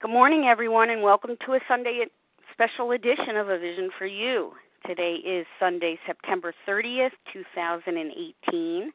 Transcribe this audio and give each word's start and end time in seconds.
Good 0.00 0.12
morning, 0.12 0.46
everyone, 0.46 0.88
and 0.88 1.02
welcome 1.02 1.36
to 1.44 1.52
a 1.52 1.60
Sunday 1.68 2.06
special 2.54 2.92
edition 2.92 3.36
of 3.36 3.50
A 3.50 3.58
Vision 3.58 3.90
for 3.98 4.06
You. 4.06 4.52
Today 4.86 5.16
is 5.16 5.44
Sunday, 5.58 5.98
September 6.06 6.54
30th, 6.66 7.10
2018. 7.30 8.92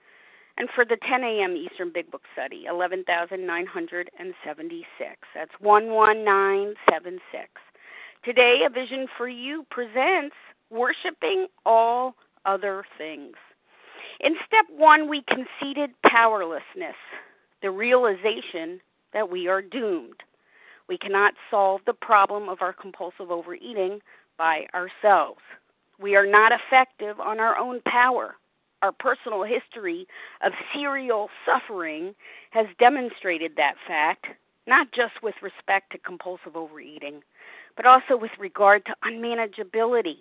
And 0.60 0.70
for 0.76 0.84
the 0.84 0.98
10 1.10 1.24
a.m. 1.24 1.56
Eastern 1.56 1.90
Big 1.94 2.12
Book 2.12 2.24
Study, 2.34 2.66
11,976. 2.70 5.10
That's 5.34 5.52
11976. 5.62 7.48
Today, 8.26 8.64
A 8.66 8.70
Vision 8.70 9.08
for 9.18 9.30
You 9.30 9.66
presents 9.72 10.36
Worshiping 10.70 11.48
All 11.66 12.16
Other 12.46 12.84
Things. 12.98 13.38
In 14.20 14.36
step 14.46 14.66
one, 14.76 15.10
we 15.10 15.24
conceded 15.30 15.92
powerlessness, 16.06 16.98
the 17.62 17.72
realization 17.72 18.82
that 19.14 19.30
we 19.30 19.48
are 19.48 19.62
doomed. 19.62 20.22
We 20.90 20.98
cannot 20.98 21.36
solve 21.50 21.80
the 21.86 21.94
problem 21.94 22.50
of 22.50 22.62
our 22.62 22.74
compulsive 22.74 23.32
overeating 23.32 24.02
by 24.38 24.66
ourselves. 24.74 25.40
We 26.02 26.18
are 26.18 26.26
not 26.26 26.52
effective 26.52 27.18
on 27.22 27.40
our 27.40 27.58
own 27.58 27.80
power. 27.86 28.36
Our 28.82 28.92
personal 28.94 29.44
history 29.44 30.08
of 30.42 30.54
serial 30.74 31.30
suffering 31.46 32.16
has 32.52 32.68
demonstrated 32.80 33.54
that 33.58 33.76
fact, 33.86 34.26
not 34.68 34.92
just 34.94 35.22
with 35.22 35.36
respect 35.42 35.92
to 35.92 35.98
compulsive 35.98 36.56
overeating, 36.56 37.22
but 37.76 37.86
also 37.86 38.16
with 38.16 38.32
regard 38.40 38.86
to 38.86 38.96
unmanageability, 39.04 40.20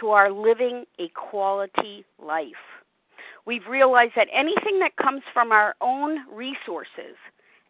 to 0.00 0.10
our 0.10 0.30
living 0.30 0.84
a 0.98 1.08
quality 1.10 2.04
life. 2.18 2.82
We've 3.44 3.66
realized 3.68 4.12
that 4.16 4.28
anything 4.32 4.78
that 4.80 4.96
comes 4.96 5.22
from 5.32 5.52
our 5.52 5.74
own 5.80 6.20
resources, 6.32 7.16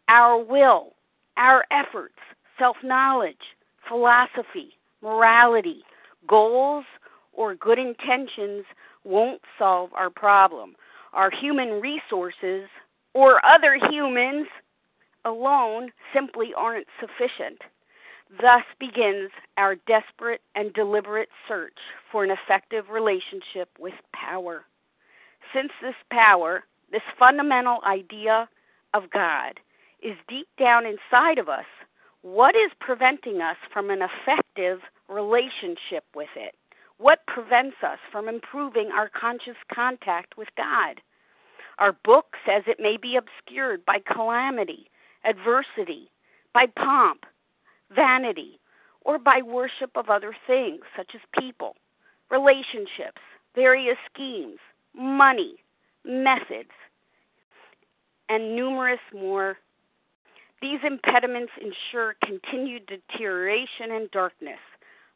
our 0.07 0.37
will, 0.37 0.93
our 1.37 1.65
efforts, 1.71 2.19
self 2.57 2.77
knowledge, 2.83 3.55
philosophy, 3.87 4.77
morality, 5.01 5.83
goals, 6.27 6.85
or 7.33 7.55
good 7.55 7.79
intentions 7.79 8.65
won't 9.03 9.41
solve 9.57 9.89
our 9.93 10.09
problem. 10.09 10.75
Our 11.13 11.31
human 11.31 11.81
resources 11.81 12.67
or 13.13 13.45
other 13.45 13.77
humans 13.89 14.47
alone 15.25 15.91
simply 16.13 16.51
aren't 16.55 16.87
sufficient. 16.99 17.61
Thus 18.41 18.63
begins 18.79 19.29
our 19.57 19.75
desperate 19.75 20.41
and 20.55 20.73
deliberate 20.73 21.29
search 21.47 21.77
for 22.11 22.23
an 22.23 22.31
effective 22.31 22.89
relationship 22.89 23.69
with 23.79 23.93
power. 24.13 24.65
Since 25.53 25.71
this 25.81 25.95
power, 26.09 26.63
this 26.91 27.03
fundamental 27.19 27.79
idea 27.85 28.49
of 28.93 29.11
God, 29.11 29.59
is 30.01 30.17
deep 30.27 30.47
down 30.59 30.85
inside 30.85 31.37
of 31.37 31.47
us, 31.47 31.65
what 32.23 32.55
is 32.55 32.71
preventing 32.79 33.41
us 33.41 33.57
from 33.71 33.89
an 33.89 34.01
effective 34.01 34.79
relationship 35.07 36.05
with 36.15 36.29
it? 36.35 36.55
What 37.03 37.27
prevents 37.27 37.75
us 37.85 37.99
from 38.13 38.29
improving 38.29 38.89
our 38.95 39.09
conscious 39.09 39.57
contact 39.75 40.37
with 40.37 40.47
God? 40.55 41.01
Our 41.77 41.91
book 41.91 42.37
says 42.47 42.63
it 42.65 42.79
may 42.79 42.95
be 42.95 43.17
obscured 43.17 43.83
by 43.83 43.97
calamity, 44.09 44.89
adversity, 45.25 46.09
by 46.53 46.67
pomp, 46.77 47.25
vanity, 47.93 48.57
or 49.01 49.19
by 49.19 49.41
worship 49.41 49.91
of 49.95 50.09
other 50.09 50.33
things 50.47 50.79
such 50.95 51.11
as 51.13 51.19
people, 51.37 51.75
relationships, 52.31 53.19
various 53.53 53.97
schemes, 54.13 54.59
money, 54.95 55.55
methods, 56.05 56.71
and 58.29 58.55
numerous 58.55 59.01
more. 59.13 59.57
These 60.61 60.79
impediments 60.87 61.51
ensure 61.61 62.15
continued 62.23 62.85
deterioration 62.85 63.91
and 63.91 64.09
darkness, 64.11 64.59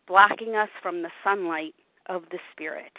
blocking 0.08 0.56
us 0.56 0.70
from 0.82 1.02
the 1.02 1.12
sunlight 1.24 1.76
of 2.08 2.24
the 2.32 2.40
Spirit. 2.54 2.92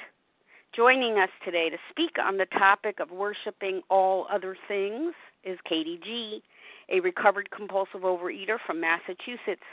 Joining 0.77 1.19
us 1.19 1.31
today 1.45 1.71
to 1.71 1.77
speak 1.91 2.17
on 2.23 2.37
the 2.37 2.47
topic 2.47 3.01
of 3.01 3.11
worshiping 3.11 3.81
all 3.89 4.27
other 4.31 4.57
things 4.69 5.15
is 5.43 5.59
Katie 5.69 5.99
G., 6.05 6.43
a 6.91 7.01
recovered 7.01 7.51
compulsive 7.51 8.03
overeater 8.03 8.59
from 8.67 8.81
Massachusetts. 8.81 9.65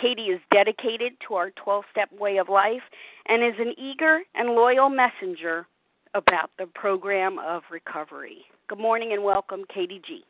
Katie 0.00 0.26
is 0.26 0.40
dedicated 0.52 1.12
to 1.26 1.34
our 1.34 1.50
12 1.62 1.84
step 1.90 2.08
way 2.18 2.38
of 2.38 2.48
life 2.48 2.82
and 3.26 3.42
is 3.42 3.58
an 3.58 3.74
eager 3.78 4.20
and 4.34 4.50
loyal 4.50 4.88
messenger 4.88 5.66
about 6.14 6.50
the 6.58 6.66
program 6.66 7.38
of 7.38 7.62
recovery. 7.70 8.38
Good 8.68 8.78
morning 8.78 9.12
and 9.12 9.22
welcome, 9.22 9.64
Katie 9.72 10.02
G. 10.06 10.24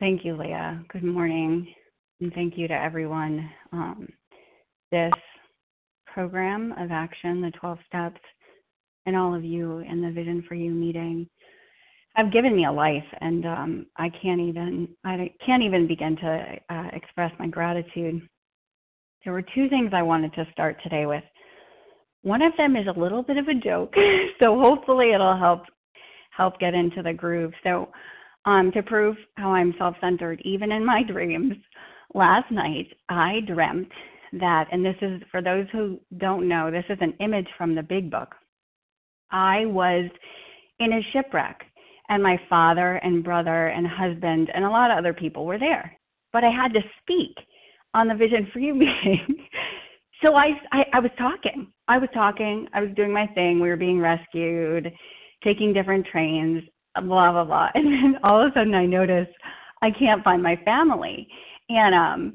Thank 0.00 0.24
you, 0.24 0.36
Leah. 0.36 0.84
Good 0.92 1.04
morning, 1.04 1.66
and 2.20 2.32
thank 2.34 2.58
you 2.58 2.68
to 2.68 2.74
everyone. 2.74 3.48
Um, 3.72 4.08
this 4.90 5.12
program 6.06 6.72
of 6.78 6.90
action, 6.90 7.40
the 7.40 7.50
12 7.58 7.78
steps, 7.86 8.20
and 9.06 9.16
all 9.16 9.34
of 9.34 9.44
you 9.44 9.78
in 9.78 10.00
the 10.00 10.10
Vision 10.10 10.44
for 10.48 10.54
You 10.54 10.70
meeting 10.70 11.28
have 12.14 12.32
given 12.32 12.54
me 12.54 12.64
a 12.64 12.72
life, 12.72 13.04
and 13.20 13.44
um, 13.44 13.86
I 13.96 14.08
can't 14.22 14.40
even 14.40 14.88
I 15.04 15.30
can't 15.44 15.62
even 15.62 15.86
begin 15.86 16.16
to 16.16 16.56
uh, 16.70 16.88
express 16.92 17.32
my 17.38 17.48
gratitude. 17.48 18.22
There 19.24 19.32
were 19.32 19.42
two 19.42 19.68
things 19.68 19.90
I 19.92 20.02
wanted 20.02 20.32
to 20.34 20.46
start 20.52 20.76
today 20.82 21.06
with. 21.06 21.24
One 22.22 22.40
of 22.40 22.52
them 22.56 22.76
is 22.76 22.86
a 22.86 22.98
little 22.98 23.22
bit 23.22 23.36
of 23.36 23.48
a 23.48 23.54
joke, 23.54 23.92
so 24.40 24.58
hopefully 24.58 25.12
it'll 25.12 25.36
help 25.36 25.62
help 26.30 26.58
get 26.58 26.74
into 26.74 27.02
the 27.02 27.12
groove. 27.12 27.52
So, 27.62 27.88
um, 28.44 28.70
to 28.72 28.82
prove 28.82 29.16
how 29.36 29.52
I'm 29.52 29.74
self-centered, 29.78 30.40
even 30.44 30.70
in 30.70 30.84
my 30.84 31.02
dreams, 31.02 31.54
last 32.14 32.50
night 32.50 32.88
I 33.08 33.40
dreamt 33.46 33.88
that, 34.40 34.68
and 34.72 34.84
this 34.84 34.96
is 35.00 35.22
for 35.30 35.42
those 35.42 35.66
who 35.72 36.00
don't 36.18 36.48
know, 36.48 36.70
this 36.70 36.84
is 36.88 36.98
an 37.00 37.14
image 37.20 37.48
from 37.56 37.74
the 37.74 37.82
Big 37.82 38.10
Book. 38.10 38.34
I 39.30 39.66
was 39.66 40.10
in 40.78 40.92
a 40.92 41.00
shipwreck, 41.12 41.64
and 42.08 42.22
my 42.22 42.38
father 42.48 42.96
and 42.96 43.24
brother 43.24 43.68
and 43.68 43.86
husband 43.86 44.50
and 44.54 44.64
a 44.64 44.70
lot 44.70 44.90
of 44.90 44.98
other 44.98 45.14
people 45.14 45.46
were 45.46 45.58
there, 45.58 45.96
but 46.32 46.44
I 46.44 46.50
had 46.50 46.72
to 46.74 46.80
speak 47.00 47.34
on 47.94 48.08
the 48.08 48.14
Vision 48.14 48.48
for 48.52 48.58
You 48.58 48.74
meeting. 48.84 49.46
so 50.22 50.34
I, 50.34 50.50
I 50.72 50.84
I 50.94 51.00
was 51.00 51.10
talking. 51.16 51.68
I 51.88 51.98
was 51.98 52.08
talking. 52.12 52.68
I 52.74 52.80
was 52.80 52.90
doing 52.96 53.12
my 53.12 53.26
thing. 53.28 53.60
We 53.60 53.68
were 53.68 53.76
being 53.76 54.00
rescued, 54.00 54.92
taking 55.42 55.72
different 55.72 56.06
trains, 56.06 56.62
blah 56.94 57.32
blah 57.32 57.44
blah. 57.44 57.68
And 57.74 57.86
then 57.86 58.20
all 58.22 58.44
of 58.44 58.50
a 58.50 58.54
sudden, 58.54 58.74
I 58.74 58.86
notice 58.86 59.28
I 59.82 59.90
can't 59.90 60.24
find 60.24 60.42
my 60.42 60.56
family, 60.64 61.26
and 61.68 61.94
um, 61.94 62.34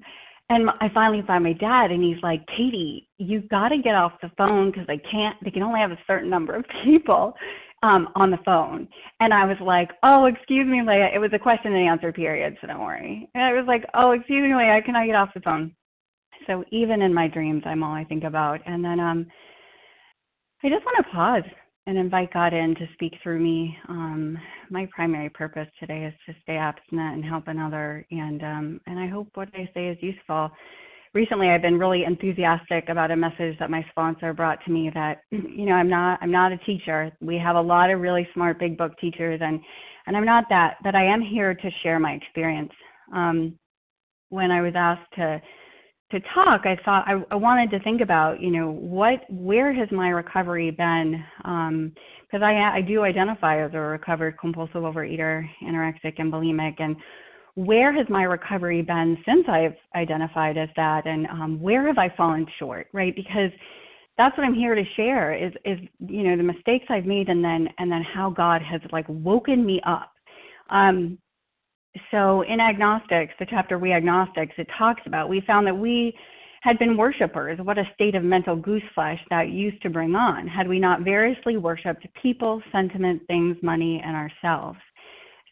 and 0.50 0.70
I 0.82 0.90
finally 0.94 1.24
find 1.28 1.44
my 1.44 1.54
dad, 1.54 1.92
and 1.92 2.04
he's 2.04 2.22
like, 2.24 2.46
Katie, 2.48 3.08
you 3.18 3.42
got 3.42 3.70
to 3.70 3.78
get 3.78 3.94
off 3.94 4.14
the 4.22 4.32
phone 4.38 4.72
because 4.72 4.88
they 4.88 4.98
can't. 4.98 5.38
They 5.44 5.52
can 5.52 5.64
only 5.64 5.80
have 5.80 5.92
a 5.92 6.00
certain 6.08 6.30
number 6.30 6.56
of 6.56 6.66
people 6.84 7.34
um 7.82 8.10
on 8.16 8.30
the 8.30 8.40
phone. 8.44 8.88
And 9.20 9.34
I 9.34 9.46
was 9.46 9.58
like, 9.62 9.92
oh, 10.04 10.26
excuse 10.26 10.68
me, 10.68 10.82
Leah. 10.82 11.10
It 11.14 11.20
was 11.20 11.32
a 11.34 11.40
question 11.40 11.74
and 11.74 11.88
answer 11.88 12.12
period, 12.12 12.58
so 12.60 12.68
don't 12.68 12.82
worry. 12.82 13.30
And 13.34 13.44
I 13.44 13.54
was 13.54 13.66
like, 13.68 13.86
oh, 13.94 14.12
excuse 14.12 14.44
me, 14.44 14.56
Leah. 14.56 14.82
Can 14.86 14.96
I 14.96 15.06
get 15.06 15.16
off 15.16 15.34
the 15.34 15.42
phone? 15.42 15.74
So 16.48 16.64
even 16.72 17.02
in 17.02 17.14
my 17.14 17.28
dreams, 17.28 17.64
I'm 17.66 17.84
all 17.84 17.94
I 17.94 18.04
think 18.04 18.24
about. 18.24 18.60
And 18.66 18.84
then 18.84 19.00
um, 19.00 19.28
I 20.64 20.70
just 20.70 20.84
want 20.84 21.06
to 21.06 21.12
pause 21.12 21.44
and 21.90 21.98
invite 21.98 22.32
God 22.32 22.54
in 22.54 22.76
to 22.76 22.88
speak 22.94 23.16
through 23.24 23.40
me. 23.40 23.76
Um, 23.90 24.38
my 24.70 24.88
primary 24.94 25.30
purpose 25.30 25.68
today 25.80 26.06
is 26.06 26.14
to 26.28 26.40
stay 26.44 26.56
abstinent 26.56 27.16
and 27.16 27.26
help 27.26 27.48
another, 27.48 28.06
and 28.12 28.44
um, 28.44 28.82
and 28.86 29.00
I 29.00 29.08
hope 29.08 29.28
what 29.34 29.50
I 29.56 29.68
say 29.74 29.88
is 29.88 29.98
useful. 30.00 30.52
Recently, 31.16 31.50
I've 31.50 31.64
been 31.64 31.80
really 31.80 32.04
enthusiastic 32.04 32.90
about 32.90 33.10
a 33.10 33.16
message 33.16 33.58
that 33.58 33.72
my 33.72 33.84
sponsor 33.90 34.34
brought 34.34 34.64
to 34.66 34.72
me. 34.72 34.92
That 34.94 35.24
you 35.32 35.66
know, 35.66 35.74
I'm 35.74 35.90
not 35.90 36.20
I'm 36.22 36.32
not 36.32 36.52
a 36.52 36.60
teacher. 36.60 37.12
We 37.22 37.40
have 37.44 37.56
a 37.56 37.62
lot 37.62 37.90
of 37.90 38.00
really 38.00 38.28
smart 38.36 38.60
big 38.60 38.78
book 38.78 38.92
teachers, 39.02 39.40
and 39.44 39.60
and 40.06 40.16
I'm 40.16 40.26
not 40.26 40.44
that. 40.50 40.76
But 40.84 40.94
I 40.94 41.04
am 41.04 41.22
here 41.22 41.56
to 41.56 41.70
share 41.82 42.00
my 42.00 42.12
experience. 42.12 42.72
Um, 43.16 43.58
when 44.30 44.52
I 44.52 44.62
was 44.62 44.74
asked 44.76 45.12
to 45.16 45.42
to 46.12 46.20
talk, 46.34 46.62
I 46.66 46.78
thought 46.84 47.08
I, 47.08 47.22
I 47.32 47.36
wanted 47.36 47.70
to 47.72 47.80
think 47.82 48.02
about, 48.02 48.42
you 48.42 48.50
know, 48.50 48.72
what, 48.72 49.22
where 49.30 49.72
has 49.74 49.88
my 49.92 50.10
recovery 50.10 50.72
been? 50.72 51.24
Because 51.38 52.42
um, 52.42 52.44
I, 52.44 52.78
I 52.78 52.82
do 52.82 53.04
identify 53.04 53.64
as 53.64 53.72
a 53.74 53.80
recovered 53.80 54.40
compulsive 54.40 54.82
overeater, 54.82 55.48
anorexic, 55.64 56.14
and 56.18 56.34
bulimic, 56.34 56.76
and 56.80 56.96
where 57.56 57.94
has 57.94 58.08
my 58.10 58.24
recovery 58.24 58.82
been 58.82 59.18
since 59.26 59.46
I've 59.48 59.76
identified 59.96 60.58
as 60.58 60.70
that, 60.76 61.06
and 61.06 61.28
um, 61.28 61.62
where 61.62 61.86
have 61.88 61.98
I 61.98 62.14
fallen 62.16 62.48
short, 62.58 62.88
right? 62.94 63.16
Because 63.16 63.52
that's 64.18 64.36
what 64.38 64.46
I'm 64.46 64.54
here 64.54 64.76
to 64.76 64.84
share 64.96 65.34
is, 65.34 65.54
is 65.66 65.78
you 66.00 66.24
know, 66.24 66.38
the 66.38 66.44
mistakes 66.44 66.86
I've 66.90 67.06
made, 67.06 67.30
and 67.30 67.44
then 67.44 67.68
and 67.78 67.92
then 67.92 68.02
how 68.02 68.30
God 68.30 68.62
has 68.62 68.82
like 68.92 69.06
woken 69.08 69.66
me 69.66 69.82
up. 69.86 70.12
Um, 70.70 71.18
so 72.12 72.42
in 72.44 72.60
agnostics, 72.60 73.34
the 73.40 73.46
chapter 73.50 73.78
We 73.78 73.94
Agnostics, 73.94 74.54
it 74.58 74.68
talks 74.78 75.02
about 75.06 75.30
we 75.30 75.42
found 75.42 75.68
that 75.68 75.78
we 75.78 76.14
had 76.62 76.78
been 76.78 76.98
worshippers. 76.98 77.60
What 77.62 77.78
a 77.78 77.84
state 77.94 78.16
of 78.16 78.24
mental 78.24 78.58
gooseflesh 78.58 79.20
that 79.30 79.50
used 79.50 79.82
to 79.84 79.90
bring 79.90 80.16
on, 80.16 80.48
had 80.48 80.68
we 80.68 80.80
not 80.80 81.02
variously 81.02 81.58
worshipped 81.58 82.06
people, 82.22 82.62
sentiment, 82.72 83.22
things, 83.28 83.56
money, 83.62 84.02
and 84.04 84.16
ourselves. 84.16 84.78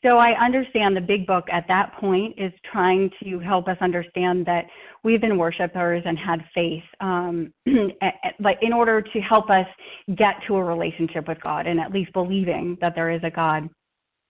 So 0.06 0.18
I 0.18 0.34
understand 0.40 0.96
the 0.96 1.02
big 1.02 1.26
book 1.26 1.46
at 1.52 1.66
that 1.70 1.94
point 2.00 2.36
is 2.38 2.52
trying 2.72 3.10
to 3.24 3.40
help 3.40 3.68
us 3.68 3.78
understand 3.82 4.46
that 4.46 4.66
we've 5.04 5.20
been 5.20 5.38
worshipers 5.38 6.04
and 6.06 6.18
had 6.18 6.44
faith, 6.54 6.84
um, 7.00 7.52
in 7.66 8.74
order 8.74 9.02
to 9.02 9.20
help 9.22 9.50
us 9.50 9.66
get 10.16 10.36
to 10.48 10.56
a 10.56 10.64
relationship 10.64 11.28
with 11.28 11.42
God 11.42 11.66
and 11.66 11.80
at 11.80 11.92
least 11.92 12.14
believing 12.14 12.78
that 12.80 12.94
there 12.96 13.10
is 13.10 13.22
a 13.24 13.32
God. 13.32 13.70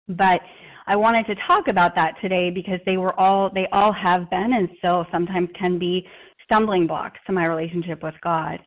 But 0.07 0.41
I 0.89 0.97
wanted 0.97 1.27
to 1.27 1.35
talk 1.47 1.69
about 1.69 1.95
that 1.97 2.15
today 2.23 2.51
because 2.51 2.81
they 2.87 2.97
were 2.97 3.19
all 3.21 3.51
they 3.53 3.67
all 3.73 3.93
have 3.93 4.29
been 4.31 4.55
and 4.55 4.71
still 4.79 5.07
sometimes 5.13 5.51
can 5.55 5.79
be 5.79 6.07
stumbling 6.45 6.87
blocks 6.87 7.21
to 7.27 7.33
my 7.33 7.45
relationship 7.45 8.03
with 8.03 8.15
God. 8.23 8.59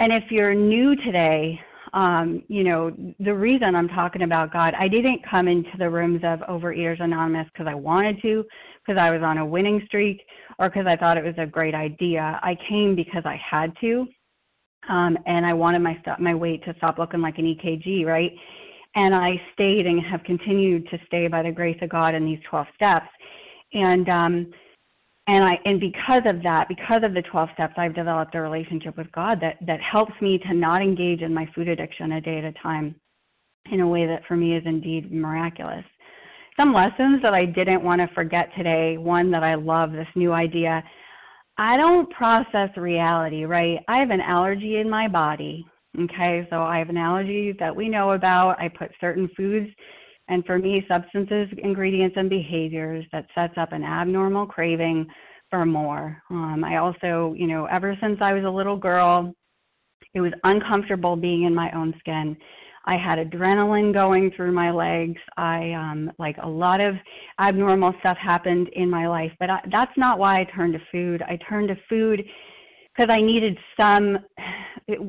And 0.00 0.12
if 0.12 0.24
you're 0.32 0.54
new 0.54 0.96
today, 0.96 1.60
um, 1.92 2.42
you 2.48 2.64
know, 2.64 2.90
the 3.20 3.32
reason 3.32 3.76
I'm 3.76 3.86
talking 3.86 4.22
about 4.22 4.52
God, 4.52 4.74
I 4.76 4.88
didn't 4.88 5.20
come 5.28 5.46
into 5.46 5.70
the 5.78 5.88
rooms 5.88 6.22
of 6.24 6.40
Overeaters 6.40 7.00
Anonymous 7.00 7.46
because 7.52 7.68
I 7.68 7.74
wanted 7.74 8.20
to, 8.22 8.44
because 8.84 8.98
I 8.98 9.10
was 9.10 9.22
on 9.22 9.38
a 9.38 9.46
winning 9.46 9.82
streak, 9.86 10.20
or 10.58 10.68
because 10.68 10.86
I 10.88 10.96
thought 10.96 11.16
it 11.16 11.24
was 11.24 11.34
a 11.38 11.46
great 11.46 11.76
idea. 11.76 12.40
I 12.42 12.56
came 12.68 12.96
because 12.96 13.22
I 13.24 13.40
had 13.48 13.72
to, 13.82 14.06
um, 14.88 15.16
and 15.26 15.46
I 15.46 15.52
wanted 15.52 15.78
my 15.78 15.96
st- 16.04 16.18
my 16.18 16.34
weight 16.34 16.64
to 16.64 16.74
stop 16.78 16.98
looking 16.98 17.20
like 17.20 17.38
an 17.38 17.44
EKG, 17.44 18.04
right? 18.04 18.32
And 18.94 19.14
I 19.14 19.40
stayed 19.54 19.86
and 19.86 20.04
have 20.04 20.22
continued 20.24 20.88
to 20.90 20.98
stay 21.06 21.26
by 21.28 21.42
the 21.42 21.50
grace 21.50 21.78
of 21.80 21.88
God 21.88 22.14
in 22.14 22.24
these 22.24 22.40
12 22.50 22.66
steps. 22.74 23.08
And 23.72 24.08
um, 24.08 24.52
and 25.28 25.44
I 25.44 25.58
and 25.64 25.78
because 25.78 26.22
of 26.26 26.42
that, 26.42 26.68
because 26.68 27.02
of 27.04 27.14
the 27.14 27.22
12 27.22 27.50
steps, 27.54 27.74
I've 27.76 27.94
developed 27.94 28.34
a 28.34 28.40
relationship 28.40 28.96
with 28.96 29.10
God 29.12 29.40
that 29.40 29.56
that 29.66 29.80
helps 29.80 30.12
me 30.20 30.38
to 30.38 30.54
not 30.54 30.82
engage 30.82 31.22
in 31.22 31.32
my 31.32 31.48
food 31.54 31.68
addiction 31.68 32.12
a 32.12 32.20
day 32.20 32.38
at 32.38 32.44
a 32.44 32.52
time 32.52 32.94
in 33.70 33.80
a 33.80 33.88
way 33.88 34.06
that 34.06 34.22
for 34.26 34.36
me 34.36 34.56
is 34.56 34.62
indeed 34.66 35.12
miraculous. 35.12 35.84
Some 36.56 36.74
lessons 36.74 37.22
that 37.22 37.32
I 37.32 37.46
didn't 37.46 37.82
want 37.82 38.00
to 38.00 38.14
forget 38.14 38.50
today. 38.56 38.98
One 38.98 39.30
that 39.30 39.44
I 39.44 39.54
love 39.54 39.92
this 39.92 40.08
new 40.16 40.32
idea. 40.32 40.82
I 41.56 41.76
don't 41.76 42.10
process 42.10 42.70
reality, 42.76 43.44
right? 43.44 43.78
I 43.86 43.98
have 43.98 44.10
an 44.10 44.20
allergy 44.20 44.78
in 44.78 44.90
my 44.90 45.06
body. 45.06 45.64
Okay, 46.00 46.46
so 46.50 46.62
I 46.62 46.78
have 46.78 46.88
an 46.88 46.96
allergy 46.96 47.54
that 47.58 47.74
we 47.74 47.88
know 47.88 48.12
about. 48.12 48.58
I 48.58 48.68
put 48.68 48.90
certain 49.00 49.28
foods 49.36 49.68
and 50.28 50.44
for 50.46 50.58
me, 50.58 50.84
substances, 50.88 51.48
ingredients, 51.58 52.16
and 52.16 52.30
behaviors 52.30 53.04
that 53.12 53.26
sets 53.34 53.54
up 53.58 53.72
an 53.72 53.84
abnormal 53.84 54.46
craving 54.46 55.06
for 55.50 55.66
more. 55.66 56.22
Um, 56.30 56.64
I 56.64 56.78
also, 56.78 57.34
you 57.36 57.46
know, 57.46 57.66
ever 57.66 57.96
since 58.00 58.18
I 58.22 58.32
was 58.32 58.44
a 58.44 58.50
little 58.50 58.76
girl, 58.76 59.34
it 60.14 60.20
was 60.20 60.32
uncomfortable 60.44 61.16
being 61.16 61.42
in 61.42 61.54
my 61.54 61.70
own 61.72 61.92
skin. 61.98 62.36
I 62.84 62.96
had 62.96 63.18
adrenaline 63.18 63.92
going 63.92 64.32
through 64.34 64.52
my 64.52 64.70
legs. 64.70 65.20
I 65.36 65.72
um 65.72 66.10
like 66.18 66.36
a 66.42 66.48
lot 66.48 66.80
of 66.80 66.94
abnormal 67.38 67.94
stuff 68.00 68.16
happened 68.16 68.68
in 68.72 68.90
my 68.90 69.06
life, 69.06 69.32
but 69.38 69.50
I, 69.50 69.60
that's 69.70 69.96
not 69.96 70.18
why 70.18 70.40
I 70.40 70.44
turned 70.44 70.72
to 70.72 70.80
food. 70.90 71.22
I 71.22 71.38
turned 71.48 71.68
to 71.68 71.76
food 71.88 72.24
because 72.94 73.10
I 73.10 73.20
needed 73.20 73.56
some 73.76 74.18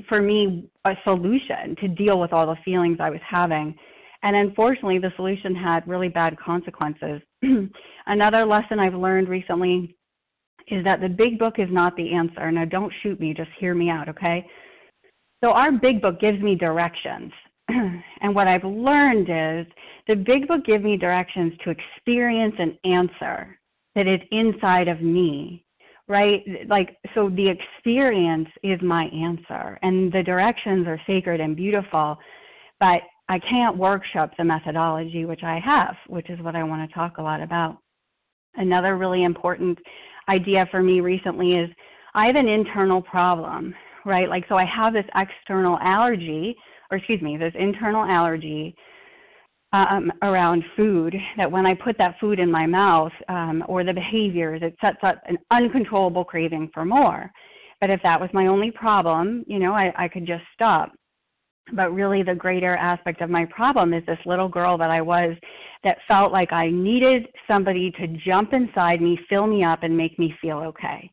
for 0.07 0.21
me 0.21 0.69
a 0.85 0.93
solution 1.03 1.75
to 1.81 1.87
deal 1.87 2.19
with 2.19 2.31
all 2.33 2.47
the 2.47 2.57
feelings 2.63 2.97
I 2.99 3.09
was 3.09 3.19
having. 3.27 3.75
And 4.23 4.35
unfortunately, 4.35 4.99
the 4.99 5.11
solution 5.15 5.53
had 5.53 5.87
really 5.87 6.07
bad 6.07 6.37
consequences. 6.39 7.21
Another 8.05 8.45
lesson 8.45 8.79
I've 8.79 8.93
learned 8.93 9.27
recently 9.27 9.95
is 10.69 10.83
that 10.85 11.01
the 11.01 11.09
big 11.09 11.37
book 11.37 11.55
is 11.57 11.67
not 11.69 11.95
the 11.97 12.13
answer. 12.13 12.49
Now, 12.51 12.63
don't 12.63 12.93
shoot 13.01 13.19
me, 13.19 13.33
just 13.33 13.49
hear 13.59 13.75
me 13.75 13.89
out, 13.89 14.07
okay? 14.07 14.47
So, 15.43 15.51
our 15.51 15.73
big 15.73 16.01
book 16.01 16.21
gives 16.21 16.41
me 16.41 16.55
directions. 16.55 17.33
and 17.67 18.33
what 18.33 18.47
I've 18.47 18.63
learned 18.63 19.27
is 19.29 19.71
the 20.07 20.15
big 20.15 20.47
book 20.47 20.65
gives 20.65 20.83
me 20.83 20.95
directions 20.95 21.53
to 21.63 21.71
experience 21.71 22.55
an 22.59 22.77
answer 22.85 23.57
that 23.95 24.07
is 24.07 24.19
inside 24.31 24.87
of 24.87 25.01
me, 25.01 25.65
right? 26.13 26.43
Like, 26.67 26.95
so 27.15 27.29
the 27.29 27.49
experience 27.49 28.47
is 28.61 28.79
my 28.83 29.05
answer, 29.05 29.79
and 29.81 30.13
the 30.13 30.21
directions 30.21 30.85
are 30.85 31.01
sacred 31.07 31.41
and 31.41 31.55
beautiful. 31.55 32.19
But 32.79 33.01
I 33.29 33.39
can't 33.39 33.77
workshop 33.77 34.29
the 34.37 34.43
methodology, 34.43 35.25
which 35.25 35.41
I 35.41 35.59
have, 35.59 35.95
which 36.05 36.29
is 36.29 36.39
what 36.41 36.55
I 36.55 36.61
want 36.61 36.87
to 36.87 36.93
talk 36.93 37.17
a 37.17 37.23
lot 37.23 37.41
about. 37.41 37.79
Another 38.57 38.95
really 38.95 39.23
important 39.23 39.79
idea 40.29 40.67
for 40.69 40.83
me 40.83 41.01
recently 41.01 41.55
is 41.55 41.69
I 42.13 42.27
have 42.27 42.35
an 42.35 42.47
internal 42.47 43.01
problem, 43.01 43.73
right? 44.05 44.29
Like, 44.29 44.45
so 44.47 44.55
I 44.55 44.65
have 44.65 44.93
this 44.93 45.09
external 45.15 45.79
allergy, 45.79 46.55
or 46.91 46.97
excuse 46.97 47.23
me, 47.23 47.37
this 47.37 47.53
internal 47.57 48.03
allergy 48.03 48.75
um, 49.73 50.11
around 50.21 50.63
food 50.77 51.15
that 51.37 51.51
when 51.51 51.65
I 51.65 51.73
put 51.73 51.97
that 51.97 52.15
food 52.19 52.39
in 52.39 52.49
my 52.49 52.65
mouth 52.65 53.11
um, 53.27 53.63
or 53.67 53.83
the 53.83 53.93
behaviors, 53.93 54.61
it 54.61 54.75
sets 54.79 54.99
up 55.03 55.21
an 55.25 55.37
uncontrollable 55.51 56.23
craving 56.23 56.69
for 56.73 56.85
more. 56.85 57.31
But 57.81 57.89
if 57.89 58.01
that 58.03 58.21
was 58.21 58.29
my 58.33 58.47
only 58.47 58.71
problem, 58.71 59.43
you 59.47 59.59
know, 59.59 59.73
I, 59.73 59.91
I 59.97 60.07
could 60.07 60.25
just 60.25 60.43
stop 60.53 60.93
but 61.71 61.93
really 61.93 62.23
the 62.23 62.35
greater 62.35 62.75
aspect 62.75 63.21
of 63.21 63.29
my 63.29 63.45
problem 63.45 63.93
is 63.93 64.05
this 64.05 64.19
little 64.25 64.49
girl 64.49 64.77
that 64.77 64.91
I 64.91 65.01
was 65.01 65.35
that 65.83 65.97
felt 66.07 66.31
like 66.31 66.51
I 66.51 66.69
needed 66.69 67.27
somebody 67.47 67.91
to 67.91 68.07
jump 68.25 68.53
inside 68.53 69.01
me, 69.01 69.17
fill 69.29 69.47
me 69.47 69.63
up, 69.63 69.83
and 69.83 69.95
make 69.95 70.19
me 70.19 70.35
feel 70.41 70.57
okay. 70.57 71.09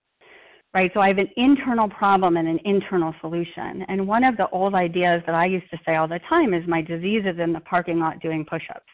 Right? 0.72 0.90
So 0.94 1.00
I 1.00 1.08
have 1.08 1.18
an 1.18 1.30
internal 1.36 1.88
problem 1.88 2.36
and 2.36 2.46
an 2.46 2.60
internal 2.64 3.12
solution. 3.20 3.84
And 3.88 4.06
one 4.06 4.22
of 4.22 4.36
the 4.36 4.48
old 4.50 4.74
ideas 4.74 5.20
that 5.26 5.34
I 5.34 5.46
used 5.46 5.68
to 5.70 5.78
say 5.84 5.96
all 5.96 6.06
the 6.06 6.20
time 6.28 6.54
is 6.54 6.62
my 6.68 6.80
disease 6.80 7.24
is 7.26 7.40
in 7.40 7.52
the 7.52 7.60
parking 7.60 7.98
lot 7.98 8.20
doing 8.20 8.44
push 8.48 8.62
ups. 8.70 8.84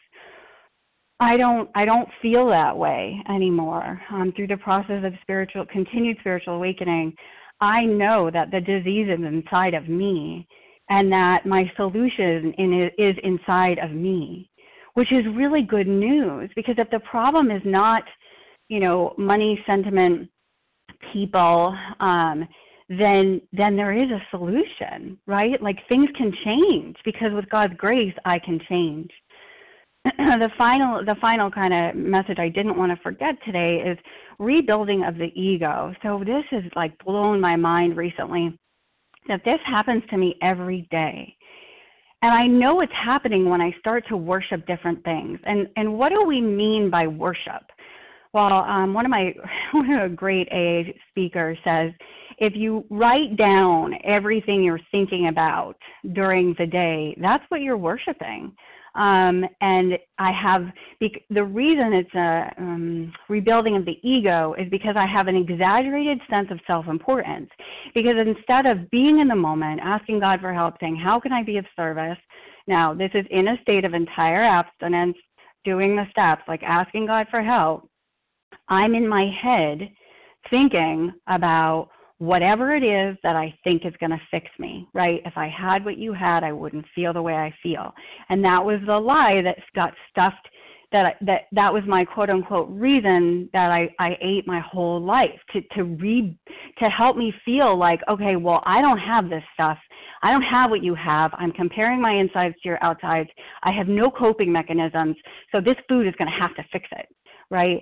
I 1.19 1.35
don't 1.35 1.69
I 1.73 1.85
don't 1.85 2.09
feel 2.21 2.47
that 2.49 2.77
way 2.77 3.19
anymore. 3.29 3.99
Um, 4.11 4.31
through 4.35 4.47
the 4.47 4.57
process 4.57 5.03
of 5.03 5.13
spiritual 5.21 5.65
continued 5.65 6.17
spiritual 6.19 6.55
awakening, 6.55 7.13
I 7.59 7.85
know 7.85 8.29
that 8.31 8.51
the 8.51 8.61
disease 8.61 9.07
is 9.09 9.25
inside 9.25 9.73
of 9.73 9.89
me 9.89 10.47
and 10.89 11.11
that 11.11 11.45
my 11.45 11.69
solution 11.75 12.53
in, 12.57 12.89
is 12.97 13.15
inside 13.23 13.79
of 13.79 13.91
me, 13.91 14.49
which 14.93 15.11
is 15.11 15.25
really 15.35 15.63
good 15.63 15.87
news 15.87 16.49
because 16.55 16.75
if 16.77 16.89
the 16.91 16.99
problem 16.99 17.49
is 17.49 17.61
not, 17.65 18.03
you 18.69 18.79
know, 18.79 19.13
money, 19.17 19.61
sentiment, 19.65 20.29
people, 21.13 21.75
um, 21.99 22.47
then 22.89 23.41
then 23.51 23.75
there 23.75 23.91
is 23.91 24.09
a 24.11 24.21
solution, 24.31 25.17
right? 25.25 25.61
Like 25.61 25.77
things 25.89 26.09
can 26.17 26.33
change 26.45 26.95
because 27.03 27.33
with 27.33 27.49
God's 27.49 27.73
grace, 27.75 28.13
I 28.25 28.39
can 28.39 28.59
change. 28.69 29.11
the 30.17 30.49
final 30.57 31.03
the 31.03 31.15
final 31.19 31.51
kind 31.51 31.73
of 31.73 31.95
message 31.95 32.39
I 32.39 32.49
didn't 32.49 32.77
want 32.77 32.91
to 32.91 33.03
forget 33.03 33.35
today 33.45 33.81
is 33.85 33.97
rebuilding 34.39 35.03
of 35.03 35.17
the 35.17 35.31
ego. 35.39 35.93
So 36.01 36.23
this 36.25 36.45
has 36.51 36.63
like 36.75 36.97
blown 37.03 37.41
my 37.41 37.55
mind 37.55 37.97
recently 37.97 38.57
that 39.27 39.43
this 39.43 39.59
happens 39.65 40.03
to 40.09 40.17
me 40.17 40.35
every 40.41 40.87
day. 40.89 41.35
And 42.21 42.31
I 42.31 42.47
know 42.47 42.81
it's 42.81 42.91
happening 42.93 43.49
when 43.49 43.61
I 43.61 43.71
start 43.79 44.05
to 44.07 44.17
worship 44.17 44.65
different 44.65 45.03
things. 45.03 45.39
And 45.45 45.67
and 45.75 45.97
what 45.97 46.09
do 46.09 46.23
we 46.23 46.39
mean 46.39 46.89
by 46.89 47.07
worship? 47.07 47.63
Well, 48.37 48.53
um, 48.53 48.93
one 48.93 49.03
of 49.03 49.09
my 49.09 49.33
one 49.71 49.89
of 49.89 50.11
a 50.11 50.15
great 50.15 50.47
AA 50.51 50.91
speakers 51.09 51.57
says, 51.63 51.91
if 52.37 52.55
you 52.55 52.85
write 52.91 53.35
down 53.35 53.95
everything 54.03 54.63
you're 54.63 54.79
thinking 54.91 55.29
about 55.29 55.75
during 56.13 56.53
the 56.59 56.67
day, 56.67 57.17
that's 57.19 57.43
what 57.49 57.61
you're 57.61 57.79
worshiping. 57.79 58.53
Um, 58.93 59.43
and 59.61 59.97
I 60.19 60.31
have 60.31 60.67
the 61.31 61.43
reason 61.43 61.93
it's 61.93 62.13
a 62.13 62.53
um, 62.59 63.11
rebuilding 63.27 63.75
of 63.75 63.85
the 63.85 63.97
ego 64.07 64.53
is 64.53 64.69
because 64.69 64.95
I 64.95 65.07
have 65.07 65.27
an 65.27 65.35
exaggerated 65.35 66.19
sense 66.29 66.49
of 66.51 66.59
self-importance. 66.67 67.49
Because 67.95 68.17
instead 68.23 68.67
of 68.67 68.87
being 68.91 69.17
in 69.17 69.27
the 69.27 69.35
moment, 69.35 69.81
asking 69.83 70.19
God 70.19 70.41
for 70.41 70.53
help, 70.53 70.75
saying, 70.79 70.95
"How 70.95 71.19
can 71.19 71.33
I 71.33 71.41
be 71.41 71.57
of 71.57 71.65
service?" 71.75 72.19
Now, 72.67 72.93
this 72.93 73.09
is 73.15 73.25
in 73.31 73.47
a 73.47 73.59
state 73.63 73.83
of 73.83 73.95
entire 73.95 74.43
abstinence, 74.43 75.17
doing 75.65 75.95
the 75.95 76.05
steps, 76.11 76.43
like 76.47 76.61
asking 76.61 77.07
God 77.07 77.25
for 77.31 77.41
help. 77.41 77.89
I'm 78.69 78.95
in 78.95 79.07
my 79.07 79.29
head 79.41 79.89
thinking 80.49 81.13
about 81.27 81.89
whatever 82.19 82.75
it 82.75 82.83
is 82.83 83.15
that 83.23 83.35
I 83.35 83.53
think 83.63 83.85
is 83.85 83.93
going 83.99 84.11
to 84.11 84.21
fix 84.31 84.47
me, 84.57 84.87
right? 84.93 85.21
If 85.25 85.37
I 85.37 85.47
had 85.47 85.85
what 85.85 85.97
you 85.97 86.13
had, 86.13 86.43
I 86.43 86.51
wouldn't 86.51 86.85
feel 86.95 87.13
the 87.13 87.21
way 87.21 87.35
I 87.35 87.53
feel. 87.61 87.93
And 88.29 88.43
that 88.43 88.63
was 88.63 88.79
the 88.85 88.97
lie 88.97 89.41
that 89.43 89.57
got 89.75 89.93
stuffed 90.09 90.47
that 90.91 91.17
that 91.21 91.41
that 91.51 91.73
was 91.73 91.83
my 91.85 92.05
quote 92.05 92.29
unquote 92.29 92.69
reason 92.69 93.49
that 93.51 93.71
I 93.71 93.89
I 93.99 94.17
ate 94.21 94.47
my 94.47 94.61
whole 94.61 95.01
life 95.01 95.37
to 95.51 95.61
to 95.75 95.83
re 95.83 96.37
to 96.79 96.89
help 96.89 97.17
me 97.17 97.33
feel 97.43 97.77
like 97.77 97.99
okay 98.07 98.37
well 98.37 98.63
I 98.65 98.81
don't 98.81 98.97
have 98.97 99.29
this 99.29 99.43
stuff 99.53 99.77
I 100.23 100.31
don't 100.31 100.43
have 100.43 100.69
what 100.69 100.81
you 100.81 100.95
have 100.95 101.31
I'm 101.33 101.51
comparing 101.51 101.99
my 102.01 102.13
insides 102.13 102.55
to 102.63 102.69
your 102.69 102.81
outsides 102.81 103.29
I 103.63 103.71
have 103.71 103.89
no 103.89 104.09
coping 104.09 104.49
mechanisms 104.49 105.17
so 105.51 105.59
this 105.59 105.75
food 105.89 106.07
is 106.07 106.15
going 106.17 106.31
to 106.31 106.39
have 106.39 106.55
to 106.55 106.63
fix 106.71 106.87
it 106.93 107.07
right? 107.49 107.81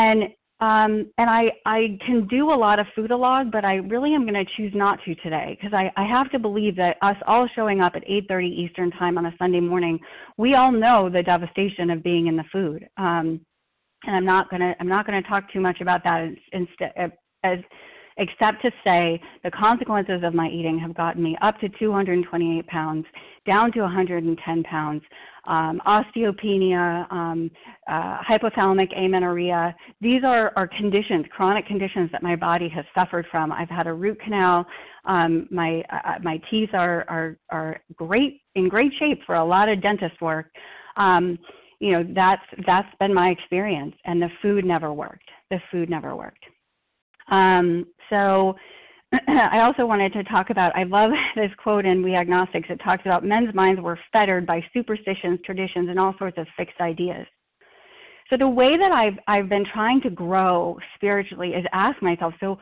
And 0.00 0.24
um, 0.60 1.10
and 1.16 1.30
I, 1.30 1.52
I 1.64 1.98
can 2.04 2.26
do 2.26 2.52
a 2.52 2.54
lot 2.54 2.78
of 2.78 2.86
foodalog, 2.96 3.50
but 3.50 3.64
I 3.64 3.76
really 3.76 4.14
am 4.14 4.26
going 4.26 4.34
to 4.34 4.44
choose 4.58 4.72
not 4.74 4.98
to 5.06 5.14
today 5.16 5.56
because 5.58 5.72
I, 5.72 5.90
I 5.96 6.04
have 6.04 6.30
to 6.32 6.38
believe 6.38 6.76
that 6.76 6.98
us 7.00 7.16
all 7.26 7.48
showing 7.54 7.80
up 7.80 7.94
at 7.96 8.06
8:30 8.06 8.46
Eastern 8.46 8.90
time 8.90 9.16
on 9.16 9.24
a 9.24 9.34
Sunday 9.38 9.60
morning, 9.60 9.98
we 10.36 10.54
all 10.54 10.70
know 10.70 11.08
the 11.08 11.22
devastation 11.22 11.88
of 11.90 12.02
being 12.02 12.26
in 12.26 12.36
the 12.36 12.44
food. 12.52 12.86
Um, 12.98 13.40
and 14.04 14.16
I'm 14.16 14.24
not 14.24 14.50
going 14.50 14.60
to 14.60 14.74
I'm 14.80 14.88
not 14.88 15.06
going 15.06 15.22
to 15.22 15.28
talk 15.28 15.50
too 15.50 15.60
much 15.60 15.80
about 15.80 16.04
that 16.04 16.28
instead 16.52 16.92
as 17.42 17.58
except 18.20 18.62
to 18.62 18.70
say 18.84 19.20
the 19.42 19.50
consequences 19.50 20.22
of 20.22 20.34
my 20.34 20.48
eating 20.48 20.78
have 20.78 20.94
gotten 20.94 21.22
me 21.22 21.36
up 21.42 21.58
to 21.60 21.68
228 21.68 22.66
pounds, 22.66 23.06
down 23.46 23.72
to 23.72 23.80
110 23.80 24.62
pounds, 24.64 25.02
um, 25.46 25.80
osteopenia, 25.86 27.10
um, 27.10 27.50
uh, 27.88 28.18
hypothalamic 28.18 28.96
amenorrhea. 28.96 29.74
These 30.00 30.22
are, 30.22 30.52
are 30.54 30.68
conditions, 30.68 31.24
chronic 31.30 31.66
conditions 31.66 32.10
that 32.12 32.22
my 32.22 32.36
body 32.36 32.68
has 32.68 32.84
suffered 32.94 33.26
from. 33.30 33.50
I've 33.50 33.70
had 33.70 33.86
a 33.86 33.92
root 33.92 34.20
canal. 34.20 34.66
Um, 35.06 35.48
my 35.50 35.82
uh, 35.90 36.18
my 36.22 36.40
teeth 36.50 36.70
are, 36.74 37.06
are 37.08 37.36
are 37.50 37.80
great 37.96 38.42
in 38.54 38.68
great 38.68 38.92
shape 38.98 39.20
for 39.24 39.36
a 39.36 39.44
lot 39.44 39.70
of 39.70 39.80
dentist 39.80 40.20
work. 40.20 40.46
Um, 40.98 41.38
you 41.78 41.92
know 41.92 42.04
that's 42.14 42.42
that's 42.66 42.94
been 43.00 43.14
my 43.14 43.30
experience, 43.30 43.94
and 44.04 44.20
the 44.20 44.28
food 44.42 44.66
never 44.66 44.92
worked. 44.92 45.30
The 45.50 45.58
food 45.72 45.88
never 45.88 46.14
worked. 46.14 46.44
Um, 47.30 47.86
so 48.08 48.56
I 49.28 49.60
also 49.60 49.86
wanted 49.86 50.12
to 50.12 50.24
talk 50.24 50.50
about, 50.50 50.76
I 50.76 50.84
love 50.84 51.10
this 51.36 51.50
quote 51.62 51.86
in 51.86 52.02
We 52.02 52.14
Agnostics. 52.14 52.68
It 52.70 52.80
talks 52.84 53.02
about 53.04 53.24
men's 53.24 53.54
minds 53.54 53.80
were 53.80 53.98
fettered 54.12 54.46
by 54.46 54.64
superstitions, 54.72 55.40
traditions, 55.44 55.88
and 55.88 55.98
all 55.98 56.14
sorts 56.18 56.38
of 56.38 56.46
fixed 56.56 56.80
ideas. 56.80 57.26
So 58.28 58.36
the 58.36 58.48
way 58.48 58.76
that 58.76 58.92
I've, 58.92 59.18
I've 59.26 59.48
been 59.48 59.66
trying 59.72 60.00
to 60.02 60.10
grow 60.10 60.78
spiritually 60.94 61.50
is 61.50 61.64
ask 61.72 62.00
myself, 62.00 62.32
so 62.38 62.58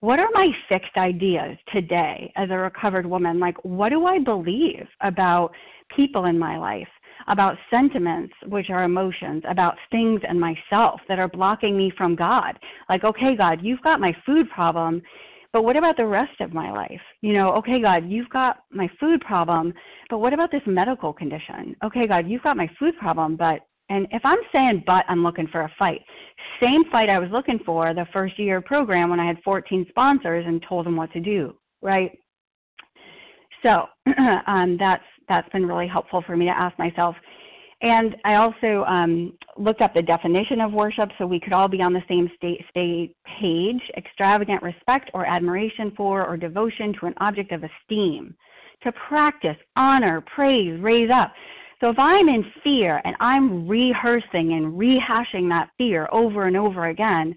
what 0.00 0.18
are 0.18 0.28
my 0.34 0.48
fixed 0.68 0.96
ideas 0.96 1.56
today 1.72 2.32
as 2.34 2.50
a 2.50 2.56
recovered 2.56 3.06
woman? 3.06 3.38
Like, 3.38 3.56
what 3.64 3.90
do 3.90 4.04
I 4.04 4.18
believe 4.18 4.84
about 5.00 5.52
people 5.96 6.24
in 6.24 6.36
my 6.36 6.58
life? 6.58 6.88
About 7.28 7.56
sentiments, 7.70 8.34
which 8.46 8.70
are 8.70 8.84
emotions, 8.84 9.42
about 9.48 9.76
things 9.90 10.20
and 10.28 10.40
myself 10.40 11.00
that 11.08 11.18
are 11.18 11.28
blocking 11.28 11.76
me 11.76 11.92
from 11.96 12.16
God. 12.16 12.58
Like, 12.88 13.04
okay, 13.04 13.36
God, 13.36 13.60
you've 13.62 13.82
got 13.82 14.00
my 14.00 14.14
food 14.24 14.48
problem, 14.50 15.02
but 15.52 15.62
what 15.62 15.76
about 15.76 15.96
the 15.96 16.06
rest 16.06 16.40
of 16.40 16.54
my 16.54 16.70
life? 16.70 17.00
You 17.20 17.34
know, 17.34 17.52
okay, 17.54 17.80
God, 17.80 18.08
you've 18.08 18.30
got 18.30 18.58
my 18.70 18.88
food 18.98 19.20
problem, 19.20 19.72
but 20.08 20.18
what 20.18 20.32
about 20.32 20.50
this 20.50 20.62
medical 20.66 21.12
condition? 21.12 21.76
Okay, 21.84 22.06
God, 22.06 22.26
you've 22.26 22.42
got 22.42 22.56
my 22.56 22.68
food 22.78 22.96
problem, 22.98 23.36
but 23.36 23.60
and 23.90 24.06
if 24.10 24.22
I'm 24.24 24.38
saying 24.52 24.84
but, 24.86 25.04
I'm 25.08 25.22
looking 25.22 25.48
for 25.48 25.62
a 25.62 25.72
fight. 25.78 26.00
Same 26.62 26.84
fight 26.90 27.10
I 27.10 27.18
was 27.18 27.28
looking 27.30 27.58
for 27.66 27.92
the 27.92 28.06
first 28.10 28.38
year 28.38 28.62
program 28.62 29.10
when 29.10 29.20
I 29.20 29.26
had 29.26 29.36
14 29.44 29.84
sponsors 29.90 30.46
and 30.46 30.64
told 30.66 30.86
them 30.86 30.96
what 30.96 31.12
to 31.12 31.20
do, 31.20 31.54
right? 31.82 32.10
So 33.62 33.86
um, 34.46 34.76
that's 34.78 35.04
that's 35.32 35.48
been 35.50 35.66
really 35.66 35.88
helpful 35.88 36.22
for 36.26 36.36
me 36.36 36.44
to 36.44 36.50
ask 36.50 36.78
myself. 36.78 37.16
And 37.80 38.14
I 38.24 38.34
also 38.34 38.84
um, 38.84 39.36
looked 39.56 39.80
up 39.80 39.92
the 39.92 40.02
definition 40.02 40.60
of 40.60 40.72
worship 40.72 41.08
so 41.18 41.26
we 41.26 41.40
could 41.40 41.52
all 41.52 41.66
be 41.66 41.82
on 41.82 41.92
the 41.92 42.02
same 42.08 42.30
state, 42.36 42.64
state 42.70 43.16
page 43.40 43.80
extravagant 43.96 44.62
respect 44.62 45.10
or 45.14 45.26
admiration 45.26 45.92
for 45.96 46.24
or 46.24 46.36
devotion 46.36 46.94
to 47.00 47.06
an 47.06 47.14
object 47.16 47.50
of 47.50 47.64
esteem, 47.64 48.36
to 48.84 48.92
practice, 49.08 49.56
honor, 49.74 50.22
praise, 50.34 50.80
raise 50.80 51.10
up. 51.10 51.32
So 51.80 51.90
if 51.90 51.98
I'm 51.98 52.28
in 52.28 52.44
fear 52.62 53.02
and 53.04 53.16
I'm 53.18 53.66
rehearsing 53.66 54.52
and 54.52 54.74
rehashing 54.74 55.48
that 55.48 55.70
fear 55.76 56.08
over 56.12 56.46
and 56.46 56.56
over 56.56 56.86
again, 56.86 57.34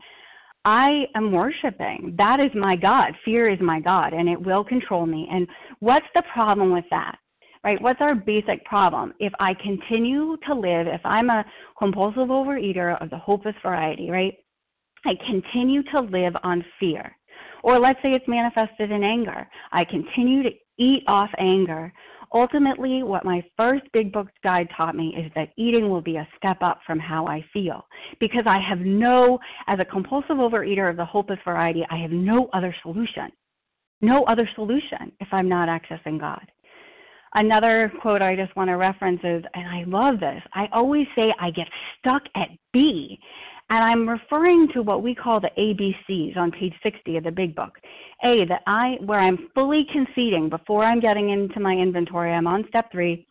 I 0.65 1.05
am 1.15 1.31
worshiping. 1.31 2.13
That 2.17 2.39
is 2.39 2.51
my 2.53 2.75
God. 2.75 3.13
Fear 3.23 3.49
is 3.49 3.59
my 3.61 3.79
God, 3.79 4.13
and 4.13 4.29
it 4.29 4.39
will 4.39 4.63
control 4.63 5.05
me. 5.07 5.27
And 5.31 5.47
what's 5.79 6.05
the 6.13 6.23
problem 6.33 6.71
with 6.71 6.85
that? 6.91 7.17
Right? 7.65 7.81
What's 7.81 8.00
our 8.00 8.13
basic 8.13 8.63
problem? 8.63 9.12
If 9.19 9.34
I 9.39 9.55
continue 9.55 10.38
to 10.48 10.53
live, 10.53 10.86
if 10.86 11.01
I'm 11.03 11.31
a 11.31 11.43
compulsive 11.79 12.29
overeater 12.29 13.01
of 13.01 13.10
the 13.10 13.17
hopeless 13.17 13.55
variety, 13.63 14.12
right? 14.12 14.36
I 15.03 15.13
continue 15.27 15.81
to 15.91 16.01
live 16.01 16.34
on 16.43 16.63
fear. 16.79 17.17
Or 17.63 17.79
let's 17.79 18.00
say 18.03 18.10
it's 18.13 18.27
manifested 18.27 18.91
in 18.91 19.03
anger. 19.03 19.48
I 19.72 19.84
continue 19.84 20.43
to 20.43 20.51
eat 20.77 21.03
off 21.07 21.31
anger. 21.39 21.91
Ultimately, 22.31 23.01
what 23.01 23.25
my 23.25 23.43
first 23.57 23.84
big 23.93 24.13
book 24.13 24.27
guide 24.43 24.67
taught 24.77 24.95
me 24.95 25.15
is 25.17 25.31
that 25.36 25.50
eating 25.57 25.89
will 25.89 26.01
be 26.01 26.17
a 26.17 26.27
step 26.38 26.57
up 26.62 26.81
from 26.86 27.00
how 27.00 27.25
I 27.25 27.43
feel. 27.51 27.88
Because 28.19 28.43
I 28.45 28.60
have 28.60 28.79
no, 28.79 29.39
as 29.67 29.79
a 29.79 29.86
compulsive 29.86 30.38
overeater 30.38 30.88
of 30.88 30.98
the 30.98 31.05
hopeless 31.05 31.39
variety, 31.43 31.84
I 31.89 31.98
have 31.98 32.12
no 32.12 32.48
other 32.53 32.75
solution. 32.84 33.31
No 34.01 34.24
other 34.25 34.48
solution 34.53 35.12
if 35.19 35.29
I'm 35.31 35.50
not 35.50 35.67
accessing 35.67 36.19
God. 36.19 36.45
Another 37.34 37.91
quote 38.01 38.22
I 38.22 38.36
just 38.36 38.55
want 38.55 38.70
to 38.70 38.75
reference 38.75 39.20
is, 39.24 39.44
and 39.53 39.67
I 39.67 39.84
love 39.88 40.20
this, 40.20 40.41
I 40.53 40.67
always 40.72 41.08
say 41.15 41.34
I 41.39 41.51
get 41.51 41.67
stuck 42.00 42.24
at 42.36 42.50
B. 42.72 43.20
And 43.70 43.84
I'm 43.84 44.08
referring 44.08 44.67
to 44.74 44.84
what 44.84 45.01
we 45.01 45.15
call 45.15 45.41
the 45.41 45.50
ABCs 45.58 46.38
on 46.38 46.51
page 46.51 46.74
60 46.84 47.17
of 47.17 47.24
the 47.24 47.32
big 47.32 47.55
book. 47.55 47.74
A, 48.24 48.46
that 48.46 48.62
I, 48.67 48.98
where 49.01 49.20
I'm 49.20 49.50
fully 49.55 49.88
conceding 49.91 50.50
before 50.50 50.84
I'm 50.84 51.00
getting 51.00 51.32
into 51.32 51.60
my 51.60 51.74
inventory, 51.74 52.32
I'm 52.32 52.46
on 52.46 52.65
step 52.70 52.91
three. 52.91 53.27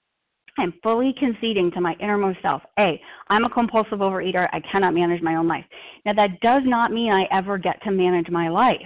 I'm 0.58 0.74
fully 0.82 1.14
conceding 1.18 1.70
to 1.72 1.80
my 1.80 1.94
innermost 2.00 2.38
self. 2.42 2.62
A, 2.78 3.00
I'm 3.28 3.44
a 3.44 3.50
compulsive 3.50 4.00
overeater. 4.00 4.48
I 4.52 4.60
cannot 4.70 4.94
manage 4.94 5.22
my 5.22 5.36
own 5.36 5.48
life. 5.48 5.64
Now, 6.04 6.14
that 6.14 6.40
does 6.40 6.62
not 6.64 6.92
mean 6.92 7.12
I 7.12 7.26
ever 7.32 7.56
get 7.58 7.82
to 7.84 7.90
manage 7.90 8.28
my 8.28 8.48
life 8.48 8.78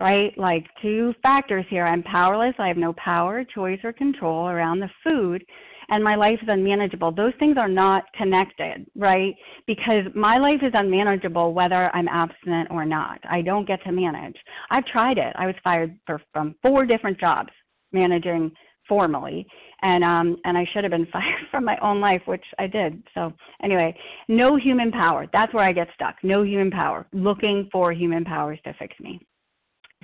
right? 0.00 0.36
Like 0.38 0.66
two 0.80 1.14
factors 1.22 1.64
here. 1.68 1.86
I'm 1.86 2.02
powerless. 2.02 2.54
I 2.58 2.68
have 2.68 2.76
no 2.76 2.92
power, 2.94 3.44
choice, 3.44 3.80
or 3.82 3.92
control 3.92 4.48
around 4.48 4.80
the 4.80 4.90
food, 5.02 5.44
and 5.88 6.04
my 6.04 6.14
life 6.14 6.38
is 6.42 6.48
unmanageable. 6.48 7.12
Those 7.12 7.32
things 7.38 7.56
are 7.56 7.68
not 7.68 8.04
connected, 8.16 8.86
right? 8.94 9.34
Because 9.66 10.04
my 10.14 10.38
life 10.38 10.60
is 10.62 10.72
unmanageable 10.74 11.54
whether 11.54 11.94
I'm 11.94 12.08
abstinent 12.08 12.70
or 12.70 12.84
not. 12.84 13.18
I 13.28 13.42
don't 13.42 13.66
get 13.66 13.82
to 13.84 13.92
manage. 13.92 14.36
I've 14.70 14.86
tried 14.86 15.18
it. 15.18 15.34
I 15.36 15.46
was 15.46 15.54
fired 15.64 15.98
for, 16.06 16.20
from 16.32 16.54
four 16.62 16.84
different 16.86 17.18
jobs 17.18 17.50
managing 17.92 18.52
formally 18.86 19.46
and 19.82 20.02
um 20.02 20.36
and 20.44 20.56
I 20.56 20.66
should 20.72 20.84
have 20.84 20.90
been 20.90 21.06
fired 21.12 21.44
from 21.50 21.64
my 21.64 21.76
own 21.78 22.00
life 22.00 22.22
which 22.26 22.44
I 22.58 22.66
did. 22.66 23.02
So 23.14 23.32
anyway, 23.62 23.96
no 24.28 24.56
human 24.56 24.90
power. 24.90 25.26
That's 25.32 25.52
where 25.54 25.64
I 25.64 25.72
get 25.72 25.88
stuck. 25.94 26.16
No 26.22 26.42
human 26.42 26.70
power. 26.70 27.06
Looking 27.12 27.68
for 27.70 27.92
human 27.92 28.24
powers 28.24 28.58
to 28.64 28.74
fix 28.78 28.98
me. 29.00 29.20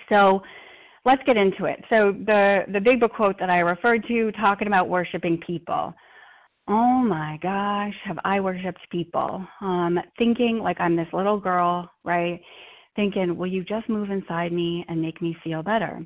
So 0.08 0.42
let's 1.04 1.22
get 1.24 1.36
into 1.36 1.64
it. 1.66 1.82
So 1.90 2.12
the 2.26 2.62
the 2.72 2.80
big 2.80 3.00
book 3.00 3.12
quote 3.14 3.38
that 3.38 3.50
I 3.50 3.58
referred 3.60 4.06
to, 4.08 4.32
talking 4.32 4.66
about 4.66 4.88
worshiping 4.88 5.40
people. 5.46 5.94
Oh 6.66 7.02
my 7.02 7.38
gosh, 7.42 7.94
have 8.04 8.18
I 8.24 8.40
worshipped 8.40 8.88
people? 8.90 9.46
Um, 9.60 9.98
thinking 10.16 10.58
like 10.58 10.80
I'm 10.80 10.96
this 10.96 11.08
little 11.12 11.38
girl, 11.38 11.90
right? 12.04 12.40
Thinking, 12.96 13.36
will 13.36 13.46
you 13.46 13.64
just 13.64 13.88
move 13.88 14.10
inside 14.10 14.52
me 14.52 14.84
and 14.88 15.02
make 15.02 15.20
me 15.20 15.36
feel 15.44 15.62
better? 15.62 16.04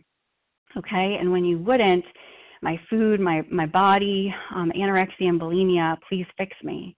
Okay, 0.76 1.16
and 1.20 1.30
when 1.30 1.44
you 1.44 1.58
wouldn't, 1.58 2.04
my 2.62 2.78
food, 2.90 3.20
my 3.20 3.42
my 3.50 3.66
body, 3.66 4.34
um, 4.54 4.72
anorexia 4.76 5.28
and 5.28 5.40
bulimia, 5.40 5.96
please 6.08 6.26
fix 6.36 6.56
me. 6.64 6.96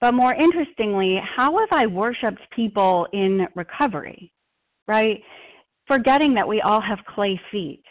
But 0.00 0.12
more 0.12 0.34
interestingly, 0.34 1.18
how 1.36 1.58
have 1.58 1.70
I 1.72 1.86
worshipped 1.86 2.40
people 2.54 3.08
in 3.12 3.48
recovery? 3.54 4.32
Right? 4.86 5.20
Forgetting 5.86 6.34
that 6.34 6.48
we 6.48 6.60
all 6.60 6.80
have 6.80 6.98
clay 7.06 7.40
feet. 7.50 7.82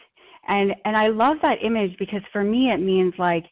And 0.47 0.75
and 0.85 0.95
I 0.95 1.07
love 1.07 1.37
that 1.41 1.63
image 1.63 1.95
because 1.97 2.21
for 2.31 2.43
me 2.43 2.71
it 2.71 2.79
means 2.79 3.13
like 3.17 3.45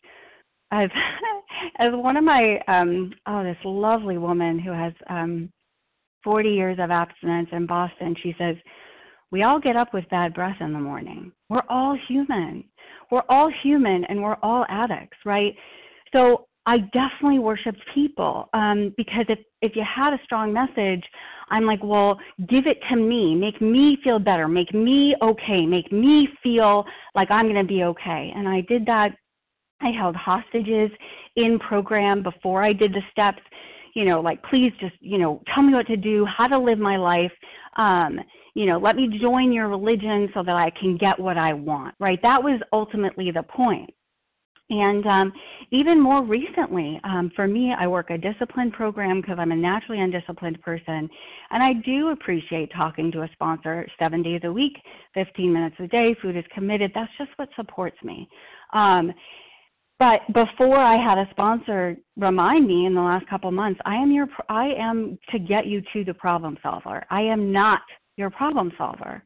as 0.72 0.90
as 1.80 1.92
one 1.94 2.18
of 2.18 2.24
my 2.24 2.60
um 2.68 3.14
oh 3.26 3.44
this 3.44 3.58
lovely 3.64 4.18
woman 4.18 4.60
who 4.60 4.72
has 4.72 4.94
um 5.10 5.50
40 6.24 6.50
years 6.50 6.78
of 6.80 6.90
abstinence 6.90 7.50
in 7.52 7.66
Boston, 7.66 8.16
she 8.24 8.34
says, 8.38 8.56
we 9.32 9.44
all 9.44 9.60
get 9.60 9.76
up 9.76 9.94
with 9.94 10.08
bad 10.10 10.34
breath 10.34 10.58
in 10.62 10.74
the 10.74 10.80
morning. 10.80 11.32
We're 11.50 11.64
all 11.70 11.98
human. 12.08 12.64
We're 13.12 13.24
all 13.30 13.52
human 13.64 14.06
and 14.06 14.22
we're 14.22 14.38
all 14.44 14.66
addicts, 14.70 15.18
right? 15.26 15.56
So 16.14 16.48
I 16.66 16.78
definitely 16.78 17.40
worshiped 17.40 17.82
people 17.94 18.50
um, 18.54 18.94
because 18.96 19.26
if 19.28 19.40
if 19.62 19.76
you 19.76 19.84
had 19.84 20.14
a 20.14 20.20
strong 20.24 20.54
message, 20.54 21.04
I'm 21.50 21.66
like, 21.66 21.84
well, 21.84 22.20
give 22.48 22.68
it 22.68 22.80
to 22.90 22.96
me, 22.96 23.36
make 23.36 23.62
me 23.62 23.98
feel 24.04 24.20
better, 24.20 24.48
make 24.48 24.74
me 24.74 25.16
okay, 25.22 25.66
make 25.66 25.92
me 25.92 26.28
feel 26.42 26.86
like 27.16 27.30
I'm 27.32 27.46
going 27.46 27.66
to 27.66 27.68
be 27.68 27.84
okay. 27.84 28.32
And 28.36 28.48
I 28.48 28.62
did 28.62 28.86
that. 28.86 29.16
I 29.82 29.90
held 29.90 30.16
hostages 30.16 30.90
in 31.36 31.60
program 31.60 32.24
before 32.24 32.64
I 32.64 32.72
did 32.72 32.94
the 32.94 33.02
steps. 33.12 33.42
You 33.94 34.06
know, 34.06 34.22
like 34.22 34.42
please 34.44 34.72
just 34.80 34.96
you 35.02 35.18
know 35.18 35.42
tell 35.54 35.64
me 35.64 35.74
what 35.74 35.88
to 35.88 35.98
do, 35.98 36.26
how 36.26 36.48
to 36.48 36.58
live 36.58 36.80
my 36.80 36.96
life. 36.96 37.32
Um, 37.76 38.20
you 38.56 38.68
know, 38.68 38.78
let 38.78 38.96
me 38.96 39.20
join 39.20 39.52
your 39.52 39.68
religion 39.68 40.30
so 40.34 40.44
that 40.44 40.56
I 40.56 40.70
can 40.80 40.96
get 40.96 41.20
what 41.20 41.38
I 41.38 41.52
want. 41.54 41.96
Right? 42.00 42.20
That 42.22 42.42
was 42.42 42.62
ultimately 42.72 43.32
the 43.32 43.44
point 43.44 43.90
And 44.74 45.06
um, 45.06 45.34
even 45.70 46.02
more 46.02 46.24
recently, 46.24 47.00
um, 47.04 47.32
for 47.36 47.48
me, 47.48 47.74
I 47.78 47.86
work 47.86 48.10
a 48.10 48.18
discipline 48.18 48.72
program 48.72 49.22
because 49.22 49.38
I'm 49.40 49.52
a 49.52 49.56
naturally 49.56 50.02
undisciplined 50.02 50.60
person. 50.62 51.08
And 51.52 51.62
I 51.62 51.74
do 51.86 52.10
appreciate 52.10 52.72
talking 52.76 53.12
to 53.12 53.22
a 53.22 53.30
sponsor 53.34 53.86
seven 54.00 54.24
days 54.24 54.42
a 54.46 54.52
week, 54.52 54.74
15 55.14 55.54
minutes 55.54 55.76
a 55.80 55.88
day. 55.88 56.16
Food 56.24 56.36
is 56.36 56.44
committed. 56.56 56.92
That's 56.96 57.12
just 57.20 57.30
what 57.36 57.50
supports 57.56 57.98
me. 58.04 58.28
Um, 58.74 59.14
but 60.00 60.22
before 60.34 60.80
I 60.80 60.98
had 60.98 61.20
a 61.20 61.30
sponsor 61.30 61.96
remind 62.18 62.68
me 62.68 62.88
in 62.88 62.96
the 62.96 63.02
last 63.02 63.28
couple 63.30 63.52
months, 63.52 63.80
I 63.86 63.96
am 63.96 64.12
your 64.12 64.28
I 64.50 64.72
am 64.78 65.20
to 65.30 65.38
get 65.38 65.68
you 65.68 65.84
to 65.94 66.04
the 66.04 66.16
problem 66.16 66.58
solver. 66.64 67.06
I 67.12 67.22
am 67.22 67.52
not 67.52 67.82
your 68.18 68.32
problem 68.32 68.72
solver. 68.76 69.24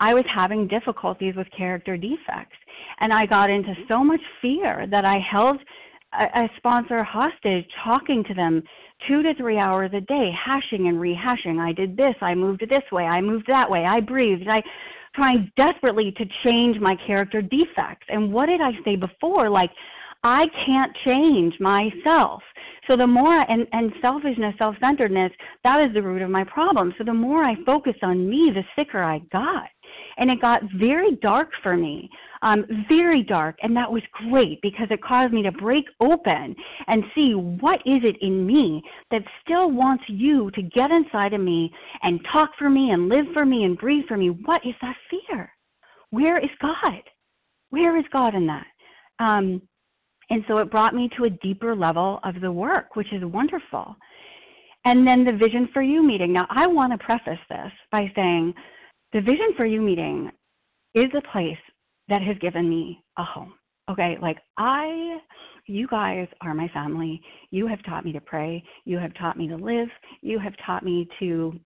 I 0.00 0.14
was 0.14 0.24
having 0.32 0.66
difficulties 0.68 1.34
with 1.36 1.46
character 1.56 1.96
defects. 1.96 2.56
And 3.00 3.12
I 3.12 3.26
got 3.26 3.50
into 3.50 3.74
so 3.88 4.02
much 4.02 4.20
fear 4.40 4.86
that 4.90 5.04
I 5.04 5.18
held 5.18 5.60
a, 6.12 6.24
a 6.24 6.48
sponsor 6.56 7.02
hostage, 7.04 7.66
talking 7.84 8.24
to 8.24 8.34
them 8.34 8.62
two 9.06 9.22
to 9.22 9.34
three 9.34 9.58
hours 9.58 9.90
a 9.94 10.00
day, 10.00 10.30
hashing 10.44 10.88
and 10.88 10.98
rehashing. 10.98 11.58
I 11.58 11.72
did 11.72 11.96
this, 11.96 12.14
I 12.20 12.34
moved 12.34 12.62
this 12.68 12.82
way, 12.90 13.04
I 13.04 13.20
moved 13.20 13.46
that 13.48 13.70
way, 13.70 13.84
I 13.84 14.00
breathed, 14.00 14.48
I 14.48 14.62
trying 15.14 15.50
desperately 15.56 16.12
to 16.12 16.24
change 16.44 16.78
my 16.80 16.96
character 17.06 17.42
defects. 17.42 18.06
And 18.08 18.32
what 18.32 18.46
did 18.46 18.60
I 18.60 18.72
say 18.84 18.96
before? 18.96 19.48
Like, 19.48 19.70
I 20.22 20.46
can't 20.66 20.96
change 21.04 21.54
myself. 21.60 22.42
So 22.86 22.96
the 22.96 23.06
more 23.06 23.44
and 23.50 23.66
and 23.72 23.92
selfishness, 24.00 24.54
self-centeredness, 24.58 25.32
that 25.62 25.80
is 25.80 25.94
the 25.94 26.02
root 26.02 26.22
of 26.22 26.30
my 26.30 26.44
problem. 26.44 26.92
So 26.98 27.04
the 27.04 27.14
more 27.14 27.44
I 27.44 27.54
focused 27.64 28.02
on 28.02 28.28
me, 28.28 28.50
the 28.52 28.64
sicker 28.74 29.02
I 29.02 29.20
got 29.30 29.68
and 30.18 30.30
it 30.30 30.40
got 30.40 30.62
very 30.78 31.16
dark 31.16 31.50
for 31.62 31.76
me. 31.76 32.10
Um, 32.42 32.64
very 32.88 33.24
dark 33.24 33.56
and 33.62 33.76
that 33.76 33.90
was 33.90 34.02
great 34.30 34.60
because 34.62 34.86
it 34.90 35.02
caused 35.02 35.32
me 35.32 35.42
to 35.42 35.50
break 35.50 35.86
open 36.00 36.54
and 36.86 37.02
see 37.12 37.32
what 37.32 37.80
is 37.80 38.02
it 38.04 38.16
in 38.20 38.46
me 38.46 38.80
that 39.10 39.22
still 39.42 39.72
wants 39.72 40.04
you 40.06 40.48
to 40.52 40.62
get 40.62 40.92
inside 40.92 41.32
of 41.32 41.40
me 41.40 41.72
and 42.02 42.20
talk 42.32 42.50
for 42.56 42.70
me 42.70 42.90
and 42.90 43.08
live 43.08 43.26
for 43.32 43.44
me 43.44 43.64
and 43.64 43.76
breathe 43.76 44.04
for 44.06 44.16
me. 44.16 44.28
What 44.28 44.64
is 44.64 44.74
that 44.82 44.94
fear? 45.10 45.50
Where 46.10 46.38
is 46.38 46.50
god? 46.62 47.02
Where 47.70 47.96
is 47.96 48.04
god 48.12 48.36
in 48.36 48.46
that? 48.46 48.66
Um, 49.18 49.60
and 50.30 50.44
so 50.46 50.58
it 50.58 50.70
brought 50.70 50.94
me 50.94 51.10
to 51.16 51.24
a 51.24 51.30
deeper 51.30 51.74
level 51.74 52.20
of 52.22 52.40
the 52.40 52.52
work 52.52 52.94
which 52.94 53.12
is 53.12 53.24
wonderful. 53.24 53.96
And 54.84 55.04
then 55.04 55.24
the 55.24 55.32
vision 55.32 55.68
for 55.72 55.82
you 55.82 56.06
meeting. 56.06 56.32
Now 56.32 56.46
i 56.50 56.68
want 56.68 56.92
to 56.92 57.04
preface 57.04 57.40
this 57.50 57.72
by 57.90 58.12
saying 58.14 58.54
the 59.12 59.20
Vision 59.20 59.54
for 59.56 59.64
You 59.64 59.80
meeting 59.80 60.30
is 60.94 61.10
a 61.16 61.32
place 61.32 61.58
that 62.08 62.22
has 62.22 62.36
given 62.38 62.68
me 62.68 63.02
a 63.16 63.24
home. 63.24 63.54
Okay, 63.90 64.18
like 64.20 64.38
I, 64.58 65.18
you 65.66 65.86
guys 65.88 66.28
are 66.42 66.52
my 66.52 66.68
family. 66.68 67.20
You 67.50 67.66
have 67.66 67.82
taught 67.84 68.04
me 68.04 68.12
to 68.12 68.20
pray. 68.20 68.62
You 68.84 68.98
have 68.98 69.14
taught 69.14 69.38
me 69.38 69.48
to 69.48 69.56
live. 69.56 69.88
You 70.20 70.38
have 70.38 70.52
taught 70.64 70.84
me 70.84 71.08
to, 71.20 71.58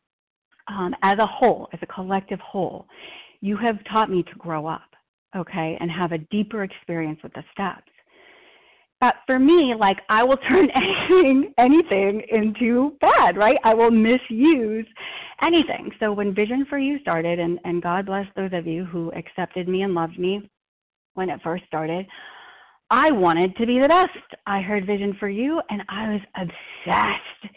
um, 0.69 0.95
as 1.03 1.19
a 1.19 1.27
whole, 1.27 1.69
as 1.73 1.81
a 1.83 1.87
collective 1.87 2.39
whole, 2.41 2.87
you 3.41 3.57
have 3.57 3.77
taught 3.91 4.09
me 4.09 4.23
to 4.23 4.35
grow 4.39 4.67
up, 4.67 4.89
okay, 5.37 5.77
and 5.81 5.91
have 5.91 6.13
a 6.13 6.19
deeper 6.19 6.63
experience 6.63 7.19
with 7.25 7.33
the 7.33 7.43
steps. 7.53 7.92
But 9.03 9.17
for 9.27 9.41
me, 9.41 9.75
like 9.77 9.99
I 10.09 10.23
will 10.23 10.37
turn 10.49 10.69
anything, 10.71 11.53
anything 11.59 12.23
into 12.31 12.97
bad, 13.01 13.37
right? 13.37 13.59
I 13.65 13.75
will 13.75 13.91
misuse 13.91 14.87
anything. 15.43 15.91
So 15.99 16.13
when 16.13 16.33
Vision 16.33 16.65
for 16.71 16.79
You 16.79 17.01
started, 17.01 17.41
and, 17.41 17.59
and 17.65 17.83
God 17.83 18.07
bless 18.07 18.27
those 18.37 18.53
of 18.53 18.65
you 18.65 18.85
who 18.85 19.11
accepted 19.11 19.67
me 19.67 19.83
and 19.83 19.93
loved 19.93 20.21
me 20.21 20.49
when 21.15 21.31
it 21.31 21.41
first 21.43 21.65
started, 21.67 22.07
I 22.91 23.11
wanted 23.11 23.57
to 23.57 23.67
be 23.67 23.81
the 23.81 23.89
best. 23.89 24.41
I 24.47 24.61
heard 24.61 24.87
Vision 24.87 25.17
for 25.19 25.29
You, 25.29 25.61
and 25.69 25.83
I 25.89 26.13
was 26.13 26.21
obsessed. 26.37 27.57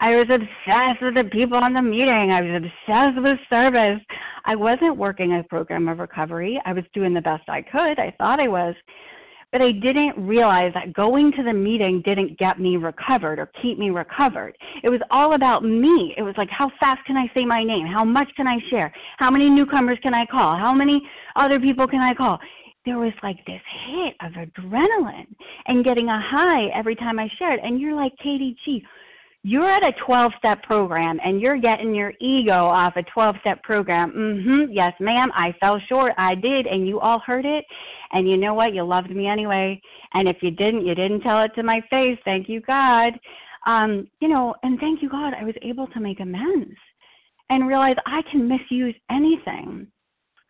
I 0.00 0.16
was 0.16 0.28
obsessed 0.30 1.02
with 1.02 1.14
the 1.14 1.28
people 1.30 1.62
in 1.66 1.74
the 1.74 1.82
meeting. 1.82 2.30
I 2.30 2.40
was 2.40 2.62
obsessed 2.62 3.22
with 3.22 3.38
service. 3.50 4.00
I 4.46 4.56
wasn't 4.56 4.96
working 4.96 5.34
a 5.34 5.42
program 5.42 5.88
of 5.88 5.98
recovery. 5.98 6.58
I 6.64 6.72
was 6.72 6.84
doing 6.94 7.12
the 7.12 7.20
best 7.20 7.46
I 7.50 7.60
could. 7.60 7.98
I 7.98 8.14
thought 8.16 8.40
I 8.40 8.48
was 8.48 8.74
but 9.52 9.62
I 9.62 9.72
didn't 9.72 10.14
realize 10.16 10.72
that 10.74 10.92
going 10.92 11.32
to 11.32 11.42
the 11.42 11.52
meeting 11.52 12.02
didn't 12.04 12.38
get 12.38 12.60
me 12.60 12.76
recovered 12.76 13.38
or 13.38 13.50
keep 13.62 13.78
me 13.78 13.90
recovered. 13.90 14.56
It 14.82 14.88
was 14.88 15.00
all 15.10 15.34
about 15.34 15.64
me. 15.64 16.14
It 16.16 16.22
was 16.22 16.34
like, 16.36 16.50
how 16.50 16.70
fast 16.80 17.04
can 17.06 17.16
I 17.16 17.30
say 17.34 17.44
my 17.44 17.62
name? 17.62 17.86
How 17.86 18.04
much 18.04 18.28
can 18.36 18.46
I 18.46 18.58
share? 18.70 18.92
How 19.18 19.30
many 19.30 19.48
newcomers 19.48 19.98
can 20.02 20.14
I 20.14 20.26
call? 20.26 20.56
How 20.56 20.74
many 20.74 21.00
other 21.36 21.60
people 21.60 21.86
can 21.86 22.00
I 22.00 22.12
call? 22.14 22.38
There 22.84 22.98
was 22.98 23.12
like 23.22 23.44
this 23.46 23.62
hit 23.86 24.14
of 24.20 24.32
adrenaline 24.32 25.26
and 25.66 25.84
getting 25.84 26.08
a 26.08 26.20
high 26.20 26.66
every 26.78 26.94
time 26.94 27.18
I 27.18 27.28
shared. 27.38 27.60
And 27.60 27.80
you're 27.80 27.96
like, 27.96 28.12
Katie 28.22 28.56
G, 28.64 28.84
you're 29.46 29.70
at 29.70 29.84
a 29.84 29.92
12 30.04 30.32
step 30.38 30.60
program 30.64 31.20
and 31.24 31.40
you're 31.40 31.56
getting 31.56 31.94
your 31.94 32.12
ego 32.20 32.64
off 32.66 32.96
a 32.96 33.02
12 33.04 33.36
step 33.42 33.62
program. 33.62 34.10
Mhm. 34.10 34.68
Yes, 34.72 34.92
ma'am. 34.98 35.30
I 35.36 35.52
fell 35.60 35.78
short. 35.78 36.14
I 36.18 36.34
did 36.34 36.66
and 36.66 36.84
you 36.84 36.98
all 36.98 37.20
heard 37.20 37.44
it. 37.44 37.64
And 38.10 38.28
you 38.28 38.36
know 38.36 38.54
what? 38.54 38.74
You 38.74 38.82
loved 38.82 39.10
me 39.10 39.28
anyway. 39.28 39.80
And 40.14 40.28
if 40.28 40.42
you 40.42 40.50
didn't, 40.50 40.84
you 40.84 40.96
didn't 40.96 41.20
tell 41.20 41.40
it 41.42 41.54
to 41.54 41.62
my 41.62 41.80
face. 41.82 42.18
Thank 42.24 42.48
you, 42.48 42.60
God. 42.60 43.12
Um, 43.66 44.08
you 44.20 44.26
know, 44.26 44.52
and 44.64 44.80
thank 44.80 45.00
you, 45.00 45.08
God, 45.08 45.32
I 45.32 45.44
was 45.44 45.54
able 45.62 45.86
to 45.88 46.00
make 46.00 46.18
amends 46.18 46.76
and 47.48 47.68
realize 47.68 47.96
I 48.04 48.22
can 48.22 48.48
misuse 48.48 48.96
anything. 49.10 49.86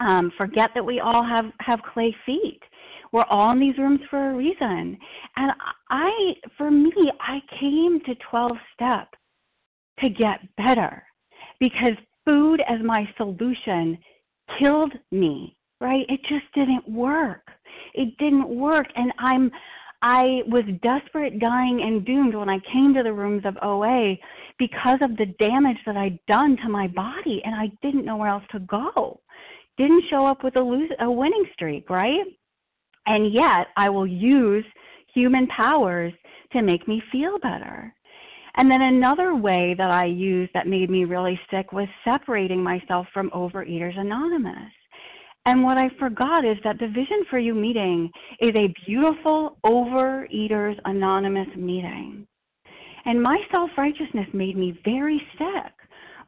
Um, 0.00 0.30
forget 0.38 0.70
that 0.74 0.85
we 0.85 1.00
all 1.00 1.22
have 1.22 1.52
have 1.61 1.82
clay 1.82 2.16
feet. 2.24 2.62
We're 3.12 3.24
all 3.24 3.52
in 3.52 3.60
these 3.60 3.78
rooms 3.78 4.00
for 4.10 4.30
a 4.30 4.34
reason. 4.34 4.98
And 5.36 5.52
I, 5.90 6.32
for 6.56 6.70
me, 6.70 6.92
I 7.20 7.40
came 7.58 8.00
to 8.06 8.14
12 8.30 8.52
step 8.74 9.08
to 10.00 10.08
get 10.08 10.40
better 10.56 11.02
because 11.58 11.94
food 12.24 12.60
as 12.68 12.80
my 12.84 13.08
solution 13.16 13.98
killed 14.58 14.92
me, 15.10 15.56
right? 15.80 16.04
It 16.08 16.20
just 16.28 16.44
didn't 16.54 16.88
work. 16.88 17.46
It 17.94 18.16
didn't 18.18 18.48
work. 18.48 18.86
And 18.96 19.12
I'm, 19.18 19.50
I 20.02 20.42
was 20.46 20.64
desperate, 20.82 21.38
dying, 21.40 21.80
and 21.82 22.04
doomed 22.04 22.34
when 22.34 22.48
I 22.48 22.58
came 22.72 22.92
to 22.94 23.02
the 23.02 23.12
rooms 23.12 23.44
of 23.44 23.56
OA 23.62 24.16
because 24.58 24.98
of 25.02 25.16
the 25.16 25.26
damage 25.38 25.78
that 25.86 25.96
I'd 25.96 26.18
done 26.26 26.56
to 26.62 26.68
my 26.68 26.86
body, 26.88 27.42
and 27.44 27.54
I 27.54 27.70
didn't 27.82 28.04
know 28.04 28.16
where 28.16 28.28
else 28.28 28.44
to 28.52 28.60
go. 28.60 29.20
Didn't 29.78 30.04
show 30.08 30.26
up 30.26 30.42
with 30.42 30.56
a 30.56 30.60
lose 30.60 30.90
a 31.00 31.10
winning 31.10 31.44
streak, 31.52 31.90
right? 31.90 32.24
And 33.06 33.32
yet, 33.32 33.68
I 33.76 33.88
will 33.88 34.06
use 34.06 34.64
human 35.14 35.46
powers 35.48 36.12
to 36.52 36.62
make 36.62 36.86
me 36.86 37.02
feel 37.10 37.38
better. 37.38 37.92
And 38.56 38.70
then 38.70 38.82
another 38.82 39.34
way 39.34 39.74
that 39.76 39.90
I 39.90 40.06
used 40.06 40.52
that 40.54 40.66
made 40.66 40.90
me 40.90 41.04
really 41.04 41.38
sick 41.50 41.72
was 41.72 41.88
separating 42.04 42.62
myself 42.62 43.06
from 43.12 43.30
Overeaters 43.30 43.98
Anonymous. 43.98 44.72
And 45.44 45.62
what 45.62 45.78
I 45.78 45.90
forgot 46.00 46.44
is 46.44 46.56
that 46.64 46.78
the 46.78 46.88
Vision 46.88 47.24
for 47.30 47.38
You 47.38 47.54
meeting 47.54 48.10
is 48.40 48.54
a 48.56 48.74
beautiful 48.86 49.58
Overeaters 49.64 50.76
Anonymous 50.84 51.48
meeting. 51.56 52.26
And 53.04 53.22
my 53.22 53.38
self 53.52 53.70
righteousness 53.78 54.26
made 54.32 54.56
me 54.56 54.78
very 54.84 55.22
sick. 55.38 55.72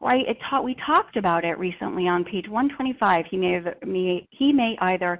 Right? 0.01 0.29
It 0.29 0.37
taught, 0.49 0.63
we 0.63 0.77
talked 0.87 1.17
about 1.17 1.45
it 1.45 1.59
recently 1.59 2.07
on 2.07 2.25
page 2.25 2.49
125. 2.49 3.25
He 3.29 3.37
may, 3.37 4.29
he 4.31 4.53
may 4.53 4.77
either 4.81 5.19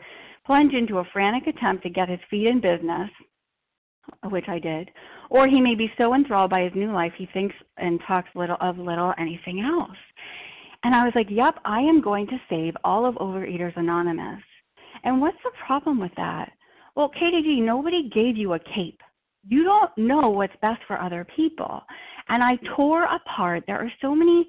plunge 0.49 0.73
into 0.73 0.99
a 0.99 1.05
frantic 1.13 1.47
attempt 1.47 1.83
to 1.83 1.91
get 1.91 2.09
his 2.09 2.19
feet 2.31 2.47
in 2.47 2.59
business, 2.59 3.11
which 4.31 4.47
I 4.49 4.59
did, 4.59 4.91
or 5.29 5.47
he 5.47 5.61
may 5.61 5.75
be 5.75 5.93
so 5.99 6.15
enthralled 6.15 6.51
by 6.51 6.63
his 6.63 6.73
new 6.75 6.91
life 6.91 7.13
he 7.19 7.29
thinks 7.35 7.55
and 7.77 8.01
talks 8.09 8.31
little 8.35 8.57
of 8.63 8.79
little 8.79 9.13
anything 9.19 9.61
else. 9.61 9.99
And 10.85 10.95
I 10.95 11.05
was 11.05 11.13
like, 11.15 11.27
yep, 11.29 11.57
I 11.67 11.81
am 11.81 12.01
going 12.01 12.27
to 12.29 12.41
save 12.49 12.75
all 12.83 13.05
of 13.05 13.17
Overeaters 13.17 13.77
Anonymous. 13.77 14.43
And 15.05 15.21
what's 15.21 15.37
the 15.45 15.51
problem 15.67 16.01
with 16.01 16.13
that? 16.17 16.51
Well, 16.97 17.11
KDG, 17.11 17.63
nobody 17.63 18.09
gave 18.09 18.39
you 18.39 18.55
a 18.55 18.59
cape. 18.59 19.03
You 19.47 19.65
don't 19.65 19.91
know 19.99 20.31
what's 20.31 20.57
best 20.63 20.81
for 20.87 20.99
other 20.99 21.27
people. 21.37 21.83
And 22.31 22.43
I 22.43 22.57
tore 22.75 23.05
apart, 23.05 23.65
there 23.67 23.79
are 23.79 23.93
so 24.01 24.15
many 24.15 24.47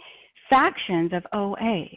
factions 0.49 1.11
of 1.11 1.23
OA. 1.33 1.87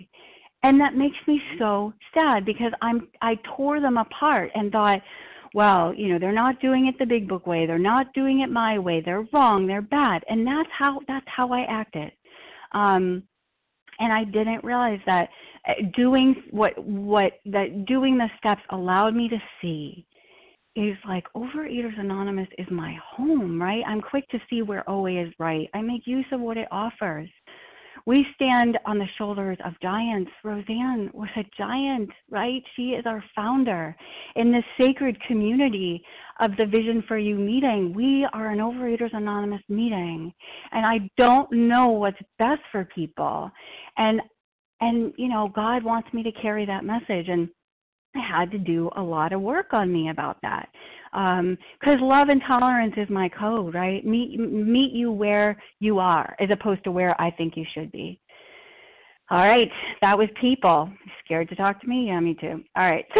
And 0.62 0.80
that 0.80 0.94
makes 0.94 1.16
me 1.26 1.40
so 1.58 1.92
sad 2.14 2.44
because 2.44 2.72
I'm 2.80 3.08
I 3.20 3.36
tore 3.56 3.80
them 3.80 3.96
apart 3.96 4.50
and 4.54 4.70
thought, 4.70 5.00
well, 5.54 5.92
you 5.94 6.08
know, 6.08 6.18
they're 6.18 6.32
not 6.32 6.60
doing 6.60 6.86
it 6.86 6.98
the 6.98 7.06
big 7.06 7.28
book 7.28 7.46
way. 7.46 7.66
They're 7.66 7.78
not 7.78 8.12
doing 8.14 8.40
it 8.40 8.50
my 8.50 8.78
way. 8.78 9.00
They're 9.00 9.26
wrong. 9.32 9.66
They're 9.66 9.82
bad. 9.82 10.22
And 10.28 10.46
that's 10.46 10.68
how 10.76 11.00
that's 11.08 11.26
how 11.28 11.52
I 11.52 11.62
acted. 11.62 12.12
Um 12.72 13.24
and 13.98 14.12
I 14.12 14.24
didn't 14.24 14.64
realize 14.64 15.00
that 15.06 15.28
uh, 15.68 15.74
doing 15.96 16.42
what 16.50 16.72
what 16.84 17.32
that 17.46 17.86
doing 17.86 18.16
the 18.16 18.28
steps 18.38 18.62
allowed 18.70 19.14
me 19.14 19.28
to 19.28 19.38
see 19.60 20.06
is 20.74 20.96
like 21.06 21.24
Overeaters 21.36 21.98
Anonymous 22.00 22.48
is 22.56 22.66
my 22.70 22.96
home, 23.04 23.60
right? 23.60 23.82
I'm 23.86 24.00
quick 24.00 24.26
to 24.30 24.38
see 24.48 24.62
where 24.62 24.88
OA 24.88 25.22
is 25.22 25.32
right. 25.38 25.68
I 25.74 25.82
make 25.82 26.06
use 26.06 26.24
of 26.32 26.40
what 26.40 26.56
it 26.56 26.68
offers 26.70 27.28
We 28.06 28.26
stand 28.34 28.78
on 28.84 28.98
the 28.98 29.06
shoulders 29.16 29.58
of 29.64 29.72
giants. 29.80 30.30
Rozanne 30.44 31.12
was 31.14 31.28
a 31.36 31.44
giant, 31.56 32.10
right? 32.30 32.62
She 32.74 32.90
is 32.90 33.06
our 33.06 33.22
founder. 33.34 33.94
In 34.36 34.50
this 34.50 34.64
sacred 34.76 35.20
community 35.22 36.04
of 36.40 36.50
the 36.56 36.66
Vision 36.66 37.04
for 37.06 37.18
You 37.18 37.36
meeting, 37.36 37.94
we 37.94 38.26
are 38.32 38.50
an 38.50 38.58
Overeaters 38.58 39.14
Anonymous 39.14 39.62
meeting. 39.68 40.32
And 40.72 40.84
I 40.84 41.08
don't 41.16 41.50
know 41.52 41.88
what's 41.88 42.18
best 42.38 42.62
for 42.70 42.84
people. 42.94 43.50
And 43.96 44.20
and 44.80 45.12
you 45.16 45.28
know, 45.28 45.48
God 45.54 45.84
wants 45.84 46.12
me 46.12 46.24
to 46.24 46.32
carry 46.32 46.66
that 46.66 46.84
message 46.84 47.28
and 47.28 47.48
I 48.16 48.20
had 48.20 48.50
to 48.50 48.58
do 48.58 48.90
a 48.96 49.02
lot 49.02 49.32
of 49.32 49.40
work 49.40 49.72
on 49.72 49.92
me 49.92 50.10
about 50.10 50.36
that 50.42 50.68
because 51.12 52.00
um, 52.00 52.00
love 52.00 52.30
and 52.30 52.40
tolerance 52.46 52.94
is 52.96 53.08
my 53.10 53.28
code, 53.28 53.74
right? 53.74 54.04
Meet 54.04 54.40
meet 54.40 54.92
you 54.92 55.12
where 55.12 55.62
you 55.78 55.98
are, 55.98 56.34
as 56.40 56.48
opposed 56.50 56.82
to 56.84 56.90
where 56.90 57.20
I 57.20 57.30
think 57.30 57.56
you 57.56 57.64
should 57.74 57.92
be. 57.92 58.18
All 59.30 59.46
right, 59.46 59.70
that 60.00 60.16
was 60.16 60.28
people. 60.40 60.90
Scared 61.24 61.48
to 61.50 61.56
talk 61.56 61.80
to 61.80 61.86
me? 61.86 62.06
Yeah, 62.08 62.20
me 62.20 62.36
too. 62.40 62.62
All 62.76 62.84
right. 62.84 63.06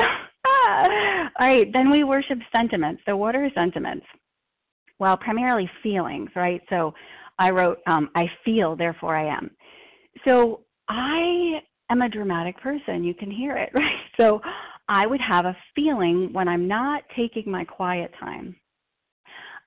All 1.38 1.46
right, 1.46 1.72
then 1.72 1.90
we 1.90 2.04
worship 2.04 2.38
sentiments. 2.50 3.02
So, 3.06 3.16
what 3.16 3.34
are 3.34 3.48
sentiments? 3.54 4.06
Well, 4.98 5.16
primarily 5.16 5.70
feelings, 5.82 6.30
right? 6.36 6.60
So, 6.68 6.94
I 7.38 7.50
wrote, 7.50 7.78
um, 7.86 8.10
I 8.14 8.26
feel, 8.44 8.76
therefore 8.76 9.16
I 9.16 9.34
am. 9.34 9.50
So, 10.24 10.60
I 10.88 11.60
am 11.90 12.02
a 12.02 12.08
dramatic 12.08 12.60
person. 12.60 13.04
You 13.04 13.14
can 13.14 13.30
hear 13.30 13.56
it, 13.56 13.70
right? 13.74 14.00
So, 14.16 14.40
I 14.88 15.06
would 15.06 15.20
have 15.20 15.44
a 15.44 15.56
feeling 15.74 16.30
when 16.32 16.48
I'm 16.48 16.68
not 16.68 17.02
taking 17.16 17.50
my 17.50 17.64
quiet 17.64 18.12
time. 18.18 18.56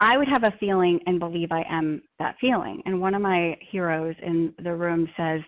I 0.02 0.18
would 0.18 0.28
have 0.28 0.44
a 0.44 0.54
feeling 0.60 1.00
and 1.06 1.20
believe 1.20 1.52
I 1.52 1.64
am 1.70 2.02
that 2.20 2.36
feeling. 2.42 2.82
And 2.86 3.00
one 3.00 3.16
of 3.16 3.22
my 3.22 3.58
heroes 3.72 4.16
in 4.22 4.54
the 4.62 4.74
room 4.74 5.10
says, 5.16 5.42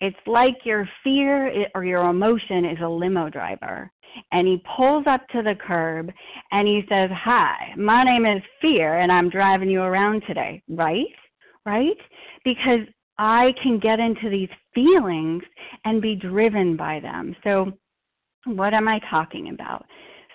it's 0.00 0.16
like 0.26 0.56
your 0.64 0.88
fear 1.02 1.66
or 1.74 1.84
your 1.84 2.08
emotion 2.08 2.64
is 2.64 2.78
a 2.82 2.88
limo 2.88 3.28
driver. 3.28 3.90
And 4.32 4.46
he 4.48 4.62
pulls 4.76 5.04
up 5.06 5.26
to 5.28 5.42
the 5.42 5.54
curb 5.54 6.10
and 6.50 6.66
he 6.66 6.82
says, 6.88 7.10
Hi, 7.12 7.72
my 7.76 8.04
name 8.04 8.26
is 8.26 8.42
Fear 8.60 9.00
and 9.00 9.12
I'm 9.12 9.28
driving 9.28 9.68
you 9.68 9.82
around 9.82 10.22
today. 10.26 10.62
Right? 10.68 11.06
Right? 11.66 11.96
Because 12.44 12.80
I 13.18 13.52
can 13.62 13.78
get 13.78 14.00
into 14.00 14.30
these 14.30 14.48
feelings 14.74 15.42
and 15.84 16.00
be 16.00 16.14
driven 16.14 16.76
by 16.76 17.00
them. 17.00 17.34
So 17.44 17.72
what 18.56 18.74
am 18.74 18.88
I 18.88 19.00
talking 19.10 19.50
about? 19.50 19.84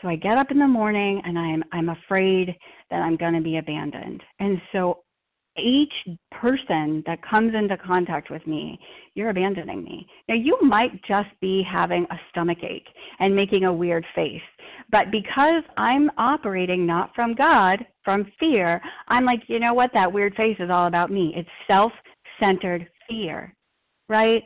So 0.01 0.09
I 0.09 0.15
get 0.15 0.37
up 0.37 0.51
in 0.51 0.59
the 0.59 0.67
morning 0.67 1.21
and 1.25 1.39
I'm 1.39 1.63
I'm 1.71 1.89
afraid 1.89 2.55
that 2.89 2.97
I'm 3.01 3.15
going 3.15 3.33
to 3.33 3.41
be 3.41 3.57
abandoned. 3.57 4.21
And 4.39 4.61
so 4.71 5.03
each 5.57 5.93
person 6.31 7.03
that 7.05 7.19
comes 7.27 7.53
into 7.53 7.77
contact 7.77 8.31
with 8.31 8.45
me, 8.47 8.79
you're 9.13 9.29
abandoning 9.29 9.83
me. 9.83 10.07
Now, 10.27 10.35
you 10.35 10.57
might 10.61 10.91
just 11.03 11.29
be 11.41 11.63
having 11.69 12.05
a 12.09 12.19
stomach 12.29 12.57
ache 12.63 12.87
and 13.19 13.35
making 13.35 13.65
a 13.65 13.73
weird 13.73 14.05
face. 14.15 14.41
But 14.91 15.11
because 15.11 15.63
I'm 15.77 16.09
operating 16.17 16.85
not 16.85 17.13
from 17.13 17.35
God, 17.35 17.85
from 18.03 18.31
fear, 18.39 18.81
I'm 19.07 19.25
like, 19.25 19.41
you 19.47 19.59
know 19.59 19.73
what? 19.73 19.91
That 19.93 20.11
weird 20.11 20.35
face 20.35 20.57
is 20.59 20.69
all 20.71 20.87
about 20.87 21.11
me. 21.11 21.33
It's 21.35 21.49
self 21.67 21.91
centered 22.39 22.87
fear, 23.07 23.55
right? 24.09 24.43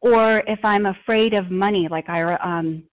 Or 0.00 0.42
if 0.46 0.64
I'm 0.64 0.86
afraid 0.86 1.34
of 1.34 1.50
money, 1.50 1.88
like 1.90 2.08
I 2.08 2.34
um, 2.36 2.84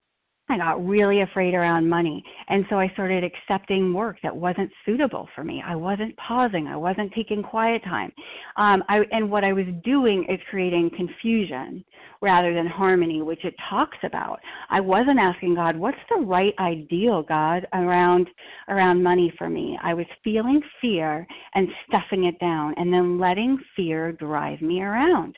I 0.52 0.58
got 0.58 0.86
really 0.86 1.22
afraid 1.22 1.54
around 1.54 1.88
money. 1.88 2.24
And 2.50 2.66
so 2.70 2.78
I 2.78 2.90
started 2.90 3.24
accepting 3.24 3.94
work 3.94 4.18
that 4.22 4.36
wasn't 4.36 4.70
suitable 4.86 5.30
for 5.34 5.44
me. 5.46 5.64
I 5.66 5.76
wasn't 5.76 6.16
pausing. 6.18 6.68
I 6.68 6.76
wasn't 6.76 7.14
taking 7.14 7.42
quiet 7.42 7.84
time. 7.86 8.12
Um, 8.58 8.84
I, 8.90 9.02
and 9.12 9.32
what 9.32 9.46
I 9.46 9.54
was 9.54 9.66
doing 9.86 10.26
is 10.30 10.40
creating 10.50 10.92
confusion 10.96 11.86
rather 12.22 12.54
than 12.54 12.68
harmony, 12.68 13.22
which 13.22 13.46
it 13.46 13.56
talks 13.70 13.98
about. 14.04 14.40
I 14.70 14.82
wasn't 14.82 15.20
asking 15.20 15.56
God, 15.56 15.78
what's 15.78 15.98
the 16.10 16.24
right 16.24 16.54
ideal, 16.60 17.24
God, 17.24 17.66
around, 17.74 18.28
around 18.68 19.02
money 19.02 19.34
for 19.38 19.50
me? 19.50 19.80
I 19.82 19.94
was 19.94 20.06
feeling 20.24 20.62
fear 20.82 21.26
and 21.56 21.68
stuffing 21.88 22.26
it 22.26 22.38
down 22.40 22.74
and 22.78 22.94
then 22.94 23.20
letting 23.20 23.58
fear 23.76 24.12
drive 24.12 24.62
me 24.62 24.82
around 24.82 25.38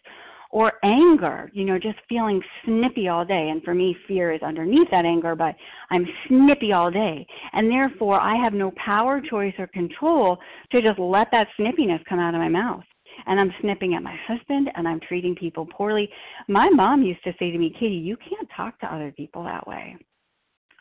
or 0.53 0.73
anger, 0.83 1.49
you 1.51 1.65
know, 1.65 1.79
just 1.79 1.97
feeling 2.07 2.39
snippy 2.63 3.07
all 3.07 3.25
day. 3.25 3.49
And 3.49 3.63
for 3.63 3.73
me, 3.73 3.97
fear 4.07 4.31
is 4.31 4.43
underneath 4.43 4.87
that 4.91 5.03
anger, 5.03 5.35
but 5.35 5.55
I'm 5.89 6.05
snippy 6.27 6.71
all 6.71 6.91
day. 6.91 7.25
And 7.53 7.71
therefore, 7.71 8.19
I 8.19 8.35
have 8.35 8.53
no 8.53 8.71
power, 8.77 9.19
choice, 9.19 9.55
or 9.57 9.65
control 9.65 10.37
to 10.71 10.79
just 10.79 10.99
let 10.99 11.29
that 11.31 11.47
snippiness 11.59 12.05
come 12.07 12.19
out 12.19 12.35
of 12.35 12.39
my 12.39 12.49
mouth. 12.49 12.83
And 13.25 13.39
I'm 13.39 13.51
snipping 13.61 13.95
at 13.95 14.03
my 14.03 14.15
husband 14.27 14.69
and 14.75 14.87
I'm 14.87 14.99
treating 14.99 15.33
people 15.33 15.65
poorly. 15.65 16.07
My 16.47 16.69
mom 16.69 17.01
used 17.01 17.23
to 17.23 17.33
say 17.39 17.49
to 17.49 17.57
me, 17.57 17.75
Katie, 17.79 17.95
you 17.95 18.15
can't 18.17 18.47
talk 18.55 18.79
to 18.81 18.93
other 18.93 19.11
people 19.11 19.43
that 19.45 19.65
way 19.67 19.97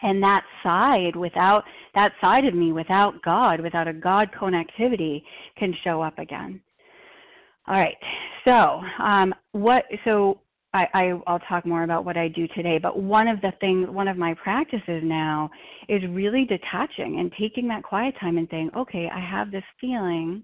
and 0.03 0.23
that 0.23 0.43
side 0.63 1.17
without 1.17 1.63
that 1.95 2.13
side 2.21 2.45
of 2.45 2.55
me 2.55 2.73
without 2.73 3.23
god 3.23 3.61
without 3.61 3.87
a 3.87 3.93
god 3.93 4.29
connectivity 4.33 5.23
can 5.57 5.73
show 5.85 6.03
up 6.03 6.19
again 6.19 6.61
all 7.69 7.79
right. 7.79 7.97
So, 8.45 8.81
um, 9.03 9.35
what? 9.53 9.85
So, 10.05 10.41
I, 10.75 10.87
I, 10.95 11.21
I'll 11.27 11.39
talk 11.41 11.67
more 11.67 11.85
about 11.85 12.05
what 12.05 12.17
I 12.17 12.29
do 12.29 12.49
today. 12.49 12.79
But 12.79 12.99
one 12.99 13.29
of 13.29 13.41
the 13.43 13.53
things, 13.61 13.89
one 13.91 14.09
of 14.09 14.17
my 14.17 14.35
practices 14.43 15.03
now, 15.05 15.51
is 15.89 16.03
really 16.11 16.45
detaching 16.45 17.21
and 17.21 17.31
taking 17.39 17.69
that 17.69 17.83
quiet 17.83 18.15
time 18.19 18.39
and 18.39 18.49
saying, 18.51 18.71
okay, 18.77 19.09
I 19.15 19.21
have 19.21 19.51
this 19.51 19.65
feeling. 19.81 20.43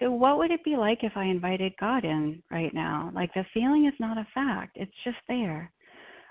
So, 0.00 0.10
what 0.10 0.38
would 0.38 0.50
it 0.50 0.64
be 0.64 0.76
like 0.76 1.04
if 1.04 1.12
I 1.16 1.24
invited 1.24 1.72
God 1.78 2.04
in 2.04 2.42
right 2.50 2.74
now? 2.74 3.10
Like 3.14 3.32
the 3.34 3.44
feeling 3.54 3.86
is 3.86 3.94
not 4.00 4.18
a 4.18 4.26
fact; 4.34 4.76
it's 4.76 4.92
just 5.04 5.18
there. 5.28 5.70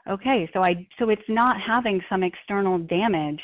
Okay, 0.09 0.49
so 0.53 0.63
I, 0.63 0.87
so 0.97 1.09
it's 1.09 1.21
not 1.29 1.61
having 1.61 2.01
some 2.09 2.23
external 2.23 2.79
damage 2.79 3.41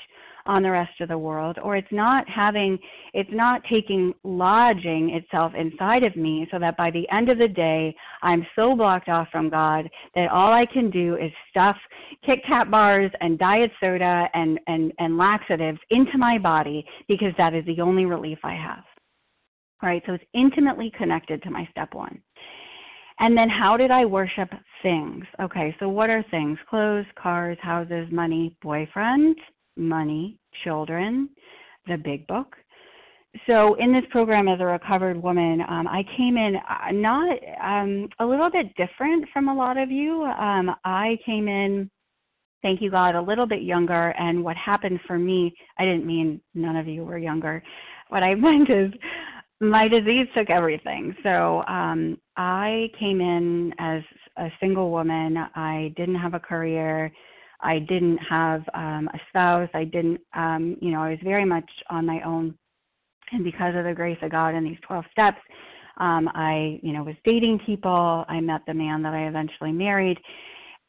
on 0.47 0.63
the 0.63 0.71
rest 0.71 0.99
of 1.01 1.09
the 1.09 1.17
world 1.17 1.57
or 1.61 1.75
it's 1.75 1.91
not 1.91 2.27
having 2.27 2.79
it's 3.13 3.29
not 3.31 3.61
taking 3.69 4.13
lodging 4.23 5.11
itself 5.11 5.51
inside 5.55 6.03
of 6.03 6.15
me 6.15 6.47
so 6.51 6.57
that 6.57 6.77
by 6.77 6.89
the 6.89 7.07
end 7.11 7.29
of 7.29 7.37
the 7.37 7.47
day 7.47 7.93
i'm 8.23 8.45
so 8.55 8.75
blocked 8.75 9.09
off 9.09 9.27
from 9.31 9.49
god 9.49 9.87
that 10.15 10.31
all 10.31 10.53
i 10.53 10.65
can 10.65 10.89
do 10.89 11.15
is 11.17 11.31
stuff 11.49 11.75
kit 12.25 12.39
kat 12.47 12.71
bars 12.71 13.11
and 13.21 13.37
diet 13.37 13.71
soda 13.79 14.27
and 14.33 14.59
and 14.67 14.91
and 14.99 15.17
laxatives 15.17 15.79
into 15.89 16.17
my 16.17 16.37
body 16.37 16.85
because 17.07 17.33
that 17.37 17.53
is 17.53 17.65
the 17.65 17.81
only 17.81 18.05
relief 18.05 18.39
i 18.43 18.53
have. 18.53 18.83
All 19.83 19.89
right 19.89 20.01
so 20.05 20.13
it's 20.13 20.23
intimately 20.33 20.91
connected 20.97 21.43
to 21.43 21.51
my 21.51 21.67
step 21.71 21.93
one 21.93 22.21
and 23.19 23.35
then 23.35 23.49
how 23.49 23.77
did 23.77 23.91
I 23.91 24.05
worship 24.05 24.49
things? 24.83 25.25
Okay, 25.41 25.75
so 25.79 25.89
what 25.89 26.09
are 26.09 26.23
things? 26.29 26.57
Clothes, 26.69 27.05
cars, 27.21 27.57
houses, 27.61 28.07
money, 28.11 28.55
boyfriend, 28.61 29.35
money, 29.75 30.39
children, 30.63 31.29
the 31.87 31.97
big 31.97 32.27
book. 32.27 32.55
So 33.45 33.75
in 33.75 33.93
this 33.93 34.03
program 34.09 34.47
as 34.47 34.59
a 34.59 34.65
recovered 34.65 35.21
woman, 35.21 35.61
um, 35.67 35.87
I 35.87 36.03
came 36.15 36.37
in 36.37 36.55
uh, 36.55 36.91
not 36.91 37.37
um, 37.63 38.09
a 38.19 38.25
little 38.25 38.49
bit 38.49 38.67
different 38.75 39.25
from 39.31 39.49
a 39.49 39.53
lot 39.53 39.77
of 39.77 39.91
you. 39.91 40.23
Um, 40.23 40.71
I 40.85 41.17
came 41.25 41.47
in, 41.47 41.89
thank 42.61 42.81
you 42.81 42.89
God, 42.89 43.15
a 43.15 43.21
little 43.21 43.45
bit 43.45 43.61
younger. 43.61 44.09
And 44.19 44.43
what 44.43 44.57
happened 44.57 44.99
for 45.05 45.19
me, 45.19 45.53
I 45.77 45.85
didn't 45.85 46.05
mean 46.05 46.41
none 46.55 46.75
of 46.75 46.87
you 46.87 47.03
were 47.03 47.17
younger. 47.17 47.61
What 48.09 48.23
I 48.23 48.35
meant 48.35 48.69
is 48.69 48.91
my 49.59 49.87
disease 49.87 50.27
took 50.35 50.49
everything. 50.49 51.15
So 51.23 51.63
um, 51.67 52.17
I 52.35 52.89
came 52.99 53.21
in 53.21 53.73
as 53.79 54.03
a 54.37 54.49
single 54.59 54.91
woman. 54.91 55.37
I 55.55 55.93
didn't 55.97 56.15
have 56.15 56.33
a 56.33 56.39
career. 56.39 57.11
I 57.61 57.79
didn't 57.79 58.17
have 58.17 58.63
um, 58.73 59.09
a 59.13 59.19
spouse. 59.29 59.69
I 59.73 59.83
didn't, 59.83 60.21
um, 60.35 60.77
you 60.79 60.91
know, 60.91 61.01
I 61.01 61.11
was 61.11 61.19
very 61.23 61.45
much 61.45 61.69
on 61.89 62.05
my 62.05 62.21
own. 62.21 62.55
And 63.31 63.43
because 63.43 63.75
of 63.75 63.83
the 63.83 63.93
grace 63.93 64.19
of 64.21 64.31
God 64.31 64.53
and 64.53 64.65
these 64.65 64.77
12 64.87 65.05
steps, 65.11 65.39
um, 65.97 66.29
I, 66.33 66.79
you 66.83 66.93
know, 66.93 67.03
was 67.03 67.15
dating 67.25 67.59
people. 67.65 68.25
I 68.27 68.39
met 68.39 68.61
the 68.67 68.73
man 68.73 69.01
that 69.01 69.13
I 69.13 69.27
eventually 69.27 69.71
married, 69.71 70.19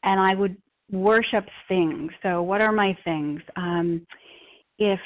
and 0.03 0.19
I 0.19 0.35
would 0.35 0.55
worship 0.91 1.47
things. 1.67 2.11
So, 2.21 2.43
what 2.43 2.61
are 2.61 2.71
my 2.71 2.95
things? 3.03 3.41
Um, 3.55 4.05
if 4.77 4.99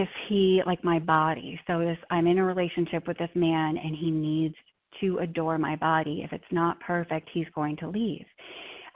if 0.00 0.08
he 0.28 0.62
like 0.66 0.82
my 0.84 0.98
body, 0.98 1.60
so 1.66 1.78
this 1.80 1.98
I'm 2.10 2.26
in 2.26 2.38
a 2.38 2.44
relationship 2.44 3.06
with 3.06 3.18
this 3.18 3.30
man, 3.34 3.76
and 3.76 3.96
he 3.96 4.10
needs 4.10 4.54
to 5.00 5.18
adore 5.18 5.58
my 5.58 5.76
body. 5.76 6.22
If 6.24 6.32
it's 6.32 6.44
not 6.52 6.80
perfect, 6.80 7.28
he's 7.32 7.46
going 7.54 7.76
to 7.78 7.88
leave. 7.88 8.24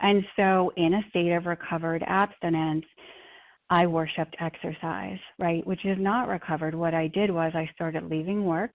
And 0.00 0.24
so, 0.37 0.72
in 0.76 0.94
a 0.94 1.08
state 1.11 1.32
of 1.32 1.46
recovered 1.46 2.04
abstinence, 2.06 2.84
I 3.70 3.87
worshiped 3.87 4.37
exercise, 4.40 5.18
right? 5.38 5.66
Which 5.66 5.84
is 5.84 5.98
not 5.98 6.28
recovered. 6.28 6.74
What 6.74 6.94
I 6.94 7.08
did 7.08 7.30
was 7.30 7.52
I 7.54 7.68
started 7.74 8.04
leaving 8.04 8.44
work. 8.44 8.70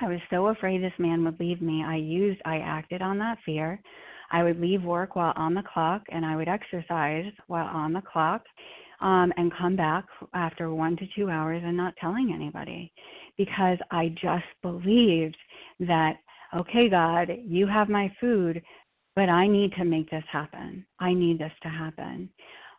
I 0.00 0.08
was 0.08 0.20
so 0.28 0.48
afraid 0.48 0.82
this 0.82 0.92
man 0.98 1.24
would 1.24 1.40
leave 1.40 1.62
me. 1.62 1.82
I 1.82 1.96
used, 1.96 2.40
I 2.44 2.58
acted 2.58 3.00
on 3.00 3.18
that 3.18 3.38
fear. 3.46 3.80
I 4.30 4.42
would 4.42 4.60
leave 4.60 4.82
work 4.82 5.16
while 5.16 5.32
on 5.36 5.54
the 5.54 5.62
clock 5.62 6.02
and 6.10 6.26
I 6.26 6.36
would 6.36 6.48
exercise 6.48 7.32
while 7.46 7.66
on 7.66 7.92
the 7.92 8.02
clock 8.02 8.42
um, 9.00 9.32
and 9.36 9.52
come 9.58 9.76
back 9.76 10.04
after 10.34 10.72
one 10.74 10.96
to 10.96 11.06
two 11.16 11.30
hours 11.30 11.62
and 11.64 11.76
not 11.76 11.94
telling 12.00 12.32
anybody 12.34 12.92
because 13.36 13.78
I 13.90 14.08
just 14.20 14.44
believed 14.62 15.36
that 15.80 16.16
okay, 16.54 16.88
God, 16.88 17.28
you 17.44 17.66
have 17.66 17.88
my 17.88 18.10
food, 18.20 18.62
but 19.14 19.28
I 19.28 19.46
need 19.46 19.72
to 19.72 19.84
make 19.84 20.10
this 20.10 20.24
happen. 20.30 20.86
I 21.00 21.12
need 21.12 21.38
this 21.38 21.52
to 21.62 21.68
happen. 21.68 22.30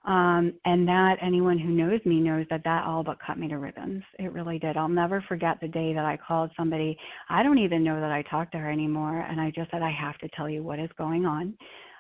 Um, 0.06 0.54
and 0.64 0.88
that 0.88 1.18
anyone 1.22 1.60
who 1.60 1.70
knows 1.70 2.00
me 2.06 2.22
knows 2.22 2.46
that 2.50 2.64
that 2.64 2.86
all 2.86 3.04
but 3.04 3.18
cut 3.20 3.38
me 3.38 3.50
to 3.50 3.58
ribbons. 3.58 4.04
It 4.20 4.32
really 4.32 4.58
did. 4.58 4.78
I'll 4.78 4.88
never 4.88 5.22
forget 5.28 5.58
the 5.60 5.68
day 5.68 5.94
that 5.94 6.06
I 6.06 6.18
called 6.26 6.50
somebody. 6.56 6.98
I 7.30 7.44
don't 7.44 7.58
even 7.58 7.84
know 7.84 8.00
that 8.00 8.12
I 8.12 8.22
talked 8.22 8.54
to 8.54 8.58
her 8.58 8.72
anymore, 8.72 9.20
and 9.20 9.42
I 9.42 9.52
just 9.54 9.70
said 9.70 9.82
I 9.82 9.92
have 9.92 10.18
to 10.20 10.30
tell 10.30 10.50
you 10.50 10.64
what 10.64 10.80
is 10.80 10.90
going 10.98 11.26
on. 11.26 11.54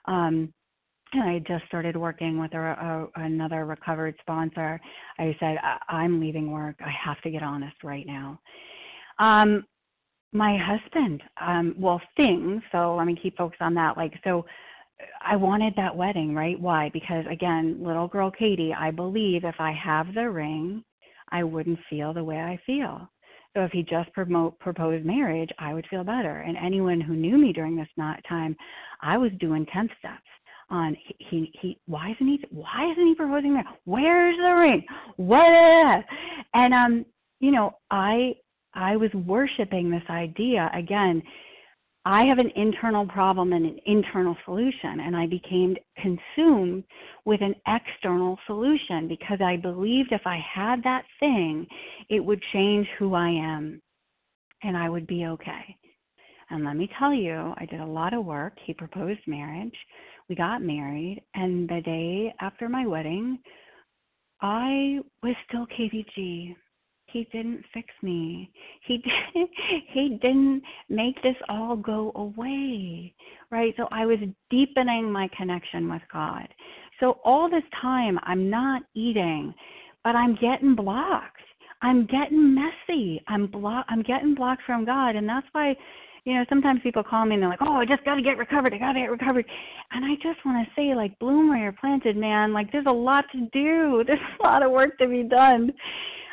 Um, 0.06 0.53
and 1.13 1.23
I 1.23 1.39
just 1.39 1.65
started 1.67 1.95
working 1.95 2.39
with 2.39 2.53
a, 2.53 2.57
a, 2.57 3.07
another 3.21 3.65
recovered 3.65 4.15
sponsor. 4.21 4.79
I 5.19 5.35
said 5.39 5.57
I, 5.89 6.03
am 6.03 6.19
leaving 6.19 6.51
work. 6.51 6.75
I 6.79 6.91
have 7.05 7.21
to 7.21 7.29
get 7.29 7.43
honest 7.43 7.75
right 7.83 8.05
now. 8.05 8.39
Um, 9.19 9.65
my 10.33 10.57
husband, 10.57 11.23
um, 11.41 11.75
well, 11.79 12.01
things. 12.15 12.61
So 12.71 12.95
let 12.95 13.07
me 13.07 13.17
keep 13.21 13.37
focused 13.37 13.61
on 13.61 13.73
that. 13.75 13.97
Like 13.97 14.13
so 14.23 14.45
I 15.25 15.35
wanted 15.35 15.73
that 15.77 15.95
wedding, 15.95 16.33
right? 16.35 16.59
Why? 16.59 16.89
Because 16.91 17.25
again, 17.29 17.77
little 17.81 18.07
girl 18.07 18.31
Katie, 18.31 18.75
I 18.77 18.91
believe 18.91 19.43
if 19.43 19.55
I 19.59 19.71
have 19.71 20.13
the 20.13 20.29
ring, 20.29 20.83
I 21.29 21.43
wouldn't 21.43 21.79
feel 21.89 22.13
the 22.13 22.23
way 22.23 22.37
I 22.37 22.59
feel. 22.65 23.09
So 23.55 23.63
if 23.63 23.71
he 23.71 23.81
just 23.83 24.11
promote, 24.13 24.59
proposed 24.59 25.05
marriage, 25.05 25.49
I 25.57 25.73
would 25.73 25.87
feel 25.89 26.03
better. 26.03 26.41
And 26.41 26.57
anyone 26.57 27.01
who 27.01 27.15
knew 27.15 27.37
me 27.37 27.53
during 27.53 27.75
this 27.75 27.87
time, 28.29 28.55
I 29.01 29.17
was 29.17 29.31
doing 29.39 29.65
10 29.73 29.89
steps 29.97 30.21
on 30.69 30.95
he, 31.17 31.51
he 31.62 31.80
why 31.86 32.12
isn't 32.12 32.27
he 32.27 32.39
why 32.51 32.91
isn't 32.91 33.08
he 33.08 33.15
proposing 33.15 33.53
marriage? 33.53 33.67
Where's 33.86 34.38
the 34.38 34.53
ring? 34.53 34.86
What? 35.15 36.06
And 36.53 36.73
um, 36.73 37.06
you 37.39 37.51
know, 37.51 37.77
I 37.91 38.34
I 38.73 38.97
was 38.97 39.12
worshiping 39.13 39.89
this 39.89 40.03
idea 40.10 40.69
again 40.73 41.21
I 42.10 42.23
have 42.23 42.38
an 42.38 42.53
internal 42.56 43.06
problem 43.06 43.51
and 43.51 43.65
an 43.65 43.80
internal 43.86 44.38
solution, 44.45 45.01
and 45.01 45.13
I 45.13 45.27
became 45.27 45.75
consumed 45.97 46.86
with 47.25 47.41
an 47.41 47.53
external 47.67 48.39
solution 48.47 49.10
because 49.10 49.39
I 49.41 49.58
believed 49.58 50.13
if 50.13 50.21
I 50.25 50.39
had 50.39 50.82
that 50.84 51.03
thing, 51.19 51.67
it 52.10 52.21
would 52.21 52.41
change 52.53 52.88
who 52.97 53.13
I 53.13 53.27
am 53.27 53.82
and 54.63 54.77
I 54.77 54.88
would 54.88 55.06
be 55.06 55.25
okay. 55.25 55.75
And 56.49 56.63
let 56.63 56.77
me 56.77 56.89
tell 56.97 57.13
you, 57.13 57.53
I 57.58 57.65
did 57.65 57.82
a 57.82 57.86
lot 57.86 58.13
of 58.13 58.23
work. 58.23 58.53
He 58.65 58.73
proposed 58.73 59.19
marriage. 59.27 59.75
We 60.29 60.35
got 60.35 60.61
married, 60.61 61.21
and 61.35 61.69
the 61.69 61.81
day 61.81 62.33
after 62.41 62.67
my 62.67 62.85
wedding, 62.85 63.39
I 64.41 64.99
was 65.23 65.35
still 65.47 65.65
KVG 65.67 66.55
he 67.11 67.27
didn't 67.31 67.63
fix 67.73 67.87
me. 68.01 68.51
He 68.85 68.97
didn't 68.97 69.49
he 69.93 70.19
didn't 70.21 70.61
make 70.89 71.21
this 71.23 71.35
all 71.49 71.75
go 71.75 72.11
away 72.15 73.13
right? 73.49 73.73
So 73.77 73.87
i 73.91 74.05
was 74.05 74.19
deepening 74.49 75.11
my 75.11 75.29
connection 75.37 75.89
with 75.89 76.01
god. 76.11 76.47
So 76.99 77.19
all 77.23 77.49
this 77.49 77.63
time 77.81 78.19
i'm 78.23 78.49
not 78.49 78.83
eating 78.93 79.53
but 80.03 80.15
i'm 80.15 80.35
getting 80.35 80.75
blocked 80.75 81.41
i'm 81.81 82.05
getting 82.05 82.55
messy. 82.55 83.21
I'm 83.27 83.47
block 83.47 83.85
i'm 83.89 84.03
getting 84.03 84.35
blocked 84.35 84.63
from 84.65 84.85
god 84.85 85.15
and 85.15 85.27
that's 85.27 85.47
why 85.53 85.75
you 86.27 86.35
know 86.35 86.45
sometimes 86.49 86.79
people 86.83 87.03
call 87.03 87.25
me 87.25 87.35
and 87.35 87.41
they're 87.41 87.49
like 87.49 87.61
oh 87.61 87.77
i 87.77 87.85
just 87.85 88.03
got 88.03 88.15
to 88.15 88.21
get 88.21 88.37
recovered 88.37 88.73
i 88.73 88.77
got 88.77 88.93
to 88.93 88.99
get 88.99 89.09
recovered 89.09 89.45
and 89.91 90.05
i 90.05 90.13
just 90.15 90.45
want 90.45 90.67
to 90.67 90.73
say 90.75 90.93
like 90.93 91.17
bloom 91.19 91.49
where 91.49 91.57
you're 91.57 91.71
planted 91.71 92.17
man 92.17 92.53
like 92.53 92.71
there's 92.71 92.85
a 92.85 92.91
lot 92.91 93.25
to 93.31 93.47
do 93.53 94.03
there's 94.07 94.19
a 94.39 94.43
lot 94.43 94.61
of 94.61 94.71
work 94.71 94.97
to 94.97 95.07
be 95.07 95.23
done 95.23 95.71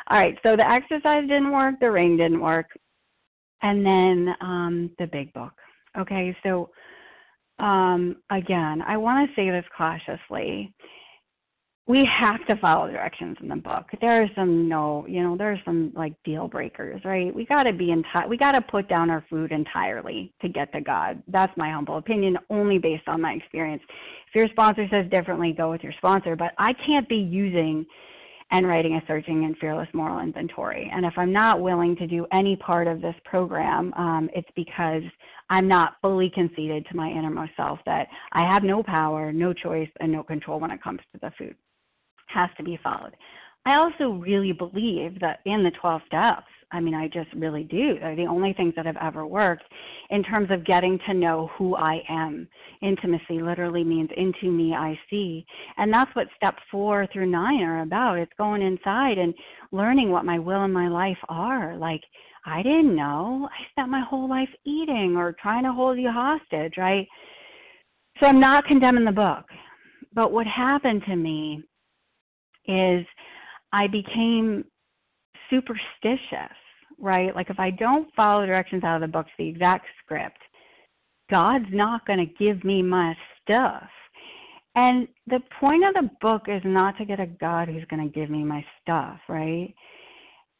all 0.07 0.19
right, 0.19 0.37
so 0.43 0.55
the 0.55 0.67
exercise 0.67 1.23
didn't 1.23 1.51
work, 1.51 1.75
the 1.79 1.89
ring 1.89 2.17
didn't 2.17 2.39
work, 2.39 2.67
and 3.63 3.83
then 3.83 4.35
um, 4.39 4.91
the 4.99 5.07
big 5.07 5.33
book. 5.33 5.53
Okay, 5.97 6.35
so 6.43 6.69
um, 7.57 8.17
again, 8.29 8.83
I 8.85 8.97
want 8.97 9.27
to 9.27 9.35
say 9.35 9.49
this 9.49 9.65
cautiously. 9.75 10.71
We 11.87 12.03
have 12.19 12.43
to 12.47 12.55
follow 12.55 12.89
directions 12.89 13.37
in 13.41 13.47
the 13.47 13.55
book. 13.55 13.85
There 14.01 14.23
are 14.23 14.27
some 14.35 14.67
no, 14.67 15.05
you 15.07 15.21
know, 15.21 15.37
there 15.37 15.51
are 15.51 15.61
some 15.63 15.93
like 15.95 16.13
deal 16.23 16.47
breakers, 16.47 16.99
right? 17.05 17.33
We 17.33 17.45
got 17.45 17.63
to 17.63 17.73
be 17.73 17.91
in 17.91 18.03
enti- 18.03 18.27
we 18.27 18.37
got 18.37 18.53
to 18.53 18.61
put 18.61 18.89
down 18.89 19.11
our 19.11 19.23
food 19.29 19.51
entirely 19.51 20.33
to 20.41 20.49
get 20.49 20.71
to 20.73 20.81
God. 20.81 21.21
That's 21.27 21.55
my 21.57 21.69
humble 21.69 21.97
opinion, 21.97 22.39
only 22.49 22.79
based 22.79 23.07
on 23.07 23.21
my 23.21 23.33
experience. 23.33 23.83
If 24.27 24.33
your 24.33 24.47
sponsor 24.49 24.87
says 24.89 25.09
differently, 25.11 25.53
go 25.53 25.69
with 25.69 25.83
your 25.83 25.93
sponsor. 25.97 26.35
But 26.35 26.53
I 26.57 26.73
can't 26.73 27.07
be 27.07 27.17
using 27.17 27.85
and 28.51 28.67
writing 28.67 28.95
a 28.95 29.01
searching 29.07 29.45
and 29.45 29.57
fearless 29.57 29.89
moral 29.93 30.19
inventory. 30.19 30.91
And 30.93 31.05
if 31.05 31.13
I'm 31.17 31.31
not 31.31 31.61
willing 31.61 31.95
to 31.97 32.07
do 32.07 32.25
any 32.31 32.55
part 32.55 32.87
of 32.87 33.01
this 33.01 33.15
program, 33.25 33.93
um, 33.95 34.29
it's 34.33 34.49
because 34.55 35.03
I'm 35.49 35.67
not 35.67 35.95
fully 36.01 36.31
conceded 36.33 36.85
to 36.87 36.95
my 36.95 37.09
innermost 37.09 37.51
self 37.57 37.79
that 37.85 38.07
I 38.31 38.41
have 38.41 38.63
no 38.63 38.83
power, 38.83 39.31
no 39.31 39.53
choice, 39.53 39.89
and 39.99 40.11
no 40.11 40.23
control 40.23 40.59
when 40.59 40.71
it 40.71 40.81
comes 40.81 40.99
to 41.13 41.19
the 41.21 41.31
food. 41.37 41.55
Has 42.27 42.49
to 42.57 42.63
be 42.63 42.79
followed. 42.83 43.15
I 43.65 43.75
also 43.75 44.11
really 44.11 44.51
believe 44.51 45.19
that 45.21 45.39
in 45.45 45.63
the 45.63 45.71
12 45.81 46.01
steps, 46.05 46.45
I 46.71 46.79
mean, 46.79 46.93
I 46.93 47.07
just 47.07 47.31
really 47.35 47.63
do. 47.63 47.97
They're 47.99 48.15
the 48.15 48.25
only 48.25 48.53
things 48.53 48.73
that 48.75 48.85
have 48.85 48.97
ever 49.01 49.25
worked 49.25 49.63
in 50.09 50.23
terms 50.23 50.49
of 50.51 50.65
getting 50.65 50.99
to 51.07 51.13
know 51.13 51.49
who 51.57 51.75
I 51.75 52.01
am. 52.09 52.47
Intimacy 52.81 53.41
literally 53.41 53.83
means 53.83 54.09
into 54.17 54.51
me 54.51 54.73
I 54.73 54.99
see. 55.09 55.45
And 55.77 55.91
that's 55.91 56.13
what 56.15 56.27
step 56.35 56.55
four 56.69 57.07
through 57.11 57.27
nine 57.27 57.61
are 57.61 57.81
about. 57.81 58.19
It's 58.19 58.31
going 58.37 58.61
inside 58.61 59.17
and 59.17 59.33
learning 59.71 60.11
what 60.11 60.25
my 60.25 60.37
will 60.37 60.63
and 60.63 60.73
my 60.73 60.87
life 60.87 61.17
are. 61.29 61.77
Like, 61.77 62.01
I 62.45 62.61
didn't 62.61 62.95
know. 62.95 63.49
I 63.51 63.69
spent 63.71 63.89
my 63.89 64.01
whole 64.07 64.29
life 64.29 64.49
eating 64.65 65.15
or 65.17 65.35
trying 65.41 65.63
to 65.63 65.73
hold 65.73 65.97
you 65.97 66.11
hostage, 66.11 66.73
right? 66.77 67.07
So 68.19 68.27
I'm 68.27 68.39
not 68.39 68.65
condemning 68.65 69.05
the 69.05 69.11
book. 69.11 69.45
But 70.13 70.31
what 70.31 70.45
happened 70.45 71.03
to 71.07 71.15
me 71.15 71.63
is 72.67 73.05
I 73.71 73.87
became 73.87 74.65
superstitious, 75.49 76.55
right? 76.99 77.35
Like 77.35 77.49
if 77.49 77.59
I 77.59 77.71
don't 77.71 78.13
follow 78.15 78.41
the 78.41 78.47
directions 78.47 78.83
out 78.83 78.95
of 78.95 79.01
the 79.01 79.11
book, 79.11 79.27
the 79.37 79.47
exact 79.47 79.85
script, 80.03 80.39
God's 81.29 81.65
not 81.71 82.05
going 82.05 82.19
to 82.19 82.43
give 82.43 82.63
me 82.63 82.81
my 82.81 83.15
stuff. 83.41 83.83
And 84.75 85.07
the 85.27 85.39
point 85.59 85.85
of 85.85 85.93
the 85.93 86.09
book 86.21 86.43
is 86.47 86.61
not 86.65 86.97
to 86.97 87.05
get 87.05 87.19
a 87.19 87.27
God 87.27 87.67
who's 87.67 87.85
going 87.89 88.03
to 88.03 88.13
give 88.13 88.29
me 88.29 88.43
my 88.43 88.63
stuff, 88.81 89.19
right? 89.29 89.73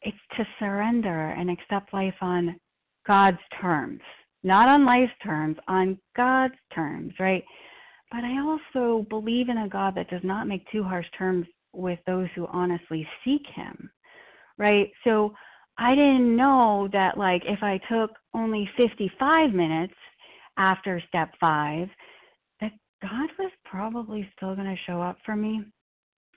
It's 0.02 0.16
to 0.36 0.46
surrender 0.58 1.30
and 1.30 1.50
accept 1.50 1.92
life 1.92 2.14
on 2.20 2.58
God's 3.06 3.38
terms, 3.60 4.00
not 4.42 4.68
on 4.68 4.86
life's 4.86 5.12
terms, 5.22 5.56
on 5.68 5.98
God's 6.16 6.54
terms, 6.74 7.12
right? 7.20 7.44
But 8.10 8.24
I 8.24 8.38
also 8.40 9.04
believe 9.10 9.48
in 9.48 9.58
a 9.58 9.68
God 9.68 9.94
that 9.96 10.08
does 10.08 10.24
not 10.24 10.48
make 10.48 10.68
too 10.70 10.82
harsh 10.82 11.06
terms 11.18 11.46
with 11.76 11.98
those 12.06 12.28
who 12.34 12.46
honestly 12.46 13.06
seek 13.24 13.42
Him 13.54 13.90
right? 14.58 14.90
So 15.04 15.34
I 15.78 15.94
didn't 15.94 16.36
know 16.36 16.88
that 16.92 17.18
like 17.18 17.42
if 17.46 17.62
I 17.62 17.80
took 17.90 18.10
only 18.34 18.68
55 18.76 19.52
minutes 19.52 19.94
after 20.56 21.02
step 21.08 21.30
5 21.38 21.88
that 22.60 22.72
God 23.02 23.28
was 23.38 23.52
probably 23.64 24.28
still 24.36 24.54
going 24.54 24.68
to 24.68 24.82
show 24.86 25.02
up 25.02 25.18
for 25.24 25.36
me 25.36 25.62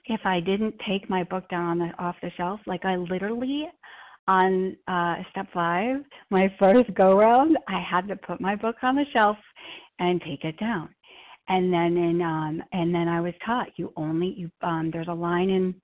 if 0.06 0.20
I 0.24 0.40
didn't 0.40 0.74
take 0.86 1.08
my 1.08 1.24
book 1.24 1.48
down 1.48 1.78
the, 1.78 1.90
off 1.98 2.16
the 2.22 2.30
shelf 2.36 2.60
like 2.66 2.84
I 2.84 2.96
literally 2.96 3.68
on 4.28 4.76
uh 4.86 5.16
step 5.30 5.46
5 5.54 5.96
my 6.30 6.54
first 6.58 6.92
go 6.94 7.18
round 7.18 7.56
I 7.66 7.80
had 7.80 8.06
to 8.08 8.16
put 8.16 8.40
my 8.40 8.56
book 8.56 8.76
on 8.82 8.96
the 8.96 9.06
shelf 9.12 9.38
and 9.98 10.20
take 10.20 10.44
it 10.44 10.58
down 10.58 10.90
and 11.50 11.70
then 11.72 11.96
in 11.98 12.22
um 12.22 12.62
and 12.72 12.94
then 12.94 13.08
I 13.08 13.20
was 13.20 13.34
taught 13.44 13.68
you 13.76 13.92
only 13.96 14.34
you 14.36 14.50
um 14.62 14.90
there's 14.90 15.08
a 15.08 15.12
line 15.12 15.50
in 15.50 15.74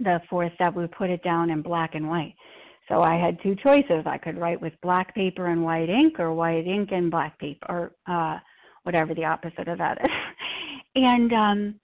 the 0.00 0.20
fourth 0.30 0.52
step, 0.54 0.74
we 0.74 0.86
put 0.86 1.10
it 1.10 1.22
down 1.22 1.50
in 1.50 1.62
black 1.62 1.94
and 1.94 2.08
white. 2.08 2.34
So 2.88 3.02
I 3.02 3.16
had 3.16 3.42
two 3.42 3.54
choices. 3.56 4.04
I 4.06 4.16
could 4.16 4.38
write 4.38 4.60
with 4.60 4.72
black 4.82 5.14
paper 5.14 5.48
and 5.48 5.62
white 5.62 5.90
ink, 5.90 6.18
or 6.18 6.32
white 6.32 6.66
ink 6.66 6.90
and 6.92 7.10
black 7.10 7.38
paper, 7.38 7.66
or 7.68 7.92
uh, 8.06 8.38
whatever 8.84 9.14
the 9.14 9.24
opposite 9.24 9.68
of 9.68 9.78
that 9.78 9.98
is. 10.02 10.10
and 10.94 11.32
um, 11.32 11.74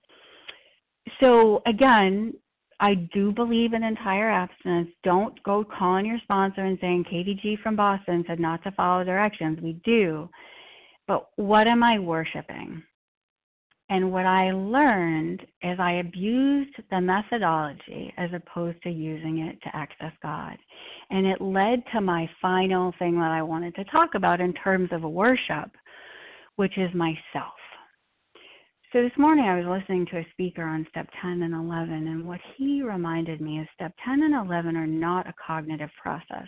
so 1.20 1.62
again, 1.66 2.32
I 2.80 2.94
do 2.94 3.32
believe 3.32 3.72
in 3.72 3.82
entire 3.82 4.30
abstinence. 4.30 4.88
Don't 5.02 5.40
go 5.42 5.64
calling 5.64 6.06
your 6.06 6.18
sponsor 6.22 6.62
and 6.64 6.78
saying 6.80 7.04
KVG 7.12 7.60
from 7.62 7.76
Boston 7.76 8.24
said 8.26 8.40
not 8.40 8.62
to 8.64 8.72
follow 8.72 9.04
directions. 9.04 9.58
We 9.62 9.80
do. 9.84 10.28
But 11.06 11.28
what 11.36 11.66
am 11.66 11.82
I 11.82 11.98
worshiping? 11.98 12.82
And 13.90 14.10
what 14.10 14.24
I 14.24 14.50
learned 14.50 15.42
is 15.62 15.78
I 15.78 15.94
abused 15.94 16.74
the 16.90 17.00
methodology 17.00 18.12
as 18.16 18.30
opposed 18.32 18.82
to 18.82 18.90
using 18.90 19.40
it 19.40 19.60
to 19.62 19.76
access 19.76 20.12
God. 20.22 20.56
And 21.10 21.26
it 21.26 21.40
led 21.40 21.82
to 21.92 22.00
my 22.00 22.28
final 22.40 22.94
thing 22.98 23.14
that 23.16 23.30
I 23.30 23.42
wanted 23.42 23.74
to 23.74 23.84
talk 23.84 24.14
about 24.14 24.40
in 24.40 24.54
terms 24.54 24.88
of 24.90 25.02
worship, 25.02 25.70
which 26.56 26.78
is 26.78 26.94
myself. 26.94 27.52
So 28.94 29.02
this 29.02 29.18
morning 29.18 29.44
I 29.44 29.58
was 29.58 29.80
listening 29.80 30.06
to 30.12 30.18
a 30.18 30.26
speaker 30.30 30.62
on 30.62 30.86
step 30.88 31.08
10 31.20 31.42
and 31.42 31.52
11, 31.52 31.92
and 31.92 32.24
what 32.24 32.40
he 32.56 32.80
reminded 32.82 33.40
me 33.40 33.58
is 33.58 33.66
step 33.74 33.92
10 34.04 34.22
and 34.22 34.34
11 34.46 34.76
are 34.76 34.86
not 34.86 35.26
a 35.26 35.34
cognitive 35.44 35.90
process. 36.00 36.46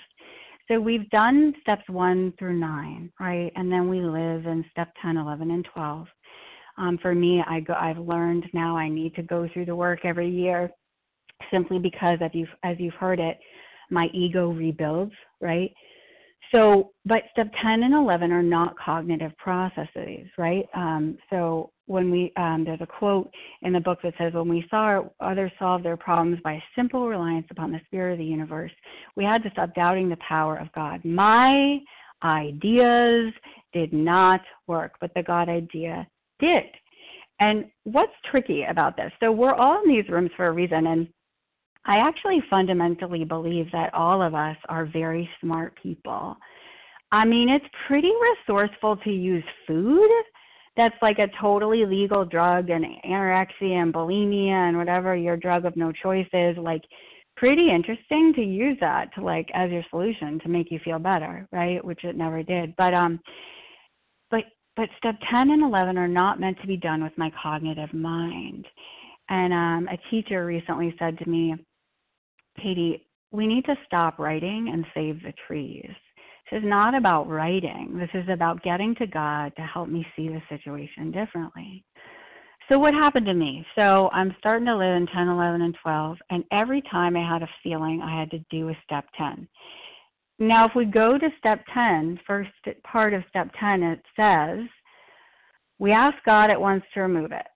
So 0.68 0.81
we've 0.81 1.11
done 1.11 1.55
steps 1.61 1.83
one 1.88 2.33
through 2.38 2.59
nine, 2.59 3.12
right? 3.20 3.53
And 3.57 3.70
then 3.70 3.88
we 3.88 4.01
live 4.01 4.46
in 4.46 4.64
step 4.70 4.92
10, 5.03 5.16
11, 5.16 5.51
and 5.51 5.66
12. 5.75 6.07
Um, 6.78 6.98
for 7.00 7.14
me, 7.14 7.42
I 7.46 7.60
go, 7.60 7.74
I've 7.74 7.98
learned 7.98 8.44
now 8.52 8.76
I 8.76 8.88
need 8.88 9.14
to 9.14 9.22
go 9.22 9.48
through 9.52 9.66
the 9.66 9.76
work 9.76 10.00
every 10.04 10.28
year 10.28 10.70
simply 11.50 11.78
because 11.78 12.18
as 12.20 12.30
you've, 12.32 12.48
as 12.62 12.76
you've 12.78 12.94
heard 12.94 13.20
it, 13.20 13.38
my 13.90 14.08
ego 14.12 14.50
rebuilds, 14.50 15.12
right? 15.40 15.72
So, 16.52 16.92
but 17.04 17.22
step 17.32 17.48
10 17.62 17.82
and 17.82 17.94
11 17.94 18.30
are 18.30 18.42
not 18.42 18.78
cognitive 18.78 19.36
processes, 19.36 20.28
right? 20.38 20.64
Um, 20.74 21.18
so 21.30 21.70
when 21.86 22.10
we, 22.10 22.32
um, 22.36 22.64
there's 22.64 22.80
a 22.80 22.86
quote 22.86 23.30
in 23.62 23.72
the 23.72 23.80
book 23.80 23.98
that 24.02 24.14
says, 24.18 24.32
when 24.32 24.48
we 24.48 24.64
saw 24.70 25.02
others 25.20 25.50
solve 25.58 25.82
their 25.82 25.96
problems 25.96 26.38
by 26.44 26.62
simple 26.76 27.08
reliance 27.08 27.46
upon 27.50 27.72
the 27.72 27.80
spirit 27.86 28.12
of 28.12 28.18
the 28.18 28.24
universe, 28.24 28.72
we 29.16 29.24
had 29.24 29.42
to 29.42 29.50
stop 29.50 29.74
doubting 29.74 30.08
the 30.08 30.18
power 30.28 30.56
of 30.56 30.72
God. 30.72 31.04
My 31.04 31.80
ideas 32.22 33.32
did 33.72 33.92
not 33.92 34.40
work, 34.66 34.92
but 35.00 35.12
the 35.14 35.22
God 35.22 35.48
idea 35.48 36.06
did. 36.38 36.64
And 37.40 37.66
what's 37.85 38.12
tricky 38.31 38.64
about 38.64 38.96
this? 38.96 39.12
So 39.20 39.31
we're 39.31 39.55
all 39.55 39.83
in 39.83 39.88
these 39.88 40.09
rooms 40.09 40.31
for 40.37 40.46
a 40.46 40.53
reason, 40.53 40.87
and 40.87 41.09
I 41.85 41.99
actually 41.99 42.42
fundamentally 42.49 43.25
believe 43.25 43.70
that 43.72 43.94
all 43.94 44.22
of 44.22 44.35
us 44.35 44.57
are 44.68 44.87
very 44.87 45.29
smart 45.40 45.79
people. 45.81 46.37
I 47.12 47.25
mean, 47.25 47.49
it's 47.49 47.66
pretty 47.87 48.12
resourceful 48.49 48.96
to 48.99 49.11
use 49.11 49.44
food 49.66 50.11
that's 50.77 50.96
like 51.01 51.18
a 51.18 51.29
totally 51.40 51.87
legal 51.87 52.25
drug 52.25 52.70
and 52.70 52.85
anorexia 53.05 53.83
and 53.83 53.94
bulimia 53.94 54.68
and 54.68 54.77
whatever 54.77 55.16
your 55.16 55.37
drug 55.37 55.64
of 55.64 55.77
no 55.77 55.92
choice 55.92 56.29
is. 56.33 56.57
Like, 56.59 56.83
pretty 57.37 57.70
interesting 57.70 58.33
to 58.35 58.42
use 58.42 58.77
that 58.81 59.14
to 59.14 59.22
like 59.22 59.49
as 59.55 59.70
your 59.70 59.85
solution 59.90 60.40
to 60.40 60.49
make 60.49 60.70
you 60.70 60.81
feel 60.85 60.99
better, 60.99 61.46
right? 61.53 61.85
Which 61.85 62.03
it 62.05 62.16
never 62.16 62.42
did. 62.42 62.75
But 62.77 62.94
um 62.94 63.20
but 64.76 64.88
step 64.98 65.16
10 65.30 65.50
and 65.50 65.62
11 65.62 65.96
are 65.96 66.08
not 66.08 66.40
meant 66.40 66.60
to 66.60 66.66
be 66.66 66.76
done 66.76 67.02
with 67.02 67.16
my 67.16 67.30
cognitive 67.42 67.92
mind. 67.92 68.66
And 69.28 69.52
um 69.52 69.88
a 69.88 69.98
teacher 70.10 70.46
recently 70.46 70.94
said 70.98 71.18
to 71.18 71.28
me, 71.28 71.54
Katie, 72.62 73.06
we 73.32 73.46
need 73.46 73.64
to 73.66 73.74
stop 73.86 74.18
writing 74.18 74.70
and 74.72 74.86
save 74.94 75.22
the 75.22 75.32
trees. 75.46 75.90
This 76.50 76.58
is 76.62 76.64
not 76.64 76.94
about 76.94 77.28
writing. 77.28 77.98
This 77.98 78.10
is 78.14 78.28
about 78.28 78.62
getting 78.62 78.94
to 78.96 79.06
God 79.06 79.52
to 79.56 79.62
help 79.62 79.88
me 79.88 80.06
see 80.14 80.28
the 80.28 80.40
situation 80.48 81.10
differently. 81.10 81.84
So, 82.68 82.78
what 82.78 82.94
happened 82.94 83.26
to 83.26 83.34
me? 83.34 83.64
So, 83.74 84.10
I'm 84.12 84.34
starting 84.38 84.66
to 84.66 84.76
live 84.76 84.96
in 84.96 85.06
10, 85.06 85.28
11, 85.28 85.62
and 85.62 85.76
12, 85.82 86.16
and 86.30 86.44
every 86.52 86.82
time 86.90 87.16
I 87.16 87.28
had 87.28 87.42
a 87.42 87.48
feeling, 87.62 88.00
I 88.02 88.18
had 88.18 88.30
to 88.30 88.38
do 88.50 88.68
a 88.68 88.78
step 88.84 89.04
10. 89.18 89.48
Now, 90.38 90.66
if 90.66 90.72
we 90.75 90.85
go 90.85 91.16
to 91.16 91.29
step 91.38 91.64
10, 91.72 92.20
first 92.27 92.51
part 92.85 93.14
of 93.14 93.22
step 93.29 93.49
10, 93.59 93.83
it 93.83 94.03
says, 94.14 94.59
we 95.79 95.92
ask 95.92 96.16
God 96.25 96.51
at 96.51 96.61
once 96.61 96.85
to 96.94 97.01
remove 97.01 97.33
it. 97.33 97.46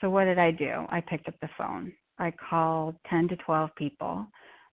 So, 0.00 0.10
what 0.10 0.24
did 0.24 0.38
I 0.38 0.50
do? 0.50 0.84
I 0.88 1.00
picked 1.00 1.28
up 1.28 1.34
the 1.40 1.48
phone. 1.56 1.92
I 2.18 2.32
called 2.32 2.96
10 3.08 3.28
to 3.28 3.36
12 3.36 3.70
people 3.76 4.26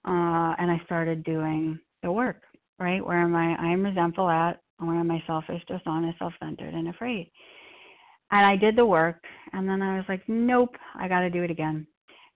uh, 0.06 0.54
and 0.58 0.72
I 0.72 0.82
started 0.86 1.24
doing 1.24 1.80
the 2.02 2.12
work, 2.12 2.42
right? 2.80 3.06
Where 3.06 3.22
am 3.22 3.36
I? 3.36 3.56
I'm 3.56 3.84
resentful 3.84 4.30
at, 4.30 4.62
where 4.78 4.96
am 4.96 5.12
I 5.12 5.24
selfish, 5.28 5.62
dishonest, 5.68 6.20
self 6.20 6.34
centered, 6.42 6.74
and 6.74 6.90
afraid? 6.90 7.32
And 8.32 8.46
I 8.46 8.56
did 8.56 8.76
the 8.76 8.86
work 8.86 9.24
and 9.54 9.68
then 9.68 9.82
I 9.82 9.98
was 9.98 10.06
like, 10.10 10.24
nope, 10.28 10.76
I 10.96 11.08
got 11.08 11.22
to 11.22 11.30
do 11.30 11.44
it 11.44 11.52
again. 11.52 11.86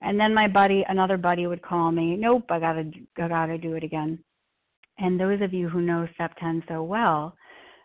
And 0.01 0.19
then 0.19 0.33
my 0.33 0.47
buddy, 0.47 0.85
another 0.87 1.17
buddy 1.17 1.47
would 1.47 1.61
call 1.61 1.91
me, 1.91 2.15
nope, 2.15 2.45
I 2.49 2.59
got 2.59 2.73
to, 2.73 2.91
I 3.17 3.27
got 3.27 3.47
to 3.47 3.57
do 3.57 3.73
it 3.73 3.83
again. 3.83 4.19
And 4.99 5.19
those 5.19 5.41
of 5.41 5.53
you 5.53 5.69
who 5.69 5.81
know 5.81 6.07
Step 6.15 6.33
10 6.39 6.63
so 6.67 6.83
well 6.83 7.35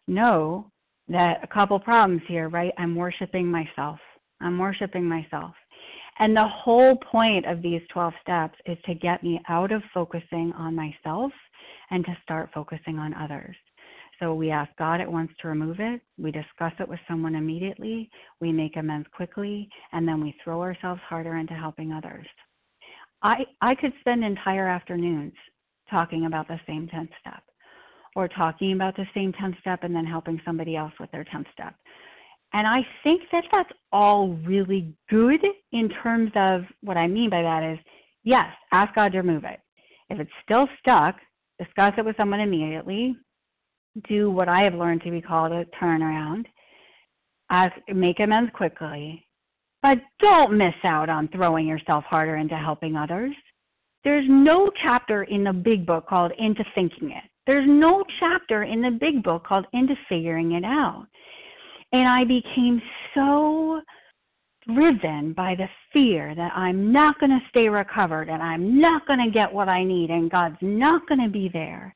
know 0.07 0.71
that 1.09 1.41
a 1.43 1.47
couple 1.47 1.79
problems 1.79 2.23
here, 2.27 2.49
right? 2.49 2.73
I'm 2.79 2.95
worshiping 2.95 3.47
myself. 3.47 3.99
I'm 4.41 4.59
worshiping 4.59 5.05
myself. 5.05 5.55
And 6.19 6.37
the 6.37 6.47
whole 6.47 6.97
point 6.97 7.47
of 7.47 7.63
these 7.63 7.81
12 7.93 8.13
steps 8.21 8.59
is 8.67 8.79
to 8.87 8.95
get 8.95 9.23
me 9.23 9.41
out 9.49 9.73
of 9.73 9.83
focusing 9.95 10.53
on 10.57 10.75
myself 10.75 11.33
and 11.91 12.05
to 12.05 12.17
start 12.23 12.51
focusing 12.55 12.99
on 12.99 13.15
others. 13.15 13.57
So 14.21 14.35
we 14.35 14.51
ask 14.51 14.71
God 14.79 15.01
at 15.01 15.11
once 15.11 15.33
to 15.41 15.49
remove 15.49 15.81
it. 15.81 16.01
We 16.19 16.31
discuss 16.31 16.73
it 16.79 16.89
with 16.89 17.01
someone 17.09 17.35
immediately. 17.35 18.09
We 18.41 18.53
make 18.53 18.77
amends 18.77 19.09
quickly, 19.13 19.69
and 19.93 20.07
then 20.07 20.23
we 20.23 20.37
throw 20.45 20.61
ourselves 20.61 21.01
harder 21.09 21.39
into 21.39 21.55
helping 21.55 21.93
others. 21.93 22.27
I, 23.23 23.45
I 23.61 23.75
could 23.75 23.93
spend 24.01 24.23
entire 24.23 24.69
afternoons 24.69 25.33
talking 25.91 26.27
about 26.27 26.49
the 26.49 26.61
same 26.67 26.89
10th 26.89 27.11
step 27.21 27.43
or 28.15 28.29
talking 28.29 28.73
about 28.73 28.97
the 28.97 29.07
same 29.15 29.33
10th 29.33 29.59
step 29.61 29.81
and 29.83 29.95
then 29.95 30.05
helping 30.05 30.41
somebody 30.45 30.77
else 30.77 30.93
with 31.01 31.11
their 31.11 31.25
10th 31.25 31.51
step. 31.53 31.75
And 32.53 32.67
I 32.67 32.87
think 33.03 33.23
that 33.33 33.45
that's 33.51 33.73
all 33.93 34.35
really 34.47 34.95
good 35.09 35.41
in 35.73 35.89
terms 36.03 36.31
of 36.35 36.63
what 36.83 36.97
I 36.97 37.07
mean 37.07 37.31
by 37.31 37.43
that 37.43 37.63
is 37.63 37.79
yes, 38.25 38.47
ask 38.73 38.95
God 38.95 39.13
to 39.13 39.19
remove 39.19 39.45
it. 39.45 39.61
If 40.11 40.21
it's 40.21 40.31
still 40.45 40.69
stuck, 40.79 41.17
discuss 41.59 41.95
it 41.97 42.05
with 42.05 42.17
someone 42.17 42.41
immediately. 42.41 43.17
Do 44.09 44.31
what 44.31 44.49
I 44.49 44.63
have 44.63 44.75
learned 44.75 45.03
to 45.03 45.11
be 45.11 45.21
called 45.21 45.53
a 45.53 45.65
turnaround. 45.83 46.45
Ask, 47.51 47.75
make 47.93 48.21
amends 48.21 48.51
quickly. 48.55 49.27
But 49.83 49.99
don't 50.21 50.57
miss 50.57 50.75
out 50.85 51.09
on 51.09 51.29
throwing 51.29 51.67
yourself 51.67 52.05
harder 52.05 52.37
into 52.37 52.57
helping 52.57 52.97
others. 52.97 53.35
There's 54.05 54.27
no 54.29 54.71
chapter 54.83 55.25
in 55.25 55.45
the 55.45 55.53
big 55.53 55.87
book 55.87 56.09
called 56.09 56.33
Into 56.39 56.65
Thinking 56.75 57.11
It. 57.11 57.25
There's 57.47 57.69
no 57.69 58.05
chapter 58.21 58.65
in 58.65 58.83
the 58.83 58.91
big 58.91 59.23
book 59.23 59.47
called 59.47 59.67
Into 59.73 59.95
Figuring 60.09 60.53
It 60.53 60.65
Out. 60.65 61.07
And 61.93 62.09
I 62.09 62.25
became 62.25 62.81
so 63.15 63.81
driven 64.75 65.33
by 65.33 65.55
the 65.55 65.69
fear 65.93 66.35
that 66.35 66.53
I'm 66.55 66.93
not 66.93 67.19
going 67.19 67.31
to 67.31 67.49
stay 67.51 67.69
recovered 67.69 68.29
and 68.29 68.43
I'm 68.43 68.81
not 68.81 69.07
going 69.07 69.19
to 69.19 69.31
get 69.31 69.53
what 69.53 69.69
I 69.69 69.83
need 69.85 70.11
and 70.11 70.31
God's 70.31 70.57
not 70.61 71.07
going 71.09 71.21
to 71.21 71.29
be 71.29 71.51
there 71.53 71.95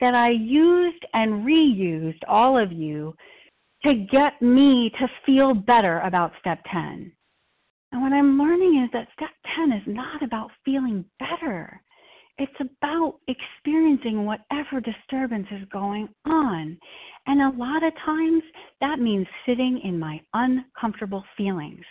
that 0.00 0.14
I 0.14 0.30
used 0.30 1.04
and 1.14 1.46
reused 1.46 2.20
all 2.28 2.58
of 2.58 2.72
you 2.72 3.14
to 3.84 3.94
get 4.10 4.40
me 4.42 4.90
to 4.98 5.08
feel 5.24 5.54
better 5.54 6.00
about 6.00 6.32
step 6.40 6.60
10. 6.70 7.12
And 7.92 8.02
what 8.02 8.12
I'm 8.12 8.38
learning 8.38 8.82
is 8.84 8.90
that 8.92 9.08
step 9.14 9.30
10 9.56 9.72
is 9.72 9.82
not 9.86 10.22
about 10.22 10.50
feeling 10.64 11.04
better. 11.18 11.80
It's 12.38 12.52
about 12.60 13.20
whatever 14.24 14.80
disturbance 14.80 15.46
is 15.50 15.66
going 15.72 16.08
on. 16.24 16.78
And 17.26 17.42
a 17.42 17.58
lot 17.58 17.82
of 17.82 17.92
times 18.04 18.42
that 18.80 18.98
means 18.98 19.26
sitting 19.44 19.80
in 19.84 19.98
my 19.98 20.20
uncomfortable 20.34 21.24
feelings. 21.36 21.84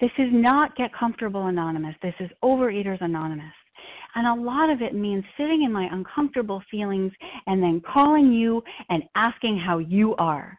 This 0.00 0.10
is 0.18 0.28
not 0.32 0.76
Get 0.76 0.92
Comfortable 0.92 1.46
Anonymous. 1.46 1.94
This 2.02 2.14
is 2.20 2.30
Overeaters 2.42 3.00
Anonymous. 3.00 3.54
And 4.14 4.26
a 4.26 4.42
lot 4.44 4.68
of 4.68 4.82
it 4.82 4.94
means 4.94 5.24
sitting 5.38 5.62
in 5.62 5.72
my 5.72 5.88
uncomfortable 5.90 6.62
feelings 6.70 7.12
and 7.46 7.62
then 7.62 7.80
calling 7.80 8.32
you 8.32 8.62
and 8.90 9.04
asking 9.14 9.58
how 9.58 9.78
you 9.78 10.14
are. 10.16 10.58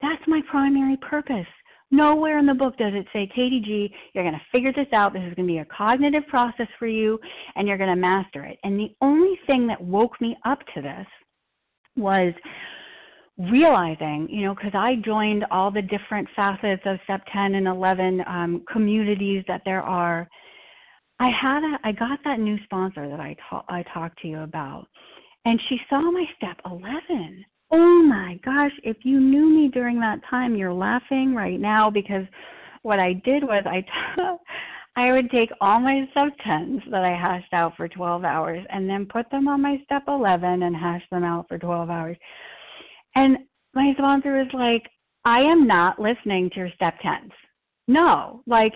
That's 0.00 0.22
my 0.26 0.40
primary 0.50 0.96
purpose. 0.98 1.46
Nowhere 1.90 2.38
in 2.38 2.46
the 2.46 2.54
book 2.54 2.76
does 2.76 2.92
it 2.94 3.06
say, 3.12 3.30
Katie 3.34 3.60
G, 3.64 3.94
you're 4.12 4.24
going 4.24 4.34
to 4.34 4.40
figure 4.50 4.72
this 4.72 4.92
out. 4.92 5.12
This 5.12 5.22
is 5.22 5.34
going 5.34 5.46
to 5.46 5.52
be 5.52 5.58
a 5.58 5.64
cognitive 5.66 6.26
process 6.28 6.66
for 6.78 6.88
you, 6.88 7.18
and 7.54 7.68
you're 7.68 7.78
going 7.78 7.90
to 7.90 7.96
master 7.96 8.44
it. 8.44 8.58
And 8.64 8.78
the 8.78 8.94
only 9.00 9.38
thing 9.46 9.66
that 9.68 9.80
woke 9.80 10.20
me 10.20 10.36
up 10.44 10.58
to 10.74 10.82
this 10.82 11.06
was 11.96 12.34
realizing, 13.38 14.26
you 14.30 14.42
know, 14.46 14.54
because 14.54 14.72
I 14.74 14.96
joined 15.04 15.44
all 15.50 15.70
the 15.70 15.82
different 15.82 16.28
facets 16.34 16.82
of 16.86 16.98
Step 17.04 17.22
10 17.32 17.54
and 17.54 17.68
11 17.68 18.22
um, 18.26 18.64
communities 18.72 19.44
that 19.46 19.62
there 19.64 19.82
are. 19.82 20.28
I 21.20 21.30
had 21.30 21.62
a, 21.62 21.78
I 21.88 21.92
got 21.92 22.18
that 22.24 22.40
new 22.40 22.58
sponsor 22.64 23.08
that 23.08 23.20
I 23.20 23.36
ta- 23.48 23.64
I 23.68 23.84
talked 23.94 24.20
to 24.22 24.28
you 24.28 24.40
about, 24.40 24.86
and 25.44 25.60
she 25.68 25.78
saw 25.88 26.00
my 26.10 26.24
Step 26.36 26.60
11 26.66 27.44
Oh 27.70 28.02
my 28.02 28.38
gosh, 28.44 28.72
if 28.84 28.98
you 29.02 29.18
knew 29.20 29.48
me 29.48 29.68
during 29.68 29.98
that 30.00 30.20
time, 30.30 30.54
you're 30.54 30.72
laughing 30.72 31.34
right 31.34 31.58
now 31.58 31.90
because 31.90 32.24
what 32.82 33.00
I 33.00 33.14
did 33.24 33.42
was 33.42 33.64
I 33.66 33.80
t- 33.80 34.22
I 34.96 35.12
would 35.12 35.30
take 35.30 35.50
all 35.60 35.78
my 35.78 36.08
step 36.12 36.32
10s 36.46 36.90
that 36.90 37.04
I 37.04 37.10
hashed 37.10 37.52
out 37.52 37.76
for 37.76 37.86
12 37.86 38.24
hours 38.24 38.64
and 38.70 38.88
then 38.88 39.04
put 39.04 39.30
them 39.30 39.46
on 39.46 39.60
my 39.60 39.78
step 39.84 40.04
11 40.08 40.62
and 40.62 40.74
hash 40.74 41.02
them 41.10 41.22
out 41.22 41.46
for 41.48 41.58
12 41.58 41.90
hours. 41.90 42.16
And 43.14 43.38
my 43.74 43.92
sponsor 43.98 44.38
was 44.38 44.48
like, 44.54 44.90
I 45.24 45.40
am 45.40 45.66
not 45.66 45.98
listening 45.98 46.48
to 46.50 46.60
your 46.60 46.70
step 46.76 46.94
10s. 47.04 47.30
No, 47.88 48.42
like 48.46 48.72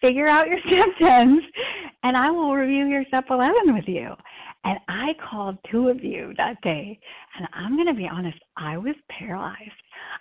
figure 0.00 0.28
out 0.28 0.48
your 0.48 0.60
step 0.66 0.94
10s 1.00 1.40
and 2.04 2.16
I 2.16 2.30
will 2.30 2.54
review 2.54 2.86
your 2.86 3.04
step 3.08 3.24
11 3.30 3.74
with 3.74 3.88
you. 3.88 4.10
And 4.68 4.78
I 4.86 5.14
called 5.30 5.56
two 5.72 5.88
of 5.88 6.04
you 6.04 6.34
that 6.36 6.60
day, 6.60 7.00
and 7.38 7.48
I'm 7.54 7.76
going 7.76 7.86
to 7.86 7.94
be 7.94 8.06
honest, 8.06 8.36
I 8.58 8.76
was 8.76 8.94
paralyzed. 9.08 9.56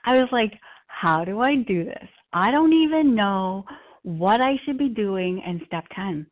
I 0.06 0.14
was 0.14 0.30
like, 0.32 0.54
how 0.88 1.26
do 1.26 1.42
I 1.42 1.58
do 1.68 1.84
this? 1.84 2.08
I 2.32 2.50
don't 2.50 2.72
even 2.72 3.14
know 3.14 3.66
what 4.04 4.40
I 4.40 4.54
should 4.64 4.78
be 4.78 4.88
doing 4.88 5.44
in 5.46 5.62
step 5.66 5.84
10. 5.94 6.26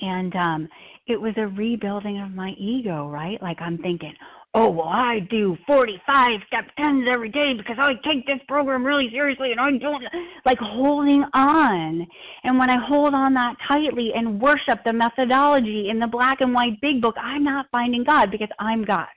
And 0.00 0.34
um, 0.34 0.68
it 1.06 1.20
was 1.20 1.34
a 1.36 1.48
rebuilding 1.48 2.22
of 2.22 2.30
my 2.30 2.52
ego, 2.58 3.06
right? 3.08 3.40
Like 3.42 3.60
I'm 3.60 3.76
thinking, 3.76 4.14
oh 4.54 4.68
well 4.68 4.88
I 4.88 5.20
do 5.30 5.56
45 5.66 6.40
step 6.46 6.64
10s 6.78 7.12
every 7.12 7.30
day 7.30 7.54
because 7.56 7.76
I 7.78 7.94
take 8.06 8.26
this 8.26 8.40
program 8.46 8.84
really 8.84 9.08
seriously 9.10 9.52
and 9.52 9.60
I 9.60 9.70
don't 9.78 10.04
like 10.44 10.58
holding 10.58 11.24
on. 11.34 12.06
And 12.44 12.58
when 12.58 12.70
I 12.70 12.84
hold 12.84 13.14
on 13.14 13.34
that 13.34 13.56
tightly 13.66 14.12
and 14.14 14.40
worship 14.40 14.80
the 14.84 14.92
methodology 14.92 15.88
in 15.90 15.98
the 15.98 16.06
black 16.06 16.40
and 16.40 16.52
white 16.52 16.80
big 16.80 17.00
book, 17.00 17.14
I'm 17.20 17.44
not 17.44 17.66
finding 17.72 18.04
God 18.04 18.30
because 18.30 18.50
I'm 18.58 18.84
God. 18.84 19.08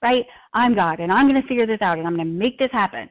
Right? 0.00 0.24
I'm 0.54 0.74
God 0.74 1.00
and 1.00 1.12
I'm 1.12 1.28
going 1.28 1.40
to 1.40 1.48
figure 1.48 1.66
this 1.66 1.82
out 1.82 1.98
and 1.98 2.06
I'm 2.06 2.14
going 2.14 2.26
to 2.26 2.32
make 2.32 2.58
this 2.58 2.70
happen. 2.72 3.10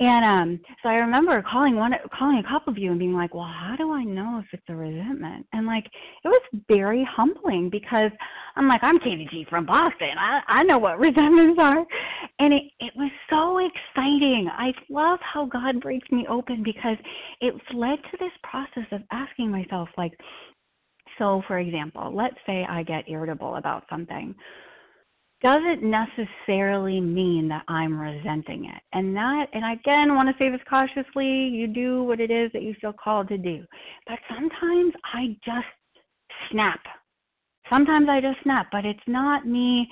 And 0.00 0.24
um, 0.24 0.60
so 0.82 0.88
I 0.88 0.94
remember 0.94 1.42
calling 1.50 1.74
one, 1.74 1.92
calling 2.16 2.38
a 2.38 2.48
couple 2.48 2.72
of 2.72 2.78
you 2.78 2.90
and 2.90 3.00
being 3.00 3.14
like, 3.14 3.34
"Well, 3.34 3.50
how 3.52 3.74
do 3.76 3.92
I 3.92 4.04
know 4.04 4.38
if 4.38 4.46
it's 4.52 4.62
a 4.68 4.76
resentment?" 4.76 5.44
And 5.52 5.66
like, 5.66 5.86
it 6.24 6.28
was 6.28 6.42
very 6.68 7.06
humbling 7.10 7.68
because 7.68 8.12
I'm 8.54 8.68
like, 8.68 8.82
I'm 8.84 9.00
Katie 9.00 9.26
G 9.28 9.44
from 9.50 9.66
Boston. 9.66 10.10
I 10.16 10.40
I 10.46 10.62
know 10.62 10.78
what 10.78 10.98
resentments 11.00 11.58
are, 11.60 11.84
and 12.38 12.54
it 12.54 12.62
it 12.78 12.92
was 12.94 13.10
so 13.28 13.58
exciting. 13.58 14.48
I 14.52 14.72
love 14.88 15.18
how 15.20 15.46
God 15.46 15.80
breaks 15.80 16.08
me 16.12 16.26
open 16.30 16.62
because 16.62 16.96
it's 17.40 17.58
led 17.74 17.96
to 17.96 18.16
this 18.20 18.32
process 18.44 18.86
of 18.92 19.02
asking 19.10 19.50
myself, 19.50 19.88
like, 19.98 20.12
so 21.18 21.42
for 21.48 21.58
example, 21.58 22.12
let's 22.14 22.38
say 22.46 22.64
I 22.68 22.84
get 22.84 23.08
irritable 23.08 23.56
about 23.56 23.82
something 23.90 24.32
doesn't 25.40 25.82
necessarily 25.82 27.00
mean 27.00 27.48
that 27.48 27.62
I'm 27.68 27.98
resenting 27.98 28.64
it. 28.64 28.82
And 28.92 29.14
that, 29.16 29.46
and 29.52 29.64
I 29.64 29.74
again, 29.74 30.14
want 30.14 30.28
to 30.28 30.34
say 30.38 30.50
this 30.50 30.60
cautiously, 30.68 31.26
you 31.26 31.66
do 31.68 32.02
what 32.02 32.20
it 32.20 32.30
is 32.30 32.50
that 32.52 32.62
you 32.62 32.74
feel 32.80 32.92
called 32.92 33.28
to 33.28 33.38
do. 33.38 33.64
But 34.06 34.18
sometimes 34.28 34.92
I 35.14 35.36
just 35.44 35.66
snap. 36.50 36.80
Sometimes 37.70 38.08
I 38.08 38.20
just 38.20 38.42
snap, 38.42 38.68
but 38.72 38.84
it's 38.84 38.98
not 39.06 39.46
me 39.46 39.88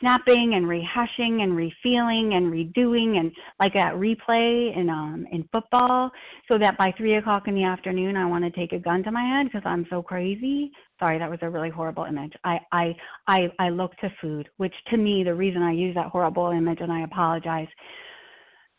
snapping 0.00 0.54
and 0.54 0.66
rehashing 0.66 1.42
and 1.42 1.52
refeeling 1.52 2.34
and 2.34 2.52
redoing 2.52 3.18
and 3.18 3.32
like 3.58 3.72
that 3.74 3.94
replay 3.94 4.76
in 4.76 4.88
um 4.88 5.26
in 5.32 5.48
football 5.52 6.10
so 6.46 6.58
that 6.58 6.76
by 6.78 6.92
three 6.96 7.16
o'clock 7.16 7.48
in 7.48 7.54
the 7.54 7.64
afternoon 7.64 8.16
I 8.16 8.26
want 8.26 8.44
to 8.44 8.50
take 8.50 8.72
a 8.72 8.78
gun 8.78 9.02
to 9.04 9.10
my 9.10 9.22
head 9.22 9.46
because 9.46 9.62
I'm 9.64 9.86
so 9.90 10.02
crazy. 10.02 10.70
Sorry, 10.98 11.18
that 11.18 11.30
was 11.30 11.38
a 11.42 11.50
really 11.50 11.70
horrible 11.70 12.04
image. 12.04 12.32
I 12.44 12.58
I 12.72 12.96
I 13.26 13.48
I 13.58 13.68
look 13.70 13.96
to 13.98 14.12
food, 14.20 14.48
which 14.56 14.74
to 14.90 14.96
me 14.96 15.24
the 15.24 15.34
reason 15.34 15.62
I 15.62 15.72
use 15.72 15.94
that 15.94 16.08
horrible 16.08 16.50
image 16.50 16.78
and 16.80 16.92
I 16.92 17.02
apologize 17.02 17.68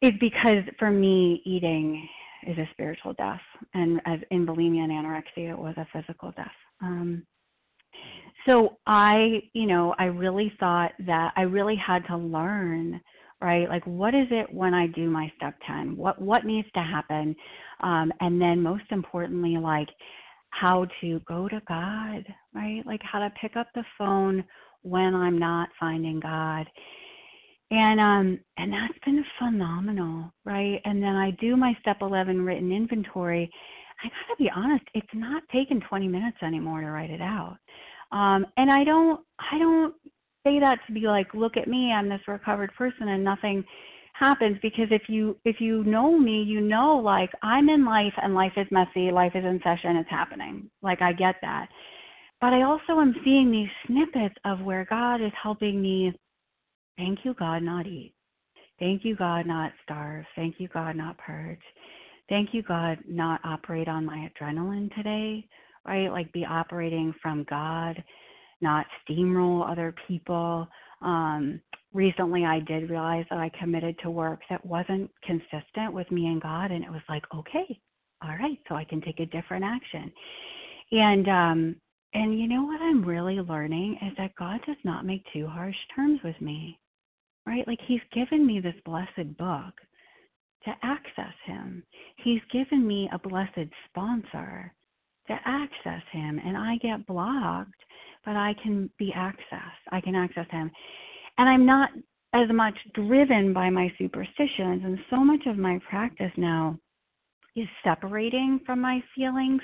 is 0.01 0.13
because 0.19 0.63
for 0.77 0.91
me 0.91 1.41
eating 1.45 2.07
is 2.47 2.57
a 2.57 2.69
spiritual 2.71 3.13
death 3.13 3.41
and 3.73 3.99
as 4.05 4.19
in 4.31 4.45
bulimia 4.45 4.83
and 4.83 4.91
anorexia 4.91 5.51
it 5.51 5.57
was 5.57 5.75
a 5.77 5.87
physical 5.91 6.31
death. 6.31 6.47
Um 6.81 7.25
so 8.45 8.77
I, 8.87 9.41
you 9.53 9.67
know, 9.67 9.93
I 9.99 10.05
really 10.05 10.51
thought 10.59 10.91
that 11.05 11.33
I 11.35 11.41
really 11.41 11.75
had 11.75 12.05
to 12.07 12.17
learn, 12.17 12.99
right? 13.41 13.67
Like 13.69 13.85
what 13.85 14.15
is 14.15 14.27
it 14.31 14.53
when 14.53 14.73
I 14.73 14.87
do 14.87 15.09
my 15.09 15.31
step 15.37 15.55
10? 15.67 15.97
What 15.97 16.21
what 16.21 16.45
needs 16.45 16.67
to 16.73 16.81
happen? 16.81 17.35
Um 17.81 18.11
and 18.19 18.41
then 18.41 18.61
most 18.61 18.85
importantly 18.91 19.57
like 19.57 19.89
how 20.51 20.87
to 21.01 21.19
go 21.27 21.47
to 21.47 21.61
God, 21.67 22.25
right? 22.53 22.81
Like 22.85 23.01
how 23.03 23.19
to 23.19 23.31
pick 23.41 23.55
up 23.55 23.67
the 23.75 23.83
phone 23.97 24.43
when 24.81 25.13
I'm 25.13 25.37
not 25.37 25.69
finding 25.79 26.19
God. 26.19 26.65
And 27.71 27.99
um 27.99 28.39
and 28.57 28.73
that's 28.73 28.97
been 29.05 29.23
phenomenal, 29.37 30.33
right? 30.45 30.81
And 30.85 31.03
then 31.03 31.15
I 31.15 31.31
do 31.39 31.55
my 31.55 31.75
step 31.81 31.97
11 32.01 32.41
written 32.41 32.71
inventory. 32.71 33.51
I 34.03 34.07
got 34.07 34.35
to 34.37 34.43
be 34.43 34.49
honest, 34.55 34.85
it's 34.93 35.07
not 35.13 35.43
taking 35.51 35.81
20 35.81 36.07
minutes 36.07 36.37
anymore 36.41 36.81
to 36.81 36.87
write 36.87 37.09
it 37.09 37.21
out. 37.21 37.57
Um, 38.11 38.45
and 38.57 38.71
I 38.71 38.83
don't 38.83 39.21
I 39.51 39.59
don't 39.59 39.93
say 40.43 40.59
that 40.59 40.79
to 40.87 40.93
be 40.93 41.01
like, 41.01 41.33
look 41.33 41.57
at 41.57 41.67
me, 41.67 41.91
I'm 41.91 42.09
this 42.09 42.21
recovered 42.27 42.73
person 42.75 43.09
and 43.09 43.23
nothing 43.23 43.63
happens 44.13 44.57
because 44.61 44.87
if 44.91 45.03
you 45.07 45.37
if 45.45 45.57
you 45.59 45.83
know 45.83 46.17
me, 46.17 46.43
you 46.43 46.61
know 46.61 46.97
like 46.97 47.29
I'm 47.43 47.69
in 47.69 47.85
life 47.85 48.13
and 48.21 48.33
life 48.33 48.53
is 48.57 48.67
messy, 48.71 49.11
life 49.11 49.33
is 49.35 49.45
in 49.45 49.59
session, 49.63 49.97
it's 49.97 50.09
happening. 50.09 50.69
Like 50.81 51.01
I 51.01 51.13
get 51.13 51.35
that. 51.41 51.67
But 52.41 52.53
I 52.53 52.63
also 52.63 52.99
am 52.99 53.13
seeing 53.23 53.51
these 53.51 53.69
snippets 53.85 54.35
of 54.45 54.61
where 54.61 54.85
God 54.89 55.15
is 55.15 55.31
helping 55.41 55.81
me 55.81 56.13
thank 56.97 57.19
you 57.23 57.33
God 57.33 57.63
not 57.63 57.85
eat. 57.85 58.13
Thank 58.79 59.03
you 59.03 59.15
God 59.15 59.45
not 59.45 59.73
starve. 59.83 60.25
Thank 60.35 60.55
you 60.59 60.69
God 60.69 60.95
not 60.95 61.17
purge. 61.17 61.59
Thank 62.29 62.53
you 62.53 62.63
God 62.63 62.99
not 63.07 63.41
operate 63.43 63.87
on 63.87 64.05
my 64.05 64.29
adrenaline 64.39 64.95
today 64.95 65.47
right? 65.85 66.11
Like 66.11 66.31
be 66.33 66.45
operating 66.45 67.13
from 67.21 67.45
God, 67.49 68.01
not 68.61 68.85
steamroll 69.09 69.69
other 69.69 69.93
people. 70.07 70.67
Um, 71.01 71.61
recently, 71.93 72.45
I 72.45 72.59
did 72.59 72.89
realize 72.89 73.25
that 73.29 73.39
I 73.39 73.51
committed 73.59 73.97
to 74.03 74.11
work 74.11 74.41
that 74.49 74.65
wasn't 74.65 75.09
consistent 75.25 75.93
with 75.93 76.09
me 76.11 76.27
and 76.27 76.41
God, 76.41 76.71
and 76.71 76.83
it 76.83 76.91
was 76.91 77.01
like, 77.09 77.23
okay, 77.35 77.79
all 78.23 78.35
right, 78.37 78.59
so 78.67 78.75
I 78.75 78.83
can 78.83 79.01
take 79.01 79.19
a 79.19 79.25
different 79.27 79.65
action. 79.65 80.11
And 80.91 81.27
um, 81.29 81.75
and 82.13 82.39
you 82.39 82.47
know 82.47 82.63
what 82.63 82.81
I'm 82.81 83.05
really 83.05 83.35
learning 83.35 83.97
is 84.07 84.13
that 84.17 84.35
God 84.35 84.59
does 84.65 84.77
not 84.83 85.05
make 85.05 85.23
too 85.33 85.47
harsh 85.47 85.75
terms 85.95 86.19
with 86.23 86.39
me, 86.41 86.79
right? 87.45 87.67
Like 87.67 87.79
He's 87.87 88.01
given 88.13 88.45
me 88.45 88.59
this 88.59 88.75
blessed 88.85 89.37
book 89.37 89.73
to 90.65 90.71
access 90.83 91.33
Him. 91.45 91.83
He's 92.23 92.41
given 92.51 92.85
me 92.85 93.09
a 93.13 93.19
blessed 93.19 93.69
sponsor 93.89 94.73
to 95.29 95.37
access 95.45 96.01
him 96.11 96.41
and 96.43 96.57
I 96.57 96.77
get 96.81 97.05
blocked, 97.07 97.79
but 98.25 98.35
I 98.35 98.53
can 98.61 98.89
be 98.97 99.13
accessed. 99.15 99.85
I 99.91 100.01
can 100.01 100.15
access 100.15 100.47
him. 100.51 100.69
And 101.37 101.47
I'm 101.47 101.65
not 101.65 101.91
as 102.33 102.49
much 102.53 102.75
driven 102.93 103.53
by 103.53 103.69
my 103.69 103.91
superstitions 103.97 104.81
and 104.83 104.99
so 105.09 105.17
much 105.17 105.45
of 105.45 105.57
my 105.57 105.79
practice 105.89 106.31
now 106.35 106.77
is 107.55 107.67
separating 107.83 108.59
from 108.65 108.81
my 108.81 109.01
feelings. 109.15 109.61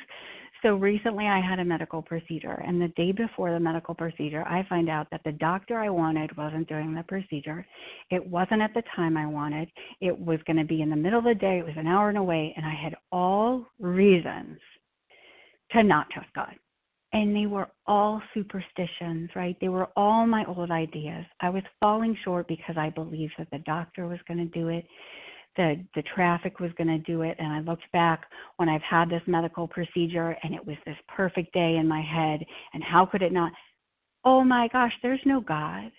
So 0.66 0.74
recently 0.74 1.28
I 1.28 1.40
had 1.40 1.60
a 1.60 1.64
medical 1.64 2.02
procedure 2.02 2.60
and 2.66 2.82
the 2.82 2.88
day 2.98 3.12
before 3.12 3.52
the 3.52 3.60
medical 3.60 3.94
procedure 3.94 4.44
I 4.48 4.66
find 4.68 4.90
out 4.90 5.06
that 5.12 5.22
the 5.24 5.34
doctor 5.34 5.78
I 5.78 5.90
wanted 5.90 6.36
wasn't 6.36 6.68
doing 6.68 6.96
the 6.96 7.04
procedure. 7.04 7.64
It 8.10 8.26
wasn't 8.26 8.64
at 8.64 8.74
the 8.74 8.82
time 8.96 9.16
I 9.16 9.28
wanted. 9.28 9.70
It 10.02 10.18
was 10.18 10.40
going 10.48 10.58
to 10.58 10.64
be 10.64 10.82
in 10.82 10.90
the 10.90 10.96
middle 10.96 11.20
of 11.20 11.26
the 11.26 11.36
day. 11.36 11.60
It 11.60 11.66
was 11.66 11.76
an 11.78 11.86
hour 11.86 12.10
and 12.10 12.18
away 12.18 12.52
and 12.58 12.66
I 12.66 12.74
had 12.74 12.96
all 13.12 13.68
reasons 13.80 14.58
to 15.74 15.84
not 15.84 16.10
trust 16.10 16.30
God. 16.34 16.56
And 17.14 17.36
they 17.36 17.46
were 17.46 17.70
all 17.86 18.20
superstitions, 18.34 19.30
right? 19.36 19.56
They 19.62 19.70
were 19.70 19.90
all 19.96 20.26
my 20.26 20.46
old 20.46 20.72
ideas. 20.72 21.26
I 21.42 21.50
was 21.50 21.62
falling 21.80 22.18
short 22.24 22.48
because 22.48 22.76
I 22.76 22.90
believed 22.90 23.34
that 23.38 23.52
the 23.52 23.60
doctor 23.60 24.08
was 24.08 24.20
going 24.28 24.40
to 24.40 24.60
do 24.60 24.70
it, 24.70 24.84
the 25.58 25.84
the 25.96 26.04
traffic 26.16 26.60
was 26.60 26.72
going 26.78 26.88
to 26.88 26.98
do 27.00 27.22
it, 27.22 27.36
and 27.40 27.52
I 27.52 27.60
looked 27.60 27.92
back 27.92 28.26
when 28.58 28.70
I've 28.70 28.82
had 28.82 29.10
this 29.10 29.22
medical 29.28 29.68
procedure 29.68 30.36
and 30.44 30.54
it 30.54 30.66
was 30.66 30.78
this 30.86 30.98
perfect 31.16 31.54
day 31.54 31.78
in 31.78 31.88
my 31.88 32.02
head, 32.02 32.46
and 32.74 32.84
how 32.84 33.06
could 33.06 33.22
it 33.22 33.34
not? 33.34 33.52
Oh 34.24 34.44
my 34.44 34.68
gosh, 34.72 34.94
there's 35.02 35.22
no 35.26 35.40
God. 35.40 35.92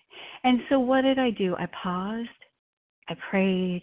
And 0.44 0.60
so 0.68 0.80
what 0.80 1.02
did 1.02 1.18
I 1.18 1.30
do? 1.30 1.54
I 1.58 1.66
paused, 1.82 2.28
I 3.08 3.14
prayed, 3.30 3.82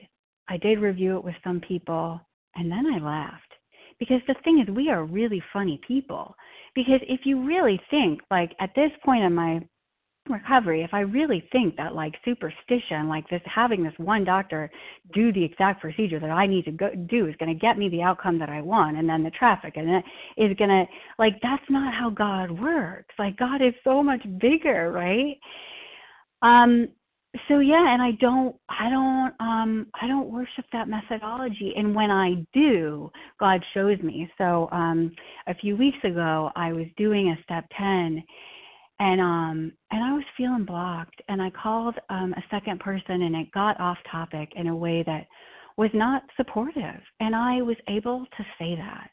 I 0.50 0.58
did 0.58 0.80
review 0.80 1.18
it 1.18 1.24
with 1.24 1.36
some 1.44 1.62
people, 1.62 2.20
and 2.56 2.72
then 2.72 2.86
I 2.94 3.00
laughed 3.00 3.54
because 4.00 4.22
the 4.28 4.36
thing 4.44 4.60
is, 4.60 4.74
we 4.74 4.90
are 4.90 5.06
really 5.06 5.42
funny 5.54 5.80
people. 5.88 6.36
Because 6.76 7.00
if 7.08 7.22
you 7.24 7.46
really 7.46 7.80
think, 7.90 8.20
like 8.32 8.52
at 8.60 8.72
this 8.76 8.92
point 9.06 9.24
in 9.24 9.34
my 9.34 9.62
recovery, 10.30 10.84
if 10.84 10.94
I 10.94 11.02
really 11.02 11.48
think 11.52 11.76
that 11.78 11.96
like 11.96 12.14
superstition, 12.24 13.08
like 13.10 13.28
this 13.30 13.42
having 13.46 13.84
this 13.84 13.94
one 13.98 14.24
doctor 14.24 14.72
do 15.14 15.34
the 15.34 15.44
exact 15.44 15.82
procedure 15.82 16.20
that 16.20 16.30
I 16.30 16.48
need 16.48 16.66
to 16.66 16.72
go 16.72 16.90
do 17.10 17.28
is 17.28 17.36
going 17.38 17.54
to 17.54 17.60
get 17.60 17.78
me 17.78 17.90
the 17.90 18.02
outcome 18.02 18.40
that 18.40 18.50
I 18.50 18.62
want, 18.62 18.98
and 18.98 19.08
then 19.08 19.24
the 19.24 19.32
traffic, 19.32 19.74
and 19.76 19.90
it 19.90 20.04
is 20.38 20.56
going 20.58 20.70
to 20.70 20.86
like 21.20 21.34
that's 21.42 21.64
not 21.70 21.94
how 21.94 22.10
God 22.10 22.52
works. 22.52 23.14
Like 23.20 23.38
God 23.38 23.62
is 23.62 23.74
so 23.84 24.02
much 24.02 24.22
bigger, 24.40 24.92
right? 24.92 25.38
Um, 26.42 26.88
so 27.48 27.60
yeah 27.60 27.94
and 27.94 28.00
i 28.00 28.12
don't 28.22 28.56
i 28.70 28.90
don't 28.90 29.34
um 29.40 29.88
i 30.00 30.08
don't 30.08 30.30
worship 30.30 30.66
that 30.72 30.88
methodology 30.88 31.74
and 31.76 31.96
when 31.96 32.12
i 32.12 32.36
do 32.54 33.12
god 33.40 33.60
shows 33.74 34.00
me 34.02 34.30
so 34.38 34.70
um 34.72 35.12
a 35.48 35.56
few 35.56 35.76
weeks 35.76 35.98
ago 36.04 36.52
i 36.56 36.72
was 36.72 36.86
doing 36.96 37.30
a 37.30 37.44
step 37.44 37.66
10 37.76 38.24
and 39.04 39.22
um 39.22 39.72
and 39.92 40.04
i 40.04 40.14
was 40.14 40.24
feeling 40.38 40.66
blocked 40.66 41.22
and 41.28 41.42
i 41.42 41.52
called 41.52 41.96
um 42.10 42.34
a 42.34 42.44
second 42.50 42.80
person 42.80 43.24
and 43.24 43.36
it 43.36 43.52
got 43.52 43.80
off 43.80 43.98
topic 44.12 44.50
in 44.56 44.68
a 44.68 44.76
way 44.76 45.04
that 45.06 45.28
was 45.78 45.92
not 45.94 46.24
supportive 46.38 47.02
and 47.20 47.36
i 47.36 47.62
was 47.62 47.78
able 47.88 48.26
to 48.38 48.44
say 48.60 48.76
that 48.76 49.10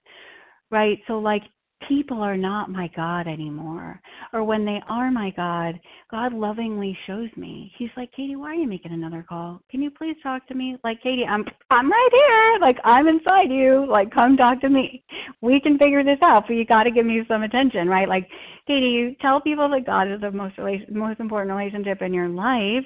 right? 0.70 0.98
So 1.06 1.18
like 1.18 1.42
people 1.88 2.20
are 2.22 2.36
not 2.36 2.70
my 2.70 2.90
God 2.94 3.26
anymore. 3.26 4.00
Or 4.32 4.44
when 4.44 4.64
they 4.64 4.80
are 4.88 5.10
my 5.10 5.30
God, 5.36 5.80
God 6.10 6.32
lovingly 6.32 6.96
shows 7.06 7.28
me. 7.36 7.72
He's 7.78 7.90
like, 7.96 8.12
Katie, 8.12 8.36
why 8.36 8.48
are 8.50 8.54
you 8.54 8.68
making 8.68 8.92
another 8.92 9.24
call? 9.26 9.60
Can 9.70 9.82
you 9.82 9.90
please 9.90 10.16
talk 10.22 10.46
to 10.48 10.54
me? 10.54 10.76
Like, 10.84 11.02
Katie, 11.02 11.24
I'm 11.24 11.44
I'm 11.70 11.90
right 11.90 12.08
here. 12.12 12.58
Like 12.60 12.78
I'm 12.84 13.08
inside 13.08 13.50
you. 13.50 13.86
Like 13.88 14.10
come 14.12 14.36
talk 14.36 14.60
to 14.60 14.68
me. 14.68 15.02
we 15.40 15.60
can 15.60 15.78
figure 15.78 16.04
this 16.04 16.18
out, 16.22 16.44
but 16.46 16.54
you 16.54 16.64
got 16.64 16.84
to 16.84 16.90
give 16.90 17.06
me 17.06 17.22
some 17.28 17.42
attention, 17.42 17.88
right? 17.88 18.08
Like, 18.08 18.28
Katie, 18.66 18.88
you 18.88 19.16
tell 19.20 19.40
people 19.40 19.68
that 19.70 19.86
God 19.86 20.10
is 20.10 20.20
the 20.20 20.30
most 20.30 20.54
most 20.90 21.20
important 21.20 21.56
relationship 21.56 22.02
in 22.02 22.12
your 22.12 22.28
life. 22.28 22.84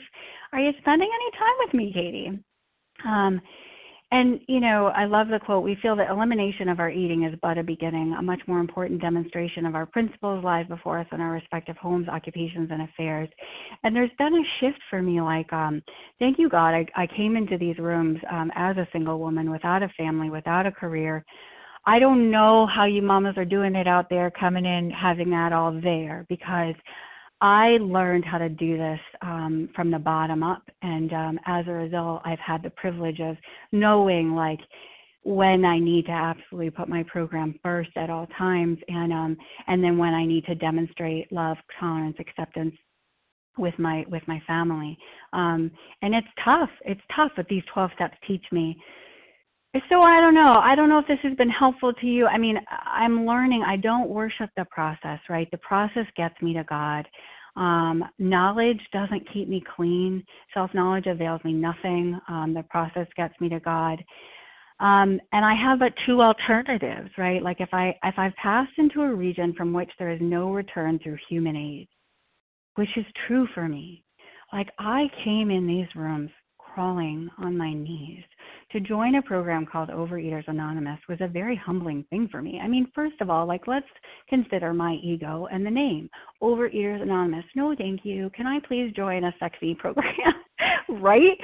Are 0.52 0.60
you 0.60 0.72
spending 0.80 1.10
any 1.12 1.30
time 1.38 1.54
with 1.64 1.74
me, 1.74 1.92
Katie? 1.92 2.38
Um, 3.04 3.40
and, 4.14 4.38
you 4.46 4.60
know, 4.60 4.92
I 4.94 5.06
love 5.06 5.26
the 5.26 5.40
quote 5.44 5.64
we 5.64 5.76
feel 5.82 5.96
that 5.96 6.08
elimination 6.08 6.68
of 6.68 6.78
our 6.78 6.88
eating 6.88 7.24
is 7.24 7.36
but 7.42 7.58
a 7.58 7.64
beginning. 7.64 8.14
A 8.16 8.22
much 8.22 8.40
more 8.46 8.60
important 8.60 9.00
demonstration 9.00 9.66
of 9.66 9.74
our 9.74 9.86
principles 9.86 10.44
lies 10.44 10.68
before 10.68 11.00
us 11.00 11.06
in 11.10 11.20
our 11.20 11.32
respective 11.32 11.76
homes, 11.78 12.06
occupations, 12.06 12.68
and 12.70 12.82
affairs. 12.82 13.28
And 13.82 13.94
there's 13.94 14.12
been 14.16 14.32
a 14.32 14.44
shift 14.60 14.78
for 14.88 15.02
me 15.02 15.20
like, 15.20 15.52
um, 15.52 15.82
thank 16.20 16.38
you, 16.38 16.48
God. 16.48 16.74
I, 16.74 16.86
I 16.94 17.08
came 17.08 17.36
into 17.36 17.58
these 17.58 17.76
rooms 17.78 18.20
um, 18.30 18.52
as 18.54 18.76
a 18.76 18.86
single 18.92 19.18
woman 19.18 19.50
without 19.50 19.82
a 19.82 19.88
family, 19.98 20.30
without 20.30 20.64
a 20.64 20.70
career. 20.70 21.24
I 21.84 21.98
don't 21.98 22.30
know 22.30 22.68
how 22.72 22.84
you 22.84 23.02
mamas 23.02 23.36
are 23.36 23.44
doing 23.44 23.74
it 23.74 23.88
out 23.88 24.08
there, 24.08 24.30
coming 24.30 24.64
in, 24.64 24.92
having 24.92 25.30
that 25.30 25.52
all 25.52 25.72
there, 25.82 26.24
because 26.28 26.76
I 27.40 27.78
learned 27.80 28.24
how 28.24 28.38
to 28.38 28.48
do 28.48 28.78
this 28.78 29.00
um, 29.22 29.68
from 29.74 29.90
the 29.90 29.98
bottom 29.98 30.42
up, 30.42 30.62
and 30.82 31.12
um, 31.12 31.40
as 31.46 31.66
a 31.66 31.72
result, 31.72 32.22
I've 32.24 32.38
had 32.38 32.62
the 32.62 32.70
privilege 32.70 33.20
of 33.20 33.36
knowing 33.72 34.34
like 34.34 34.60
when 35.24 35.64
I 35.64 35.78
need 35.78 36.06
to 36.06 36.12
absolutely 36.12 36.70
put 36.70 36.88
my 36.88 37.02
program 37.04 37.58
first 37.62 37.90
at 37.96 38.10
all 38.10 38.26
times, 38.38 38.78
and 38.88 39.12
um, 39.12 39.36
and 39.66 39.82
then 39.82 39.98
when 39.98 40.14
I 40.14 40.24
need 40.24 40.44
to 40.46 40.54
demonstrate 40.54 41.30
love, 41.32 41.56
tolerance, 41.78 42.16
acceptance 42.18 42.74
with 43.58 43.78
my 43.78 44.04
with 44.08 44.22
my 44.26 44.40
family. 44.46 44.96
Um, 45.32 45.70
and 46.02 46.14
it's 46.14 46.26
tough. 46.44 46.70
It's 46.84 47.00
tough, 47.14 47.32
but 47.36 47.46
these 47.48 47.62
12 47.72 47.90
steps 47.94 48.16
teach 48.26 48.44
me 48.52 48.76
so 49.88 50.02
I 50.02 50.20
don't 50.20 50.34
know. 50.34 50.60
I 50.62 50.74
don't 50.74 50.88
know 50.88 50.98
if 50.98 51.06
this 51.06 51.18
has 51.22 51.36
been 51.36 51.50
helpful 51.50 51.92
to 51.92 52.06
you. 52.06 52.26
I 52.26 52.38
mean, 52.38 52.58
I'm 52.86 53.26
learning. 53.26 53.64
I 53.66 53.76
don't 53.76 54.08
worship 54.08 54.50
the 54.56 54.64
process, 54.70 55.18
right? 55.28 55.50
The 55.50 55.58
process 55.58 56.06
gets 56.16 56.40
me 56.40 56.54
to 56.54 56.64
God. 56.64 57.06
Um, 57.56 58.04
knowledge 58.18 58.80
doesn't 58.92 59.28
keep 59.32 59.48
me 59.48 59.62
clean. 59.76 60.24
Self 60.52 60.72
knowledge 60.74 61.06
avails 61.06 61.40
me 61.44 61.52
nothing. 61.52 62.18
Um, 62.28 62.54
the 62.54 62.64
process 62.64 63.06
gets 63.16 63.34
me 63.40 63.48
to 63.48 63.60
God. 63.60 64.02
Um, 64.80 65.20
and 65.32 65.44
I 65.44 65.54
have 65.54 65.78
but 65.78 65.92
two 66.04 66.20
alternatives, 66.20 67.10
right? 67.16 67.42
Like 67.42 67.60
if 67.60 67.68
I 67.72 67.94
if 68.02 68.14
I've 68.16 68.34
passed 68.34 68.72
into 68.78 69.02
a 69.02 69.14
region 69.14 69.54
from 69.56 69.72
which 69.72 69.90
there 69.98 70.10
is 70.10 70.20
no 70.20 70.52
return 70.52 70.98
through 71.02 71.18
human 71.28 71.56
aid, 71.56 71.88
which 72.74 72.88
is 72.96 73.06
true 73.26 73.46
for 73.54 73.68
me. 73.68 74.04
Like 74.52 74.68
I 74.78 75.06
came 75.24 75.50
in 75.50 75.66
these 75.66 75.88
rooms 75.94 76.30
crawling 76.58 77.30
on 77.38 77.56
my 77.56 77.72
knees 77.72 78.24
to 78.74 78.80
join 78.80 79.14
a 79.14 79.22
program 79.22 79.64
called 79.64 79.88
Overeaters 79.88 80.48
Anonymous 80.48 80.98
was 81.08 81.18
a 81.20 81.28
very 81.28 81.54
humbling 81.54 82.04
thing 82.10 82.28
for 82.28 82.42
me. 82.42 82.60
I 82.60 82.66
mean, 82.66 82.90
first 82.92 83.14
of 83.20 83.30
all, 83.30 83.46
like 83.46 83.68
let's 83.68 83.86
consider 84.28 84.74
my 84.74 84.94
ego 84.94 85.46
and 85.52 85.64
the 85.64 85.70
name 85.70 86.10
Overeaters 86.42 87.00
Anonymous. 87.00 87.44
No, 87.54 87.72
thank 87.78 88.00
you. 88.02 88.30
Can 88.34 88.48
I 88.48 88.58
please 88.66 88.92
join 88.96 89.22
a 89.22 89.34
sexy 89.38 89.76
program? 89.76 90.04
right? 90.88 91.38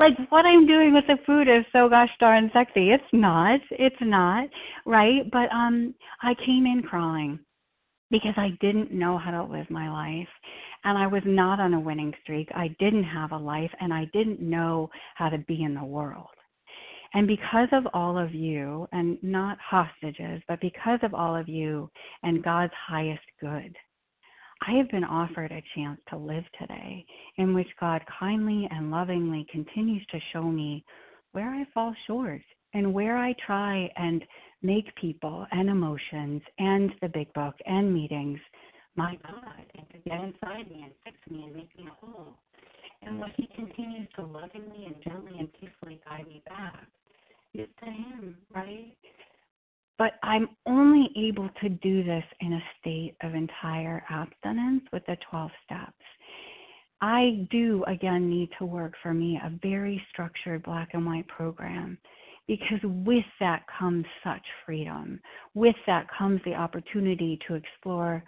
Like 0.00 0.14
what 0.30 0.44
I'm 0.44 0.66
doing 0.66 0.92
with 0.92 1.04
the 1.06 1.18
food 1.24 1.46
is 1.46 1.64
so 1.72 1.88
gosh 1.88 2.10
darn 2.18 2.50
sexy. 2.52 2.90
It's 2.90 3.04
not. 3.12 3.60
It's 3.70 3.94
not, 4.00 4.48
right? 4.84 5.30
But 5.30 5.52
um 5.52 5.94
I 6.20 6.34
came 6.44 6.66
in 6.66 6.82
crawling 6.82 7.38
because 8.10 8.34
I 8.36 8.58
didn't 8.60 8.90
know 8.90 9.18
how 9.18 9.30
to 9.30 9.44
live 9.44 9.70
my 9.70 9.88
life 9.88 10.28
and 10.82 10.98
I 10.98 11.06
was 11.06 11.22
not 11.24 11.60
on 11.60 11.74
a 11.74 11.80
winning 11.80 12.12
streak. 12.24 12.48
I 12.56 12.74
didn't 12.80 13.04
have 13.04 13.30
a 13.30 13.38
life 13.38 13.70
and 13.80 13.94
I 13.94 14.06
didn't 14.12 14.40
know 14.40 14.90
how 15.14 15.28
to 15.28 15.38
be 15.38 15.62
in 15.62 15.74
the 15.74 15.84
world. 15.84 16.26
And 17.14 17.26
because 17.26 17.68
of 17.72 17.86
all 17.92 18.16
of 18.16 18.34
you, 18.34 18.88
and 18.92 19.22
not 19.22 19.58
hostages, 19.60 20.42
but 20.48 20.60
because 20.60 20.98
of 21.02 21.12
all 21.12 21.36
of 21.36 21.48
you 21.48 21.90
and 22.22 22.42
God's 22.42 22.72
highest 22.88 23.24
good, 23.40 23.76
I 24.66 24.72
have 24.76 24.88
been 24.90 25.04
offered 25.04 25.50
a 25.50 25.62
chance 25.74 26.00
to 26.08 26.16
live 26.16 26.44
today 26.58 27.04
in 27.36 27.52
which 27.52 27.68
God 27.80 28.02
kindly 28.18 28.68
and 28.70 28.90
lovingly 28.90 29.46
continues 29.50 30.06
to 30.06 30.20
show 30.32 30.44
me 30.44 30.84
where 31.32 31.50
I 31.50 31.66
fall 31.74 31.94
short 32.06 32.42
and 32.72 32.94
where 32.94 33.18
I 33.18 33.34
try 33.44 33.90
and 33.96 34.24
make 34.62 34.94
people 34.96 35.46
and 35.50 35.68
emotions 35.68 36.40
and 36.58 36.92
the 37.02 37.08
big 37.08 37.32
book 37.34 37.54
and 37.66 37.92
meetings 37.92 38.38
my 38.94 39.18
God 39.22 39.64
and 39.76 39.86
to 39.90 39.98
get 40.08 40.20
inside 40.20 40.70
me 40.70 40.84
and 40.84 40.92
fix 41.04 41.16
me 41.28 41.44
and 41.44 41.56
make 41.56 41.76
me 41.76 41.88
whole. 42.00 42.34
And 43.02 43.18
what 43.18 43.32
He 43.36 43.48
continues 43.54 44.08
to 44.16 44.22
lovingly 44.22 44.86
and 44.86 44.94
gently 45.02 45.38
and 45.38 45.52
peacefully 45.54 46.00
guide 46.06 46.28
me 46.28 46.42
back 46.46 46.86
is 47.54 47.68
to 47.80 47.90
Him, 47.90 48.36
right? 48.54 48.96
But 49.98 50.12
I'm 50.22 50.48
only 50.66 51.10
able 51.16 51.48
to 51.62 51.68
do 51.68 52.02
this 52.02 52.24
in 52.40 52.54
a 52.54 52.62
state 52.80 53.14
of 53.22 53.34
entire 53.34 54.02
abstinence 54.10 54.82
with 54.92 55.04
the 55.06 55.16
12 55.30 55.50
steps. 55.64 55.92
I 57.00 57.46
do, 57.50 57.84
again, 57.86 58.30
need 58.30 58.48
to 58.58 58.64
work 58.64 58.94
for 59.02 59.12
me 59.12 59.38
a 59.42 59.50
very 59.62 60.02
structured 60.10 60.62
black 60.62 60.90
and 60.92 61.04
white 61.04 61.26
program 61.28 61.98
because 62.46 62.80
with 62.82 63.24
that 63.40 63.62
comes 63.78 64.04
such 64.24 64.42
freedom. 64.64 65.20
With 65.54 65.76
that 65.86 66.06
comes 66.16 66.40
the 66.44 66.54
opportunity 66.54 67.38
to 67.48 67.54
explore 67.54 68.24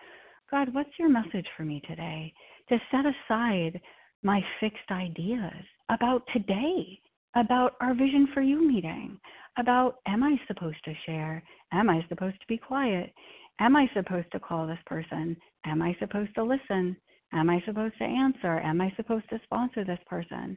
God, 0.51 0.73
what's 0.75 0.99
your 0.99 1.09
message 1.09 1.47
for 1.57 1.65
me 1.65 1.83
today? 1.89 2.33
To 2.69 2.79
set 2.91 3.05
aside 3.07 3.81
my 4.23 4.41
fixed 4.61 4.91
ideas 4.91 5.65
about 5.91 6.23
today 6.33 7.01
about 7.35 7.75
our 7.81 7.95
Vision 7.95 8.29
for 8.33 8.43
You 8.43 8.67
meeting, 8.67 9.19
about 9.59 9.97
am 10.07 10.23
I 10.23 10.37
supposed 10.47 10.83
to 10.85 10.95
share? 11.07 11.43
Am 11.73 11.91
I 11.91 12.05
supposed 12.09 12.41
to 12.41 12.47
be 12.49 12.59
quiet? 12.59 13.13
Am 13.61 13.77
I 13.77 13.89
supposed 13.95 14.31
to 14.33 14.41
call 14.41 14.67
this 14.67 14.79
person? 14.87 15.37
Am 15.65 15.83
I 15.83 15.97
supposed 16.01 16.35
to 16.35 16.43
listen? 16.43 16.97
Am 17.33 17.51
I 17.51 17.63
supposed 17.67 17.97
to 17.99 18.05
answer? 18.05 18.61
Am 18.61 18.81
I 18.81 18.93
supposed 18.97 19.29
to 19.31 19.41
sponsor 19.45 19.85
this 19.85 19.99
person? 20.07 20.57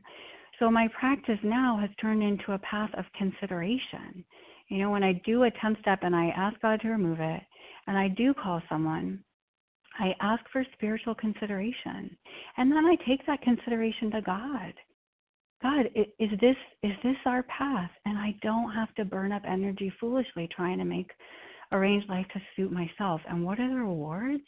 So 0.60 0.72
my 0.72 0.88
practice 1.00 1.40
now 1.44 1.78
has 1.80 1.90
turned 2.02 2.24
into 2.24 2.54
a 2.54 2.60
path 2.60 2.90
of 2.98 3.06
consideration. 3.18 4.24
You 4.70 4.80
know, 4.80 4.90
when 4.90 5.04
I 5.04 5.22
do 5.26 5.44
a 5.44 5.52
10 5.62 5.78
step 5.82 6.00
and 6.02 6.16
I 6.16 6.30
ask 6.30 6.60
God 6.62 6.82
to 6.82 6.90
remove 6.90 7.20
it, 7.20 7.42
and 7.88 7.98
I 7.98 8.10
do 8.10 8.34
call 8.34 8.62
someone, 8.68 9.24
I 10.00 10.14
ask 10.20 10.44
for 10.52 10.66
spiritual 10.74 11.16
consideration. 11.16 12.16
And 12.58 12.72
then 12.72 12.86
I 12.86 12.96
take 13.08 13.26
that 13.26 13.42
consideration 13.42 14.12
to 14.12 14.22
God. 14.22 14.74
God, 15.62 15.88
is 15.96 16.30
this 16.40 16.56
is 16.84 16.92
this 17.04 17.16
our 17.26 17.44
path? 17.44 17.90
And 18.06 18.18
I 18.18 18.36
don't 18.42 18.72
have 18.74 18.94
to 18.96 19.06
burn 19.06 19.32
up 19.32 19.42
energy 19.48 19.92
foolishly 20.00 20.48
trying 20.56 20.78
to 20.78 20.86
make 20.86 21.10
arrange 21.72 22.08
life 22.08 22.28
to 22.34 22.42
suit 22.56 22.72
myself. 22.72 23.22
And 23.28 23.44
what 23.44 23.60
are 23.60 23.70
the 23.70 23.76
rewards? 23.76 24.44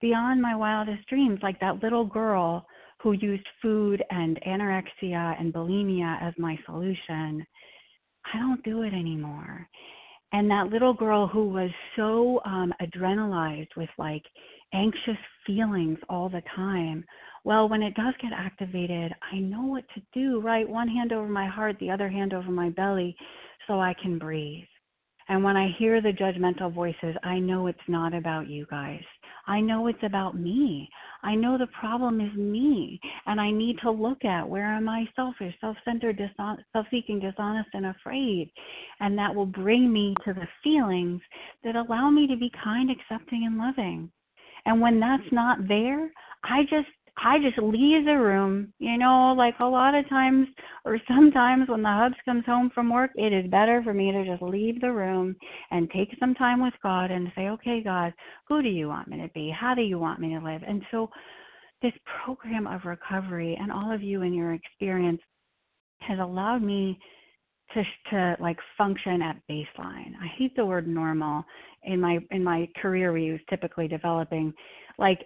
Beyond 0.00 0.42
my 0.42 0.56
wildest 0.56 1.06
dreams, 1.08 1.38
like 1.42 1.60
that 1.60 1.82
little 1.82 2.04
girl 2.04 2.66
who 3.02 3.12
used 3.12 3.46
food 3.60 4.02
and 4.10 4.38
anorexia 4.46 5.40
and 5.40 5.52
bulimia 5.52 6.20
as 6.22 6.34
my 6.38 6.58
solution. 6.66 7.46
I 8.32 8.38
don't 8.38 8.62
do 8.64 8.82
it 8.82 8.92
anymore. 8.94 9.68
And 10.32 10.50
that 10.50 10.68
little 10.68 10.94
girl 10.94 11.26
who 11.26 11.48
was 11.48 11.70
so 11.96 12.40
um, 12.44 12.72
adrenalized 12.80 13.76
with 13.76 13.90
like 13.98 14.22
anxious 14.72 15.18
feelings 15.46 15.98
all 16.08 16.28
the 16.28 16.42
time 16.56 17.04
well, 17.44 17.68
when 17.68 17.82
it 17.82 17.94
does 17.94 18.14
get 18.22 18.32
activated, 18.32 19.12
I 19.32 19.38
know 19.38 19.62
what 19.62 19.84
to 19.94 20.02
do, 20.12 20.40
right? 20.40 20.68
One 20.68 20.88
hand 20.88 21.12
over 21.12 21.28
my 21.28 21.46
heart, 21.48 21.76
the 21.80 21.90
other 21.90 22.08
hand 22.08 22.34
over 22.34 22.50
my 22.50 22.70
belly, 22.70 23.16
so 23.66 23.80
I 23.80 23.94
can 24.00 24.18
breathe. 24.18 24.64
And 25.28 25.42
when 25.42 25.56
I 25.56 25.74
hear 25.78 26.00
the 26.00 26.12
judgmental 26.12 26.72
voices, 26.72 27.16
I 27.22 27.38
know 27.38 27.66
it's 27.66 27.78
not 27.88 28.14
about 28.14 28.48
you 28.48 28.66
guys. 28.70 29.02
I 29.46 29.60
know 29.60 29.86
it's 29.86 30.02
about 30.02 30.38
me. 30.38 30.88
I 31.22 31.34
know 31.34 31.58
the 31.58 31.68
problem 31.78 32.20
is 32.20 32.32
me. 32.36 33.00
And 33.26 33.40
I 33.40 33.50
need 33.50 33.78
to 33.82 33.90
look 33.90 34.24
at 34.24 34.48
where 34.48 34.66
am 34.66 34.88
I 34.88 35.08
selfish, 35.16 35.54
self 35.60 35.76
centered, 35.84 36.18
dishon- 36.18 36.62
self 36.72 36.86
seeking, 36.90 37.20
dishonest, 37.20 37.70
and 37.72 37.86
afraid. 37.86 38.50
And 39.00 39.16
that 39.18 39.34
will 39.34 39.46
bring 39.46 39.92
me 39.92 40.14
to 40.24 40.32
the 40.32 40.48
feelings 40.62 41.20
that 41.64 41.76
allow 41.76 42.10
me 42.10 42.26
to 42.26 42.36
be 42.36 42.50
kind, 42.62 42.90
accepting, 42.90 43.46
and 43.46 43.58
loving. 43.58 44.10
And 44.64 44.80
when 44.80 45.00
that's 45.00 45.32
not 45.32 45.66
there, 45.66 46.10
I 46.44 46.62
just 46.62 46.88
I 47.18 47.38
just 47.38 47.58
leave 47.58 48.04
the 48.04 48.18
room. 48.18 48.72
You 48.78 48.98
know, 48.98 49.34
like 49.36 49.54
a 49.60 49.64
lot 49.64 49.94
of 49.94 50.08
times 50.08 50.48
or 50.84 50.98
sometimes 51.06 51.68
when 51.68 51.82
the 51.82 51.88
hubs 51.88 52.16
comes 52.24 52.44
home 52.46 52.70
from 52.74 52.92
work, 52.92 53.10
it 53.14 53.32
is 53.32 53.50
better 53.50 53.82
for 53.82 53.94
me 53.94 54.12
to 54.12 54.24
just 54.24 54.42
leave 54.42 54.80
the 54.80 54.92
room 54.92 55.36
and 55.70 55.90
take 55.90 56.08
some 56.18 56.34
time 56.34 56.62
with 56.62 56.74
God 56.82 57.10
and 57.10 57.30
say, 57.36 57.48
okay, 57.48 57.82
God, 57.82 58.12
who 58.48 58.62
do 58.62 58.68
you 58.68 58.88
want 58.88 59.08
me 59.08 59.18
to 59.18 59.28
be? 59.34 59.52
How 59.58 59.74
do 59.74 59.82
you 59.82 59.98
want 59.98 60.20
me 60.20 60.30
to 60.30 60.44
live? 60.44 60.62
And 60.66 60.82
so 60.90 61.10
this 61.82 61.92
program 62.24 62.66
of 62.66 62.84
recovery 62.84 63.58
and 63.60 63.70
all 63.70 63.92
of 63.92 64.02
you 64.02 64.22
in 64.22 64.32
your 64.32 64.54
experience 64.54 65.20
has 66.00 66.18
allowed 66.18 66.62
me 66.62 66.98
to 67.74 67.82
to 68.10 68.36
like 68.40 68.58
function 68.76 69.22
at 69.22 69.36
baseline. 69.50 70.12
I 70.20 70.26
hate 70.38 70.54
the 70.56 70.64
word 70.64 70.86
normal. 70.86 71.44
In 71.84 72.00
my 72.00 72.18
in 72.30 72.44
my 72.44 72.68
career 72.80 73.12
we 73.12 73.24
use 73.24 73.40
typically 73.48 73.88
developing 73.88 74.52
like 74.98 75.20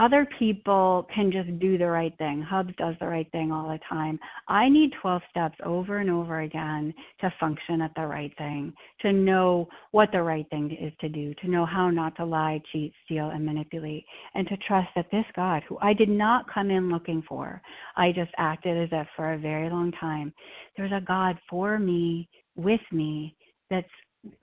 other 0.00 0.26
people 0.38 1.06
can 1.14 1.30
just 1.30 1.58
do 1.58 1.76
the 1.76 1.86
right 1.86 2.16
thing. 2.16 2.40
Hubs 2.40 2.72
does 2.78 2.94
the 3.00 3.06
right 3.06 3.30
thing 3.32 3.52
all 3.52 3.68
the 3.68 3.78
time. 3.86 4.18
I 4.48 4.66
need 4.68 4.92
12 5.02 5.20
steps 5.28 5.58
over 5.62 5.98
and 5.98 6.10
over 6.10 6.40
again 6.40 6.94
to 7.20 7.32
function 7.38 7.82
at 7.82 7.92
the 7.94 8.06
right 8.06 8.32
thing, 8.38 8.72
to 9.02 9.12
know 9.12 9.68
what 9.90 10.08
the 10.10 10.22
right 10.22 10.48
thing 10.48 10.74
is 10.80 10.92
to 11.02 11.10
do, 11.10 11.34
to 11.42 11.50
know 11.50 11.66
how 11.66 11.90
not 11.90 12.16
to 12.16 12.24
lie, 12.24 12.62
cheat, 12.72 12.94
steal, 13.04 13.28
and 13.28 13.44
manipulate, 13.44 14.06
and 14.34 14.48
to 14.48 14.56
trust 14.66 14.88
that 14.96 15.10
this 15.12 15.26
God, 15.36 15.62
who 15.68 15.76
I 15.82 15.92
did 15.92 16.08
not 16.08 16.50
come 16.52 16.70
in 16.70 16.90
looking 16.90 17.22
for, 17.28 17.60
I 17.96 18.12
just 18.12 18.32
acted 18.38 18.82
as 18.82 18.88
if 18.92 19.06
for 19.14 19.34
a 19.34 19.38
very 19.38 19.68
long 19.68 19.92
time, 19.92 20.32
there's 20.78 20.92
a 20.92 21.04
God 21.06 21.38
for 21.48 21.78
me, 21.78 22.26
with 22.56 22.80
me, 22.90 23.36
that's 23.68 23.86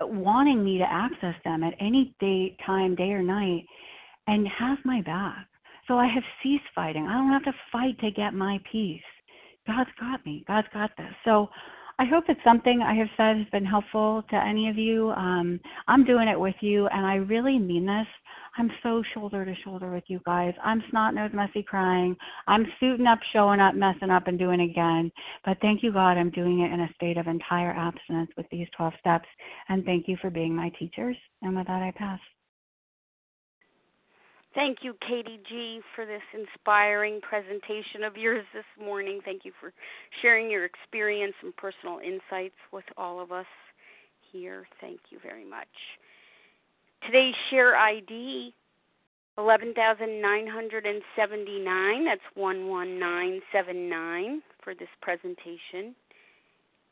wanting 0.01 0.63
me 0.63 0.77
to 0.77 0.85
access 0.87 1.35
them 1.43 1.63
at 1.63 1.73
any 1.79 2.15
day, 2.19 2.55
time, 2.63 2.95
day 2.95 3.09
or 3.09 3.23
night 3.23 3.65
and 4.27 4.47
has 4.47 4.77
my 4.85 5.01
back. 5.01 5.47
So 5.87 5.97
I 5.97 6.07
have 6.07 6.23
ceased 6.43 6.63
fighting. 6.75 7.07
I 7.07 7.13
don't 7.13 7.31
have 7.31 7.45
to 7.45 7.59
fight 7.71 7.97
to 7.99 8.11
get 8.11 8.33
my 8.33 8.59
peace. 8.69 9.01
God's 9.65 9.89
got 9.99 10.25
me. 10.25 10.43
God's 10.47 10.67
got 10.73 10.91
this. 10.97 11.13
So 11.25 11.47
I 11.99 12.05
hope 12.05 12.27
that 12.27 12.37
something 12.43 12.81
I 12.81 12.93
have 12.93 13.07
said 13.17 13.37
has 13.37 13.47
been 13.51 13.65
helpful 13.65 14.23
to 14.29 14.35
any 14.35 14.69
of 14.69 14.77
you. 14.77 15.09
Um, 15.11 15.59
I'm 15.87 16.05
doing 16.05 16.27
it 16.27 16.39
with 16.39 16.55
you, 16.61 16.87
and 16.87 17.05
I 17.05 17.15
really 17.15 17.57
mean 17.57 17.85
this. 17.85 18.05
I'm 18.57 18.71
so 18.83 19.01
shoulder 19.13 19.45
to 19.45 19.53
shoulder 19.63 19.91
with 19.91 20.03
you 20.07 20.19
guys. 20.25 20.53
I'm 20.63 20.83
snot 20.89 21.15
nose 21.15 21.31
messy 21.33 21.63
crying. 21.63 22.15
I'm 22.47 22.65
suiting 22.79 23.07
up, 23.07 23.19
showing 23.33 23.59
up, 23.59 23.75
messing 23.75 24.09
up, 24.09 24.27
and 24.27 24.37
doing 24.37 24.61
again. 24.61 25.11
But 25.45 25.57
thank 25.61 25.83
you, 25.83 25.91
God, 25.91 26.17
I'm 26.17 26.31
doing 26.31 26.61
it 26.61 26.71
in 26.71 26.81
a 26.81 26.93
state 26.95 27.17
of 27.17 27.27
entire 27.27 27.71
abstinence 27.71 28.31
with 28.37 28.47
these 28.51 28.67
12 28.77 28.93
steps. 28.99 29.27
And 29.69 29.85
thank 29.85 30.07
you 30.07 30.17
for 30.21 30.29
being 30.29 30.55
my 30.55 30.71
teachers. 30.79 31.17
And 31.41 31.55
with 31.55 31.67
that, 31.67 31.81
I 31.81 31.91
pass. 31.95 32.19
Thank 34.57 34.79
you, 34.81 34.97
Katie 35.07 35.39
G, 35.47 35.79
for 35.95 36.05
this 36.07 36.23
inspiring 36.33 37.21
presentation 37.21 38.03
of 38.03 38.17
yours 38.17 38.43
this 38.55 38.65
morning. 38.83 39.19
Thank 39.23 39.45
you 39.45 39.51
for 39.61 39.71
sharing 40.23 40.49
your 40.49 40.65
experience 40.65 41.35
and 41.43 41.55
personal 41.55 41.99
insights 41.99 42.55
with 42.73 42.85
all 42.97 43.19
of 43.19 43.31
us 43.31 43.45
here. 44.31 44.67
Thank 44.81 44.99
you 45.11 45.19
very 45.21 45.45
much. 45.45 45.67
Today's 47.05 47.35
share 47.51 47.77
ID 47.77 48.51
11,979. 49.37 52.05
That's 52.05 52.21
11979 52.33 54.41
for 54.63 54.73
this 54.73 54.89
presentation. 55.03 55.93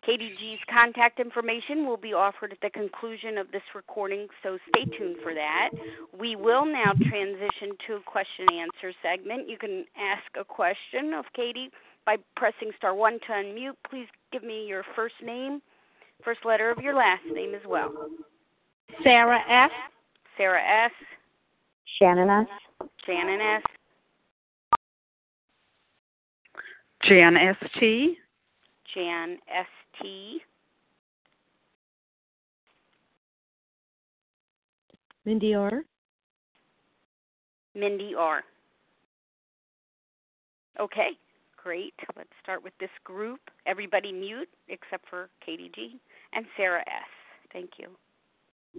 Katie 0.05 0.33
G's 0.39 0.59
contact 0.71 1.19
information 1.19 1.87
will 1.87 1.97
be 1.97 2.13
offered 2.13 2.51
at 2.51 2.59
the 2.61 2.69
conclusion 2.69 3.39
of 3.39 3.51
this 3.51 3.63
recording, 3.73 4.27
so 4.43 4.57
stay 4.69 4.85
tuned 4.97 5.17
for 5.23 5.33
that. 5.33 5.69
We 6.17 6.35
will 6.35 6.65
now 6.65 6.93
transition 7.09 7.75
to 7.87 7.95
a 7.95 8.01
question 8.01 8.45
and 8.49 8.59
answer 8.61 8.93
segment. 9.01 9.49
You 9.49 9.57
can 9.57 9.85
ask 9.97 10.23
a 10.39 10.45
question 10.45 11.13
of 11.13 11.25
Katie 11.35 11.69
by 12.05 12.17
pressing 12.35 12.71
star 12.77 12.93
one 12.93 13.19
to 13.21 13.33
unmute. 13.33 13.75
Please 13.89 14.07
give 14.31 14.43
me 14.43 14.67
your 14.67 14.83
first 14.95 15.15
name, 15.23 15.59
first 16.23 16.41
letter 16.45 16.69
of 16.69 16.77
your 16.77 16.93
last 16.93 17.23
name 17.33 17.55
as 17.55 17.61
well. 17.67 17.91
Sarah 19.03 19.41
S. 19.49 19.71
Sarah 20.37 20.61
S. 20.61 20.91
Shannon 21.97 22.29
S. 22.29 22.47
Shannon 23.07 23.41
S. 23.41 23.63
Jan 27.07 27.37
S. 27.37 27.55
T. 27.79 28.17
Jan 28.93 29.37
S. 29.47 29.65
T. 30.01 30.39
Mindy 35.25 35.53
R. 35.55 35.83
Mindy 37.73 38.13
R. 38.17 38.43
Okay, 40.79 41.09
great. 41.61 41.93
Let's 42.15 42.29
start 42.43 42.63
with 42.63 42.73
this 42.79 42.89
group. 43.03 43.39
Everybody 43.65 44.11
mute 44.11 44.49
except 44.69 45.07
for 45.09 45.29
Katie 45.45 45.71
G 45.73 45.99
and 46.33 46.45
Sarah 46.57 46.81
S. 46.81 47.09
Thank 47.51 47.71
you. 47.77 47.87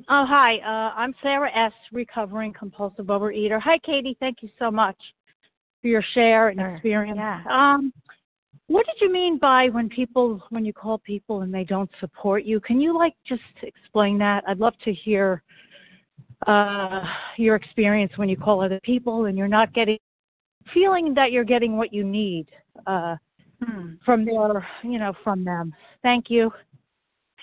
Oh, 0.09 0.27
hi. 0.29 0.59
Uh, 0.59 0.95
I'm 0.95 1.15
Sarah 1.23 1.51
S., 1.57 1.73
recovering 1.91 2.53
compulsive 2.53 3.07
overeater. 3.07 3.59
Hi, 3.61 3.79
Katie. 3.79 4.17
Thank 4.21 4.43
you 4.43 4.51
so 4.59 4.71
much 4.71 4.97
for 5.81 5.89
your 5.89 6.05
share 6.13 6.49
and 6.49 6.61
Sure. 6.61 6.75
experience. 6.75 7.17
Yeah. 7.19 7.43
Um, 7.51 7.93
what 8.69 8.87
did 8.87 8.97
you 9.01 9.13
mean 9.13 9.39
by 9.39 9.69
when 9.69 9.89
people, 9.89 10.43
when 10.51 10.65
you 10.65 10.73
call 10.73 10.99
people 10.99 11.43
and 11.43 11.53
they 11.53 11.65
don't 11.65 11.91
support 12.01 12.45
you? 12.45 12.61
Can 12.61 12.81
you 12.81 12.97
like 12.97 13.15
just 13.27 13.43
explain 13.63 14.19
that? 14.19 14.45
I'd 14.47 14.59
love 14.59 14.75
to 14.85 14.93
hear 14.93 15.43
uh, 16.47 17.03
your 17.37 17.57
experience 17.57 18.13
when 18.17 18.29
you 18.29 18.37
call 18.37 18.63
other 18.63 18.81
people 18.83 19.27
and 19.27 19.39
you're 19.39 19.49
not 19.49 19.73
getting, 19.73 19.99
feeling 20.75 21.15
that 21.15 21.31
you're 21.31 21.45
getting 21.45 21.77
what 21.77 21.93
you 21.93 22.03
need 22.03 22.49
uh, 22.87 23.17
Hmm. 23.65 23.95
from 24.05 24.25
their, 24.25 24.67
you 24.83 24.99
know, 24.99 25.15
from 25.25 25.45
them. 25.45 25.75
Thank 26.03 26.27
you. 26.29 26.53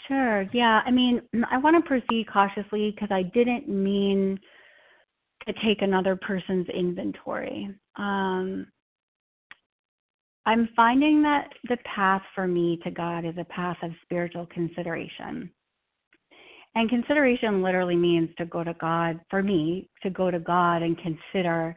Sure. 0.08 0.44
Yeah. 0.54 0.82
I 0.86 0.92
mean, 0.92 1.22
I 1.50 1.58
want 1.58 1.84
to 1.84 1.88
proceed 1.88 2.28
cautiously 2.32 2.92
because 2.92 3.10
I 3.12 3.24
didn't 3.24 3.68
mean 3.68 4.40
to 5.48 5.54
take 5.66 5.82
another 5.82 6.16
person's 6.16 6.68
inventory. 6.70 7.70
Um, 7.96 8.68
I'm 10.46 10.70
finding 10.76 11.22
that 11.24 11.50
the 11.70 11.78
path 11.96 12.22
for 12.36 12.48
me 12.48 12.80
to 12.84 12.92
God 12.92 13.26
is 13.26 13.36
a 13.38 13.46
path 13.46 13.78
of 13.82 13.92
spiritual 14.04 14.46
consideration. 14.48 15.50
And 16.76 16.90
consideration 16.90 17.62
literally 17.62 17.96
means 17.96 18.30
to 18.38 18.46
go 18.46 18.64
to 18.64 18.74
God, 18.74 19.20
for 19.30 19.44
me, 19.44 19.90
to 20.02 20.10
go 20.10 20.32
to 20.32 20.40
God 20.40 20.82
and 20.82 20.98
consider 20.98 21.76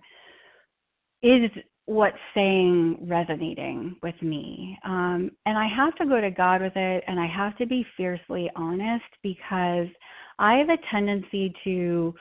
is 1.23 1.51
what's 1.85 2.17
saying 2.35 2.99
resonating 3.03 3.97
with 4.03 4.21
me. 4.21 4.79
Um, 4.85 5.31
and 5.45 5.57
I 5.57 5.69
have 5.69 5.95
to 5.97 6.07
go 6.07 6.21
to 6.21 6.31
God 6.31 6.62
with 6.62 6.77
it, 6.77 7.05
and 7.07 7.21
I 7.21 7.27
have 7.27 7.57
to 7.59 7.67
be 7.67 7.87
fiercely 7.97 8.51
honest 8.57 9.05
because 9.23 9.87
I 10.39 10.55
have 10.57 10.69
a 10.69 10.79
tendency 10.91 11.55
to 11.64 12.14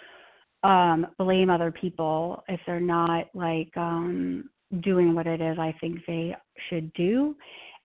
um, 0.64 1.08
blame 1.18 1.50
other 1.50 1.72
people 1.72 2.43
if 2.48 2.60
they're 2.66 2.80
not 2.80 3.26
like 3.34 3.72
um, 3.76 4.50
doing 4.82 5.16
what 5.16 5.28
it 5.28 5.41
is 5.41 5.57
I 5.59 5.74
think 5.80 5.99
they 6.07 6.36
should 6.70 6.91
do. 6.93 7.36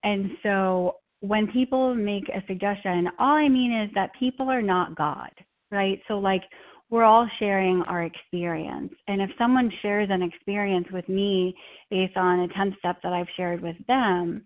And 0.02 0.30
so 0.42 0.96
when 1.20 1.46
people 1.52 1.94
make 1.94 2.28
a 2.28 2.42
suggestion, 2.46 3.08
all 3.18 3.36
I 3.36 3.48
mean 3.48 3.72
is 3.72 3.90
that 3.94 4.10
people 4.18 4.48
are 4.48 4.62
not 4.62 4.96
God, 4.96 5.30
right? 5.70 6.00
So, 6.08 6.14
like, 6.18 6.42
we're 6.88 7.04
all 7.04 7.28
sharing 7.38 7.82
our 7.82 8.02
experience. 8.02 8.92
And 9.06 9.22
if 9.22 9.30
someone 9.38 9.70
shares 9.80 10.08
an 10.10 10.22
experience 10.22 10.88
with 10.92 11.08
me 11.08 11.54
based 11.90 12.16
on 12.16 12.40
a 12.40 12.48
10 12.48 12.74
step 12.78 12.96
that 13.02 13.12
I've 13.12 13.28
shared 13.36 13.60
with 13.60 13.76
them, 13.86 14.42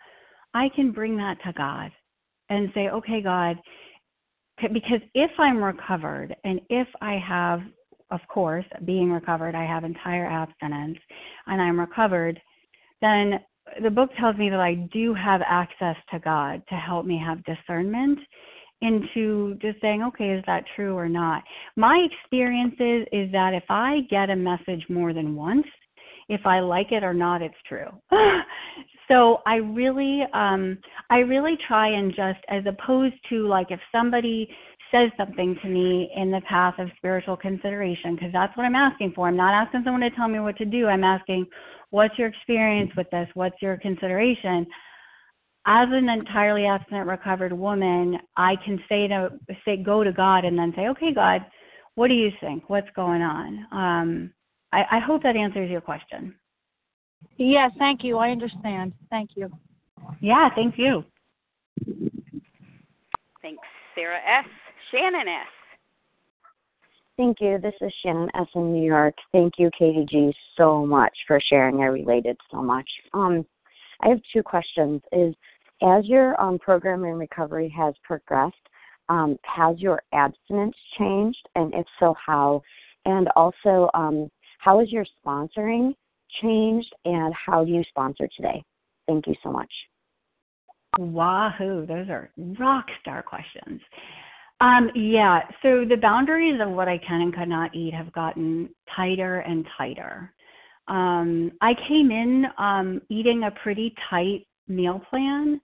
I 0.52 0.68
can 0.76 0.92
bring 0.92 1.16
that 1.16 1.38
to 1.46 1.52
God 1.54 1.90
and 2.50 2.68
say, 2.74 2.88
okay, 2.88 3.22
God, 3.22 3.56
because 4.60 5.00
if 5.14 5.30
I'm 5.38 5.62
recovered 5.62 6.36
and 6.44 6.60
if 6.68 6.86
I 7.00 7.18
have, 7.26 7.60
of 8.10 8.20
course, 8.28 8.64
being 8.84 9.10
recovered, 9.10 9.54
I 9.54 9.64
have 9.64 9.84
entire 9.84 10.26
abstinence 10.26 10.98
and 11.46 11.60
I'm 11.60 11.78
recovered, 11.78 12.40
then 13.00 13.40
the 13.82 13.90
book 13.90 14.10
tells 14.18 14.36
me 14.36 14.50
that 14.50 14.60
I 14.60 14.74
do 14.92 15.14
have 15.14 15.40
access 15.46 15.96
to 16.12 16.18
God 16.18 16.62
to 16.68 16.74
help 16.74 17.06
me 17.06 17.20
have 17.24 17.44
discernment 17.44 18.18
into 18.82 19.54
just 19.62 19.80
saying, 19.80 20.02
okay, 20.02 20.30
is 20.30 20.44
that 20.46 20.64
true 20.76 20.96
or 20.96 21.08
not? 21.08 21.42
My 21.76 22.06
experience 22.10 22.74
is, 22.78 23.06
is 23.12 23.32
that 23.32 23.54
if 23.54 23.64
I 23.68 24.00
get 24.10 24.30
a 24.30 24.36
message 24.36 24.84
more 24.88 25.12
than 25.12 25.34
once, 25.34 25.66
if 26.28 26.44
I 26.44 26.60
like 26.60 26.92
it 26.92 27.02
or 27.02 27.14
not, 27.14 27.42
it's 27.42 27.54
true. 27.68 27.88
so 29.08 29.40
I 29.46 29.56
really, 29.56 30.22
um, 30.32 30.78
I 31.10 31.18
really 31.18 31.56
try 31.66 31.88
and 31.88 32.10
just, 32.14 32.40
as 32.48 32.64
opposed 32.66 33.14
to 33.30 33.46
like 33.46 33.70
if 33.70 33.80
somebody 33.92 34.48
says 34.94 35.10
something 35.16 35.56
to 35.62 35.68
me 35.68 36.10
in 36.14 36.30
the 36.30 36.40
path 36.48 36.74
of 36.78 36.88
spiritual 36.96 37.36
consideration, 37.36 38.14
because 38.14 38.32
that's 38.32 38.56
what 38.56 38.64
I'm 38.64 38.76
asking 38.76 39.12
for. 39.16 39.26
I'm 39.26 39.36
not 39.36 39.52
asking 39.52 39.82
someone 39.84 40.02
to 40.02 40.10
tell 40.10 40.28
me 40.28 40.38
what 40.38 40.56
to 40.58 40.64
do. 40.64 40.86
I'm 40.86 41.02
asking, 41.02 41.46
what's 41.90 42.16
your 42.18 42.28
experience 42.28 42.92
with 42.96 43.10
this? 43.10 43.28
What's 43.34 43.60
your 43.60 43.76
consideration? 43.78 44.66
as 45.66 45.88
an 45.90 46.08
entirely 46.08 46.66
abstinent 46.66 47.06
recovered 47.06 47.52
woman, 47.52 48.18
I 48.36 48.56
can 48.64 48.78
say 48.88 49.08
to 49.08 49.30
say 49.64 49.78
go 49.78 50.04
to 50.04 50.12
God 50.12 50.44
and 50.44 50.58
then 50.58 50.72
say, 50.76 50.88
okay, 50.88 51.12
God, 51.14 51.44
what 51.94 52.08
do 52.08 52.14
you 52.14 52.30
think? 52.40 52.68
What's 52.68 52.88
going 52.94 53.22
on? 53.22 53.66
Um, 53.72 54.32
I, 54.72 54.84
I 54.96 54.98
hope 54.98 55.22
that 55.22 55.36
answers 55.36 55.70
your 55.70 55.80
question. 55.80 56.34
Yes, 57.36 57.70
thank 57.78 58.04
you. 58.04 58.18
I 58.18 58.30
understand. 58.30 58.92
Thank 59.08 59.30
you. 59.36 59.50
Yeah, 60.20 60.50
thank 60.54 60.74
you. 60.76 61.04
Thanks, 63.40 63.62
Sarah 63.94 64.20
S. 64.26 64.46
Shannon 64.90 65.28
S. 65.28 65.46
Thank 67.16 67.40
you. 67.40 67.58
This 67.58 67.74
is 67.80 67.92
Shannon 68.02 68.28
S. 68.34 68.46
in 68.54 68.72
New 68.72 68.84
York. 68.84 69.14
Thank 69.30 69.54
you, 69.58 69.70
Katie 69.78 70.06
G, 70.10 70.34
so 70.56 70.84
much 70.84 71.16
for 71.26 71.40
sharing. 71.48 71.80
I 71.80 71.86
related 71.86 72.36
so 72.50 72.60
much. 72.60 72.88
Um, 73.12 73.46
I 74.00 74.08
have 74.08 74.20
two 74.32 74.42
questions. 74.42 75.00
Is 75.12 75.34
as 75.82 76.06
your 76.06 76.40
um, 76.40 76.58
program 76.58 77.04
in 77.04 77.14
recovery 77.14 77.72
has 77.76 77.94
progressed, 78.02 78.56
um, 79.08 79.36
has 79.44 79.78
your 79.78 80.02
abstinence 80.12 80.76
changed, 80.98 81.48
and 81.54 81.72
if 81.74 81.86
so, 82.00 82.14
how? 82.24 82.62
And 83.04 83.28
also, 83.36 83.90
um, 83.94 84.28
how 84.58 84.80
has 84.80 84.90
your 84.90 85.06
sponsoring 85.24 85.94
changed, 86.42 86.92
and 87.04 87.32
how 87.34 87.64
do 87.64 87.70
you 87.70 87.84
sponsor 87.88 88.28
today? 88.36 88.64
Thank 89.06 89.26
you 89.26 89.34
so 89.42 89.52
much. 89.52 89.70
Wahoo, 90.98 91.86
those 91.86 92.08
are 92.08 92.30
rock 92.58 92.86
star 93.00 93.22
questions. 93.22 93.80
Um, 94.60 94.90
yeah, 94.94 95.40
so 95.62 95.84
the 95.84 95.96
boundaries 96.00 96.60
of 96.60 96.70
what 96.70 96.88
I 96.88 96.98
can 96.98 97.20
and 97.22 97.34
cannot 97.34 97.74
eat 97.74 97.92
have 97.92 98.12
gotten 98.12 98.68
tighter 98.94 99.40
and 99.40 99.66
tighter. 99.76 100.32
Um, 100.86 101.52
I 101.60 101.74
came 101.88 102.10
in 102.10 102.44
um, 102.58 103.00
eating 103.08 103.44
a 103.44 103.50
pretty 103.62 103.94
tight 104.08 104.46
meal 104.68 105.00
plan, 105.10 105.60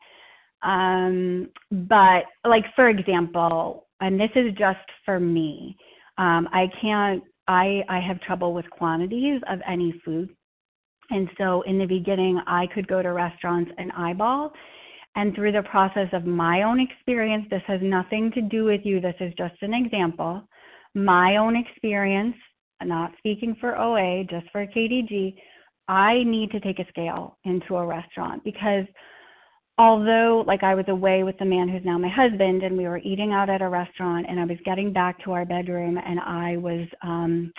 um, 0.62 1.49
but 1.70 2.24
like 2.45 2.64
for 2.74 2.88
example, 2.88 3.86
and 4.01 4.18
this 4.18 4.30
is 4.34 4.53
just 4.59 4.78
for 5.05 5.20
me, 5.20 5.76
um, 6.18 6.49
I 6.53 6.66
can't. 6.80 7.22
I 7.49 7.82
I 7.88 8.01
have 8.01 8.20
trouble 8.20 8.55
with 8.55 8.68
quantities 8.70 9.41
of 9.49 9.61
any 9.68 10.01
food, 10.05 10.30
and 11.11 11.28
so 11.38 11.62
in 11.62 11.78
the 11.78 11.86
beginning, 11.86 12.41
I 12.47 12.66
could 12.74 12.88
go 12.88 13.03
to 13.03 13.12
restaurants 13.12 13.70
and 13.78 13.93
eyeball 13.93 14.53
and 15.16 15.34
through 15.34 15.52
the 15.52 15.62
process 15.62 16.08
of 16.12 16.24
my 16.24 16.62
own 16.62 16.80
experience, 16.80 17.46
this 17.50 17.62
has 17.66 17.80
nothing 17.82 18.30
to 18.32 18.42
do 18.42 18.64
with 18.64 18.82
you, 18.84 19.00
this 19.00 19.16
is 19.20 19.32
just 19.36 19.54
an 19.62 19.74
example. 19.74 20.42
My 20.94 21.36
own 21.36 21.56
experience, 21.56 22.36
not 22.82 23.12
speaking 23.18 23.56
for 23.61 23.78
OA, 23.78 24.24
just 24.24 24.46
for 24.52 24.66
Katie 24.66 25.04
G, 25.08 25.34
I 25.88 26.22
need 26.24 26.52
to 26.52 26.61
take 26.61 26.78
a 26.78 26.88
scale 26.88 27.36
into 27.44 27.76
a 27.76 27.86
restaurant 27.86 28.44
because 28.44 28.84
although 29.76 30.44
like 30.46 30.62
I 30.62 30.74
was 30.74 30.84
away 30.88 31.24
with 31.24 31.36
the 31.38 31.44
man 31.44 31.68
who's 31.68 31.84
now 31.84 31.98
my 31.98 32.08
husband 32.08 32.62
and 32.62 32.76
we 32.76 32.86
were 32.86 32.98
eating 32.98 33.32
out 33.32 33.50
at 33.50 33.62
a 33.62 33.68
restaurant 33.68 34.26
and 34.28 34.38
I 34.38 34.44
was 34.44 34.58
getting 34.64 34.92
back 34.92 35.22
to 35.24 35.32
our 35.32 35.44
bedroom 35.44 35.98
and 35.98 36.20
I 36.20 36.58
was 36.58 36.86
um 37.02 37.52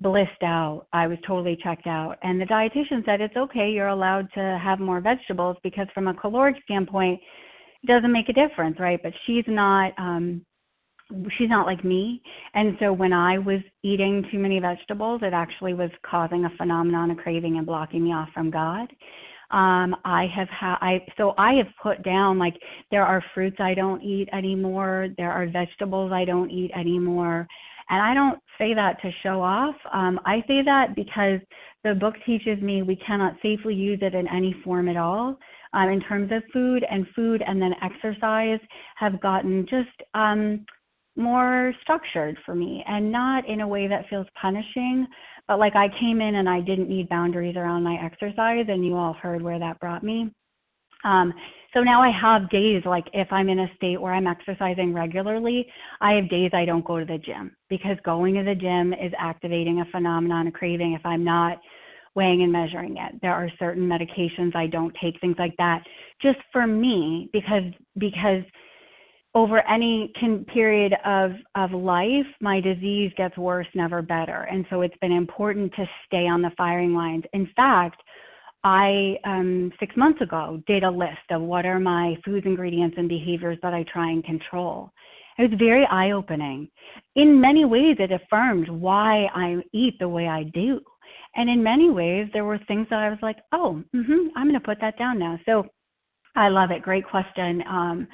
blissed 0.00 0.42
out. 0.42 0.86
I 0.92 1.06
was 1.06 1.18
totally 1.26 1.58
checked 1.62 1.86
out. 1.86 2.16
And 2.22 2.40
the 2.40 2.46
dietitian 2.46 3.04
said 3.04 3.20
it's 3.20 3.36
okay, 3.36 3.70
you're 3.70 3.88
allowed 3.88 4.28
to 4.34 4.58
have 4.62 4.80
more 4.80 5.00
vegetables 5.00 5.56
because 5.62 5.86
from 5.94 6.08
a 6.08 6.14
caloric 6.14 6.56
standpoint, 6.64 7.20
it 7.82 7.86
doesn't 7.86 8.12
make 8.12 8.28
a 8.28 8.32
difference, 8.32 8.78
right? 8.78 9.00
But 9.02 9.12
she's 9.26 9.44
not 9.46 9.92
um 9.98 10.44
she's 11.38 11.48
not 11.48 11.66
like 11.66 11.84
me. 11.84 12.20
And 12.54 12.76
so 12.80 12.92
when 12.92 13.12
I 13.12 13.38
was 13.38 13.60
eating 13.82 14.24
too 14.30 14.38
many 14.38 14.60
vegetables, 14.60 15.20
it 15.22 15.32
actually 15.32 15.74
was 15.74 15.90
causing 16.04 16.44
a 16.44 16.50
phenomenon 16.56 17.10
a 17.10 17.16
craving 17.16 17.56
and 17.56 17.66
blocking 17.66 18.04
me 18.04 18.12
off 18.12 18.28
from 18.34 18.50
God. 18.50 18.88
Um, 19.50 19.96
I 20.04 20.26
have 20.36 20.48
had, 20.48 20.76
I, 20.82 21.00
so 21.16 21.32
I 21.38 21.54
have 21.54 21.68
put 21.82 22.02
down 22.02 22.38
like 22.38 22.54
there 22.90 23.06
are 23.06 23.24
fruits 23.34 23.56
I 23.58 23.72
don't 23.72 24.02
eat 24.02 24.28
anymore. 24.34 25.08
There 25.16 25.32
are 25.32 25.46
vegetables 25.46 26.12
I 26.12 26.26
don't 26.26 26.50
eat 26.50 26.70
anymore. 26.78 27.46
And 27.88 28.02
I 28.02 28.12
don't 28.12 28.38
say 28.58 28.74
that 28.74 29.00
to 29.02 29.10
show 29.22 29.40
off. 29.40 29.74
Um, 29.92 30.20
I 30.26 30.40
say 30.46 30.62
that 30.64 30.94
because 30.94 31.40
the 31.84 31.94
book 31.94 32.14
teaches 32.26 32.60
me 32.60 32.82
we 32.82 32.96
cannot 32.96 33.34
safely 33.42 33.74
use 33.74 34.00
it 34.02 34.14
in 34.14 34.28
any 34.28 34.54
form 34.64 34.88
at 34.88 34.96
all. 34.96 35.38
Um, 35.74 35.88
in 35.90 36.00
terms 36.00 36.32
of 36.32 36.42
food 36.52 36.84
and 36.90 37.06
food 37.14 37.42
and 37.46 37.60
then 37.60 37.74
exercise 37.82 38.58
have 38.96 39.20
gotten 39.20 39.66
just 39.68 40.02
um, 40.14 40.64
more 41.14 41.74
structured 41.82 42.38
for 42.46 42.54
me 42.54 42.82
and 42.88 43.12
not 43.12 43.46
in 43.46 43.60
a 43.60 43.68
way 43.68 43.86
that 43.86 44.08
feels 44.08 44.26
punishing. 44.40 45.06
But 45.46 45.58
like 45.58 45.76
I 45.76 45.88
came 46.00 46.20
in 46.20 46.36
and 46.36 46.48
I 46.48 46.60
didn't 46.60 46.88
need 46.88 47.08
boundaries 47.08 47.56
around 47.56 47.82
my 47.82 47.96
exercise, 48.02 48.66
and 48.68 48.84
you 48.84 48.96
all 48.96 49.14
heard 49.14 49.42
where 49.42 49.58
that 49.58 49.80
brought 49.80 50.02
me. 50.02 50.30
Um, 51.04 51.32
so 51.74 51.80
now 51.80 52.02
I 52.02 52.10
have 52.10 52.50
days 52.50 52.82
like 52.86 53.04
if 53.12 53.28
I'm 53.30 53.48
in 53.48 53.60
a 53.60 53.70
state 53.76 54.00
where 54.00 54.14
I'm 54.14 54.26
exercising 54.26 54.94
regularly, 54.94 55.66
I 56.00 56.12
have 56.14 56.30
days 56.30 56.50
I 56.54 56.64
don't 56.64 56.84
go 56.84 56.98
to 56.98 57.04
the 57.04 57.18
gym 57.18 57.54
because 57.68 57.96
going 58.04 58.34
to 58.34 58.42
the 58.42 58.54
gym 58.54 58.92
is 58.92 59.12
activating 59.18 59.80
a 59.80 59.90
phenomenon 59.90 60.46
a 60.46 60.52
craving 60.52 60.94
if 60.94 61.04
I'm 61.04 61.24
not 61.24 61.58
weighing 62.14 62.42
and 62.42 62.50
measuring 62.50 62.96
it. 62.96 63.20
There 63.20 63.34
are 63.34 63.50
certain 63.58 63.86
medications 63.86 64.56
I 64.56 64.66
don't 64.66 64.94
take, 65.00 65.20
things 65.20 65.36
like 65.38 65.54
that, 65.58 65.82
just 66.22 66.38
for 66.52 66.66
me 66.66 67.28
because 67.32 67.70
because 67.98 68.42
over 69.34 69.60
any 69.68 70.10
can, 70.18 70.44
period 70.46 70.94
of 71.04 71.32
of 71.54 71.70
life, 71.72 72.26
my 72.40 72.60
disease 72.60 73.12
gets 73.16 73.36
worse, 73.36 73.66
never 73.74 74.00
better, 74.00 74.48
and 74.50 74.64
so 74.70 74.80
it's 74.80 74.96
been 75.02 75.12
important 75.12 75.72
to 75.74 75.84
stay 76.06 76.26
on 76.26 76.40
the 76.40 76.50
firing 76.56 76.94
lines. 76.94 77.24
In 77.34 77.48
fact 77.54 78.02
I, 78.64 79.16
um, 79.24 79.72
six 79.78 79.96
months 79.96 80.20
ago, 80.20 80.62
did 80.66 80.82
a 80.82 80.90
list 80.90 81.30
of 81.30 81.42
what 81.42 81.64
are 81.64 81.78
my 81.78 82.16
foods, 82.24 82.46
ingredients, 82.46 82.96
and 82.98 83.08
behaviors 83.08 83.58
that 83.62 83.72
I 83.72 83.84
try 83.92 84.10
and 84.10 84.24
control. 84.24 84.90
It 85.38 85.50
was 85.50 85.58
very 85.58 85.86
eye 85.86 86.10
opening. 86.10 86.68
In 87.14 87.40
many 87.40 87.64
ways, 87.64 87.96
it 88.00 88.10
affirmed 88.10 88.68
why 88.68 89.26
I 89.34 89.56
eat 89.72 89.94
the 90.00 90.08
way 90.08 90.26
I 90.26 90.42
do. 90.42 90.80
And 91.36 91.48
in 91.48 91.62
many 91.62 91.90
ways, 91.90 92.28
there 92.32 92.44
were 92.44 92.58
things 92.66 92.88
that 92.90 92.98
I 92.98 93.10
was 93.10 93.18
like, 93.22 93.36
oh, 93.52 93.82
mm-hmm, 93.94 94.36
I'm 94.36 94.48
going 94.48 94.60
to 94.60 94.66
put 94.66 94.80
that 94.80 94.98
down 94.98 95.18
now. 95.20 95.38
So 95.46 95.64
I 96.34 96.48
love 96.48 96.72
it. 96.72 96.82
Great 96.82 97.06
question. 97.06 97.62
Um, 97.68 98.08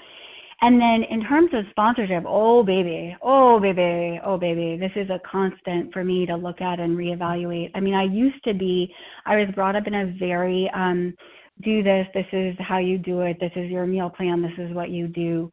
and 0.61 0.81
then 0.81 1.05
in 1.11 1.25
terms 1.25 1.51
of 1.53 1.65
sponsorship, 1.71 2.25
oh 2.27 2.63
baby, 2.63 3.17
oh 3.23 3.61
baby, 3.61 4.21
oh 4.25 4.39
baby, 4.39 4.79
this 4.79 4.93
is 4.97 5.11
a 5.11 5.21
constant 5.29 5.93
for 5.93 6.05
me 6.05 6.27
to 6.27 6.37
look 6.37 6.61
at 6.61 6.81
and 6.81 6.97
reevaluate. 6.97 7.71
I 7.75 7.81
mean, 7.81 7.95
I 7.95 8.05
used 8.05 8.43
to 8.45 8.55
be, 8.55 8.93
I 9.27 9.37
was 9.37 9.49
brought 9.55 9.77
up 9.77 9.87
in 9.87 9.95
a 9.95 10.15
very, 10.19 10.71
um, 10.75 11.15
do 11.63 11.83
this, 11.83 12.07
this 12.15 12.27
is 12.33 12.57
how 12.59 12.79
you 12.79 12.99
do 12.99 13.21
it, 13.23 13.37
this 13.41 13.53
is 13.57 13.71
your 13.71 13.87
meal 13.87 14.11
plan, 14.11 14.43
this 14.43 14.59
is 14.59 14.75
what 14.75 14.91
you 14.91 15.09
do. 15.09 15.51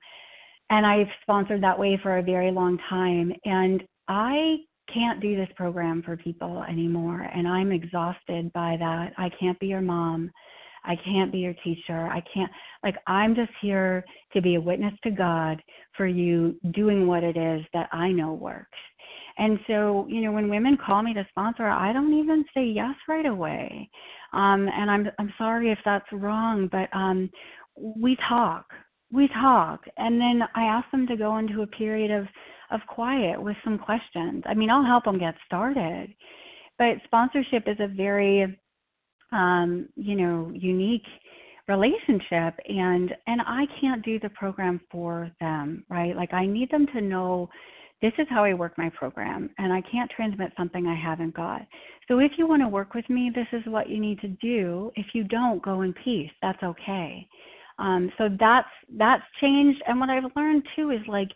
And 0.70 0.86
I've 0.86 1.08
sponsored 1.22 1.62
that 1.64 1.78
way 1.78 2.00
for 2.02 2.18
a 2.18 2.24
very 2.24 2.50
long 2.50 2.78
time. 2.90 3.34
And 3.44 3.84
I 4.08 4.58
can't 4.94 5.22
do 5.22 5.36
this 5.36 5.50
program 5.56 6.02
for 6.04 6.18
people 6.18 6.64
anymore. 6.68 7.22
And 7.22 7.48
I'm 7.48 7.72
exhausted 7.72 8.52
by 8.54 8.78
that. 8.80 9.14
I 9.18 9.30
can't 9.40 9.60
be 9.60 9.68
your 9.68 9.82
mom. 9.82 10.32
I 10.84 10.96
can't 11.06 11.32
be 11.32 11.40
your 11.40 11.56
teacher. 11.64 12.08
I 12.08 12.24
can't, 12.34 12.52
like, 12.84 12.96
I'm 13.08 13.36
just 13.36 13.52
here 13.62 14.04
to 14.34 14.42
be 14.42 14.56
a 14.56 14.62
witness 14.62 14.94
to 15.04 15.12
God 15.12 15.62
for 15.96 16.08
you 16.08 16.56
doing 16.74 17.08
what 17.08 17.24
it 17.24 17.38
is 17.38 17.62
that 17.74 17.90
I 17.92 18.12
know 18.12 18.34
works. 18.34 18.78
And 19.38 19.60
so, 19.68 20.06
you 20.10 20.22
know, 20.22 20.32
when 20.32 20.50
women 20.50 20.78
call 20.84 21.02
me 21.04 21.14
to 21.14 21.26
sponsor, 21.30 21.68
I 21.68 21.94
don't 21.94 22.14
even 22.14 22.44
say 22.54 22.66
yes 22.66 22.96
right 23.08 23.26
away. 23.26 23.90
Um, 24.34 24.70
and 24.74 24.90
I'm 24.90 25.08
I'm 25.20 25.34
sorry 25.38 25.72
if 25.72 25.80
that's 25.84 26.06
wrong, 26.12 26.70
but 26.72 26.90
um, 26.96 27.30
we 27.76 28.18
talk, 28.30 28.66
we 29.12 29.28
talk, 29.30 29.82
and 29.98 30.20
then 30.20 30.42
I 30.56 30.64
ask 30.64 30.90
them 30.92 31.08
to 31.08 31.18
go 31.18 31.38
into 31.38 31.62
a 31.62 31.68
period 31.68 32.12
of 32.12 32.28
of 32.72 32.80
quiet 32.88 33.42
with 33.42 33.58
some 33.64 33.78
questions. 33.78 34.44
I 34.46 34.54
mean, 34.54 34.70
I'll 34.70 34.86
help 34.86 35.04
them 35.04 35.20
get 35.20 35.36
started, 35.46 36.14
but 36.78 36.96
sponsorship 37.06 37.64
is 37.68 37.78
a 37.80 37.88
very 37.88 38.58
um, 39.32 39.88
you 39.96 40.16
know, 40.16 40.52
unique 40.54 41.06
relationship 41.68 42.56
and 42.68 43.16
and 43.28 43.42
I 43.42 43.66
can't 43.80 44.04
do 44.04 44.20
the 44.20 44.30
program 44.30 44.82
for 44.92 45.32
them, 45.40 45.86
right? 45.90 46.16
Like 46.16 46.34
I 46.34 46.46
need 46.46 46.70
them 46.72 46.88
to 46.94 47.02
know 47.02 47.50
this 48.02 48.14
is 48.18 48.28
how 48.30 48.44
I 48.44 48.54
work 48.54 48.78
my 48.78 48.90
program 48.90 49.50
and 49.58 49.72
I 49.72 49.82
can't 49.92 50.10
transmit 50.10 50.52
something 50.58 50.88
I 50.88 50.96
haven't 50.96 51.36
got. 51.36 51.62
So 52.08 52.20
if 52.20 52.32
you 52.38 52.48
want 52.48 52.62
to 52.64 52.68
work 52.68 52.94
with 52.96 53.08
me, 53.10 53.32
this 53.34 53.48
is 53.54 53.62
what 53.68 53.90
you 53.90 54.00
need 54.00 54.20
to 54.22 54.28
do. 54.28 54.92
If 54.96 55.08
you 55.14 55.24
don't, 55.24 55.62
go 55.62 55.82
in 55.82 55.94
peace. 56.04 56.32
That's 56.42 56.62
okay. 56.64 57.28
Um, 57.78 58.12
so 58.18 58.30
that's 58.40 58.68
that's 58.98 59.24
changed 59.40 59.82
and 59.88 60.00
what 60.00 60.10
I've 60.10 60.24
learned 60.36 60.64
too 60.76 60.92
is 60.92 61.02
like 61.08 61.30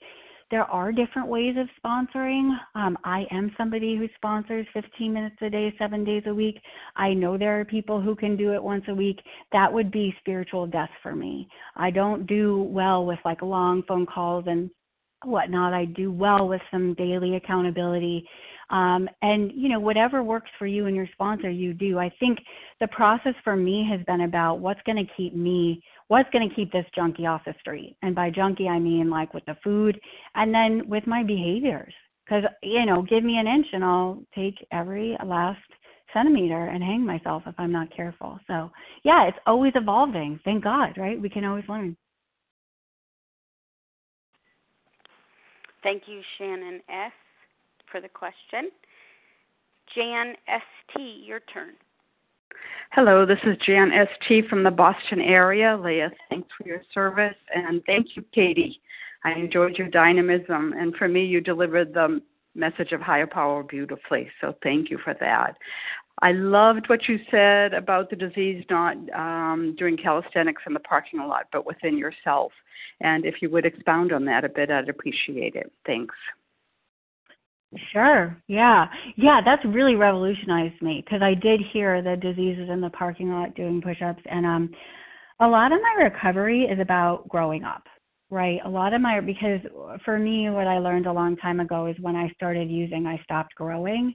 there 0.52 0.64
are 0.66 0.92
different 0.92 1.28
ways 1.28 1.56
of 1.58 1.68
sponsoring. 1.84 2.56
Um, 2.76 2.98
I 3.04 3.26
am 3.32 3.52
somebody 3.58 3.96
who 3.96 4.08
sponsors 4.16 4.68
15 4.74 5.14
minutes 5.14 5.38
a 5.42 5.50
day, 5.50 5.74
seven 5.80 6.04
days 6.04 6.24
a 6.28 6.34
week. 6.34 6.62
I 6.96 7.14
know 7.14 7.38
there 7.38 7.60
are 7.60 7.66
people 7.66 8.00
who 8.00 8.16
can 8.16 8.38
do 8.38 8.54
it 8.54 8.64
once 8.64 8.84
a 8.88 8.94
week. 8.94 9.20
That 9.52 9.72
would 9.72 9.92
be 9.92 10.16
spiritual 10.20 10.68
death 10.68 10.92
for 11.02 11.16
me. 11.16 11.48
I 11.76 11.90
don't 11.90 12.28
do 12.28 12.64
well 12.64 13.06
with 13.06 13.20
like 13.26 13.42
long 13.42 13.84
phone 13.88 14.06
calls 14.06 14.46
and 14.48 14.70
whatnot. 15.24 15.74
I 15.74 15.86
do 15.86 16.12
well 16.12 16.48
with 16.48 16.62
some 16.72 16.94
daily 16.94 17.36
accountability. 17.36 18.28
Um, 18.70 19.08
and 19.22 19.52
you 19.54 19.70
know 19.70 19.80
whatever 19.80 20.24
works 20.24 20.50
for 20.58 20.66
you 20.66 20.88
and 20.88 20.96
your 20.96 21.08
sponsor 21.14 21.52
you 21.52 21.72
do 21.72 22.00
i 22.00 22.12
think 22.20 22.40
the 22.82 22.88
process 22.88 23.36
for 23.44 23.56
me 23.56 23.88
has 23.88 24.04
been 24.08 24.22
about 24.22 24.56
what's 24.56 24.82
going 24.88 24.98
to 24.98 25.14
keep 25.16 25.36
me 25.36 25.84
what's 26.08 26.30
going 26.32 26.48
to 26.48 26.56
keep 26.56 26.72
this 26.72 26.86
junkie 26.96 27.26
off 27.26 27.42
the 27.46 27.54
street 27.60 27.96
and 28.02 28.16
by 28.16 28.30
junkie 28.30 28.68
i 28.68 28.80
mean 28.80 29.10
like 29.10 29.34
with 29.34 29.46
the 29.46 29.58
food 29.64 30.00
and 30.36 30.54
then 30.54 30.88
with 30.88 31.06
my 31.08 31.24
behaviors 31.24 31.94
because 32.26 32.44
you 32.64 32.86
know 32.86 33.02
give 33.02 33.24
me 33.24 33.38
an 33.38 33.48
inch 33.48 33.68
and 33.74 33.84
i'll 33.84 34.22
take 34.34 34.56
every 34.72 35.18
last 35.26 35.60
centimeter 36.14 36.68
and 36.68 36.84
hang 36.84 37.06
myself 37.06 37.44
if 37.46 37.56
i'm 37.58 37.72
not 37.72 37.94
careful 37.96 38.40
so 38.48 38.70
yeah 39.04 39.28
it's 39.28 39.38
always 39.46 39.74
evolving 39.76 40.40
thank 40.44 40.64
god 40.64 40.98
right 40.98 41.22
we 41.22 41.30
can 41.30 41.44
always 41.46 41.66
learn 41.68 41.96
thank 45.84 46.04
you 46.08 46.22
shannon 46.38 46.82
s 46.90 47.12
for 47.96 48.02
the 48.02 48.10
question. 48.10 48.72
Jan 49.96 50.36
S.T., 50.50 51.24
your 51.26 51.40
turn. 51.54 51.74
Hello, 52.92 53.26
this 53.26 53.40
is 53.44 53.58
Jan 53.66 53.92
ST 53.92 54.48
from 54.48 54.64
the 54.64 54.72
Boston 54.72 55.20
area. 55.20 55.78
Leah, 55.78 56.12
thanks 56.30 56.48
for 56.58 56.68
your 56.68 56.82
service, 56.94 57.36
and 57.54 57.84
thank 57.86 58.16
you, 58.16 58.24
Katie. 58.34 58.82
I 59.24 59.32
enjoyed 59.32 59.78
your 59.78 59.90
dynamism, 59.90 60.74
and 60.74 60.96
for 60.96 61.08
me, 61.08 61.26
you 61.26 61.42
delivered 61.42 61.94
the 61.94 62.22
message 62.54 62.92
of 62.94 63.02
higher 63.02 63.28
power 63.28 63.64
beautifully, 63.64 64.30
so 64.40 64.56
thank 64.64 64.90
you 64.90 64.98
for 65.04 65.14
that. 65.20 65.58
I 66.22 66.32
loved 66.32 66.88
what 66.88 67.10
you 67.10 67.20
said 67.30 67.74
about 67.74 68.10
the 68.10 68.16
disease 68.16 68.64
not 68.70 68.96
um, 69.14 69.76
doing 69.78 69.98
calisthenics 69.98 70.64
in 70.66 70.74
the 70.74 70.80
parking 70.80 71.20
lot, 71.20 71.48
but 71.52 71.66
within 71.66 71.98
yourself. 71.98 72.54
And 73.02 73.26
if 73.26 73.42
you 73.42 73.50
would 73.50 73.66
expound 73.66 74.14
on 74.14 74.24
that 74.26 74.46
a 74.46 74.50
bit, 74.50 74.72
I'd 74.72 74.88
appreciate 74.88 75.56
it. 75.56 75.72
Thanks. 75.86 76.16
Sure. 77.92 78.38
Yeah. 78.48 78.86
Yeah, 79.16 79.42
that's 79.44 79.64
really 79.66 79.96
revolutionized 79.96 80.82
me 80.82 81.04
because 81.06 81.22
I 81.22 81.34
did 81.34 81.62
hear 81.74 82.02
the 82.02 82.16
diseases 82.16 82.70
in 82.70 82.82
the 82.82 82.90
parking 82.90 83.32
lot 83.32 83.56
doing 83.56 83.82
push-ups 83.82 84.22
and 84.26 84.46
um 84.46 84.70
a 85.42 85.48
lot 85.48 85.72
of 85.74 85.80
my 85.82 86.04
recovery 86.04 86.64
is 86.64 86.80
about 86.80 87.28
growing 87.28 87.64
up. 87.64 87.84
Right. 88.30 88.60
A 88.66 88.70
lot 88.70 88.94
of 88.94 89.02
my 89.02 89.20
because 89.20 89.60
for 90.06 90.18
me 90.20 90.50
what 90.50 90.68
I 90.68 90.80
learned 90.80 91.08
a 91.08 91.14
long 91.14 91.36
time 91.38 91.60
ago 91.60 91.88
is 91.88 91.96
when 92.02 92.16
I 92.16 92.30
started 92.36 92.70
using 92.70 93.06
I 93.08 93.22
stopped 93.24 93.56
growing. 93.56 94.14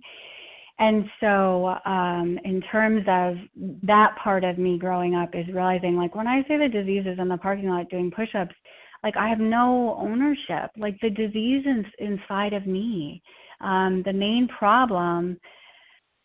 And 0.78 1.04
so 1.20 1.76
um 1.84 2.38
in 2.44 2.62
terms 2.72 3.04
of 3.08 3.36
that 3.82 4.16
part 4.22 4.44
of 4.44 4.58
me 4.58 4.78
growing 4.78 5.14
up 5.14 5.30
is 5.34 5.46
realizing 5.48 5.96
like 5.96 6.14
when 6.14 6.26
I 6.28 6.42
say 6.48 6.56
the 6.58 6.68
diseases 6.68 7.18
in 7.18 7.28
the 7.28 7.36
parking 7.38 7.68
lot 7.68 7.90
doing 7.90 8.10
push-ups 8.10 8.54
like 9.02 9.16
I 9.16 9.28
have 9.28 9.40
no 9.40 9.96
ownership. 9.98 10.70
Like 10.76 10.98
the 11.00 11.10
disease 11.10 11.64
is 11.66 11.86
inside 11.98 12.52
of 12.52 12.66
me 12.66 13.22
um, 13.60 14.02
the 14.04 14.12
main 14.12 14.48
problem 14.58 15.38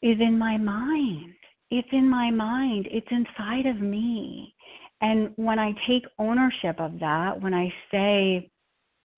is 0.01 0.17
in 0.19 0.38
my 0.38 0.57
mind. 0.57 1.33
It's 1.71 1.88
in 1.91 2.09
my 2.09 2.31
mind. 2.31 2.88
It's 2.91 3.07
inside 3.09 3.65
of 3.65 3.81
me. 3.81 4.53
And 5.01 5.31
when 5.36 5.59
I 5.59 5.73
take 5.88 6.03
ownership 6.19 6.79
of 6.79 6.99
that, 6.99 7.41
when 7.41 7.53
I 7.53 7.73
say, 7.91 8.49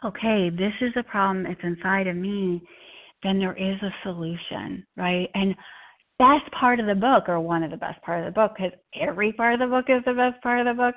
okay, 0.03 0.49
this 0.49 0.73
is 0.81 0.93
a 0.95 1.03
problem, 1.03 1.45
it's 1.45 1.61
inside 1.63 2.07
of 2.07 2.15
me, 2.15 2.61
then 3.23 3.39
there 3.39 3.57
is 3.57 3.81
a 3.81 3.93
solution, 4.03 4.85
right? 4.95 5.29
And 5.33 5.55
best 6.19 6.51
part 6.51 6.79
of 6.79 6.85
the 6.85 6.95
book, 6.95 7.27
or 7.27 7.39
one 7.39 7.63
of 7.63 7.71
the 7.71 7.77
best 7.77 8.01
part 8.01 8.19
of 8.19 8.25
the 8.25 8.31
book, 8.31 8.53
because 8.57 8.71
every 8.99 9.31
part 9.33 9.53
of 9.53 9.59
the 9.59 9.67
book 9.67 9.85
is 9.89 10.03
the 10.05 10.13
best 10.13 10.41
part 10.41 10.59
of 10.59 10.65
the 10.65 10.81
book, 10.81 10.95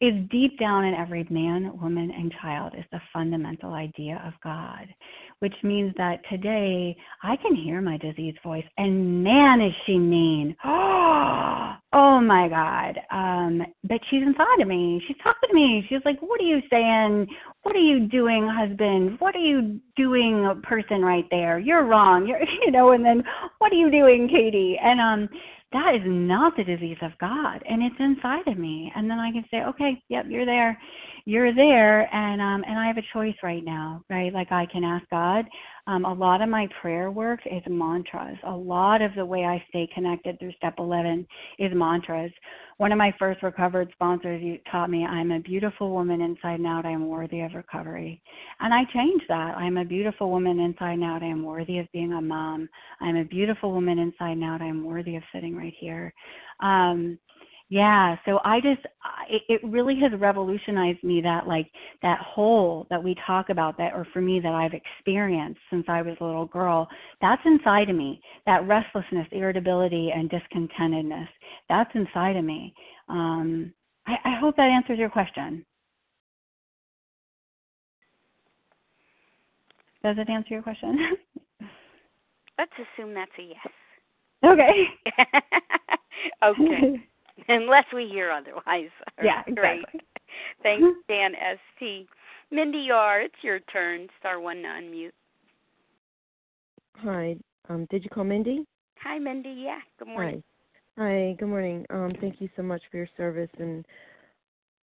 is 0.00 0.14
deep 0.30 0.58
down 0.58 0.84
in 0.84 0.94
every 0.94 1.26
man, 1.30 1.78
woman, 1.80 2.10
and 2.10 2.32
child 2.40 2.72
is 2.76 2.84
the 2.92 3.00
fundamental 3.12 3.74
idea 3.74 4.22
of 4.26 4.32
God 4.42 4.88
which 5.44 5.54
means 5.62 5.92
that 5.98 6.20
today 6.30 6.96
I 7.22 7.36
can 7.36 7.54
hear 7.54 7.82
my 7.82 7.98
disease 7.98 8.34
voice, 8.42 8.64
and 8.78 9.22
man, 9.22 9.60
is 9.60 9.74
she 9.86 9.98
mean! 9.98 10.56
Oh 11.96 12.20
my 12.20 12.48
God! 12.48 12.98
Um, 13.12 13.62
but 13.84 14.00
she's 14.10 14.22
inside 14.22 14.60
of 14.60 14.66
me. 14.66 15.00
She's 15.06 15.16
talking 15.22 15.48
to 15.48 15.54
me. 15.54 15.84
She's 15.88 16.00
like, 16.04 16.20
"What 16.20 16.40
are 16.40 16.44
you 16.44 16.60
saying? 16.68 17.28
What 17.64 17.74
are 17.74 17.80
you 17.80 18.06
doing, 18.06 18.48
husband? 18.48 19.16
What 19.18 19.34
are 19.34 19.40
you 19.40 19.80
doing, 19.96 20.60
person 20.62 21.02
right 21.02 21.26
there? 21.30 21.58
You're 21.58 21.84
wrong. 21.84 22.26
You're, 22.26 22.40
you 22.64 22.70
know." 22.70 22.92
And 22.92 23.04
then, 23.04 23.24
"What 23.58 23.72
are 23.72 23.76
you 23.76 23.90
doing, 23.90 24.28
Katie?" 24.28 24.78
And 24.82 25.00
um, 25.00 25.28
that 25.72 25.94
is 25.94 26.02
not 26.04 26.56
the 26.56 26.64
disease 26.64 26.98
of 27.02 27.10
God, 27.18 27.62
and 27.68 27.82
it's 27.82 27.96
inside 27.98 28.46
of 28.46 28.58
me. 28.58 28.92
And 28.94 29.10
then 29.10 29.18
I 29.18 29.32
can 29.32 29.44
say, 29.50 29.62
"Okay, 29.64 30.02
yep, 30.08 30.26
you're 30.28 30.46
there." 30.46 30.78
You're 31.26 31.54
there 31.54 32.14
and 32.14 32.40
um 32.40 32.64
and 32.68 32.78
I 32.78 32.86
have 32.86 32.98
a 32.98 33.12
choice 33.12 33.34
right 33.42 33.64
now, 33.64 34.02
right? 34.10 34.32
Like 34.32 34.52
I 34.52 34.66
can 34.70 34.84
ask 34.84 35.08
God. 35.08 35.46
Um 35.86 36.04
a 36.04 36.12
lot 36.12 36.42
of 36.42 36.50
my 36.50 36.68
prayer 36.82 37.10
work 37.10 37.40
is 37.46 37.62
mantras. 37.66 38.36
A 38.46 38.54
lot 38.54 39.00
of 39.00 39.14
the 39.14 39.24
way 39.24 39.44
I 39.44 39.64
stay 39.70 39.88
connected 39.94 40.38
through 40.38 40.52
step 40.52 40.74
11 40.78 41.26
is 41.58 41.72
mantras. 41.74 42.30
One 42.76 42.92
of 42.92 42.98
my 42.98 43.14
first 43.18 43.42
recovered 43.42 43.90
sponsors 43.92 44.42
taught 44.70 44.90
me 44.90 45.06
I'm 45.06 45.30
a 45.30 45.40
beautiful 45.40 45.92
woman 45.92 46.20
inside 46.20 46.58
and 46.58 46.66
out. 46.66 46.84
I 46.84 46.90
am 46.90 47.08
worthy 47.08 47.40
of 47.40 47.54
recovery. 47.54 48.20
And 48.60 48.74
I 48.74 48.84
changed 48.92 49.24
that. 49.28 49.56
I'm 49.56 49.78
a 49.78 49.84
beautiful 49.84 50.30
woman 50.30 50.60
inside 50.60 50.94
and 50.94 51.04
out. 51.04 51.22
I 51.22 51.26
am 51.26 51.42
worthy 51.42 51.78
of 51.78 51.90
being 51.92 52.12
a 52.12 52.20
mom. 52.20 52.68
I'm 53.00 53.16
a 53.16 53.24
beautiful 53.24 53.72
woman 53.72 53.98
inside 53.98 54.32
and 54.32 54.44
out. 54.44 54.60
I 54.60 54.66
am 54.66 54.84
worthy 54.84 55.16
of 55.16 55.22
sitting 55.32 55.56
right 55.56 55.74
here. 55.80 56.12
Um 56.60 57.18
yeah, 57.74 58.14
so 58.24 58.38
I 58.44 58.60
just 58.60 58.86
it, 59.28 59.42
it 59.48 59.60
really 59.64 59.98
has 60.00 60.12
revolutionized 60.20 61.02
me 61.02 61.20
that 61.22 61.48
like 61.48 61.68
that 62.02 62.20
hole 62.20 62.86
that 62.88 63.02
we 63.02 63.16
talk 63.26 63.48
about 63.48 63.76
that 63.78 63.94
or 63.94 64.06
for 64.12 64.22
me 64.22 64.38
that 64.38 64.52
I've 64.52 64.74
experienced 64.74 65.58
since 65.70 65.84
I 65.88 66.00
was 66.00 66.16
a 66.20 66.24
little 66.24 66.46
girl, 66.46 66.86
that's 67.20 67.42
inside 67.44 67.90
of 67.90 67.96
me. 67.96 68.20
That 68.46 68.64
restlessness, 68.68 69.26
irritability 69.32 70.12
and 70.14 70.30
discontentedness, 70.30 71.26
that's 71.68 71.90
inside 71.96 72.36
of 72.36 72.44
me. 72.44 72.72
Um 73.08 73.74
I, 74.06 74.12
I 74.24 74.38
hope 74.38 74.54
that 74.54 74.68
answers 74.68 75.00
your 75.00 75.10
question. 75.10 75.66
Does 80.04 80.14
it 80.16 80.30
answer 80.30 80.54
your 80.54 80.62
question? 80.62 80.96
Let's 82.56 82.72
assume 82.78 83.14
that's 83.14 83.32
a 83.36 83.42
yes. 83.42 83.68
Okay. 84.44 84.84
okay. 86.44 87.04
unless 87.48 87.84
we 87.94 88.08
hear 88.08 88.30
otherwise. 88.30 88.90
Yeah, 89.22 89.42
exactly. 89.46 90.00
Thanks, 90.62 90.86
Jan 91.08 91.32
St. 91.78 92.08
Mindy 92.50 92.88
R, 92.92 93.22
it's 93.22 93.34
your 93.42 93.60
turn. 93.60 94.08
Star 94.18 94.40
one 94.40 94.56
to 94.56 94.68
unmute. 94.68 95.12
Hi. 96.96 97.36
Um, 97.68 97.86
did 97.90 98.02
you 98.04 98.10
call 98.10 98.24
Mindy? 98.24 98.64
Hi, 98.98 99.18
Mindy. 99.18 99.62
Yeah. 99.64 99.78
Good 99.98 100.08
morning. 100.08 100.42
Hi. 100.98 101.02
Hi. 101.02 101.36
Good 101.38 101.48
morning. 101.48 101.86
Um, 101.90 102.12
thank 102.20 102.40
you 102.40 102.48
so 102.56 102.62
much 102.62 102.82
for 102.90 102.98
your 102.98 103.08
service 103.16 103.50
and 103.58 103.86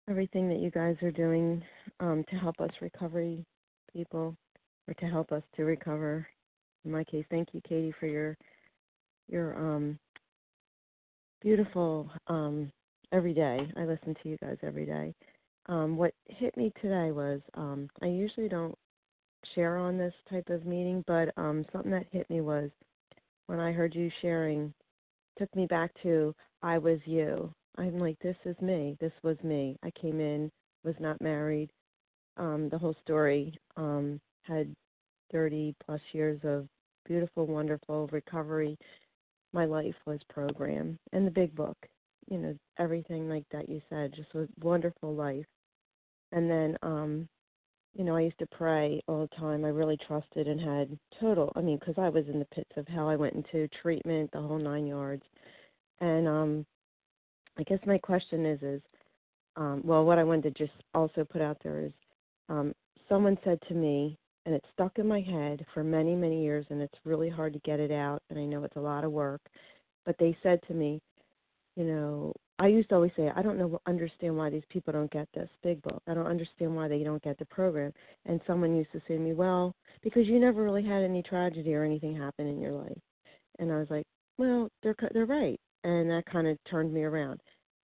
everything 0.08 0.48
that 0.48 0.58
you 0.58 0.70
guys 0.70 0.96
are 1.02 1.10
doing 1.10 1.62
um, 2.00 2.24
to 2.30 2.36
help 2.36 2.60
us 2.60 2.70
recovery 2.80 3.44
people, 3.92 4.36
or 4.88 4.94
to 4.94 5.06
help 5.06 5.32
us 5.32 5.42
to 5.56 5.64
recover. 5.64 6.26
In 6.84 6.92
my 6.92 7.04
case, 7.04 7.24
thank 7.30 7.48
you, 7.52 7.60
Katie, 7.68 7.94
for 7.98 8.06
your 8.06 8.36
your 9.28 9.56
um, 9.56 9.98
beautiful 11.40 12.10
um, 12.26 12.70
every 13.12 13.34
day. 13.34 13.70
I 13.76 13.84
listen 13.84 14.14
to 14.22 14.28
you 14.28 14.36
guys 14.38 14.56
every 14.62 14.86
day. 14.86 15.14
Um, 15.66 15.96
what 15.96 16.14
hit 16.28 16.56
me 16.56 16.72
today 16.80 17.12
was 17.12 17.40
um, 17.54 17.88
I 18.02 18.06
usually 18.06 18.48
don't 18.48 18.74
share 19.54 19.76
on 19.76 19.96
this 19.96 20.14
type 20.28 20.48
of 20.48 20.66
meeting, 20.66 21.04
but 21.06 21.30
um, 21.36 21.64
something 21.72 21.92
that 21.92 22.06
hit 22.12 22.28
me 22.30 22.40
was 22.40 22.70
when 23.46 23.60
I 23.60 23.72
heard 23.72 23.94
you 23.94 24.10
sharing, 24.22 24.72
took 25.38 25.54
me 25.56 25.66
back 25.66 25.90
to 26.02 26.34
I 26.62 26.78
was 26.78 26.98
you. 27.04 27.52
I'm 27.78 27.98
like, 27.98 28.18
this 28.20 28.36
is 28.44 28.56
me. 28.60 28.96
This 29.00 29.12
was 29.22 29.36
me. 29.42 29.76
I 29.82 29.90
came 30.00 30.20
in, 30.20 30.50
was 30.84 30.94
not 31.00 31.20
married. 31.20 31.70
Um, 32.36 32.68
the 32.68 32.78
whole 32.78 32.96
story 33.02 33.58
um, 33.76 34.20
had 34.42 34.74
30 35.32 35.74
plus 35.84 36.00
years 36.12 36.40
of 36.44 36.66
beautiful, 37.06 37.46
wonderful 37.46 38.08
recovery 38.12 38.76
my 39.52 39.64
life 39.64 39.94
was 40.06 40.20
program 40.28 40.98
and 41.12 41.26
the 41.26 41.30
big 41.30 41.54
book 41.54 41.76
you 42.30 42.38
know 42.38 42.54
everything 42.78 43.28
like 43.28 43.44
that 43.52 43.68
you 43.68 43.82
said 43.90 44.14
just 44.14 44.32
was 44.34 44.48
wonderful 44.62 45.14
life. 45.14 45.44
And 46.32 46.48
then 46.50 46.78
um 46.82 47.28
you 47.94 48.04
know 48.04 48.16
i 48.16 48.20
used 48.20 48.38
to 48.38 48.46
pray 48.46 49.02
all 49.08 49.22
the 49.22 49.36
time. 49.36 49.64
I 49.64 49.68
really 49.68 49.98
trusted 50.06 50.46
and 50.46 50.60
had 50.60 50.96
total 51.20 51.52
i 51.56 51.60
mean 51.60 51.78
because 51.78 51.96
i 51.98 52.08
was 52.08 52.24
in 52.32 52.38
the 52.38 52.46
pits 52.46 52.70
of 52.76 52.86
hell. 52.86 53.08
I 53.08 53.16
went 53.16 53.34
into 53.34 53.68
treatment 53.82 54.30
the 54.32 54.40
whole 54.40 54.58
nine 54.58 54.86
yards. 54.86 55.24
And 56.00 56.28
um 56.28 56.66
i 57.58 57.64
guess 57.64 57.80
my 57.84 57.98
question 57.98 58.46
is 58.46 58.62
is 58.62 58.82
um 59.56 59.82
well 59.84 60.04
what 60.04 60.18
i 60.18 60.24
wanted 60.24 60.56
to 60.56 60.64
just 60.66 60.78
also 60.94 61.24
put 61.24 61.42
out 61.42 61.58
there 61.64 61.80
is 61.80 61.92
um 62.48 62.72
someone 63.08 63.36
said 63.44 63.58
to 63.66 63.74
me 63.74 64.16
and 64.46 64.54
it's 64.54 64.66
stuck 64.72 64.98
in 64.98 65.06
my 65.06 65.20
head 65.20 65.64
for 65.74 65.84
many, 65.84 66.14
many 66.14 66.42
years, 66.42 66.66
and 66.70 66.80
it's 66.80 66.98
really 67.04 67.28
hard 67.28 67.52
to 67.52 67.58
get 67.60 67.80
it 67.80 67.90
out, 67.90 68.22
and 68.30 68.38
I 68.38 68.44
know 68.44 68.64
it's 68.64 68.76
a 68.76 68.80
lot 68.80 69.04
of 69.04 69.12
work. 69.12 69.40
But 70.06 70.16
they 70.18 70.36
said 70.42 70.60
to 70.68 70.74
me, 70.74 71.00
you 71.76 71.84
know, 71.84 72.32
I 72.58 72.66
used 72.66 72.88
to 72.90 72.94
always 72.96 73.12
say, 73.16 73.30
I 73.34 73.42
don't 73.42 73.58
know, 73.58 73.80
understand 73.86 74.36
why 74.36 74.50
these 74.50 74.64
people 74.70 74.92
don't 74.92 75.10
get 75.10 75.28
this 75.34 75.48
big 75.62 75.80
book. 75.82 76.02
I 76.06 76.14
don't 76.14 76.26
understand 76.26 76.74
why 76.74 76.88
they 76.88 77.02
don't 77.02 77.22
get 77.22 77.38
the 77.38 77.46
program. 77.46 77.92
And 78.26 78.40
someone 78.46 78.76
used 78.76 78.92
to 78.92 79.00
say 79.06 79.14
to 79.14 79.18
me, 79.18 79.32
well, 79.32 79.74
because 80.02 80.26
you 80.26 80.38
never 80.38 80.62
really 80.62 80.84
had 80.84 81.02
any 81.02 81.22
tragedy 81.22 81.74
or 81.74 81.84
anything 81.84 82.16
happen 82.16 82.46
in 82.46 82.60
your 82.60 82.72
life. 82.72 82.98
And 83.58 83.70
I 83.70 83.76
was 83.76 83.88
like, 83.90 84.06
well, 84.38 84.68
they're 84.82 84.96
they're 85.12 85.26
right, 85.26 85.60
and 85.84 86.10
that 86.10 86.24
kind 86.30 86.48
of 86.48 86.56
turned 86.70 86.92
me 86.92 87.02
around. 87.02 87.40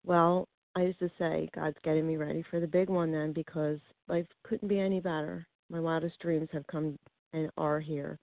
Well, 0.05 0.49
I 0.75 0.83
used 0.83 1.01
to 1.01 1.11
say, 1.19 1.49
God's 1.55 1.77
getting 1.85 2.07
me 2.07 2.17
ready 2.17 2.43
for 2.51 2.59
the 2.59 2.67
big 2.67 2.89
one 2.89 3.13
then, 3.13 3.33
because 3.33 3.79
life 4.09 4.27
couldn't 4.45 4.69
be 4.69 4.81
any 4.81 5.01
better 5.01 5.47
my 5.71 5.81
wildest 5.81 6.19
dreams 6.21 6.49
have 6.53 6.67
come 6.67 6.99
and 7.33 7.51
are 7.57 7.81
here. 7.81 8.19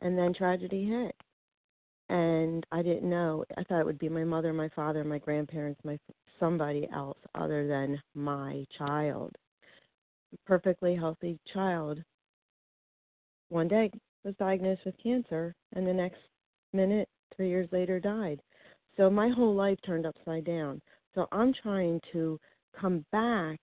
And 0.00 0.16
then 0.16 0.34
tragedy 0.34 0.84
hit. 0.84 1.14
And 2.08 2.64
I 2.70 2.82
didn't 2.82 3.08
know. 3.08 3.44
I 3.56 3.64
thought 3.64 3.80
it 3.80 3.86
would 3.86 3.98
be 3.98 4.08
my 4.08 4.24
mother, 4.24 4.52
my 4.52 4.68
father, 4.76 5.02
my 5.04 5.18
grandparents, 5.18 5.80
my 5.84 5.98
somebody 6.38 6.88
else 6.94 7.18
other 7.34 7.66
than 7.66 8.00
my 8.14 8.64
child. 8.78 9.34
perfectly 10.46 10.94
healthy 10.94 11.38
child. 11.52 11.98
One 13.48 13.68
day 13.68 13.90
was 14.24 14.34
diagnosed 14.38 14.82
with 14.84 14.94
cancer, 15.02 15.54
and 15.74 15.86
the 15.86 15.94
next 15.94 16.18
minute, 16.72 17.08
three 17.34 17.48
years 17.48 17.68
later, 17.72 17.98
died. 18.00 18.40
So 18.96 19.08
my 19.08 19.28
whole 19.28 19.54
life 19.54 19.78
turned 19.84 20.06
upside 20.06 20.44
down. 20.44 20.80
So 21.14 21.26
I'm 21.32 21.52
trying 21.62 22.00
to 22.12 22.38
come 22.78 23.04
back 23.12 23.58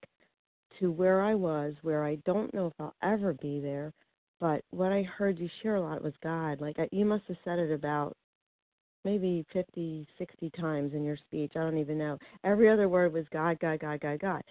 to 0.79 0.91
where 0.91 1.21
I 1.21 1.35
was, 1.35 1.73
where 1.81 2.03
I 2.03 2.15
don't 2.25 2.53
know 2.53 2.67
if 2.67 2.73
I'll 2.79 2.95
ever 3.03 3.33
be 3.33 3.59
there. 3.59 3.93
But 4.39 4.61
what 4.71 4.91
I 4.91 5.03
heard 5.03 5.39
you 5.39 5.49
share 5.61 5.75
a 5.75 5.81
lot 5.81 6.03
was 6.03 6.13
God. 6.21 6.59
Like 6.59 6.77
you 6.91 7.05
must 7.05 7.23
have 7.27 7.37
said 7.45 7.59
it 7.59 7.71
about 7.71 8.15
maybe 9.05 9.45
fifty, 9.53 10.07
sixty 10.17 10.49
times 10.51 10.93
in 10.93 11.03
your 11.03 11.17
speech. 11.17 11.53
I 11.55 11.59
don't 11.59 11.77
even 11.77 11.97
know. 11.97 12.17
Every 12.43 12.69
other 12.69 12.89
word 12.89 13.13
was 13.13 13.25
God, 13.31 13.59
God, 13.59 13.79
God, 13.79 13.99
God, 14.01 14.19
God. 14.19 14.41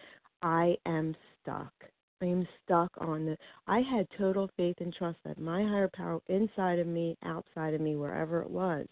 I 0.43 0.77
am 0.87 1.15
stuck. 1.43 1.73
I 2.21 2.27
am 2.27 2.47
stuck 2.65 2.91
on 2.99 3.27
the. 3.27 3.37
I 3.67 3.81
had 3.81 4.07
total 4.17 4.49
faith 4.57 4.77
and 4.81 4.95
trust 4.95 5.19
that 5.25 5.39
my 5.39 5.63
higher 5.63 5.91
power 5.95 6.21
inside 6.29 6.79
of 6.79 6.87
me, 6.87 7.17
outside 7.25 7.75
of 7.75 7.81
me, 7.81 7.97
wherever 7.97 8.41
it 8.43 8.51
was. 8.51 8.87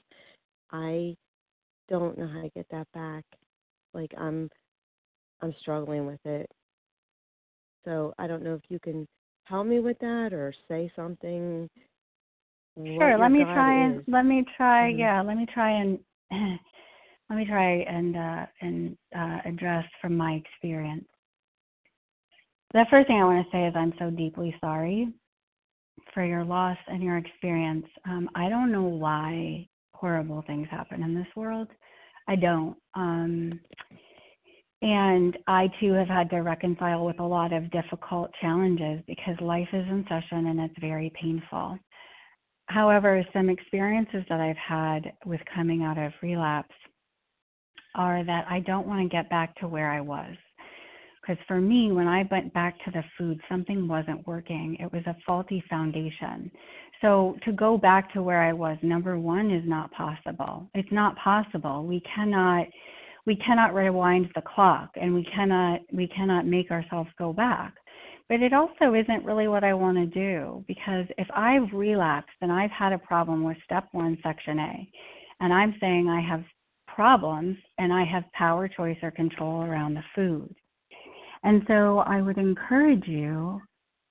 I 0.72 1.16
don't 1.88 2.18
know 2.18 2.28
how 2.28 2.42
to 2.42 2.50
get 2.50 2.66
that 2.70 2.86
back. 2.92 3.24
Like 3.94 4.12
I'm, 4.18 4.48
I'm 5.40 5.54
struggling 5.60 6.06
with 6.06 6.20
it. 6.24 6.50
So 7.84 8.14
I 8.18 8.26
don't 8.26 8.42
know 8.42 8.54
if 8.54 8.62
you 8.68 8.78
can 8.78 9.06
help 9.44 9.66
me 9.66 9.80
with 9.80 9.98
that 10.00 10.32
or 10.32 10.52
say 10.68 10.92
something 10.94 11.68
Sure. 12.76 13.18
Let 13.18 13.30
me 13.32 13.44
try 13.52 13.84
and 13.84 14.02
let 14.06 14.24
me 14.24 14.44
try. 14.56 14.90
Mm-hmm. 14.90 15.00
Yeah, 15.00 15.22
let 15.22 15.36
me 15.36 15.46
try 15.52 15.70
and 15.70 15.98
let 17.30 17.36
me 17.36 17.44
try 17.46 17.82
and 17.82 18.16
uh, 18.16 18.46
and 18.60 18.96
uh, 19.16 19.38
address 19.44 19.84
from 20.00 20.16
my 20.16 20.32
experience. 20.34 21.06
The 22.72 22.86
first 22.90 23.08
thing 23.08 23.20
I 23.20 23.24
want 23.24 23.44
to 23.44 23.50
say 23.50 23.66
is 23.66 23.74
I'm 23.76 23.92
so 23.98 24.10
deeply 24.10 24.54
sorry 24.60 25.12
for 26.14 26.24
your 26.24 26.44
loss 26.44 26.78
and 26.86 27.02
your 27.02 27.18
experience. 27.18 27.86
Um, 28.06 28.30
I 28.34 28.48
don't 28.48 28.72
know 28.72 28.84
why 28.84 29.68
horrible 29.94 30.42
things 30.46 30.68
happen 30.70 31.02
in 31.02 31.14
this 31.14 31.26
world. 31.36 31.68
I 32.28 32.36
don't. 32.36 32.76
Um, 32.94 33.60
and 34.82 35.36
I 35.46 35.68
too 35.78 35.92
have 35.92 36.08
had 36.08 36.30
to 36.30 36.38
reconcile 36.38 37.04
with 37.04 37.20
a 37.20 37.24
lot 37.24 37.52
of 37.52 37.70
difficult 37.70 38.30
challenges 38.40 39.02
because 39.06 39.34
life 39.40 39.68
is 39.72 39.86
in 39.88 40.04
session 40.08 40.46
and 40.46 40.60
it's 40.60 40.74
very 40.80 41.12
painful. 41.20 41.78
However, 42.66 43.24
some 43.32 43.50
experiences 43.50 44.24
that 44.28 44.40
I've 44.40 44.56
had 44.56 45.12
with 45.26 45.40
coming 45.54 45.82
out 45.82 45.98
of 45.98 46.12
relapse 46.22 46.74
are 47.94 48.24
that 48.24 48.46
I 48.48 48.60
don't 48.60 48.86
want 48.86 49.02
to 49.02 49.08
get 49.08 49.28
back 49.28 49.56
to 49.56 49.68
where 49.68 49.90
I 49.90 50.00
was. 50.00 50.34
Because 51.20 51.42
for 51.46 51.60
me, 51.60 51.92
when 51.92 52.08
I 52.08 52.26
went 52.30 52.54
back 52.54 52.82
to 52.84 52.90
the 52.90 53.04
food, 53.18 53.40
something 53.48 53.86
wasn't 53.86 54.26
working. 54.26 54.76
It 54.80 54.90
was 54.90 55.02
a 55.06 55.16
faulty 55.26 55.62
foundation. 55.68 56.50
So 57.02 57.36
to 57.44 57.52
go 57.52 57.76
back 57.76 58.12
to 58.14 58.22
where 58.22 58.42
I 58.42 58.52
was, 58.52 58.78
number 58.82 59.18
one, 59.18 59.50
is 59.50 59.64
not 59.66 59.90
possible. 59.92 60.70
It's 60.74 60.92
not 60.92 61.16
possible. 61.16 61.84
We 61.84 62.00
cannot 62.14 62.66
we 63.26 63.36
cannot 63.36 63.74
rewind 63.74 64.28
the 64.34 64.42
clock 64.42 64.90
and 64.94 65.14
we 65.14 65.24
cannot 65.34 65.80
we 65.92 66.08
cannot 66.08 66.46
make 66.46 66.70
ourselves 66.70 67.10
go 67.18 67.32
back 67.32 67.74
but 68.30 68.42
it 68.42 68.52
also 68.52 68.94
isn't 68.94 69.24
really 69.24 69.48
what 69.48 69.64
I 69.64 69.74
want 69.74 69.98
to 69.98 70.06
do 70.06 70.64
because 70.68 71.04
if 71.18 71.26
I've 71.34 71.72
relapsed 71.72 72.36
and 72.40 72.52
I've 72.52 72.70
had 72.70 72.92
a 72.92 72.98
problem 72.98 73.42
with 73.42 73.56
step 73.64 73.88
one, 73.90 74.16
section 74.22 74.56
A, 74.60 74.88
and 75.40 75.52
I'm 75.52 75.74
saying 75.80 76.08
I 76.08 76.20
have 76.20 76.44
problems 76.86 77.56
and 77.78 77.92
I 77.92 78.04
have 78.04 78.22
power, 78.32 78.68
choice, 78.68 78.98
or 79.02 79.10
control 79.10 79.62
around 79.64 79.94
the 79.94 80.04
food. 80.14 80.54
And 81.42 81.62
so 81.66 82.04
I 82.06 82.22
would 82.22 82.38
encourage 82.38 83.08
you. 83.08 83.60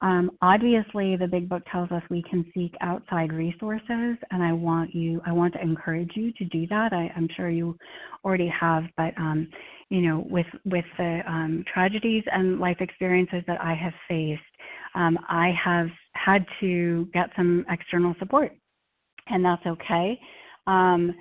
Um, 0.01 0.31
obviously, 0.41 1.17
the 1.17 1.27
big 1.27 1.49
book 1.49 1.63
tells 1.71 1.91
us 1.91 2.01
we 2.09 2.23
can 2.29 2.45
seek 2.53 2.73
outside 2.79 3.33
resources, 3.33 4.17
and 4.31 4.41
I 4.41 4.53
want 4.53 4.95
you, 4.95 5.21
I 5.25 5.33
want 5.33 5.53
to 5.55 5.61
encourage 5.61 6.11
you 6.15 6.31
to 6.33 6.45
do 6.45 6.65
that. 6.67 6.93
I, 6.93 7.11
I'm 7.17 7.27
sure 7.35 7.49
you 7.49 7.77
already 8.23 8.47
have, 8.47 8.83
but 8.95 9.13
um, 9.17 9.49
you 9.89 10.01
know, 10.01 10.25
with 10.29 10.45
with 10.65 10.85
the 10.97 11.19
um, 11.27 11.65
tragedies 11.73 12.23
and 12.31 12.59
life 12.59 12.77
experiences 12.79 13.43
that 13.47 13.59
I 13.61 13.73
have 13.73 13.93
faced, 14.07 14.41
um, 14.95 15.17
I 15.27 15.51
have 15.63 15.87
had 16.13 16.45
to 16.61 17.09
get 17.13 17.29
some 17.35 17.65
external 17.69 18.15
support, 18.19 18.53
and 19.27 19.43
that's 19.43 19.65
okay. 19.65 20.17
Um, 20.65 21.13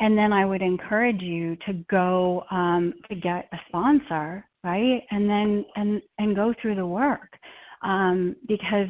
and 0.00 0.16
then 0.16 0.32
I 0.32 0.46
would 0.46 0.62
encourage 0.62 1.20
you 1.20 1.56
to 1.66 1.74
go 1.90 2.44
um, 2.50 2.94
to 3.10 3.14
get 3.14 3.48
a 3.52 3.58
sponsor, 3.68 4.46
right? 4.64 5.02
And 5.10 5.28
then 5.28 5.66
and 5.74 6.00
and 6.18 6.34
go 6.34 6.54
through 6.62 6.76
the 6.76 6.86
work 6.86 7.28
um, 7.82 8.36
because 8.48 8.88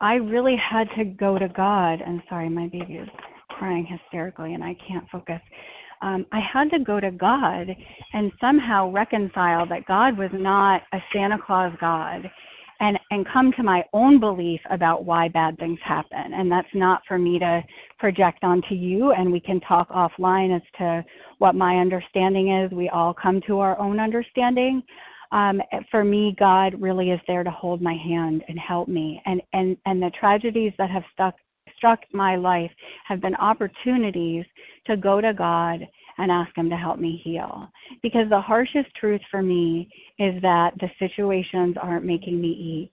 I 0.00 0.14
really 0.14 0.56
had 0.56 0.88
to 0.96 1.04
go 1.04 1.38
to 1.38 1.48
God. 1.48 2.00
And 2.04 2.22
sorry, 2.28 2.48
my 2.48 2.68
baby 2.68 2.94
is 2.94 3.08
crying 3.50 3.86
hysterically, 3.86 4.54
and 4.54 4.62
I 4.62 4.76
can't 4.86 5.08
focus. 5.10 5.40
Um, 6.02 6.26
I 6.32 6.40
had 6.40 6.70
to 6.70 6.84
go 6.84 7.00
to 7.00 7.10
God 7.10 7.68
and 8.12 8.30
somehow 8.40 8.90
reconcile 8.90 9.66
that 9.68 9.86
God 9.86 10.18
was 10.18 10.30
not 10.34 10.82
a 10.92 10.98
Santa 11.12 11.38
Claus 11.38 11.72
God 11.80 12.30
and 12.80 12.98
and 13.10 13.26
come 13.32 13.52
to 13.56 13.62
my 13.62 13.82
own 13.92 14.20
belief 14.20 14.60
about 14.70 15.04
why 15.04 15.28
bad 15.28 15.56
things 15.58 15.78
happen. 15.84 16.34
And 16.34 16.50
that's 16.50 16.68
not 16.74 17.02
for 17.06 17.18
me 17.18 17.38
to 17.38 17.62
project 17.98 18.42
onto 18.42 18.74
you 18.74 19.12
and 19.12 19.32
we 19.32 19.40
can 19.40 19.60
talk 19.60 19.88
offline 19.90 20.54
as 20.54 20.62
to 20.78 21.04
what 21.38 21.54
my 21.54 21.76
understanding 21.76 22.52
is. 22.52 22.72
We 22.72 22.88
all 22.88 23.14
come 23.14 23.40
to 23.46 23.60
our 23.60 23.78
own 23.78 24.00
understanding 24.00 24.82
um, 25.34 25.60
for 25.90 26.04
me 26.04 26.34
god 26.38 26.80
really 26.80 27.10
is 27.10 27.20
there 27.26 27.44
to 27.44 27.50
hold 27.50 27.82
my 27.82 27.94
hand 27.94 28.42
and 28.48 28.58
help 28.58 28.88
me 28.88 29.20
and 29.26 29.42
and 29.52 29.76
and 29.84 30.02
the 30.02 30.10
tragedies 30.18 30.72
that 30.78 30.90
have 30.90 31.04
stuck 31.12 31.34
struck 31.76 32.00
my 32.12 32.36
life 32.36 32.70
have 33.06 33.20
been 33.20 33.34
opportunities 33.36 34.44
to 34.86 34.96
go 34.96 35.20
to 35.20 35.34
God 35.34 35.86
and 36.18 36.30
ask 36.30 36.56
Him 36.56 36.70
to 36.70 36.76
help 36.76 36.98
me 36.98 37.20
heal. 37.22 37.68
Because 38.02 38.28
the 38.30 38.40
harshest 38.40 38.94
truth 38.98 39.20
for 39.30 39.42
me 39.42 39.88
is 40.18 40.40
that 40.42 40.72
the 40.80 40.88
situations 40.98 41.76
aren't 41.80 42.04
making 42.04 42.40
me 42.40 42.48
eat. 42.48 42.90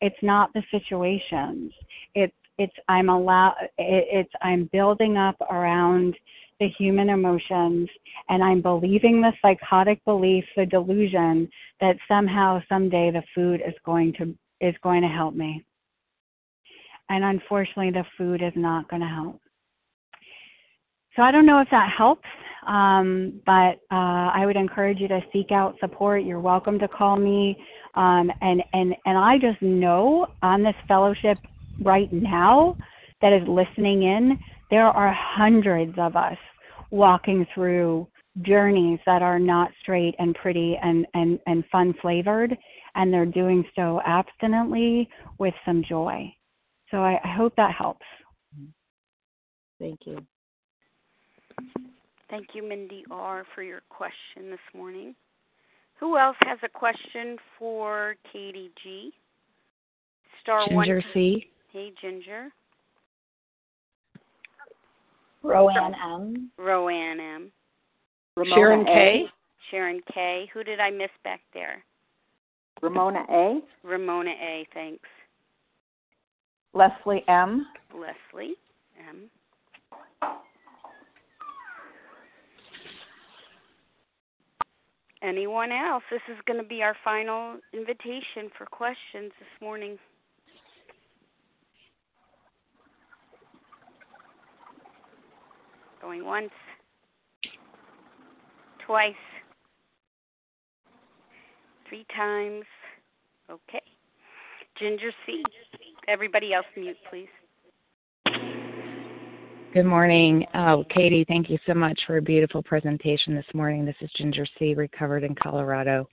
It's 0.00 0.22
not 0.22 0.52
the 0.54 0.62
situations. 0.70 1.72
It's 2.14 2.32
it's 2.58 2.74
I'm 2.88 3.08
allow 3.08 3.54
it, 3.78 4.06
it's 4.12 4.32
I'm 4.42 4.68
building 4.72 5.16
up 5.16 5.36
around 5.50 6.14
the 6.60 6.68
human 6.78 7.08
emotions 7.08 7.88
and 8.28 8.44
I'm 8.44 8.62
believing 8.62 9.20
the 9.20 9.32
psychotic 9.42 10.04
belief, 10.04 10.44
the 10.56 10.66
delusion 10.66 11.48
that 11.80 11.96
somehow 12.06 12.62
someday 12.68 13.10
the 13.10 13.22
food 13.34 13.60
is 13.66 13.74
going 13.84 14.12
to 14.18 14.34
is 14.60 14.74
going 14.82 15.02
to 15.02 15.08
help 15.08 15.34
me. 15.34 15.64
And 17.08 17.24
unfortunately 17.24 17.90
the 17.90 18.04
food 18.16 18.42
is 18.42 18.52
not 18.54 18.88
going 18.88 19.02
to 19.02 19.08
help. 19.08 19.40
So 21.16 21.22
I 21.22 21.32
don't 21.32 21.46
know 21.46 21.60
if 21.60 21.68
that 21.70 21.90
helps, 21.96 22.28
um, 22.68 23.40
but 23.44 23.80
uh, 23.90 24.30
I 24.32 24.44
would 24.46 24.56
encourage 24.56 25.00
you 25.00 25.08
to 25.08 25.20
seek 25.32 25.50
out 25.50 25.76
support. 25.80 26.22
You're 26.22 26.40
welcome 26.40 26.78
to 26.78 26.86
call 26.86 27.16
me, 27.16 27.56
um, 27.94 28.30
and 28.40 28.62
and 28.72 28.94
and 29.06 29.18
I 29.18 29.38
just 29.38 29.60
know 29.60 30.28
on 30.42 30.62
this 30.62 30.76
fellowship 30.86 31.38
right 31.82 32.12
now 32.12 32.76
that 33.22 33.32
is 33.32 33.42
listening 33.48 34.04
in, 34.04 34.38
there 34.70 34.86
are 34.86 35.12
hundreds 35.12 35.94
of 35.98 36.16
us 36.16 36.38
walking 36.90 37.46
through 37.54 38.06
journeys 38.42 38.98
that 39.06 39.22
are 39.22 39.38
not 39.38 39.70
straight 39.82 40.14
and 40.18 40.34
pretty 40.36 40.78
and 40.82 41.06
and 41.14 41.38
and 41.46 41.64
fun 41.70 41.94
flavored, 42.00 42.56
and 42.94 43.12
they're 43.12 43.26
doing 43.26 43.64
so 43.74 44.00
abstinently 44.06 45.08
with 45.38 45.54
some 45.64 45.82
joy. 45.88 46.32
So 46.90 46.98
I, 46.98 47.20
I 47.24 47.34
hope 47.34 47.54
that 47.56 47.74
helps. 47.74 48.06
Thank 49.78 50.00
you. 50.04 50.18
Thank 52.28 52.48
you, 52.54 52.62
Mindy 52.62 53.04
R., 53.10 53.44
for 53.54 53.62
your 53.62 53.80
question 53.88 54.50
this 54.50 54.60
morning. 54.74 55.14
Who 55.98 56.16
else 56.16 56.36
has 56.46 56.58
a 56.62 56.68
question 56.68 57.36
for 57.58 58.14
Katie 58.32 58.70
G? 58.82 59.12
Star 60.42 60.66
Ginger 60.68 60.94
one. 60.94 61.04
C. 61.12 61.46
Hey, 61.72 61.92
Ginger. 62.00 62.48
Roanne 65.42 65.94
M. 65.94 66.50
Roanne 66.58 67.20
M. 67.20 67.52
Ramona 68.36 68.54
Sharon 68.54 68.80
A. 68.82 68.84
K. 68.84 69.24
Sharon 69.70 70.00
K. 70.12 70.50
Who 70.52 70.64
did 70.64 70.80
I 70.80 70.90
miss 70.90 71.10
back 71.24 71.40
there? 71.54 71.82
Ramona 72.82 73.24
A. 73.30 73.60
Ramona 73.82 74.30
A. 74.30 74.66
Thanks. 74.74 75.08
Leslie 76.72 77.24
M. 77.28 77.66
Leslie 77.92 78.54
M. 79.08 79.28
Anyone 85.22 85.70
else? 85.70 86.02
This 86.10 86.22
is 86.30 86.38
going 86.46 86.62
to 86.62 86.66
be 86.66 86.82
our 86.82 86.96
final 87.04 87.56
invitation 87.74 88.50
for 88.56 88.64
questions 88.64 89.32
this 89.38 89.60
morning. 89.60 89.98
Going 96.00 96.24
once, 96.24 96.50
twice, 98.86 99.12
three 101.88 102.06
times. 102.16 102.64
Okay. 103.50 103.82
Ginger 104.78 105.10
C. 105.26 105.42
Everybody 106.08 106.54
else 106.54 106.66
mute, 106.76 106.96
please. 107.10 107.28
Good 109.74 109.84
morning. 109.84 110.46
Oh, 110.54 110.84
Katie, 110.92 111.24
thank 111.28 111.50
you 111.50 111.58
so 111.66 111.74
much 111.74 112.00
for 112.06 112.16
a 112.16 112.22
beautiful 112.22 112.62
presentation 112.62 113.34
this 113.34 113.44
morning. 113.54 113.84
This 113.84 113.94
is 114.00 114.10
Ginger 114.16 114.46
C, 114.58 114.74
recovered 114.74 115.22
in 115.22 115.34
Colorado. 115.34 116.08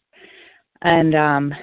And 0.83 1.15
um, 1.15 1.53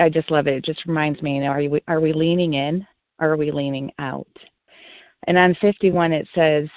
I 0.00 0.08
just 0.08 0.30
love 0.30 0.46
it. 0.46 0.54
It 0.54 0.64
just 0.64 0.86
reminds 0.86 1.20
me, 1.22 1.36
you 1.36 1.40
know, 1.40 1.48
are, 1.48 1.60
you, 1.60 1.80
are 1.88 2.00
we 2.00 2.12
leaning 2.12 2.54
in 2.54 2.86
or 3.18 3.30
are 3.30 3.36
we 3.36 3.50
leaning 3.50 3.90
out? 3.98 4.28
And 5.26 5.36
on 5.36 5.56
51, 5.60 6.12
it 6.12 6.28
says, 6.34 6.68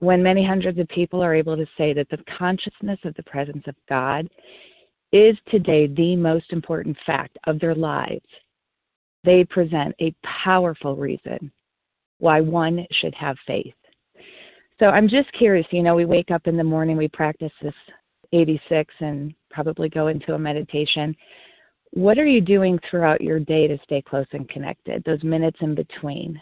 when 0.00 0.22
many 0.22 0.44
hundreds 0.44 0.78
of 0.78 0.88
people 0.88 1.22
are 1.22 1.34
able 1.34 1.56
to 1.56 1.66
say 1.78 1.92
that 1.92 2.08
the 2.10 2.18
consciousness 2.38 2.98
of 3.04 3.14
the 3.14 3.22
presence 3.22 3.64
of 3.66 3.74
God 3.88 4.28
is 5.12 5.36
today 5.50 5.86
the 5.86 6.16
most 6.16 6.52
important 6.52 6.96
fact 7.06 7.36
of 7.46 7.60
their 7.60 7.74
lives, 7.74 8.26
they 9.24 9.44
present 9.44 9.94
a 10.00 10.14
powerful 10.44 10.96
reason 10.96 11.52
why 12.18 12.40
one 12.40 12.86
should 13.00 13.14
have 13.14 13.36
faith. 13.46 13.74
So 14.78 14.86
I'm 14.86 15.08
just 15.08 15.30
curious, 15.32 15.66
you 15.70 15.82
know, 15.82 15.94
we 15.94 16.06
wake 16.06 16.30
up 16.30 16.46
in 16.46 16.56
the 16.56 16.64
morning, 16.64 16.96
we 16.96 17.08
practice 17.08 17.52
this 17.62 17.74
86 18.32 18.94
and 19.00 19.34
probably 19.50 19.88
go 19.88 20.06
into 20.06 20.34
a 20.34 20.38
meditation. 20.38 21.14
What 21.92 22.18
are 22.18 22.26
you 22.26 22.40
doing 22.40 22.78
throughout 22.88 23.20
your 23.20 23.40
day 23.40 23.66
to 23.66 23.78
stay 23.82 24.00
close 24.00 24.26
and 24.32 24.48
connected, 24.48 25.02
those 25.04 25.22
minutes 25.24 25.58
in 25.60 25.74
between? 25.74 26.40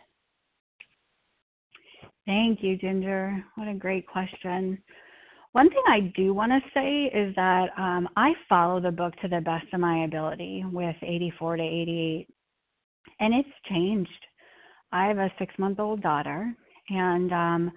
Thank 2.29 2.63
you, 2.63 2.77
Ginger. 2.77 3.43
What 3.55 3.69
a 3.69 3.75
great 3.75 4.07
question. 4.07 4.77
One 5.53 5.71
thing 5.71 5.83
I 5.89 6.13
do 6.15 6.35
want 6.35 6.53
to 6.53 6.61
say 6.75 7.05
is 7.19 7.35
that 7.37 7.69
um, 7.79 8.07
I 8.19 8.33
follow 8.51 8.83
the 8.83 8.91
book 8.91 9.15
to 9.23 9.29
the 9.29 9.41
best 9.41 9.65
of 9.73 9.81
my 9.81 10.05
ability 10.05 10.63
with 10.71 10.95
84 11.01 11.57
to 11.57 11.63
88, 11.63 12.27
and 13.21 13.33
it's 13.33 13.49
changed. 13.71 14.11
I 14.93 15.07
have 15.07 15.17
a 15.17 15.33
six 15.39 15.55
month 15.59 15.81
old 15.81 16.03
daughter, 16.03 16.55
and 16.91 17.33
um, 17.33 17.73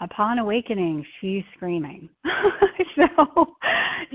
upon 0.00 0.38
awakening, 0.38 1.04
she's 1.20 1.42
screaming. 1.56 2.08
so, 2.94 3.56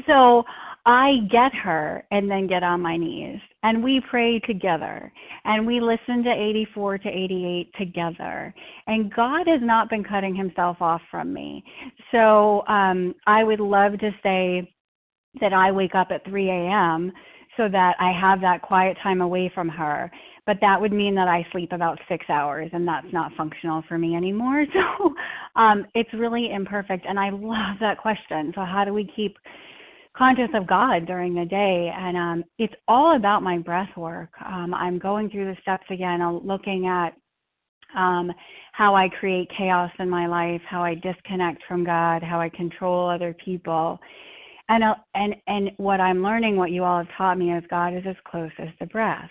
so 0.07 0.43
I 0.86 1.17
get 1.32 1.53
her 1.63 2.03
and 2.11 2.29
then 2.29 2.47
get 2.47 2.63
on 2.63 2.82
my 2.82 2.97
knees 2.97 3.39
and 3.63 3.84
we 3.84 4.01
pray 4.09 4.39
together 4.39 5.11
and 5.45 5.65
we 5.67 5.79
listen 5.79 6.23
to 6.23 6.32
84 6.32 6.97
to 6.99 7.09
88 7.09 7.71
together. 7.77 8.53
And 8.88 9.13
God 9.13 9.47
has 9.47 9.61
not 9.61 9.89
been 9.89 10.03
cutting 10.03 10.36
himself 10.36 10.77
off 10.82 11.01
from 11.11 11.34
me. 11.34 11.63
So 12.11 12.65
um, 12.67 13.13
I 13.27 13.43
would 13.43 13.59
love 13.59 13.99
to 13.99 14.11
say 14.23 14.73
that 15.39 15.53
I 15.53 15.71
wake 15.71 15.93
up 15.95 16.07
at 16.09 16.25
3 16.25 16.49
a.m. 16.49 17.11
so 17.57 17.69
that 17.69 17.95
I 17.99 18.11
have 18.19 18.41
that 18.41 18.63
quiet 18.63 18.97
time 19.03 19.21
away 19.21 19.51
from 19.53 19.69
her 19.69 20.11
but 20.45 20.57
that 20.61 20.82
would 20.82 20.91
mean 20.91 21.15
that 21.15 21.27
I 21.27 21.45
sleep 21.51 21.71
about 21.71 21.99
six 22.09 22.25
hours, 22.29 22.69
and 22.73 22.88
that's 22.88 23.07
not 23.13 23.32
functional 23.38 23.84
for 23.88 23.97
me 23.97 24.15
anymore. 24.15 24.65
So 24.73 25.13
um, 25.55 25.86
it's 25.93 26.09
really 26.13 26.49
imperfect, 26.51 27.05
and 27.07 27.19
I 27.19 27.29
love 27.29 27.77
that 27.79 27.97
question. 27.97 28.51
So 28.55 28.61
how 28.65 28.84
do 28.86 28.93
we 28.93 29.09
keep 29.15 29.38
conscious 30.22 30.53
of 30.53 30.67
God 30.67 31.07
during 31.07 31.34
the 31.34 31.45
day? 31.45 31.91
And 31.97 32.15
um, 32.15 32.43
it's 32.59 32.74
all 32.88 33.15
about 33.15 33.41
my 33.41 33.57
breath 33.57 33.89
work. 33.97 34.30
Um, 34.45 34.72
I'm 34.72 34.99
going 34.99 35.32
through 35.32 35.45
the 35.45 35.59
steps 35.63 35.86
again, 35.89 36.22
uh, 36.22 36.32
looking 36.32 36.86
at 36.86 37.13
um, 37.97 38.32
how 38.74 38.95
I 38.95 39.09
create 39.19 39.49
chaos 39.57 39.89
in 39.97 40.07
my 40.07 40.28
life, 40.28 40.61
how 40.69 40.84
I 40.84 40.93
disconnect 40.93 41.63
from 41.67 41.84
God, 41.84 42.22
how 42.22 42.39
I 42.39 42.49
control 42.49 43.09
other 43.09 43.36
people. 43.43 43.99
And, 44.69 44.84
uh, 44.84 44.93
and 45.15 45.36
and 45.47 45.72
what 45.78 45.99
I'm 45.99 46.22
learning, 46.22 46.55
what 46.55 46.69
you 46.69 46.84
all 46.84 46.99
have 46.99 47.17
taught 47.17 47.39
me, 47.39 47.51
is 47.51 47.63
God 47.72 47.95
is 47.95 48.03
as 48.07 48.15
close 48.30 48.51
as 48.59 48.69
the 48.80 48.86
breath. 48.86 49.30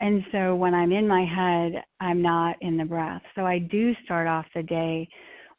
And 0.00 0.24
so 0.32 0.56
when 0.56 0.74
I'm 0.74 0.90
in 0.90 1.06
my 1.06 1.24
head, 1.24 1.84
I'm 2.00 2.20
not 2.20 2.56
in 2.62 2.76
the 2.76 2.84
breath. 2.84 3.22
So 3.36 3.46
I 3.46 3.60
do 3.60 3.92
start 4.04 4.26
off 4.26 4.44
the 4.56 4.64
day 4.64 5.08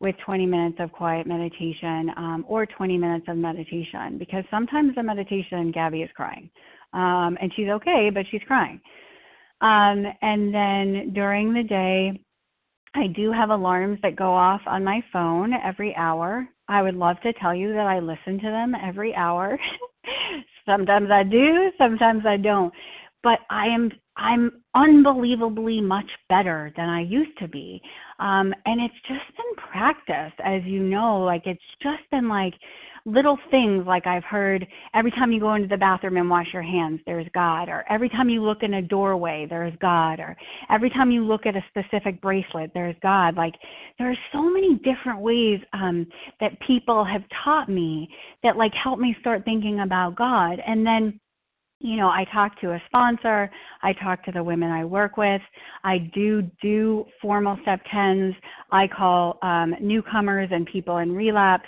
with 0.04 0.16
20 0.26 0.46
minutes 0.46 0.78
of 0.80 0.92
quiet 0.92 1.26
meditation 1.26 2.12
um, 2.18 2.46
or 2.48 2.66
20 2.66 2.98
minutes 2.98 3.26
of 3.30 3.38
meditation 3.38 4.18
because 4.20 4.44
sometimes 4.52 4.94
the 4.96 5.02
meditation, 5.02 5.72
Gabby 5.72 6.02
is 6.02 6.10
crying. 6.14 6.50
Um, 6.92 7.38
and 7.42 7.52
she's 7.56 7.70
okay, 7.70 8.12
but 8.14 8.26
she's 8.30 8.42
crying. 8.46 8.82
Um, 9.62 10.06
and 10.22 10.54
then 10.54 11.14
during 11.14 11.54
the 11.54 11.64
day, 11.64 12.22
I 12.96 13.08
do 13.08 13.32
have 13.32 13.50
alarms 13.50 13.98
that 14.04 14.18
go 14.18 14.34
off 14.34 14.62
on 14.68 14.84
my 14.84 15.02
phone 15.12 15.54
every 15.54 15.96
hour. 15.96 16.48
I 16.68 16.82
would 16.82 16.96
love 16.96 17.16
to 17.24 17.34
tell 17.34 17.56
you 17.56 17.70
that 17.74 17.88
I 17.88 18.00
listen 18.00 18.40
to 18.40 18.50
them 18.52 18.74
every 18.76 19.16
hour. 19.16 19.58
sometimes 20.66 21.10
I 21.12 21.24
do, 21.24 21.72
sometimes 21.78 22.24
I 22.28 22.38
don't. 22.38 22.74
But 23.24 23.40
I 23.50 23.68
am 23.68 23.90
I'm 24.18 24.63
unbelievably 24.76 25.82
much 25.82 26.10
better 26.30 26.74
than 26.76 26.90
I 26.90 27.02
used 27.02 27.38
to 27.40 27.48
be. 27.48 27.82
Um, 28.20 28.54
and 28.66 28.82
it's 28.82 28.94
just 29.08 29.38
been 29.38 29.70
practice, 29.72 30.34
as 30.44 30.64
you 30.66 30.84
know, 30.84 31.20
like 31.20 31.44
it's 31.46 31.62
just 31.82 32.10
been 32.12 32.28
like 32.28 32.54
little 33.06 33.38
things 33.52 33.86
like 33.86 34.08
I've 34.08 34.24
heard 34.24 34.66
every 34.96 35.12
time 35.12 35.32
you 35.32 35.40
go 35.40 35.56
into 35.56 35.68
the 35.68 35.78
bathroom 35.78 36.16
and 36.16 36.30
wash 36.30 36.48
your 36.54 36.62
hands, 36.62 37.02
there's 37.06 37.28
God, 37.34 37.68
or 37.68 37.84
every 37.90 38.08
time 38.08 38.30
you 38.30 38.42
look 38.42 38.60
in 38.64 38.76
a 38.76 38.82
doorway, 38.82 39.46
there's 39.50 39.74
God, 39.82 40.20
or 40.20 40.38
every 40.70 40.90
time 40.90 41.12
you 41.12 41.26
look 41.26 41.46
at 41.46 41.56
a 41.56 41.66
specific 41.68 42.22
bracelet, 42.22 42.72
there's 42.74 42.96
God. 43.02 43.36
Like 43.36 43.56
there 44.00 44.10
are 44.10 44.18
so 44.32 44.50
many 44.50 44.76
different 44.76 45.20
ways 45.20 45.60
um, 45.74 46.08
that 46.40 46.58
people 46.66 47.04
have 47.04 47.24
taught 47.44 47.68
me 47.68 48.08
that 48.42 48.56
like 48.56 48.72
help 48.82 49.00
me 49.00 49.16
start 49.20 49.44
thinking 49.44 49.82
about 49.82 50.16
God. 50.16 50.60
And 50.66 50.86
then 50.86 51.20
you 51.84 51.98
know, 51.98 52.08
I 52.08 52.26
talk 52.34 52.60
to 52.62 52.72
a 52.72 52.82
sponsor, 52.88 53.52
I 53.82 53.92
talk 53.94 54.24
to 54.24 54.32
the 54.32 54.42
women 54.42 54.72
I 54.72 54.86
work 54.86 55.18
with, 55.18 55.42
I 55.84 55.98
do 56.16 56.42
do 56.62 57.06
formal 57.22 57.58
step 57.62 57.82
10s, 57.94 58.34
I 58.72 58.88
call 58.88 59.38
um, 59.42 59.76
newcomers 59.82 60.48
and 60.52 60.66
people 60.66 60.98
in 60.98 61.14
relapse. 61.14 61.68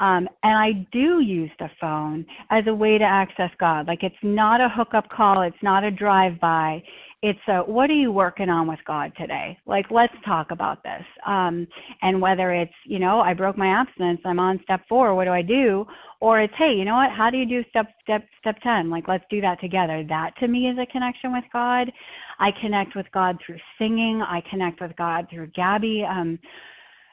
Um, 0.00 0.28
and 0.44 0.56
I 0.56 0.86
do 0.92 1.18
use 1.18 1.50
the 1.58 1.68
phone 1.80 2.24
as 2.50 2.62
a 2.68 2.74
way 2.74 2.98
to 2.98 3.04
access 3.04 3.50
God. 3.58 3.88
Like 3.88 4.04
it's 4.04 4.14
not 4.22 4.60
a 4.60 4.68
hookup 4.68 5.08
call, 5.10 5.42
it's 5.42 5.56
not 5.60 5.82
a 5.82 5.90
drive 5.90 6.38
by 6.38 6.80
it's 7.20 7.40
a 7.48 7.58
what 7.58 7.90
are 7.90 7.94
you 7.94 8.12
working 8.12 8.48
on 8.48 8.68
with 8.68 8.78
God 8.86 9.12
today? 9.18 9.58
Like 9.66 9.86
let's 9.90 10.14
talk 10.24 10.52
about 10.52 10.82
this. 10.84 11.02
Um, 11.26 11.66
and 12.02 12.20
whether 12.20 12.52
it's 12.52 12.72
you 12.86 13.00
know 13.00 13.20
I 13.20 13.34
broke 13.34 13.58
my 13.58 13.66
abstinence, 13.66 14.20
I'm 14.24 14.38
on 14.38 14.60
step 14.62 14.82
four. 14.88 15.14
What 15.14 15.24
do 15.24 15.32
I 15.32 15.42
do? 15.42 15.84
Or 16.20 16.40
it's 16.40 16.54
hey, 16.56 16.74
you 16.76 16.84
know 16.84 16.94
what? 16.94 17.10
How 17.10 17.28
do 17.30 17.36
you 17.36 17.46
do 17.46 17.64
step 17.70 17.86
step 18.02 18.24
step 18.40 18.56
ten? 18.62 18.88
Like 18.88 19.08
let's 19.08 19.24
do 19.30 19.40
that 19.40 19.60
together. 19.60 20.04
That 20.08 20.30
to 20.38 20.48
me 20.48 20.68
is 20.68 20.78
a 20.78 20.86
connection 20.86 21.32
with 21.32 21.44
God. 21.52 21.90
I 22.38 22.50
connect 22.60 22.94
with 22.94 23.06
God 23.12 23.36
through 23.44 23.58
singing. 23.78 24.22
I 24.22 24.40
connect 24.48 24.80
with 24.80 24.94
God 24.96 25.26
through 25.28 25.48
Gabby. 25.56 26.04
Um, 26.08 26.38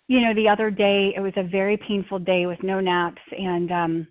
you 0.08 0.22
know, 0.22 0.36
the 0.36 0.48
other 0.48 0.70
day 0.70 1.14
it 1.16 1.20
was 1.20 1.34
a 1.36 1.44
very 1.44 1.78
painful 1.78 2.20
day 2.20 2.46
with 2.46 2.62
no 2.62 2.80
naps 2.80 3.22
and 3.32 3.72
um 3.72 4.08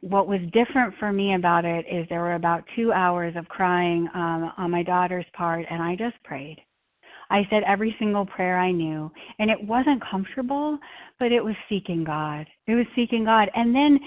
what 0.00 0.26
was 0.26 0.40
different 0.52 0.94
for 0.98 1.12
me 1.12 1.34
about 1.34 1.64
it 1.64 1.86
is 1.90 2.06
there 2.08 2.20
were 2.20 2.34
about 2.34 2.64
two 2.76 2.92
hours 2.92 3.34
of 3.36 3.48
crying 3.48 4.08
um, 4.14 4.52
on 4.56 4.70
my 4.70 4.82
daughter's 4.82 5.26
part, 5.34 5.64
and 5.70 5.82
I 5.82 5.96
just 5.96 6.22
prayed. 6.24 6.58
I 7.30 7.46
said 7.50 7.62
every 7.66 7.94
single 7.98 8.26
prayer 8.26 8.58
I 8.58 8.70
knew, 8.70 9.10
and 9.38 9.50
it 9.50 9.62
wasn't 9.62 10.02
comfortable, 10.10 10.78
but 11.18 11.32
it 11.32 11.42
was 11.42 11.54
seeking 11.68 12.04
God. 12.04 12.46
It 12.66 12.74
was 12.74 12.86
seeking 12.94 13.24
God. 13.24 13.50
And 13.54 13.74
then 13.74 13.98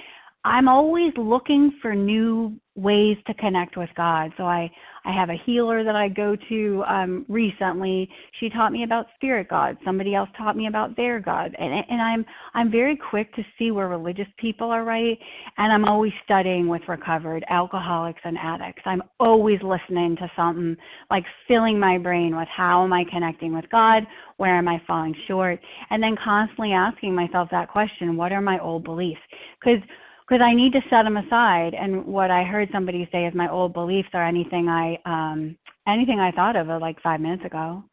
I'm 0.43 0.67
always 0.67 1.11
looking 1.17 1.73
for 1.81 1.95
new 1.95 2.57
ways 2.75 3.17
to 3.25 3.33
connect 3.33 3.75
with 3.75 3.89
God. 3.97 4.31
So 4.37 4.43
I 4.43 4.69
I 5.03 5.11
have 5.11 5.29
a 5.29 5.41
healer 5.45 5.83
that 5.83 5.95
I 5.95 6.09
go 6.09 6.37
to 6.47 6.83
um 6.87 7.25
recently. 7.27 8.07
She 8.39 8.49
taught 8.49 8.71
me 8.71 8.83
about 8.83 9.07
spirit 9.15 9.49
God. 9.49 9.77
Somebody 9.83 10.13
else 10.13 10.29
taught 10.37 10.55
me 10.55 10.67
about 10.67 10.95
their 10.95 11.19
God. 11.19 11.55
And 11.57 11.83
and 11.89 12.01
I'm 12.01 12.25
I'm 12.53 12.71
very 12.71 12.95
quick 12.95 13.33
to 13.33 13.43
see 13.57 13.71
where 13.71 13.87
religious 13.87 14.27
people 14.37 14.69
are 14.69 14.83
right 14.83 15.17
and 15.57 15.73
I'm 15.73 15.85
always 15.85 16.13
studying 16.23 16.67
with 16.67 16.83
recovered 16.87 17.43
alcoholics 17.49 18.21
and 18.23 18.37
addicts. 18.37 18.83
I'm 18.85 19.01
always 19.19 19.59
listening 19.63 20.15
to 20.17 20.31
something 20.35 20.77
like 21.09 21.25
filling 21.47 21.79
my 21.79 21.97
brain 21.97 22.37
with 22.37 22.47
how 22.55 22.83
am 22.83 22.93
I 22.93 23.05
connecting 23.09 23.55
with 23.55 23.69
God? 23.71 24.03
Where 24.37 24.55
am 24.55 24.67
I 24.67 24.79
falling 24.85 25.15
short? 25.27 25.59
And 25.89 26.01
then 26.01 26.15
constantly 26.23 26.73
asking 26.73 27.15
myself 27.15 27.49
that 27.51 27.69
question, 27.69 28.17
what 28.17 28.31
are 28.31 28.41
my 28.41 28.59
old 28.59 28.83
beliefs? 28.83 29.21
Cuz 29.63 29.79
because 30.27 30.41
I 30.43 30.53
need 30.53 30.73
to 30.73 30.81
set 30.89 31.03
them 31.03 31.17
aside. 31.17 31.73
And 31.73 32.05
what 32.05 32.31
I 32.31 32.43
heard 32.43 32.69
somebody 32.71 33.07
say 33.11 33.25
is 33.25 33.33
my 33.33 33.49
old 33.49 33.73
beliefs 33.73 34.09
are 34.13 34.25
anything 34.25 34.67
I 34.67 34.97
um 35.05 35.57
anything 35.87 36.19
I 36.19 36.31
thought 36.31 36.55
of 36.55 36.67
like 36.81 37.01
five 37.01 37.21
minutes 37.21 37.45
ago, 37.45 37.83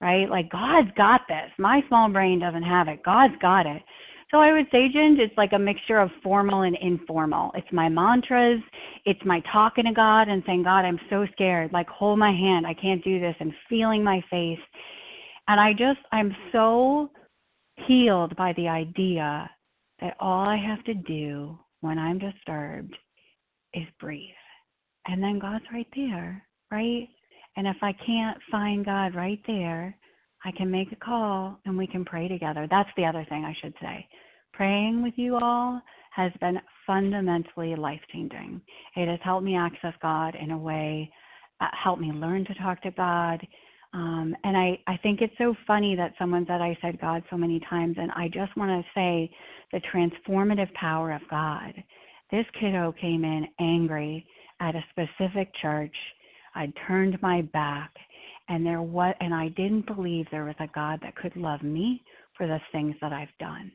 right? 0.00 0.28
Like 0.28 0.50
God's 0.50 0.90
got 0.96 1.22
this. 1.28 1.50
My 1.58 1.82
small 1.88 2.08
brain 2.10 2.40
doesn't 2.40 2.62
have 2.62 2.88
it. 2.88 3.02
God's 3.04 3.34
got 3.40 3.66
it. 3.66 3.82
So 4.30 4.38
I 4.38 4.52
would 4.52 4.64
say, 4.72 4.88
Ginge, 4.88 5.18
it's 5.18 5.36
like 5.36 5.52
a 5.52 5.58
mixture 5.58 5.98
of 5.98 6.08
formal 6.22 6.62
and 6.62 6.74
informal. 6.80 7.52
It's 7.54 7.70
my 7.70 7.90
mantras, 7.90 8.62
it's 9.04 9.20
my 9.26 9.42
talking 9.52 9.84
to 9.84 9.92
God 9.92 10.28
and 10.28 10.42
saying, 10.46 10.62
God, 10.62 10.86
I'm 10.86 10.98
so 11.10 11.26
scared. 11.32 11.70
Like 11.72 11.88
hold 11.88 12.18
my 12.18 12.32
hand. 12.32 12.66
I 12.66 12.72
can't 12.72 13.04
do 13.04 13.20
this, 13.20 13.36
and 13.40 13.52
feeling 13.68 14.02
my 14.02 14.22
face. 14.30 14.58
And 15.48 15.60
I 15.60 15.72
just 15.72 16.00
I'm 16.12 16.34
so 16.50 17.10
healed 17.86 18.34
by 18.36 18.54
the 18.56 18.68
idea 18.68 19.50
that 20.00 20.16
all 20.18 20.48
I 20.48 20.56
have 20.56 20.82
to 20.84 20.94
do 20.94 21.58
when 21.82 21.98
I'm 21.98 22.18
disturbed 22.18 22.96
is 23.74 23.86
breathe. 24.00 24.30
And 25.06 25.22
then 25.22 25.38
God's 25.38 25.64
right 25.72 25.88
there, 25.94 26.42
right? 26.70 27.08
And 27.56 27.66
if 27.66 27.76
I 27.82 27.92
can't 28.06 28.38
find 28.50 28.84
God 28.84 29.14
right 29.14 29.40
there, 29.46 29.94
I 30.44 30.52
can 30.52 30.70
make 30.70 30.90
a 30.92 30.96
call 30.96 31.58
and 31.66 31.76
we 31.76 31.86
can 31.86 32.04
pray 32.04 32.28
together. 32.28 32.66
That's 32.70 32.88
the 32.96 33.04
other 33.04 33.26
thing 33.28 33.44
I 33.44 33.54
should 33.60 33.74
say. 33.80 34.06
Praying 34.52 35.02
with 35.02 35.14
you 35.16 35.36
all 35.36 35.80
has 36.14 36.32
been 36.40 36.58
fundamentally 36.86 37.74
life 37.74 38.00
changing. 38.12 38.60
It 38.96 39.08
has 39.08 39.18
helped 39.24 39.44
me 39.44 39.56
access 39.56 39.94
God 40.02 40.34
in 40.34 40.50
a 40.50 40.58
way, 40.58 41.10
uh, 41.60 41.68
helped 41.72 42.00
me 42.02 42.12
learn 42.12 42.44
to 42.44 42.54
talk 42.54 42.82
to 42.82 42.90
God. 42.92 43.46
Um, 43.94 44.34
and 44.44 44.56
I, 44.56 44.78
I 44.86 44.96
think 44.98 45.20
it's 45.20 45.36
so 45.36 45.54
funny 45.66 45.94
that 45.96 46.14
someone 46.18 46.46
said 46.46 46.62
I 46.62 46.76
said 46.80 47.00
God 47.00 47.22
so 47.30 47.36
many 47.36 47.60
times, 47.68 47.96
and 47.98 48.10
I 48.12 48.28
just 48.28 48.56
want 48.56 48.70
to 48.70 48.90
say 48.94 49.30
the 49.72 49.80
transformative 49.92 50.72
power 50.74 51.12
of 51.12 51.20
God. 51.28 51.74
This 52.30 52.46
kiddo 52.58 52.94
came 52.98 53.24
in 53.24 53.46
angry 53.60 54.26
at 54.60 54.74
a 54.74 54.84
specific 54.90 55.52
church. 55.60 55.94
I 56.54 56.72
turned 56.86 57.20
my 57.20 57.42
back, 57.42 57.90
and 58.48 58.64
there 58.64 58.80
was, 58.80 59.14
and 59.20 59.34
I 59.34 59.48
didn't 59.48 59.86
believe 59.86 60.26
there 60.30 60.44
was 60.44 60.54
a 60.58 60.68
God 60.74 61.00
that 61.02 61.16
could 61.16 61.36
love 61.36 61.62
me 61.62 62.02
for 62.36 62.46
the 62.46 62.60
things 62.72 62.94
that 63.02 63.12
I've 63.12 63.28
done. 63.38 63.70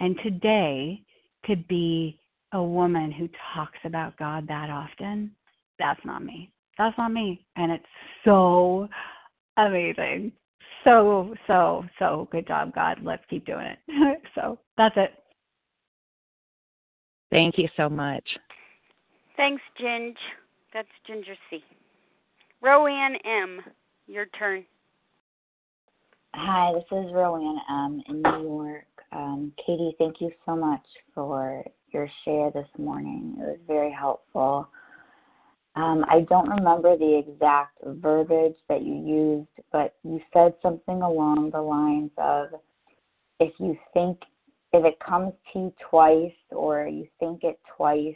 And 0.00 0.16
today, 0.22 1.02
to 1.46 1.56
be 1.56 2.18
a 2.52 2.62
woman 2.62 3.12
who 3.12 3.28
talks 3.54 3.78
about 3.84 4.16
God 4.16 4.46
that 4.48 4.70
often, 4.70 5.32
that's 5.78 6.00
not 6.04 6.24
me. 6.24 6.50
That's 6.78 6.96
not 6.96 7.12
me. 7.12 7.44
And 7.56 7.72
it's 7.72 7.84
so 8.24 8.88
amazing. 9.56 10.32
So, 10.84 11.34
so, 11.46 11.84
so 11.98 12.28
good 12.32 12.46
job, 12.46 12.74
God. 12.74 12.98
Let's 13.02 13.22
keep 13.30 13.46
doing 13.46 13.66
it. 13.66 14.22
so 14.34 14.58
that's 14.76 14.96
it. 14.96 15.12
Thank 17.30 17.56
you 17.56 17.68
so 17.76 17.88
much. 17.88 18.24
Thanks, 19.36 19.62
Ginge. 19.80 20.16
That's 20.74 20.88
Ginger 21.06 21.34
C. 21.50 21.62
Roanne 22.60 23.16
M., 23.24 23.60
your 24.06 24.26
turn. 24.38 24.64
Hi, 26.34 26.72
this 26.72 26.84
is 26.84 27.12
Roanne 27.12 27.58
M. 27.70 28.02
in 28.08 28.22
New 28.22 28.42
York. 28.42 28.84
Um, 29.12 29.52
Katie, 29.66 29.94
thank 29.98 30.20
you 30.20 30.30
so 30.46 30.56
much 30.56 30.84
for 31.14 31.64
your 31.92 32.08
share 32.24 32.50
this 32.50 32.68
morning. 32.78 33.36
It 33.38 33.42
was 33.42 33.58
very 33.66 33.92
helpful. 33.92 34.68
Um, 35.74 36.04
I 36.08 36.20
don't 36.28 36.50
remember 36.50 36.96
the 36.98 37.18
exact 37.26 37.78
verbiage 37.82 38.56
that 38.68 38.82
you 38.82 38.94
used, 38.94 39.66
but 39.70 39.94
you 40.04 40.20
said 40.32 40.54
something 40.60 41.00
along 41.00 41.50
the 41.50 41.62
lines 41.62 42.10
of 42.18 42.48
if 43.40 43.52
you 43.58 43.76
think, 43.94 44.18
if 44.74 44.84
it 44.84 44.98
comes 45.00 45.32
to 45.52 45.58
you 45.58 45.74
twice 45.90 46.32
or 46.50 46.86
you 46.86 47.06
think 47.18 47.42
it 47.42 47.58
twice, 47.76 48.14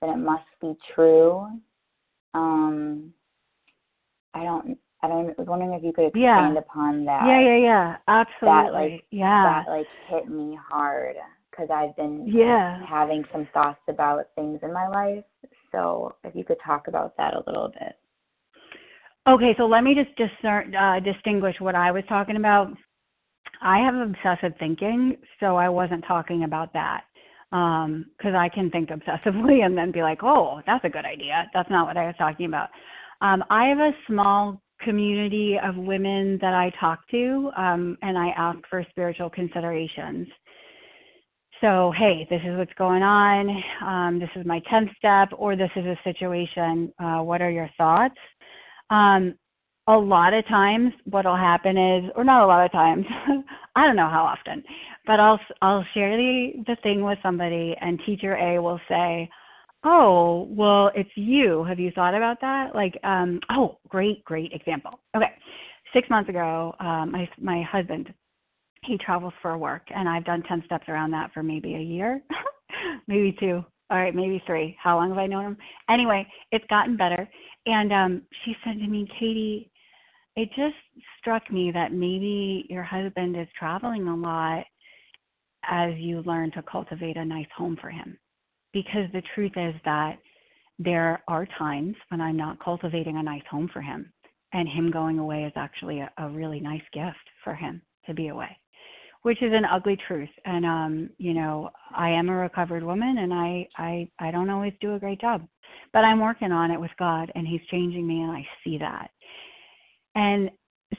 then 0.00 0.10
it 0.10 0.18
must 0.18 0.44
be 0.60 0.74
true. 0.94 1.48
Um, 2.34 3.14
I 4.34 4.44
don't, 4.44 4.78
I 5.02 5.08
don't, 5.08 5.30
I 5.30 5.34
was 5.38 5.46
wondering 5.48 5.72
if 5.72 5.82
you 5.82 5.92
could 5.92 6.06
expand 6.08 6.54
yeah. 6.54 6.58
upon 6.58 7.04
that. 7.06 7.26
Yeah, 7.26 7.40
yeah, 7.40 7.56
yeah, 7.56 7.96
absolutely. 8.08 8.62
That 8.62 8.72
like, 8.72 9.04
yeah, 9.10 9.62
that 9.64 9.70
like 9.70 9.86
hit 10.08 10.28
me 10.28 10.58
hard 10.70 11.16
because 11.50 11.68
I've 11.72 11.96
been 11.96 12.26
yeah 12.26 12.84
having 12.86 13.24
some 13.32 13.48
thoughts 13.52 13.80
about 13.88 14.26
things 14.34 14.60
in 14.62 14.72
my 14.72 14.86
life. 14.88 15.24
So 15.72 16.14
if 16.24 16.34
you 16.34 16.44
could 16.44 16.58
talk 16.64 16.88
about 16.88 17.16
that 17.16 17.34
a 17.34 17.42
little 17.46 17.68
bit. 17.68 17.96
Okay, 19.28 19.54
so 19.58 19.66
let 19.66 19.84
me 19.84 19.94
just 19.94 20.16
discern, 20.16 20.74
uh, 20.74 21.00
distinguish 21.00 21.56
what 21.58 21.74
I 21.74 21.90
was 21.90 22.04
talking 22.08 22.36
about. 22.36 22.68
I 23.60 23.78
have 23.78 23.94
obsessive 23.94 24.56
thinking, 24.58 25.16
so 25.40 25.56
I 25.56 25.68
wasn't 25.68 26.04
talking 26.06 26.44
about 26.44 26.72
that 26.72 27.02
because 27.50 28.34
um, 28.34 28.36
I 28.36 28.48
can 28.48 28.70
think 28.70 28.90
obsessively 28.90 29.62
and 29.64 29.76
then 29.76 29.92
be 29.92 30.02
like, 30.02 30.22
oh, 30.22 30.62
that's 30.66 30.84
a 30.84 30.88
good 30.88 31.04
idea. 31.04 31.50
That's 31.52 31.70
not 31.70 31.86
what 31.86 31.96
I 31.96 32.06
was 32.06 32.14
talking 32.18 32.46
about. 32.46 32.68
Um, 33.20 33.42
I 33.50 33.66
have 33.66 33.78
a 33.78 33.92
small 34.06 34.62
community 34.80 35.56
of 35.62 35.76
women 35.76 36.38
that 36.40 36.54
I 36.54 36.70
talk 36.78 37.00
to, 37.10 37.50
um, 37.56 37.98
and 38.02 38.16
I 38.16 38.28
ask 38.36 38.58
for 38.70 38.84
spiritual 38.90 39.28
considerations. 39.28 40.28
So, 41.60 41.92
hey, 41.98 42.24
this 42.30 42.40
is 42.44 42.56
what's 42.56 42.72
going 42.74 43.02
on. 43.02 43.62
Um, 43.84 44.20
this 44.20 44.28
is 44.36 44.46
my 44.46 44.60
10th 44.72 44.94
step, 44.96 45.30
or 45.36 45.56
this 45.56 45.70
is 45.74 45.84
a 45.86 45.98
situation. 46.04 46.92
Uh, 47.00 47.18
what 47.18 47.42
are 47.42 47.50
your 47.50 47.68
thoughts? 47.76 48.14
Um, 48.90 49.34
a 49.88 49.92
lot 49.96 50.34
of 50.34 50.46
times, 50.46 50.92
what'll 51.04 51.36
happen 51.36 51.76
is, 51.76 52.10
or 52.14 52.22
not 52.22 52.44
a 52.44 52.46
lot 52.46 52.64
of 52.64 52.70
times, 52.70 53.04
I 53.76 53.86
don't 53.86 53.96
know 53.96 54.08
how 54.08 54.22
often, 54.22 54.62
but 55.06 55.18
I'll 55.18 55.40
I'll 55.62 55.84
share 55.94 56.16
the 56.16 56.52
the 56.66 56.76
thing 56.82 57.02
with 57.02 57.18
somebody, 57.22 57.74
and 57.80 57.98
teacher 58.06 58.36
A 58.36 58.60
will 58.60 58.80
say, 58.88 59.28
"Oh, 59.82 60.46
well, 60.50 60.92
it's 60.94 61.10
you. 61.16 61.64
Have 61.64 61.80
you 61.80 61.90
thought 61.92 62.14
about 62.14 62.40
that?" 62.42 62.74
Like, 62.74 62.98
um, 63.02 63.40
oh, 63.50 63.78
great, 63.88 64.24
great 64.24 64.52
example. 64.52 65.00
Okay, 65.16 65.32
six 65.94 66.08
months 66.10 66.28
ago, 66.28 66.74
um, 66.80 67.10
my 67.12 67.28
my 67.40 67.62
husband 67.62 68.12
he 68.84 68.98
travels 68.98 69.34
for 69.42 69.56
work 69.58 69.82
and 69.94 70.08
I've 70.08 70.24
done 70.24 70.42
10 70.48 70.62
steps 70.66 70.88
around 70.88 71.10
that 71.12 71.32
for 71.32 71.42
maybe 71.42 71.74
a 71.74 71.80
year, 71.80 72.20
maybe 73.08 73.36
two. 73.38 73.64
All 73.90 73.98
right, 73.98 74.14
maybe 74.14 74.42
three. 74.46 74.76
How 74.82 74.96
long 74.96 75.08
have 75.08 75.18
I 75.18 75.26
known 75.26 75.44
him? 75.44 75.56
Anyway, 75.88 76.26
it's 76.52 76.64
gotten 76.68 76.96
better. 76.96 77.28
And 77.66 77.92
um 77.92 78.22
she 78.44 78.54
said 78.64 78.78
to 78.78 78.86
me, 78.86 79.08
"Katie, 79.18 79.70
it 80.36 80.48
just 80.50 80.76
struck 81.18 81.50
me 81.50 81.70
that 81.72 81.92
maybe 81.92 82.66
your 82.68 82.82
husband 82.82 83.36
is 83.36 83.48
traveling 83.58 84.06
a 84.06 84.16
lot 84.16 84.64
as 85.68 85.94
you 85.96 86.22
learn 86.22 86.50
to 86.52 86.62
cultivate 86.62 87.16
a 87.16 87.24
nice 87.24 87.48
home 87.56 87.76
for 87.80 87.90
him. 87.90 88.18
Because 88.72 89.10
the 89.12 89.22
truth 89.34 89.52
is 89.56 89.74
that 89.84 90.18
there 90.78 91.22
are 91.26 91.46
times 91.58 91.96
when 92.08 92.20
I'm 92.20 92.36
not 92.36 92.62
cultivating 92.62 93.16
a 93.16 93.22
nice 93.22 93.42
home 93.50 93.68
for 93.72 93.82
him, 93.82 94.12
and 94.52 94.68
him 94.68 94.90
going 94.90 95.18
away 95.18 95.44
is 95.44 95.52
actually 95.56 96.00
a, 96.00 96.10
a 96.18 96.28
really 96.28 96.60
nice 96.60 96.82
gift 96.92 97.16
for 97.42 97.54
him 97.54 97.82
to 98.06 98.14
be 98.14 98.28
away 98.28 98.56
which 99.22 99.42
is 99.42 99.52
an 99.52 99.64
ugly 99.64 99.96
truth. 100.06 100.28
And 100.44 100.64
um 100.64 101.10
you 101.18 101.34
know 101.34 101.70
i 101.94 102.08
am 102.10 102.28
a 102.28 102.36
recovered 102.36 102.82
woman 102.82 103.18
and 103.18 103.32
i 103.32 103.68
i 103.76 104.08
i 104.18 104.30
don't 104.30 104.50
always 104.50 104.72
do 104.80 104.94
a 104.94 104.98
great 104.98 105.20
job 105.20 105.46
but 105.92 106.04
i'm 106.04 106.20
working 106.20 106.52
on 106.52 106.70
it 106.70 106.80
with 106.80 106.90
god 106.98 107.30
and 107.34 107.46
he's 107.46 107.60
changing 107.70 108.06
me 108.06 108.22
and 108.22 108.30
i 108.30 108.46
see 108.64 108.78
that. 108.78 109.10
And 110.14 110.50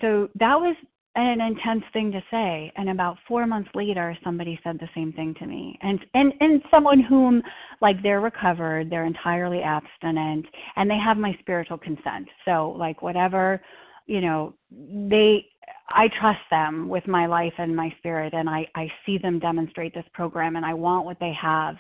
so 0.02 0.30
that 0.36 0.56
was 0.56 0.76
an 1.16 1.42
intense 1.42 1.84
thing 1.92 2.12
to 2.12 2.22
say 2.32 2.72
and 2.78 2.90
about 2.90 3.18
4 3.28 3.48
months 3.48 3.70
later 3.74 4.16
somebody 4.24 4.60
said 4.64 4.80
the 4.80 4.88
same 4.96 5.12
thing 5.14 5.34
to 5.40 5.46
me. 5.46 5.78
And 5.82 6.00
and 6.14 6.34
and 6.40 6.62
someone 6.72 7.00
whom 7.02 7.42
like 7.82 8.02
they're 8.02 8.22
recovered 8.22 8.90
they're 8.90 9.06
entirely 9.06 9.62
abstinent 9.62 10.46
and 10.76 10.90
they 10.90 10.98
have 10.98 11.18
my 11.18 11.36
spiritual 11.40 11.78
consent. 11.78 12.28
So 12.46 12.76
like 12.78 13.02
whatever 13.02 13.62
you 14.06 14.22
know 14.22 14.54
they 14.72 15.46
I 15.90 16.08
trust 16.20 16.40
them 16.52 16.88
with 16.88 17.08
my 17.08 17.26
life 17.26 17.54
and 17.58 17.76
my 17.76 17.94
spirit, 17.98 18.34
and 18.34 18.50
I, 18.50 18.68
I 18.76 18.88
see 19.06 19.18
them 19.18 19.40
demonstrate 19.40 19.94
this 19.94 20.06
program, 20.14 20.56
and 20.56 20.66
I 20.66 20.74
want 20.74 21.06
what 21.06 21.20
they 21.20 21.34
have. 21.42 21.76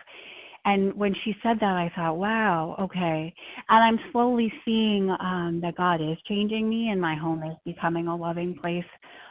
And 0.65 0.93
when 0.93 1.15
she 1.23 1.35
said 1.41 1.57
that, 1.61 1.75
I 1.75 1.91
thought, 1.95 2.17
wow, 2.17 2.75
okay. 2.79 3.33
And 3.69 3.83
I'm 3.83 4.11
slowly 4.11 4.51
seeing 4.65 5.09
um, 5.09 5.59
that 5.61 5.75
God 5.77 6.01
is 6.01 6.17
changing 6.27 6.69
me, 6.69 6.89
and 6.89 6.99
my 6.99 7.15
home 7.15 7.43
is 7.43 7.55
becoming 7.65 8.07
a 8.07 8.15
loving 8.15 8.57
place 8.61 8.83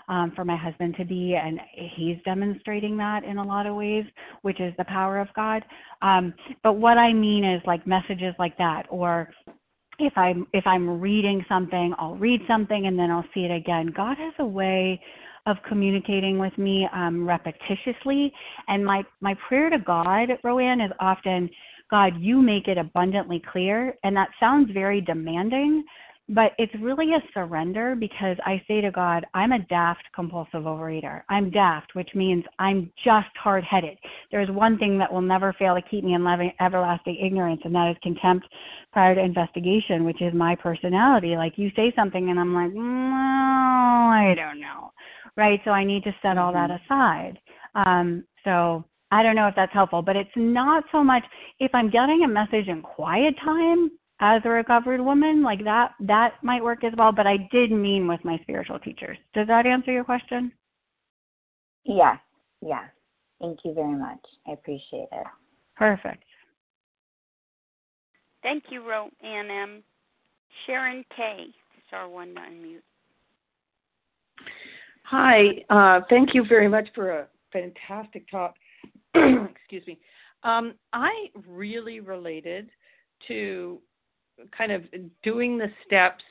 um, 0.09 0.33
for 0.35 0.45
my 0.45 0.57
husband 0.57 0.97
to 0.97 1.05
be, 1.05 1.35
and 1.35 1.61
he's 1.97 2.17
demonstrating 2.25 2.97
that 2.97 3.25
in 3.25 3.37
a 3.37 3.45
lot 3.45 3.67
of 3.67 3.75
ways, 3.75 4.05
which 4.43 4.59
is 4.61 4.73
the 4.79 4.85
power 4.85 5.19
of 5.19 5.29
God. 5.37 5.63
Um, 6.01 6.33
but 6.63 6.75
what 6.75 6.97
I 6.97 7.13
mean 7.13 7.45
is 7.45 7.61
like 7.67 7.87
messages 7.87 8.35
like 8.39 8.57
that, 8.59 8.87
or 8.89 9.29
if 9.99 10.17
I'm 10.17 10.47
if 10.53 10.67
I'm 10.67 11.01
reading 11.01 11.45
something, 11.49 11.95
I'll 11.99 12.17
read 12.17 12.41
something 12.47 12.87
and 12.87 12.99
then 12.99 13.11
I'll 13.11 13.25
see 13.35 13.41
it 13.41 13.51
again. 13.51 13.93
God 13.95 14.17
has 14.19 14.33
a 14.39 14.45
way 14.45 15.01
of 15.47 15.57
communicating 15.67 16.39
with 16.39 16.57
me 16.59 16.87
um, 16.93 17.27
repetitiously, 17.27 18.31
and 18.69 18.85
my 18.85 19.03
my 19.21 19.35
prayer 19.49 19.71
to 19.71 19.79
God, 19.79 20.29
Roanne, 20.45 20.81
is 20.81 20.93
often, 21.01 21.49
God, 21.91 22.13
you 22.19 22.41
make 22.41 22.69
it 22.69 22.79
abundantly 22.79 23.43
clear, 23.51 23.95
and 24.05 24.15
that 24.17 24.29
sounds 24.39 24.71
very 24.73 25.01
demanding, 25.01 25.85
but 26.29 26.53
it's 26.59 26.73
really 26.81 27.15
a 27.15 27.23
surrender 27.33 27.95
because 27.95 28.37
I 28.45 28.63
say 28.69 28.83
to 28.83 28.91
God, 28.91 29.25
I'm 29.33 29.53
a 29.53 29.61
daft 29.61 30.03
compulsive 30.15 30.65
overeater. 30.65 31.23
I'm 31.31 31.51
daft, 31.51 31.95
which 31.95 32.11
means 32.15 32.45
I'm 32.59 32.93
just 33.03 33.29
hard 33.43 33.65
headed. 33.65 33.97
There's 34.31 34.51
one 34.51 34.77
thing 34.79 34.99
that 34.99 35.11
will 35.11 35.23
never 35.23 35.55
fail 35.59 35.75
to 35.75 35.83
keep 35.83 36.05
me 36.05 36.15
in 36.15 36.53
everlasting 36.61 37.17
ignorance, 37.25 37.63
and 37.65 37.75
that 37.75 37.91
is 37.91 37.97
contempt 38.03 38.47
prior 38.93 39.15
to 39.15 39.23
investigation, 39.23 40.05
which 40.05 40.21
is 40.21 40.35
my 40.35 40.55
personality. 40.55 41.35
Like 41.37 41.55
you 41.57 41.71
say 41.75 41.93
something, 41.97 42.29
and 42.29 42.39
I'm 42.39 42.55
like, 42.55 42.73
no, 42.73 42.83
I 42.83 44.35
don't 44.37 44.61
know. 44.61 44.93
Right? 45.37 45.61
So 45.65 45.71
I 45.71 45.85
need 45.85 46.05
to 46.05 46.15
set 46.21 46.37
all 46.37 46.53
that 46.53 46.71
mm-hmm. 46.71 46.93
aside. 46.93 47.39
Um, 47.75 48.25
so 48.45 48.85
I 49.11 49.23
don't 49.23 49.37
know 49.37 49.47
if 49.47 49.55
that's 49.57 49.73
helpful, 49.73 50.03
but 50.03 50.17
it's 50.17 50.31
not 50.37 50.85
so 50.93 51.03
much 51.03 51.23
if 51.59 51.75
I'm 51.75 51.91
getting 51.91 52.23
a 52.25 52.29
message 52.29 52.69
in 52.69 52.83
quiet 52.83 53.35
time, 53.43 53.91
as 54.21 54.43
a 54.45 54.49
recovered 54.49 55.01
woman 55.01 55.43
like 55.43 55.63
that 55.65 55.93
that 56.01 56.35
might 56.43 56.63
work 56.63 56.83
as 56.85 56.93
well 56.97 57.13
but 57.13 57.27
i 57.27 57.37
did 57.53 57.71
mean 57.71 58.07
with 58.09 58.25
my 58.25 58.39
spiritual 58.43 58.79
teachers. 58.79 59.19
Does 59.35 59.47
that 59.47 59.67
answer 59.67 59.93
your 59.93 60.05
question? 60.05 60.53
Yes. 61.85 62.19
Yes. 62.61 62.85
Thank 63.41 63.61
you 63.65 63.73
very 63.73 63.97
much. 63.97 64.19
I 64.47 64.53
appreciate 64.53 65.09
it. 65.13 65.27
Perfect. 65.77 66.25
Thank 68.43 68.65
you 68.71 68.87
ro 68.87 69.09
and 69.23 69.51
um 69.51 69.83
sharon 70.67 71.05
k. 71.17 71.47
Star 71.87 72.09
one 72.09 72.35
to 72.35 72.41
unmute. 72.41 72.83
Hi 75.05 75.65
uh, 75.71 76.01
thank 76.11 76.35
you 76.35 76.45
very 76.47 76.69
much 76.69 76.89
for 76.95 77.11
a 77.13 77.27
fantastic 77.53 78.29
talk. 78.31 78.55
Excuse 79.15 79.87
me. 79.87 79.99
Um, 80.45 80.75
i 80.93 81.11
really 81.49 82.01
related 82.01 82.71
to 83.27 83.81
kind 84.57 84.73
of 84.73 84.83
doing 85.23 85.59
the 85.59 85.69
steps 85.87 86.25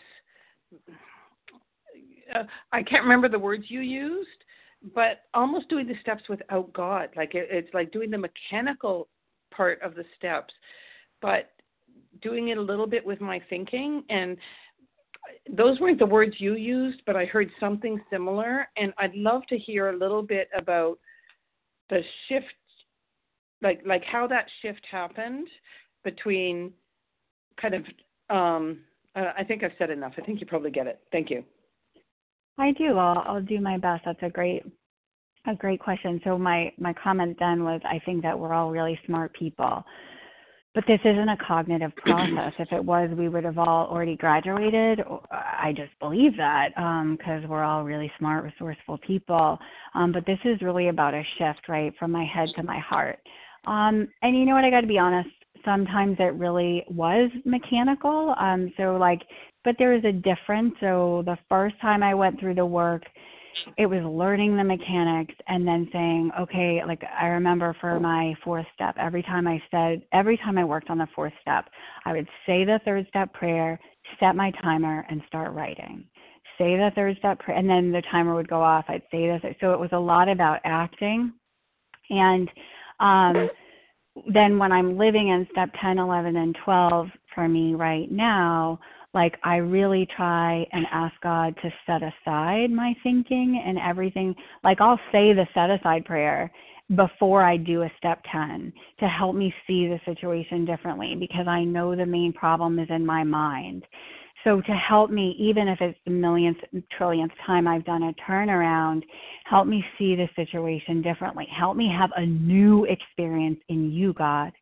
uh, 2.35 2.43
I 2.71 2.83
can't 2.83 3.03
remember 3.03 3.29
the 3.29 3.39
words 3.39 3.65
you 3.67 3.81
used, 3.81 4.43
but 4.93 5.21
almost 5.33 5.69
doing 5.69 5.87
the 5.87 5.95
steps 6.01 6.23
without 6.29 6.71
God. 6.73 7.09
Like 7.15 7.35
it, 7.35 7.47
it's 7.51 7.73
like 7.73 7.91
doing 7.91 8.11
the 8.11 8.17
mechanical 8.17 9.07
part 9.51 9.81
of 9.81 9.95
the 9.95 10.03
steps, 10.17 10.53
but 11.21 11.51
doing 12.21 12.49
it 12.49 12.57
a 12.57 12.61
little 12.61 12.87
bit 12.87 13.05
with 13.05 13.21
my 13.21 13.41
thinking 13.49 14.03
and 14.09 14.37
those 15.55 15.79
weren't 15.79 15.99
the 15.99 16.05
words 16.05 16.35
you 16.39 16.55
used, 16.55 17.01
but 17.05 17.17
I 17.17 17.25
heard 17.25 17.49
something 17.59 17.99
similar, 18.09 18.69
and 18.77 18.93
I'd 18.97 19.13
love 19.13 19.41
to 19.49 19.57
hear 19.57 19.89
a 19.89 19.97
little 19.97 20.21
bit 20.21 20.49
about 20.57 20.99
the 21.89 22.01
shift, 22.27 22.45
like 23.61 23.81
like 23.85 24.05
how 24.05 24.25
that 24.27 24.45
shift 24.61 24.81
happened 24.89 25.47
between 26.05 26.71
kind 27.61 27.75
of. 27.75 27.83
Um, 28.29 28.79
I 29.15 29.43
think 29.43 29.63
I've 29.63 29.71
said 29.79 29.89
enough. 29.89 30.13
I 30.17 30.21
think 30.21 30.39
you 30.39 30.45
probably 30.45 30.69
get 30.69 30.85
it. 30.85 30.99
Thank 31.11 31.31
you. 31.31 31.43
I 32.59 32.71
do. 32.71 32.97
I'll, 32.97 33.23
I'll 33.25 33.41
do 33.41 33.59
my 33.59 33.77
best. 33.77 34.03
That's 34.05 34.21
a 34.21 34.29
great 34.29 34.63
a 35.47 35.55
great 35.55 35.79
question. 35.79 36.19
So 36.23 36.37
my 36.37 36.71
my 36.77 36.93
comment 36.93 37.37
then 37.39 37.63
was 37.63 37.81
I 37.85 37.99
think 38.05 38.21
that 38.23 38.37
we're 38.37 38.53
all 38.53 38.71
really 38.71 38.99
smart 39.05 39.33
people. 39.33 39.83
But 40.75 40.83
this 40.85 40.99
isn't 41.05 41.29
a 41.29 41.37
cognitive 41.37 41.95
process. 41.95 42.53
if 42.59 42.71
it 42.71 42.83
was, 42.83 43.09
we 43.17 43.29
would 43.29 43.43
have 43.45 43.57
all 43.57 43.87
already 43.87 44.15
graduated. 44.15 45.01
I 45.31 45.73
just 45.75 45.97
believe 45.99 46.37
that 46.37 46.69
because 47.17 47.43
um, 47.43 47.49
we're 47.49 47.63
all 47.63 47.83
really 47.83 48.11
smart, 48.19 48.43
resourceful 48.43 48.99
people. 48.99 49.57
Um, 49.95 50.11
but 50.11 50.25
this 50.27 50.37
is 50.45 50.61
really 50.61 50.89
about 50.89 51.15
a 51.15 51.23
shift, 51.37 51.67
right, 51.67 51.93
from 51.97 52.11
my 52.11 52.25
head 52.25 52.49
to 52.57 52.63
my 52.63 52.77
heart. 52.79 53.17
Um, 53.65 54.07
and 54.21 54.37
you 54.37 54.45
know 54.45 54.53
what? 54.53 54.65
I 54.65 54.69
got 54.69 54.81
to 54.81 54.87
be 54.87 54.99
honest. 54.99 55.29
Sometimes 55.65 56.17
it 56.19 56.33
really 56.33 56.83
was 56.89 57.29
mechanical. 57.45 58.35
Um, 58.39 58.71
so 58.77 58.97
like, 58.97 59.21
but 59.63 59.75
there 59.77 59.93
is 59.93 60.03
a 60.05 60.11
difference. 60.11 60.73
So 60.79 61.23
the 61.25 61.37
first 61.49 61.75
time 61.81 62.03
I 62.03 62.13
went 62.13 62.39
through 62.39 62.55
the 62.55 62.65
work, 62.65 63.03
it 63.77 63.85
was 63.85 64.03
learning 64.03 64.55
the 64.55 64.63
mechanics 64.63 65.33
and 65.47 65.67
then 65.67 65.89
saying, 65.91 66.31
okay, 66.39 66.81
like 66.85 67.01
I 67.19 67.27
remember 67.27 67.75
for 67.81 67.99
my 67.99 68.33
fourth 68.43 68.65
step, 68.73 68.95
every 68.99 69.23
time 69.23 69.47
I 69.47 69.61
said, 69.71 70.03
every 70.13 70.37
time 70.37 70.57
I 70.57 70.63
worked 70.63 70.89
on 70.89 70.97
the 70.97 71.07
fourth 71.15 71.33
step, 71.41 71.65
I 72.05 72.13
would 72.13 72.27
say 72.45 72.65
the 72.65 72.79
third 72.85 73.07
step 73.09 73.33
prayer, 73.33 73.79
set 74.19 74.35
my 74.35 74.51
timer, 74.61 75.05
and 75.09 75.21
start 75.27 75.53
writing. 75.53 76.05
Say 76.57 76.75
the 76.75 76.91
third 76.95 77.17
step 77.17 77.39
prayer, 77.39 77.57
and 77.57 77.69
then 77.69 77.91
the 77.91 78.03
timer 78.11 78.35
would 78.35 78.47
go 78.47 78.61
off. 78.61 78.85
I'd 78.87 79.01
say 79.11 79.27
this. 79.27 79.41
So 79.59 79.73
it 79.73 79.79
was 79.79 79.89
a 79.91 79.99
lot 79.99 80.29
about 80.29 80.59
acting. 80.63 81.33
And 82.09 82.49
um, 82.99 83.49
then 84.33 84.57
when 84.57 84.71
I'm 84.71 84.97
living 84.97 85.29
in 85.29 85.47
step 85.51 85.69
10, 85.81 85.99
11, 85.99 86.35
and 86.35 86.55
12 86.63 87.07
for 87.33 87.47
me 87.47 87.75
right 87.75 88.11
now, 88.11 88.79
like 89.13 89.35
I 89.43 89.57
really 89.57 90.07
try 90.15 90.65
and 90.71 90.85
ask 90.91 91.13
God 91.21 91.55
to 91.61 91.69
set 91.85 92.01
aside 92.03 92.69
my 92.69 92.93
thinking 93.03 93.63
and 93.65 93.77
everything. 93.79 94.35
Like 94.63 94.79
I'll 94.81 94.99
say 95.11 95.33
the 95.33 95.47
set 95.53 95.69
aside 95.69 96.05
prayer 96.05 96.51
before 96.95 97.43
I 97.43 97.57
do 97.57 97.81
a 97.81 97.91
step 97.97 98.21
10 98.31 98.71
to 98.99 99.07
help 99.07 99.35
me 99.35 99.53
see 99.65 99.87
the 99.87 99.99
situation 100.05 100.65
differently 100.65 101.15
because 101.19 101.47
I 101.47 101.63
know 101.63 101.95
the 101.95 102.05
main 102.05 102.31
problem 102.31 102.79
is 102.79 102.87
in 102.89 103.05
my 103.05 103.23
mind. 103.23 103.83
So 104.47 104.61
to 104.61 104.71
help 104.71 105.11
me, 105.11 105.35
even 105.37 105.67
if 105.67 105.81
it's 105.81 105.99
the 106.05 106.11
millionth, 106.11 106.59
trillionth 106.97 107.31
time 107.45 107.67
I've 107.67 107.83
done 107.83 108.03
a 108.03 108.13
turnaround, 108.31 109.03
help 109.43 109.67
me 109.67 109.83
see 109.97 110.15
the 110.15 110.29
situation 110.37 111.01
differently. 111.01 111.45
Help 111.53 111.75
me 111.75 111.93
have 111.93 112.11
a 112.15 112.25
new 112.25 112.85
experience 112.85 113.59
in 113.67 113.91
you, 113.91 114.13
God. 114.13 114.53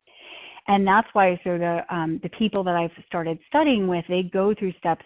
And 0.66 0.84
that's 0.84 1.06
why 1.12 1.40
so 1.44 1.56
the 1.56 1.82
um, 1.88 2.18
the 2.24 2.30
people 2.30 2.64
that 2.64 2.74
I've 2.74 2.90
started 3.06 3.38
studying 3.46 3.86
with 3.86 4.04
they 4.08 4.24
go 4.24 4.52
through 4.58 4.72
steps 4.72 5.04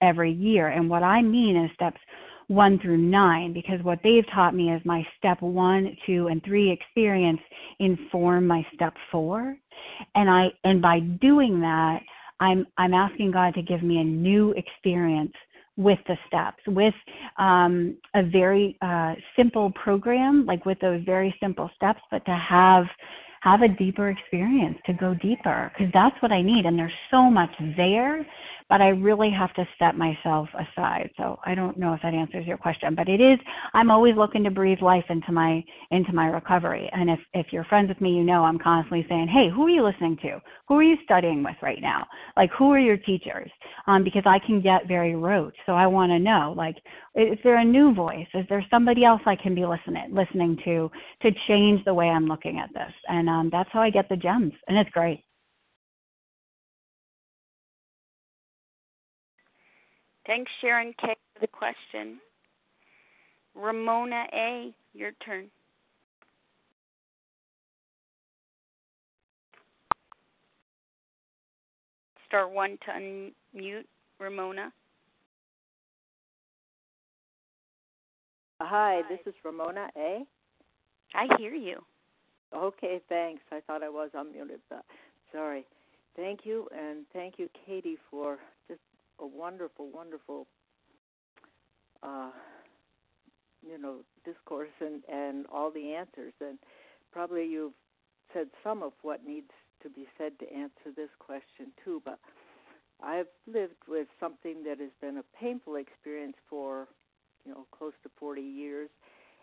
every 0.00 0.30
year, 0.30 0.68
and 0.68 0.88
what 0.88 1.02
I 1.02 1.22
mean 1.22 1.56
is 1.56 1.70
steps 1.74 1.98
one 2.46 2.78
through 2.78 2.98
nine 2.98 3.52
because 3.52 3.82
what 3.82 3.98
they've 4.04 4.24
taught 4.32 4.54
me 4.54 4.72
is 4.72 4.80
my 4.84 5.04
step 5.18 5.42
one, 5.42 5.96
two, 6.06 6.28
and 6.28 6.40
three 6.44 6.70
experience 6.70 7.40
inform 7.80 8.46
my 8.46 8.64
step 8.74 8.94
four, 9.10 9.56
and 10.14 10.30
I 10.30 10.52
and 10.62 10.80
by 10.80 11.00
doing 11.00 11.60
that 11.62 12.02
I'm 12.40 12.66
I'm 12.78 12.94
asking 12.94 13.30
God 13.32 13.54
to 13.54 13.62
give 13.62 13.82
me 13.82 13.98
a 13.98 14.04
new 14.04 14.52
experience 14.52 15.32
with 15.76 15.98
the 16.08 16.16
steps, 16.26 16.58
with 16.66 16.94
um, 17.38 17.96
a 18.14 18.22
very 18.22 18.76
uh, 18.82 19.14
simple 19.36 19.72
program, 19.72 20.44
like 20.44 20.66
with 20.66 20.78
those 20.80 21.02
very 21.04 21.34
simple 21.40 21.70
steps, 21.76 22.00
but 22.10 22.24
to 22.26 22.34
have 22.34 22.86
have 23.42 23.62
a 23.62 23.68
deeper 23.68 24.10
experience, 24.10 24.76
to 24.84 24.92
go 24.92 25.14
deeper, 25.14 25.72
because 25.72 25.90
that's 25.94 26.16
what 26.20 26.30
I 26.30 26.42
need. 26.42 26.66
And 26.66 26.78
there's 26.78 26.92
so 27.10 27.30
much 27.30 27.50
there, 27.76 28.26
but 28.70 28.80
I 28.80 28.88
really 28.88 29.30
have 29.36 29.52
to 29.54 29.68
step 29.74 29.96
myself 29.96 30.48
aside. 30.54 31.10
So 31.16 31.40
I 31.44 31.56
don't 31.56 31.76
know 31.76 31.92
if 31.92 32.00
that 32.02 32.14
answers 32.14 32.46
your 32.46 32.56
question, 32.56 32.94
but 32.94 33.08
it 33.08 33.20
is. 33.20 33.38
I'm 33.74 33.90
always 33.90 34.14
looking 34.16 34.44
to 34.44 34.50
breathe 34.50 34.80
life 34.80 35.04
into 35.10 35.32
my 35.32 35.62
into 35.90 36.12
my 36.12 36.26
recovery. 36.26 36.88
And 36.92 37.10
if 37.10 37.18
if 37.34 37.46
you're 37.50 37.64
friends 37.64 37.88
with 37.88 38.00
me, 38.00 38.10
you 38.12 38.22
know 38.22 38.44
I'm 38.44 38.60
constantly 38.60 39.04
saying, 39.08 39.28
hey, 39.28 39.48
who 39.54 39.66
are 39.66 39.70
you 39.70 39.84
listening 39.84 40.16
to? 40.22 40.40
Who 40.68 40.76
are 40.76 40.84
you 40.84 40.96
studying 41.04 41.42
with 41.42 41.56
right 41.60 41.82
now? 41.82 42.06
Like 42.36 42.50
who 42.56 42.70
are 42.70 42.78
your 42.78 42.96
teachers? 42.96 43.50
Um, 43.88 44.04
because 44.04 44.22
I 44.24 44.38
can 44.46 44.62
get 44.62 44.86
very 44.86 45.16
rote. 45.16 45.54
So 45.66 45.72
I 45.72 45.88
want 45.88 46.10
to 46.10 46.18
know, 46.20 46.54
like, 46.56 46.76
is 47.16 47.38
there 47.42 47.58
a 47.58 47.64
new 47.64 47.92
voice? 47.92 48.28
Is 48.34 48.46
there 48.48 48.64
somebody 48.70 49.04
else 49.04 49.20
I 49.26 49.34
can 49.34 49.54
be 49.54 49.66
listening 49.66 50.14
listening 50.14 50.56
to 50.64 50.90
to 51.22 51.30
change 51.48 51.84
the 51.84 51.94
way 51.94 52.06
I'm 52.06 52.26
looking 52.26 52.60
at 52.60 52.72
this? 52.72 52.92
And 53.08 53.28
um, 53.28 53.48
that's 53.50 53.70
how 53.72 53.82
I 53.82 53.90
get 53.90 54.08
the 54.08 54.16
gems, 54.16 54.52
and 54.68 54.78
it's 54.78 54.90
great. 54.90 55.24
Thanks, 60.26 60.50
Sharon 60.60 60.92
K, 61.00 61.16
for 61.34 61.40
the 61.40 61.46
question. 61.46 62.20
Ramona 63.54 64.24
A, 64.32 64.74
your 64.94 65.12
turn. 65.24 65.46
Star 72.26 72.48
one 72.48 72.78
to 72.84 73.32
unmute, 73.58 73.86
Ramona. 74.20 74.72
Hi, 78.60 79.02
this 79.08 79.18
is 79.26 79.34
Ramona 79.44 79.88
A. 79.96 80.20
I 81.14 81.26
hear 81.38 81.54
you. 81.54 81.82
Okay, 82.54 83.00
thanks. 83.08 83.42
I 83.50 83.60
thought 83.66 83.82
I 83.82 83.88
was 83.88 84.10
unmuted, 84.14 84.60
but 84.68 84.84
sorry. 85.32 85.64
Thank 86.14 86.40
you, 86.44 86.68
and 86.76 87.06
thank 87.12 87.38
you, 87.38 87.48
Katie, 87.66 87.98
for 88.10 88.38
just 88.68 88.80
a 89.20 89.26
wonderful, 89.26 89.90
wonderful, 89.90 90.46
uh, 92.02 92.30
you 93.66 93.78
know, 93.78 93.98
discourse 94.24 94.70
and 94.80 95.02
and 95.08 95.46
all 95.52 95.70
the 95.70 95.94
answers. 95.94 96.32
And 96.40 96.58
probably 97.12 97.46
you've 97.46 97.72
said 98.32 98.48
some 98.62 98.82
of 98.82 98.92
what 99.02 99.26
needs 99.26 99.50
to 99.82 99.88
be 99.88 100.06
said 100.18 100.38
to 100.38 100.52
answer 100.52 100.92
this 100.94 101.10
question 101.18 101.72
too. 101.84 102.02
But 102.04 102.18
I've 103.02 103.28
lived 103.46 103.82
with 103.88 104.08
something 104.18 104.64
that 104.64 104.78
has 104.78 104.90
been 105.00 105.18
a 105.18 105.24
painful 105.38 105.76
experience 105.76 106.36
for, 106.48 106.88
you 107.44 107.52
know, 107.52 107.66
close 107.72 107.94
to 108.02 108.10
40 108.18 108.42
years 108.42 108.90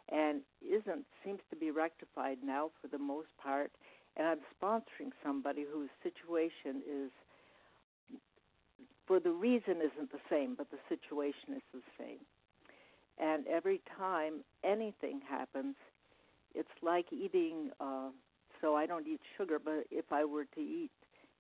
and 0.10 0.42
isn't 0.62 1.06
seems 1.24 1.40
to 1.50 1.56
be 1.56 1.72
rectified 1.72 2.38
now 2.44 2.72
for 2.82 2.88
the 2.88 2.98
most 2.98 3.30
part. 3.42 3.72
And 4.16 4.28
I'm 4.28 4.40
sponsoring 4.62 5.12
somebody 5.24 5.66
whose 5.72 5.90
situation 6.02 6.82
is, 6.90 7.12
for 9.08 9.20
the 9.20 9.32
reason 9.32 9.78
isn't 9.78 10.12
the 10.12 10.20
same, 10.30 10.56
but 10.56 10.68
the 10.70 10.78
situation 10.90 11.56
is 11.56 11.62
the 11.74 11.82
same. 11.98 12.20
And 13.18 13.48
every 13.48 13.82
time 13.98 14.44
anything 14.64 15.22
happens, 15.28 15.76
it's 16.54 16.68
like 16.82 17.06
eating. 17.12 17.72
Uh, 17.80 18.10
so 18.62 18.76
I 18.76 18.86
don't 18.86 19.08
eat 19.08 19.22
sugar, 19.38 19.60
but 19.64 19.86
if 19.92 20.06
I 20.12 20.26
were 20.26 20.46
to 20.46 20.60
eat 20.60 20.92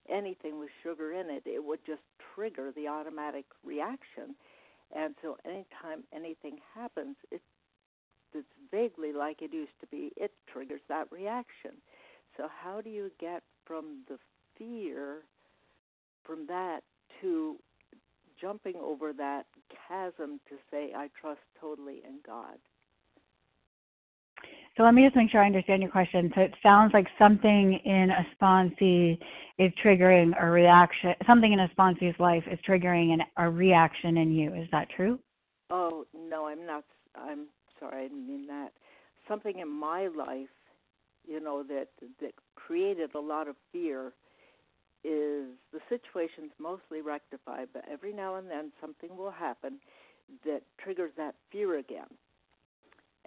anything 0.10 0.60
with 0.60 0.70
sugar 0.84 1.12
in 1.12 1.30
it, 1.30 1.44
it 1.46 1.64
would 1.64 1.80
just 1.86 2.02
trigger 2.36 2.72
the 2.76 2.88
automatic 2.88 3.46
reaction. 3.64 4.36
And 4.96 5.16
so 5.22 5.38
anytime 5.46 6.04
anything 6.14 6.60
happens, 6.74 7.16
it 7.32 7.42
it's 8.34 8.48
vaguely 8.72 9.14
like 9.14 9.42
it 9.42 9.54
used 9.54 9.80
to 9.82 9.88
be, 9.88 10.12
it 10.16 10.32
triggers 10.52 10.82
that 10.90 11.12
reaction. 11.12 11.72
So, 12.36 12.48
how 12.64 12.82
do 12.82 12.90
you 12.90 13.12
get 13.20 13.42
from 13.66 14.04
the 14.08 14.18
fear, 14.58 15.24
from 16.24 16.46
that, 16.48 16.82
to 17.22 17.58
jumping 18.40 18.76
over 18.82 19.14
that 19.14 19.46
chasm 19.88 20.40
to 20.50 20.56
say, 20.72 20.92
I 20.96 21.10
trust 21.20 21.40
totally 21.60 22.02
in 22.08 22.20
God? 22.26 22.58
So 24.76 24.84
let 24.84 24.94
me 24.94 25.04
just 25.04 25.16
make 25.16 25.32
sure 25.32 25.42
I 25.42 25.48
understand 25.48 25.82
your 25.82 25.90
question. 25.90 26.32
So 26.36 26.42
it 26.42 26.54
sounds 26.62 26.94
like 26.94 27.08
something 27.18 27.80
in 27.84 28.12
a 28.12 28.26
sponsee 28.36 29.18
is 29.58 29.72
triggering 29.84 30.32
a 30.40 30.46
reaction. 30.46 31.16
Something 31.26 31.52
in 31.52 31.60
a 31.62 31.70
sponsee's 31.70 32.18
life 32.20 32.44
is 32.52 32.60
triggering 32.68 33.12
an, 33.12 33.22
a 33.38 33.50
reaction 33.50 34.18
in 34.18 34.32
you. 34.32 34.54
Is 34.54 34.68
that 34.72 34.88
true? 34.96 35.18
Oh 35.72 36.06
no, 36.14 36.46
I'm 36.46 36.66
not. 36.66 36.84
I'm 37.16 37.48
sorry, 37.80 38.02
I 38.02 38.04
didn't 38.04 38.28
mean 38.28 38.46
that. 38.48 38.70
Something 39.28 39.60
in 39.60 39.70
my 39.70 40.08
life, 40.16 40.48
you 41.28 41.40
know, 41.40 41.64
that 41.64 41.88
that 42.22 42.34
created 42.56 43.16
a 43.16 43.20
lot 43.20 43.48
of 43.48 43.56
fear 43.72 44.14
is 45.08 45.56
the 45.72 45.80
situation's 45.88 46.52
mostly 46.60 47.02
rectified, 47.02 47.70
but 47.74 47.86
every 47.90 48.12
now 48.14 48.36
and 48.36 48.50
then 48.50 48.72
something 48.82 49.16
will 49.16 49.32
happen 49.32 49.80
that 50.46 50.62
triggers 50.84 51.12
that 51.16 51.36
fear 51.52 51.80
again. 51.80 52.08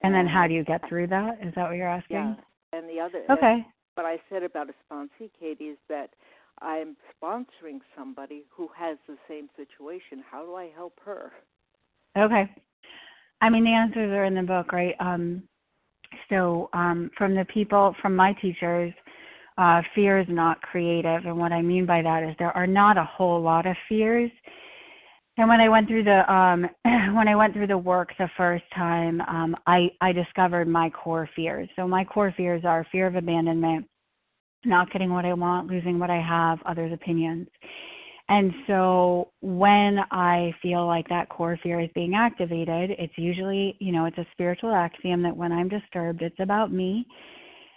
And, 0.03 0.15
and 0.15 0.15
then 0.15 0.27
how 0.27 0.47
do 0.47 0.55
you 0.55 0.65
get 0.65 0.87
through 0.89 1.07
that? 1.09 1.39
Is 1.43 1.55
that 1.57 1.69
what 1.69 1.77
you're 1.77 1.89
asking? 1.89 2.17
Yeah. 2.17 2.35
And 2.73 2.89
the 2.89 3.01
other 3.01 3.25
Okay. 3.31 3.67
what 3.95 4.07
I 4.07 4.19
said 4.29 4.43
about 4.43 4.69
a 4.69 4.75
sponsee, 4.85 5.31
Katie, 5.39 5.65
is 5.65 5.79
that 5.89 6.11
I'm 6.61 6.97
sponsoring 7.23 7.81
somebody 7.97 8.45
who 8.51 8.69
has 8.77 8.99
the 9.09 9.17
same 9.29 9.49
situation. 9.57 10.23
How 10.31 10.45
do 10.45 10.55
I 10.55 10.69
help 10.75 10.99
her? 11.05 11.33
Okay. 12.17 12.51
I 13.41 13.49
mean, 13.49 13.65
the 13.65 13.71
answers 13.71 14.11
are 14.13 14.25
in 14.25 14.35
the 14.35 14.43
book, 14.43 14.73
right? 14.73 14.95
Um, 15.01 15.43
so, 16.29 16.69
um, 16.73 17.11
from 17.17 17.35
the 17.35 17.47
people, 17.47 17.95
from 18.03 18.15
my 18.15 18.35
teachers, 18.35 18.93
uh, 19.61 19.83
fear 19.95 20.19
is 20.19 20.27
not 20.31 20.63
creative. 20.63 21.27
And 21.27 21.37
what 21.37 21.53
I 21.53 21.61
mean 21.61 21.85
by 21.85 22.01
that 22.01 22.23
is 22.23 22.35
there 22.39 22.57
are 22.57 22.67
not 22.67 22.97
a 22.97 23.05
whole 23.05 23.43
lot 23.43 23.67
of 23.67 23.77
fears. 23.89 24.31
And 25.37 25.49
when 25.49 25.61
I 25.61 25.69
went 25.69 25.87
through 25.87 26.05
the 26.05 26.33
um, 26.33 26.67
when 27.15 27.29
I 27.29 27.37
went 27.37 27.53
through 27.53 27.67
the 27.67 27.79
work 27.79 28.09
the 28.19 28.31
first 28.39 28.65
time, 28.75 29.21
um, 29.23 29.55
I 29.67 29.91
I 30.01 30.13
discovered 30.13 30.67
my 30.67 30.89
core 30.89 31.29
fears. 31.37 31.69
So 31.77 31.87
my 31.87 32.05
core 32.05 32.33
fears 32.37 32.63
are 32.65 32.87
fear 32.91 33.07
of 33.07 33.17
abandonment, 33.17 33.87
not 34.65 34.91
getting 34.93 35.13
what 35.13 35.27
I 35.27 35.35
want, 35.35 35.69
losing 35.69 35.99
what 35.99 36.11
I 36.11 36.23
have, 36.27 36.59
others' 36.65 36.93
opinions. 36.93 37.47
And 38.31 38.53
so 38.67 39.33
when 39.43 39.99
I 40.13 40.55
feel 40.63 40.87
like 40.87 41.09
that 41.09 41.29
core 41.29 41.59
fear 41.63 41.81
is 41.81 41.91
being 41.95 42.15
activated, 42.15 42.93
it's 42.97 43.13
usually, 43.17 43.77
you 43.81 43.91
know, 43.93 44.07
it's 44.07 44.19
a 44.19 44.27
spiritual 44.33 44.73
axiom 44.73 45.21
that 45.25 45.37
when 45.37 45.53
I'm 45.53 45.69
disturbed, 45.69 46.23
it's 46.23 46.39
about 46.39 46.73
me 46.73 47.05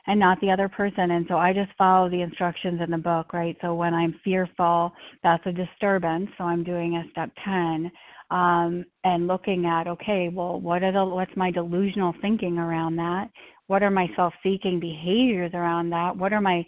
and 0.08 0.20
not 0.20 0.40
the 0.42 0.52
other 0.52 0.70
person. 0.70 1.12
And 1.12 1.26
so 1.30 1.38
I 1.38 1.54
just 1.54 1.72
follow 1.78 2.10
the 2.10 2.22
instructions 2.22 2.82
in 2.84 2.92
the 2.92 2.98
book, 2.98 3.34
right? 3.34 3.56
So 3.62 3.74
when 3.74 3.94
I'm 3.94 4.20
fearful, 4.24 4.92
that's 5.24 5.46
a 5.46 5.52
disturbance. 5.52 6.30
So 6.38 6.44
I'm 6.44 6.64
doing 6.64 6.96
a 6.96 7.10
step 7.12 7.30
10 7.46 7.92
um, 8.32 8.86
and 9.04 9.28
looking 9.28 9.66
at, 9.66 9.88
okay, 9.88 10.30
well, 10.34 10.60
what 10.60 10.84
are 10.84 10.92
the, 10.92 11.06
what's 11.06 11.36
my 11.36 11.52
delusional 11.52 12.14
thinking 12.22 12.58
around 12.58 12.96
that? 12.98 13.30
What 13.68 13.84
are 13.84 13.92
my 13.92 14.08
self-seeking 14.16 14.80
behaviors 14.80 15.52
around 15.54 15.90
that? 15.92 16.16
What 16.18 16.34
are 16.34 16.42
my 16.42 16.66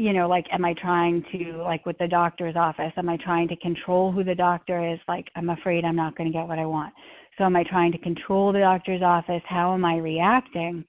you 0.00 0.14
know, 0.14 0.26
like, 0.26 0.46
am 0.50 0.64
I 0.64 0.74
trying 0.80 1.22
to, 1.30 1.62
like 1.62 1.84
with 1.84 1.98
the 1.98 2.08
doctor's 2.08 2.56
office, 2.56 2.90
am 2.96 3.10
I 3.10 3.18
trying 3.18 3.48
to 3.48 3.56
control 3.56 4.10
who 4.10 4.24
the 4.24 4.34
doctor 4.34 4.94
is? 4.94 4.98
Like, 5.06 5.26
I'm 5.36 5.50
afraid 5.50 5.84
I'm 5.84 5.94
not 5.94 6.16
going 6.16 6.32
to 6.32 6.32
get 6.32 6.48
what 6.48 6.58
I 6.58 6.64
want. 6.64 6.94
So, 7.36 7.44
am 7.44 7.54
I 7.54 7.64
trying 7.64 7.92
to 7.92 7.98
control 7.98 8.50
the 8.50 8.60
doctor's 8.60 9.02
office? 9.02 9.42
How 9.46 9.74
am 9.74 9.84
I 9.84 9.98
reacting? 9.98 10.86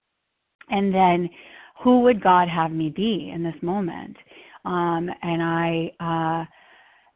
And 0.69 0.95
then, 0.95 1.29
who 1.83 2.01
would 2.01 2.21
God 2.21 2.47
have 2.47 2.71
me 2.71 2.89
be 2.89 3.31
in 3.33 3.43
this 3.43 3.55
moment? 3.61 4.15
Um, 4.65 5.09
and 5.21 5.41
I, 5.41 5.91
uh, 5.99 6.45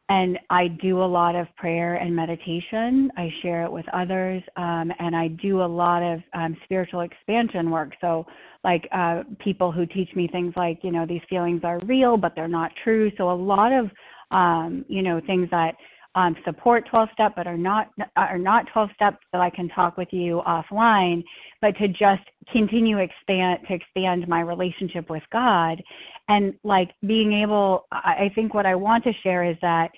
and 0.08 0.38
I 0.50 0.68
do 0.68 1.02
a 1.02 1.04
lot 1.04 1.34
of 1.34 1.48
prayer 1.56 1.96
and 1.96 2.14
meditation. 2.14 3.10
I 3.16 3.28
share 3.42 3.64
it 3.64 3.72
with 3.72 3.86
others, 3.92 4.42
um, 4.56 4.92
and 5.00 5.16
I 5.16 5.28
do 5.28 5.62
a 5.62 5.66
lot 5.66 6.02
of 6.02 6.20
um, 6.32 6.56
spiritual 6.64 7.00
expansion 7.00 7.70
work. 7.70 7.92
So, 8.00 8.24
like 8.62 8.88
uh, 8.92 9.22
people 9.40 9.72
who 9.72 9.84
teach 9.84 10.08
me 10.14 10.28
things 10.30 10.52
like, 10.56 10.78
you 10.82 10.92
know, 10.92 11.06
these 11.06 11.22
feelings 11.28 11.62
are 11.64 11.80
real, 11.86 12.16
but 12.16 12.34
they're 12.36 12.46
not 12.46 12.70
true. 12.84 13.10
So, 13.18 13.30
a 13.30 13.34
lot 13.34 13.72
of, 13.72 13.90
um, 14.30 14.84
you 14.88 15.02
know, 15.02 15.20
things 15.26 15.48
that 15.50 15.74
um, 16.16 16.34
support 16.44 16.88
12 16.90 17.08
step, 17.12 17.32
but 17.36 17.46
are 17.46 17.56
not 17.56 17.90
are 18.16 18.38
not 18.38 18.66
12 18.72 18.90
steps 18.94 19.18
that 19.32 19.40
I 19.40 19.50
can 19.50 19.68
talk 19.68 19.96
with 19.96 20.08
you 20.10 20.42
offline. 20.46 21.22
But 21.60 21.76
to 21.78 21.88
just 21.88 22.24
continue 22.52 22.98
expand 22.98 23.60
to 23.68 23.74
expand 23.74 24.26
my 24.26 24.40
relationship 24.40 25.08
with 25.08 25.22
God 25.30 25.82
and 26.28 26.54
like 26.64 26.90
being 27.06 27.32
able 27.32 27.86
i 27.92 28.30
think 28.34 28.54
what 28.54 28.66
i 28.66 28.74
want 28.74 29.04
to 29.04 29.12
share 29.22 29.44
is 29.44 29.56
that 29.62 29.90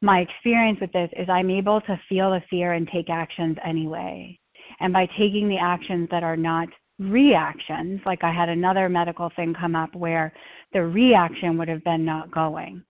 my 0.00 0.20
experience 0.20 0.78
with 0.80 0.92
this 0.92 1.10
is 1.16 1.28
i'm 1.28 1.50
able 1.50 1.80
to 1.80 2.00
feel 2.08 2.30
the 2.30 2.40
fear 2.50 2.72
and 2.72 2.88
take 2.92 3.10
actions 3.10 3.56
anyway 3.64 4.38
and 4.80 4.92
by 4.92 5.06
taking 5.18 5.48
the 5.48 5.58
actions 5.58 6.08
that 6.10 6.22
are 6.22 6.36
not 6.36 6.68
reactions 6.98 8.00
like 8.06 8.22
i 8.22 8.32
had 8.32 8.48
another 8.48 8.88
medical 8.88 9.30
thing 9.34 9.54
come 9.58 9.74
up 9.74 9.94
where 9.94 10.32
the 10.72 10.82
reaction 10.82 11.58
would 11.58 11.68
have 11.68 11.82
been 11.84 12.04
not 12.04 12.30
going 12.30 12.82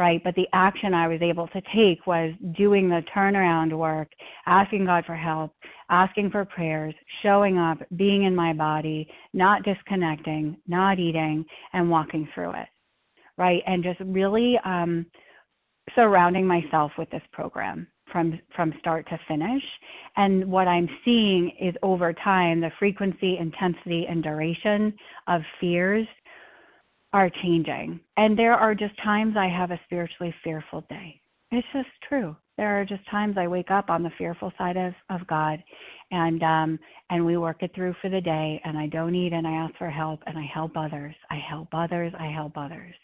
right? 0.00 0.24
But 0.24 0.34
the 0.34 0.48
action 0.54 0.94
I 0.94 1.08
was 1.08 1.20
able 1.20 1.46
to 1.48 1.60
take 1.76 2.06
was 2.06 2.32
doing 2.56 2.88
the 2.88 3.02
turnaround 3.14 3.76
work, 3.76 4.08
asking 4.46 4.86
God 4.86 5.04
for 5.04 5.14
help, 5.14 5.52
asking 5.90 6.30
for 6.30 6.46
prayers, 6.46 6.94
showing 7.22 7.58
up, 7.58 7.76
being 7.96 8.24
in 8.24 8.34
my 8.34 8.54
body, 8.54 9.06
not 9.34 9.62
disconnecting, 9.62 10.56
not 10.66 10.98
eating, 10.98 11.44
and 11.74 11.90
walking 11.90 12.26
through 12.34 12.52
it, 12.52 12.68
right? 13.36 13.62
And 13.66 13.84
just 13.84 14.00
really 14.00 14.58
um, 14.64 15.04
surrounding 15.94 16.46
myself 16.46 16.92
with 16.96 17.10
this 17.10 17.22
program 17.30 17.86
from 18.10 18.40
from 18.56 18.72
start 18.80 19.06
to 19.08 19.16
finish 19.28 19.62
and 20.16 20.44
what 20.50 20.66
i'm 20.66 20.88
seeing 21.04 21.52
is 21.60 21.76
over 21.84 22.12
time 22.12 22.60
the 22.60 22.70
frequency 22.76 23.38
intensity 23.38 24.04
and 24.10 24.20
duration 24.20 24.92
of 25.28 25.42
fears 25.60 26.08
are 27.12 27.30
changing. 27.42 28.00
And 28.16 28.38
there 28.38 28.54
are 28.54 28.74
just 28.74 28.94
times 29.02 29.36
I 29.36 29.48
have 29.48 29.70
a 29.70 29.80
spiritually 29.84 30.34
fearful 30.44 30.84
day. 30.88 31.20
It's 31.50 31.66
just 31.72 31.88
true. 32.08 32.36
There 32.56 32.80
are 32.80 32.84
just 32.84 33.08
times 33.10 33.36
I 33.38 33.48
wake 33.48 33.70
up 33.70 33.90
on 33.90 34.02
the 34.02 34.10
fearful 34.18 34.52
side 34.56 34.76
of, 34.76 34.92
of 35.08 35.26
God 35.26 35.62
and 36.12 36.42
um 36.42 36.78
and 37.08 37.24
we 37.24 37.36
work 37.36 37.62
it 37.62 37.72
through 37.74 37.94
for 38.00 38.08
the 38.08 38.20
day 38.20 38.60
and 38.64 38.78
I 38.78 38.86
don't 38.86 39.14
eat 39.14 39.32
and 39.32 39.46
I 39.46 39.52
ask 39.52 39.74
for 39.76 39.90
help 39.90 40.20
and 40.26 40.38
I 40.38 40.44
help 40.52 40.76
others. 40.76 41.14
I 41.30 41.36
help 41.36 41.68
others, 41.72 42.12
I 42.18 42.26
help 42.26 42.56
others. 42.56 42.94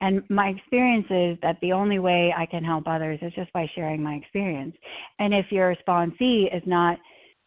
And 0.00 0.22
my 0.28 0.48
experience 0.48 1.06
is 1.10 1.38
that 1.42 1.56
the 1.60 1.72
only 1.72 1.98
way 1.98 2.32
I 2.36 2.46
can 2.46 2.62
help 2.62 2.86
others 2.86 3.18
is 3.22 3.32
just 3.34 3.52
by 3.52 3.66
sharing 3.74 4.02
my 4.02 4.14
experience. 4.14 4.76
And 5.18 5.34
if 5.34 5.46
your 5.50 5.74
sponsee 5.86 6.54
is 6.54 6.62
not, 6.66 6.98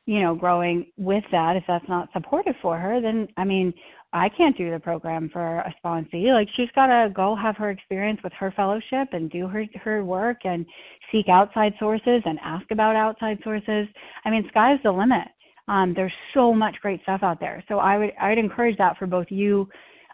you 0.05 0.21
know, 0.21 0.35
growing 0.35 0.87
with 0.97 1.23
that, 1.31 1.55
if 1.55 1.63
that's 1.67 1.87
not 1.87 2.09
supportive 2.13 2.55
for 2.61 2.77
her, 2.77 2.99
then 2.99 3.27
I 3.37 3.45
mean, 3.45 3.73
I 4.13 4.27
can't 4.29 4.57
do 4.57 4.69
the 4.69 4.79
program 4.79 5.29
for 5.31 5.59
a 5.59 5.73
sponsee. 5.83 6.33
Like 6.33 6.49
she's 6.55 6.69
got 6.75 6.87
to 6.87 7.09
go 7.13 7.35
have 7.35 7.55
her 7.57 7.69
experience 7.69 8.19
with 8.23 8.33
her 8.33 8.51
fellowship 8.51 9.09
and 9.13 9.31
do 9.31 9.47
her 9.47 9.65
her 9.83 10.03
work 10.03 10.39
and 10.43 10.65
seek 11.11 11.29
outside 11.29 11.73
sources 11.79 12.21
and 12.25 12.37
ask 12.43 12.69
about 12.71 12.95
outside 12.95 13.39
sources. 13.43 13.87
I 14.25 14.29
mean, 14.29 14.45
sky's 14.49 14.79
the 14.83 14.91
limit. 14.91 15.27
Um, 15.67 15.93
there's 15.95 16.13
so 16.33 16.53
much 16.53 16.75
great 16.81 17.01
stuff 17.03 17.23
out 17.23 17.39
there. 17.39 17.63
So 17.69 17.79
I 17.79 17.97
would 17.97 18.11
I 18.19 18.29
would 18.29 18.37
encourage 18.37 18.77
that 18.77 18.97
for 18.97 19.07
both 19.07 19.27
you 19.29 19.69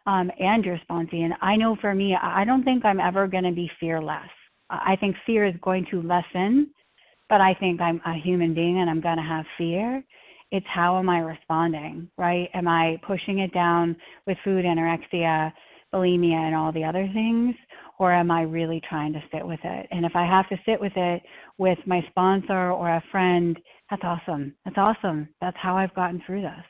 um, 0.06 0.30
and 0.40 0.64
your 0.64 0.80
sponsee. 0.88 1.22
And 1.22 1.34
I 1.42 1.56
know 1.56 1.76
for 1.82 1.96
me, 1.96 2.16
I 2.22 2.46
don't 2.46 2.64
think 2.64 2.86
I'm 2.86 3.00
ever 3.00 3.28
going 3.28 3.46
to 3.46 3.52
be 3.52 3.70
fearless. 3.80 4.30
I 4.70 4.96
think 5.00 5.16
fear 5.26 5.46
is 5.46 5.56
going 5.62 5.88
to 5.92 6.02
lessen, 6.02 6.72
but 7.30 7.42
I 7.42 7.56
think 7.56 7.82
I'm 7.82 8.02
a 8.06 8.14
human 8.14 8.54
being 8.54 8.80
and 8.80 8.90
I'm 8.90 9.02
going 9.02 9.18
to 9.18 9.24
have 9.24 9.46
fear 9.58 10.04
it's 10.52 10.66
how 10.74 10.98
am 10.98 11.10
I 11.10 11.20
responding, 11.20 12.10
right? 12.18 12.50
Am 12.54 12.68
I 12.68 13.00
pushing 13.06 13.40
it 13.40 13.54
down 13.54 13.96
with 14.26 14.38
food 14.44 14.66
anorexia, 14.66 15.52
bulimia, 15.94 16.48
and 16.48 16.56
all 16.56 16.72
the 16.72 16.84
other 16.84 17.10
things? 17.14 17.56
Or 18.00 18.14
am 18.14 18.30
I 18.30 18.44
really 18.44 18.82
trying 18.88 19.12
to 19.14 19.24
sit 19.34 19.46
with 19.46 19.60
it? 19.64 19.88
And 19.92 20.06
if 20.06 20.16
I 20.16 20.26
have 20.26 20.48
to 20.50 20.58
sit 20.66 20.80
with 20.80 20.94
it 20.96 21.24
with 21.58 21.80
my 21.86 22.02
sponsor 22.10 22.72
or 22.72 22.90
a 22.90 23.04
friend, 23.12 23.58
that's 23.90 24.04
awesome. 24.04 24.54
That's 24.66 24.78
awesome. 24.78 25.30
That's 25.42 25.58
how 25.60 25.76
I've 25.76 25.96
gotten 25.96 26.22
through 26.26 26.44
this. 26.44 26.66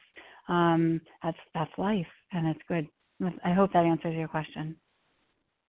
Um, 0.48 1.02
that's 1.22 1.38
that's 1.54 1.72
life, 1.78 2.08
and 2.32 2.48
it's 2.48 2.62
good. 2.68 2.88
I 3.44 3.52
hope 3.52 3.74
that 3.74 3.86
answers 3.86 4.16
your 4.16 4.30
question. 4.30 4.78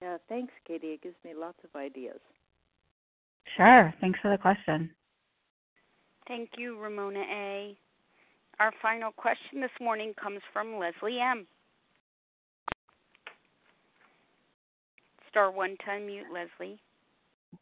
Yeah, 0.00 0.18
thanks, 0.28 0.52
Katie. 0.66 0.88
It 0.88 1.02
gives 1.02 1.16
me 1.24 1.32
lots 1.34 1.58
of 1.64 1.74
ideas. 1.74 2.20
Sure. 3.56 3.92
Thanks 4.00 4.20
for 4.20 4.30
the 4.30 4.38
question. 4.38 4.90
Thank 6.28 6.50
you, 6.58 6.78
Ramona 6.78 7.20
A. 7.20 7.76
Our 8.60 8.72
final 8.82 9.12
question 9.12 9.60
this 9.60 9.70
morning 9.80 10.12
comes 10.20 10.40
from 10.52 10.78
Leslie 10.78 11.20
M. 11.20 11.46
Star 15.30 15.52
one 15.52 15.76
to 15.84 15.90
unmute, 15.92 16.22
Leslie. 16.32 16.80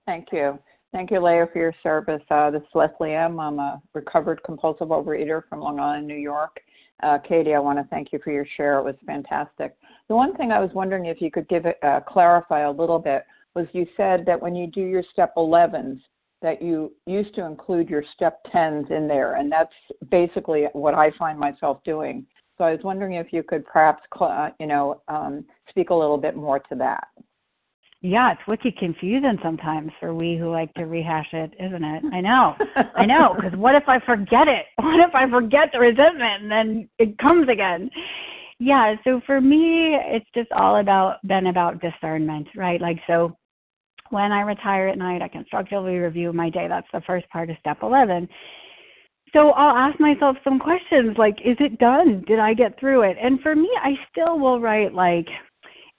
Thank 0.07 0.29
you. 0.33 0.59
Thank 0.93 1.11
you, 1.11 1.23
Leah, 1.23 1.49
for 1.53 1.59
your 1.59 1.75
service. 1.83 2.23
Uh, 2.31 2.51
this 2.51 2.63
is 2.63 2.69
Leslie 2.75 3.13
M. 3.13 3.39
I'm 3.39 3.59
a 3.59 3.83
recovered 3.93 4.43
compulsive 4.43 4.89
overeater 4.89 5.43
from 5.51 5.61
Long 5.61 5.79
Island, 5.79 6.07
New 6.07 6.15
York. 6.15 6.57
Uh, 7.03 7.19
Katie, 7.19 7.53
I 7.53 7.59
want 7.59 7.79
to 7.79 7.85
thank 7.91 8.11
you 8.11 8.19
for 8.25 8.33
your 8.33 8.47
share. 8.57 8.79
It 8.79 8.85
was 8.85 8.95
fantastic. 9.05 9.77
The 10.09 10.17
one 10.17 10.35
thing 10.37 10.51
I 10.51 10.61
was 10.61 10.71
wondering 10.73 11.07
if 11.07 11.21
you 11.21 11.31
could 11.31 11.47
give 11.49 11.67
it, 11.67 11.77
uh, 11.83 12.01
clarify 12.09 12.61
a 12.61 12.71
little 12.71 12.99
bit 12.99 13.25
was 13.55 13.67
you 13.73 13.87
said 13.99 14.25
that 14.25 14.41
when 14.41 14.55
you 14.57 14.67
do 14.69 14.81
your 14.81 15.03
step 15.13 15.35
11s, 15.37 16.01
that 16.47 16.63
you 16.63 16.93
used 17.07 17.35
to 17.35 17.45
include 17.45 17.89
your 17.89 18.05
step 18.15 18.39
10s 18.55 18.89
in 18.93 19.09
there, 19.09 19.35
and 19.35 19.51
that's 19.51 19.73
basically 20.13 20.67
what 20.75 20.95
I 20.95 21.11
find 21.19 21.37
myself 21.37 21.81
doing. 21.85 22.25
So 22.57 22.63
I 22.63 22.71
was 22.71 22.81
wondering 22.85 23.15
if 23.15 23.33
you 23.33 23.43
could 23.43 23.67
perhaps, 23.67 24.01
you 24.61 24.69
know, 24.69 25.03
um, 25.09 25.45
speak 25.69 25.91
a 25.91 25.95
little 25.95 26.17
bit 26.17 26.37
more 26.37 26.61
to 26.61 26.77
that. 26.77 27.09
Yeah, 28.01 28.31
it's 28.31 28.47
wicked 28.47 28.79
confusing 28.79 29.39
sometimes 29.43 29.91
for 29.99 30.15
we 30.15 30.37
who 30.37 30.53
like 30.53 30.73
to 30.75 30.85
rehash 30.85 31.27
it, 31.33 31.51
isn't 31.59 31.83
it? 31.83 32.05
I 32.13 32.21
know, 32.21 32.55
I 32.95 33.05
know. 33.05 33.35
Because 33.35 33.59
what 33.59 33.75
if 33.75 33.89
I 33.89 33.99
forget 34.07 34.47
it? 34.47 34.67
What 34.77 35.01
if 35.01 35.15
I 35.17 35.29
forget 35.29 35.71
the 35.73 35.81
resentment 35.81 36.43
and 36.43 36.51
then 36.51 36.89
it 37.01 37.19
comes 37.19 37.49
again? 37.49 37.91
Yeah. 38.61 38.95
So 39.03 39.21
for 39.27 39.41
me, 39.41 39.97
it's 40.01 40.31
just 40.33 40.53
all 40.53 40.77
about 40.79 41.17
been 41.27 41.49
about 41.49 41.81
discernment, 41.81 42.47
right? 42.55 42.81
Like 42.81 43.01
so 43.09 43.37
when 44.11 44.33
I 44.33 44.41
retire 44.41 44.89
at 44.89 44.99
night, 44.99 45.23
I 45.23 45.29
constructively 45.29 45.97
review 45.97 46.33
my 46.33 46.51
day. 46.51 46.67
That's 46.69 46.87
the 46.93 47.03
first 47.07 47.29
part 47.31 47.51
of 47.51 47.57
step 47.61 47.79
11. 47.83 48.29
so 49.33 49.51
I'll 49.51 49.77
ask 49.77 49.99
myself 50.01 50.37
some 50.45 50.59
questions 50.59 51.17
like, 51.19 51.37
is 51.45 51.57
it 51.61 51.79
done? 51.79 52.25
Did 52.27 52.39
I 52.39 52.55
get 52.55 52.79
through 52.79 53.03
it? 53.03 53.17
And 53.23 53.41
for 53.41 53.55
me, 53.55 53.71
I 53.83 53.93
still 54.11 54.39
will 54.39 54.61
write 54.61 54.95
like, 54.95 55.27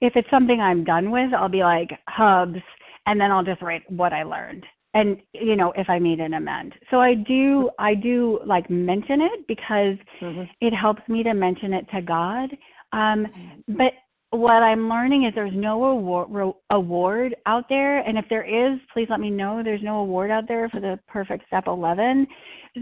if 0.01 0.13
it's 0.15 0.29
something 0.29 0.59
I'm 0.59 0.83
done 0.83 1.11
with, 1.11 1.33
I'll 1.33 1.49
be 1.49 1.63
like 1.63 1.89
hubs, 2.07 2.59
and 3.05 3.19
then 3.19 3.31
I'll 3.31 3.43
just 3.43 3.61
write 3.61 3.89
what 3.91 4.13
I 4.13 4.23
learned. 4.23 4.63
And 4.93 5.17
you 5.33 5.55
know, 5.55 5.73
if 5.75 5.89
I 5.89 5.99
made 5.99 6.19
an 6.19 6.33
amend. 6.33 6.73
So 6.89 6.99
I 6.99 7.13
do, 7.13 7.69
I 7.77 7.93
do 7.93 8.39
like 8.45 8.69
mention 8.69 9.21
it 9.21 9.47
because 9.47 9.97
mm-hmm. 10.21 10.43
it 10.61 10.71
helps 10.71 11.01
me 11.07 11.23
to 11.23 11.33
mention 11.33 11.73
it 11.73 11.85
to 11.93 12.01
God. 12.01 12.49
Um, 12.93 13.27
but 13.67 13.93
what 14.31 14.61
I'm 14.61 14.89
learning 14.89 15.25
is 15.25 15.33
there's 15.33 15.53
no 15.55 15.85
award, 15.85 16.53
award 16.69 17.35
out 17.45 17.65
there, 17.69 17.99
and 17.99 18.17
if 18.17 18.25
there 18.29 18.43
is, 18.43 18.79
please 18.93 19.07
let 19.09 19.21
me 19.21 19.29
know. 19.29 19.61
There's 19.63 19.83
no 19.83 19.99
award 19.99 20.31
out 20.31 20.47
there 20.47 20.67
for 20.69 20.81
the 20.81 20.99
perfect 21.07 21.47
step 21.47 21.63
11. 21.67 22.27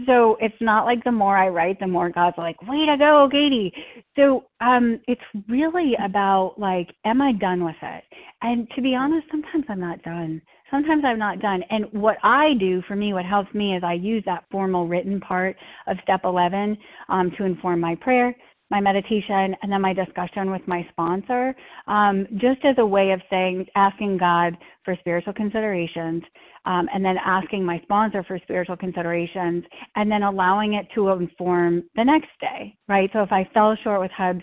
So 0.06 0.36
it's 0.40 0.56
not 0.60 0.84
like 0.84 1.02
the 1.04 1.12
more 1.12 1.36
I 1.36 1.48
write, 1.48 1.78
the 1.78 1.86
more 1.86 2.10
God's 2.10 2.36
like, 2.36 2.60
"Way 2.62 2.84
to 2.86 2.96
go, 2.98 3.28
Katie." 3.30 3.72
So 4.16 4.44
um, 4.60 5.00
it's 5.06 5.22
really 5.48 5.94
about 6.04 6.54
like, 6.58 6.88
am 7.04 7.22
I 7.22 7.32
done 7.32 7.64
with 7.64 7.76
it? 7.80 8.04
And 8.42 8.68
to 8.74 8.82
be 8.82 8.94
honest, 8.94 9.26
sometimes 9.30 9.64
I'm 9.68 9.80
not 9.80 10.02
done. 10.02 10.42
Sometimes 10.70 11.04
I'm 11.06 11.18
not 11.18 11.38
done. 11.38 11.62
And 11.70 11.86
what 11.92 12.16
I 12.24 12.54
do 12.58 12.82
for 12.88 12.96
me, 12.96 13.12
what 13.12 13.24
helps 13.24 13.54
me 13.54 13.76
is 13.76 13.84
I 13.84 13.94
use 13.94 14.22
that 14.26 14.44
formal 14.50 14.86
written 14.88 15.20
part 15.20 15.56
of 15.86 15.96
step 16.02 16.22
11 16.24 16.76
um, 17.08 17.30
to 17.38 17.44
inform 17.44 17.80
my 17.80 17.94
prayer, 17.94 18.34
my 18.70 18.80
meditation 18.80 19.54
and 19.62 19.70
then 19.70 19.80
my 19.80 19.92
discussion 19.92 20.50
with 20.50 20.62
my 20.66 20.86
sponsor, 20.90 21.54
um, 21.86 22.26
just 22.36 22.64
as 22.64 22.76
a 22.78 22.86
way 22.86 23.12
of 23.12 23.20
saying, 23.30 23.66
asking 23.76 24.18
God 24.18 24.56
for 24.84 24.96
spiritual 25.00 25.32
considerations, 25.32 26.22
um, 26.64 26.88
and 26.92 27.04
then 27.04 27.16
asking 27.24 27.64
my 27.64 27.78
sponsor 27.82 28.24
for 28.24 28.38
spiritual 28.42 28.76
considerations, 28.76 29.64
and 29.94 30.10
then 30.10 30.24
allowing 30.24 30.74
it 30.74 30.86
to 30.94 31.08
inform 31.10 31.84
the 31.94 32.04
next 32.04 32.30
day, 32.40 32.76
right? 32.88 33.08
So 33.12 33.22
if 33.22 33.30
I 33.30 33.48
fell 33.54 33.76
short 33.84 34.00
with 34.00 34.10
hubs 34.10 34.42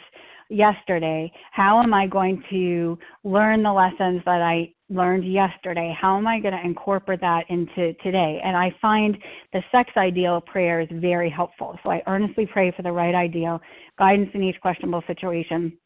yesterday, 0.53 1.31
how 1.51 1.81
am 1.81 1.93
I 1.93 2.07
going 2.07 2.43
to 2.49 2.97
learn 3.23 3.63
the 3.63 3.73
lessons 3.73 4.21
that 4.25 4.41
I 4.41 4.73
learned 4.89 5.31
yesterday? 5.31 5.95
How 5.99 6.17
am 6.17 6.27
I 6.27 6.39
going 6.39 6.53
to 6.53 6.63
incorporate 6.63 7.21
that 7.21 7.45
into 7.49 7.93
today? 8.03 8.39
And 8.43 8.55
I 8.55 8.73
find 8.81 9.17
the 9.51 9.61
sex 9.71 9.91
ideal 9.97 10.41
prayer 10.41 10.81
is 10.81 10.87
very 10.91 11.29
helpful. 11.29 11.77
So 11.83 11.89
I 11.89 12.01
earnestly 12.07 12.45
pray 12.45 12.71
for 12.75 12.83
the 12.83 12.91
right 12.91 13.15
ideal, 13.15 13.59
guidance 13.97 14.29
in 14.33 14.43
each 14.43 14.59
questionable 14.61 15.03
situation, 15.07 15.77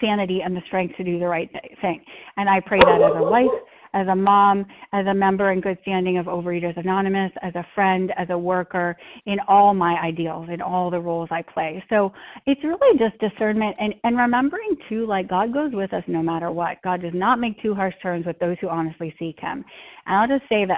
sanity, 0.00 0.40
and 0.44 0.56
the 0.56 0.62
strength 0.66 0.96
to 0.96 1.04
do 1.04 1.18
the 1.18 1.26
right 1.26 1.50
thing. 1.80 2.02
And 2.36 2.48
I 2.48 2.60
pray 2.60 2.78
that 2.80 3.00
as 3.02 3.12
a 3.16 3.22
wife 3.22 3.46
as 3.94 4.06
a 4.08 4.14
mom, 4.14 4.66
as 4.92 5.06
a 5.06 5.14
member 5.14 5.52
in 5.52 5.60
good 5.60 5.78
standing 5.82 6.18
of 6.18 6.26
Overeaters 6.26 6.76
Anonymous, 6.76 7.32
as 7.42 7.54
a 7.54 7.66
friend, 7.74 8.12
as 8.16 8.28
a 8.30 8.38
worker, 8.38 8.96
in 9.26 9.38
all 9.48 9.74
my 9.74 9.96
ideals, 10.02 10.48
in 10.52 10.60
all 10.60 10.90
the 10.90 11.00
roles 11.00 11.28
I 11.30 11.42
play. 11.42 11.82
So 11.88 12.12
it's 12.46 12.62
really 12.64 12.98
just 12.98 13.18
discernment 13.18 13.76
and, 13.78 13.94
and 14.04 14.16
remembering 14.16 14.76
too, 14.88 15.06
like 15.06 15.28
God 15.28 15.52
goes 15.52 15.72
with 15.72 15.92
us 15.92 16.04
no 16.06 16.22
matter 16.22 16.50
what. 16.50 16.82
God 16.82 17.02
does 17.02 17.14
not 17.14 17.40
make 17.40 17.60
too 17.62 17.74
harsh 17.74 17.94
turns 18.02 18.26
with 18.26 18.38
those 18.38 18.56
who 18.60 18.68
honestly 18.68 19.14
seek 19.18 19.38
him. 19.40 19.64
And 20.06 20.16
I'll 20.16 20.28
just 20.28 20.48
say 20.48 20.64
this. 20.64 20.76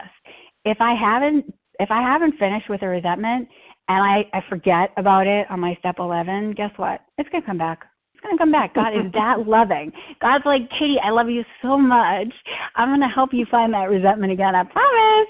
If 0.65 0.79
I 0.81 0.95
haven't 0.95 1.53
if 1.81 1.91
I 1.91 2.03
haven't 2.03 2.39
finished 2.39 2.69
with 2.69 2.83
a 2.83 2.89
resentment 2.89 3.49
and 3.89 4.05
I, 4.05 4.37
I 4.37 4.43
forget 4.51 4.91
about 4.99 5.27
it 5.27 5.51
on 5.51 5.61
my 5.61 5.75
step 5.81 5.97
11, 5.99 6.53
guess 6.53 6.71
what? 6.77 7.01
It's 7.17 7.31
to 7.31 7.41
come 7.41 7.57
back 7.57 7.90
going 8.21 8.37
to 8.37 8.41
come 8.41 8.53
back. 8.53 8.75
God 8.75 8.91
is 8.91 9.11
that 9.13 9.47
loving. 9.47 9.93
God's 10.21 10.45
like, 10.45 10.63
Katie, 10.79 10.97
I 11.03 11.11
love 11.11 11.29
you 11.29 11.45
so 11.63 11.79
much. 11.79 12.33
I'm 12.77 12.89
going 12.89 13.01
to 13.01 13.15
help 13.15 13.31
you 13.33 13.47
find 13.51 13.73
that 13.75 13.91
resentment 13.91 14.33
again. 14.33 14.55
I 14.55 14.65
promise. 14.65 15.29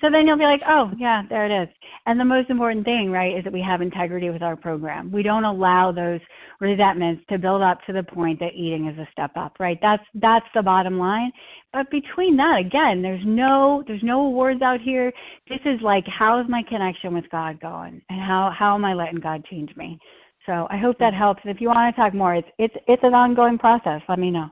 So 0.00 0.08
then 0.10 0.26
you'll 0.26 0.38
be 0.38 0.44
like, 0.44 0.62
oh, 0.68 0.90
yeah, 0.98 1.22
there 1.28 1.46
it 1.46 1.62
is. 1.62 1.68
And 2.06 2.18
the 2.18 2.24
most 2.24 2.50
important 2.50 2.84
thing, 2.84 3.10
right, 3.10 3.36
is 3.36 3.44
that 3.44 3.52
we 3.52 3.62
have 3.62 3.80
integrity 3.80 4.30
with 4.30 4.42
our 4.42 4.56
program. 4.56 5.12
We 5.12 5.22
don't 5.22 5.44
allow 5.44 5.92
those 5.92 6.20
resentments 6.60 7.22
to 7.28 7.38
build 7.38 7.62
up 7.62 7.78
to 7.86 7.92
the 7.92 8.02
point 8.02 8.38
that 8.40 8.54
eating 8.54 8.88
is 8.88 8.98
a 8.98 9.08
step 9.12 9.32
up, 9.36 9.56
right? 9.60 9.78
That's 9.82 10.02
that's 10.14 10.46
the 10.54 10.62
bottom 10.62 10.98
line. 10.98 11.30
But 11.72 11.90
between 11.90 12.36
that, 12.36 12.58
again, 12.60 13.02
there's 13.02 13.22
no 13.24 13.82
there's 13.86 14.02
no 14.02 14.26
awards 14.26 14.62
out 14.62 14.80
here. 14.80 15.12
This 15.48 15.60
is 15.64 15.80
like, 15.82 16.04
how 16.06 16.40
is 16.40 16.46
my 16.48 16.62
connection 16.68 17.14
with 17.14 17.28
God 17.30 17.60
going, 17.60 18.02
and 18.08 18.20
how 18.20 18.52
how 18.56 18.74
am 18.74 18.84
I 18.84 18.94
letting 18.94 19.20
God 19.20 19.44
change 19.50 19.74
me? 19.76 19.98
So 20.46 20.66
I 20.70 20.76
hope 20.76 20.98
that 20.98 21.12
mm-hmm. 21.12 21.18
helps. 21.18 21.40
And 21.44 21.54
if 21.54 21.60
you 21.60 21.68
want 21.68 21.94
to 21.94 22.00
talk 22.00 22.14
more, 22.14 22.34
it's 22.34 22.48
it's 22.58 22.74
it's 22.88 23.02
an 23.04 23.14
ongoing 23.14 23.58
process. 23.58 24.02
Let 24.08 24.18
me 24.18 24.30
know. 24.30 24.48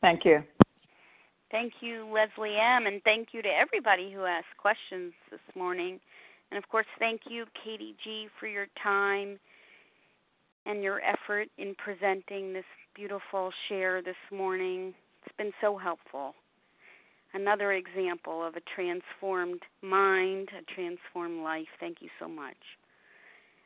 Thank 0.00 0.24
you. 0.24 0.42
Thank 1.50 1.74
you, 1.80 2.06
Leslie 2.06 2.56
M. 2.56 2.86
And 2.86 3.02
thank 3.02 3.28
you 3.32 3.42
to 3.42 3.48
everybody 3.48 4.12
who 4.12 4.24
asked 4.24 4.56
questions 4.56 5.12
this 5.30 5.40
morning. 5.56 5.98
And 6.50 6.58
of 6.58 6.68
course, 6.68 6.86
thank 6.98 7.22
you, 7.28 7.44
Katie 7.64 7.96
G, 8.04 8.28
for 8.38 8.46
your 8.46 8.66
time 8.82 9.38
and 10.66 10.82
your 10.82 11.00
effort 11.00 11.48
in 11.58 11.74
presenting 11.74 12.52
this 12.52 12.64
beautiful 12.94 13.50
share 13.68 14.02
this 14.02 14.16
morning. 14.30 14.94
It's 15.24 15.36
been 15.36 15.52
so 15.60 15.76
helpful. 15.76 16.34
Another 17.32 17.72
example 17.72 18.44
of 18.44 18.56
a 18.56 18.60
transformed 18.74 19.62
mind, 19.82 20.48
a 20.58 20.74
transformed 20.74 21.42
life. 21.42 21.68
Thank 21.78 21.98
you 22.00 22.08
so 22.18 22.28
much. 22.28 22.56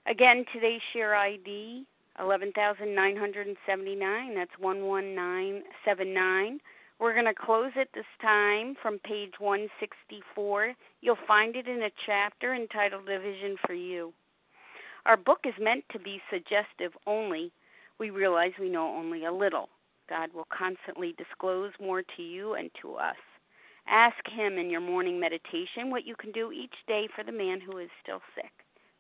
Again, 0.07 0.45
today's 0.53 0.83
share 0.93 1.15
ID 1.15 1.87
11,979. 2.21 4.35
That's 4.35 4.51
11979. 4.61 6.61
We're 7.01 7.15
going 7.15 7.25
to 7.25 7.33
close 7.35 7.73
it 7.75 7.89
this 7.95 8.05
time 8.21 8.75
from 8.83 8.99
page 8.99 9.33
164. 9.39 10.75
You'll 11.01 11.17
find 11.27 11.57
it 11.57 11.67
in 11.67 11.85
a 11.85 11.91
chapter 12.05 12.55
entitled 12.55 13.09
A 13.09 13.19
Vision 13.19 13.57
for 13.67 13.73
You. 13.73 14.13
Our 15.07 15.17
book 15.17 15.47
is 15.47 15.55
meant 15.59 15.85
to 15.93 15.99
be 15.99 16.21
suggestive 16.31 16.93
only. 17.07 17.51
We 17.99 18.11
realize 18.11 18.53
we 18.61 18.69
know 18.69 18.95
only 18.95 19.25
a 19.25 19.33
little. 19.33 19.71
God 20.11 20.35
will 20.35 20.49
constantly 20.57 21.15
disclose 21.17 21.73
more 21.81 22.03
to 22.03 22.23
you 22.23 22.53
and 22.55 22.71
to 22.83 22.97
us. 22.97 23.17
Ask 23.89 24.23
Him 24.31 24.59
in 24.59 24.69
your 24.69 24.83
morning 24.83 25.19
meditation 25.19 25.91
what 25.91 26.07
you 26.07 26.15
can 26.15 26.31
do 26.31 26.53
each 26.53 26.77
day 26.87 27.09
for 27.17 27.25
the 27.25 27.33
man 27.33 27.63
who 27.63 27.79
is 27.79 27.89
still 28.03 28.21
sick. 28.35 28.64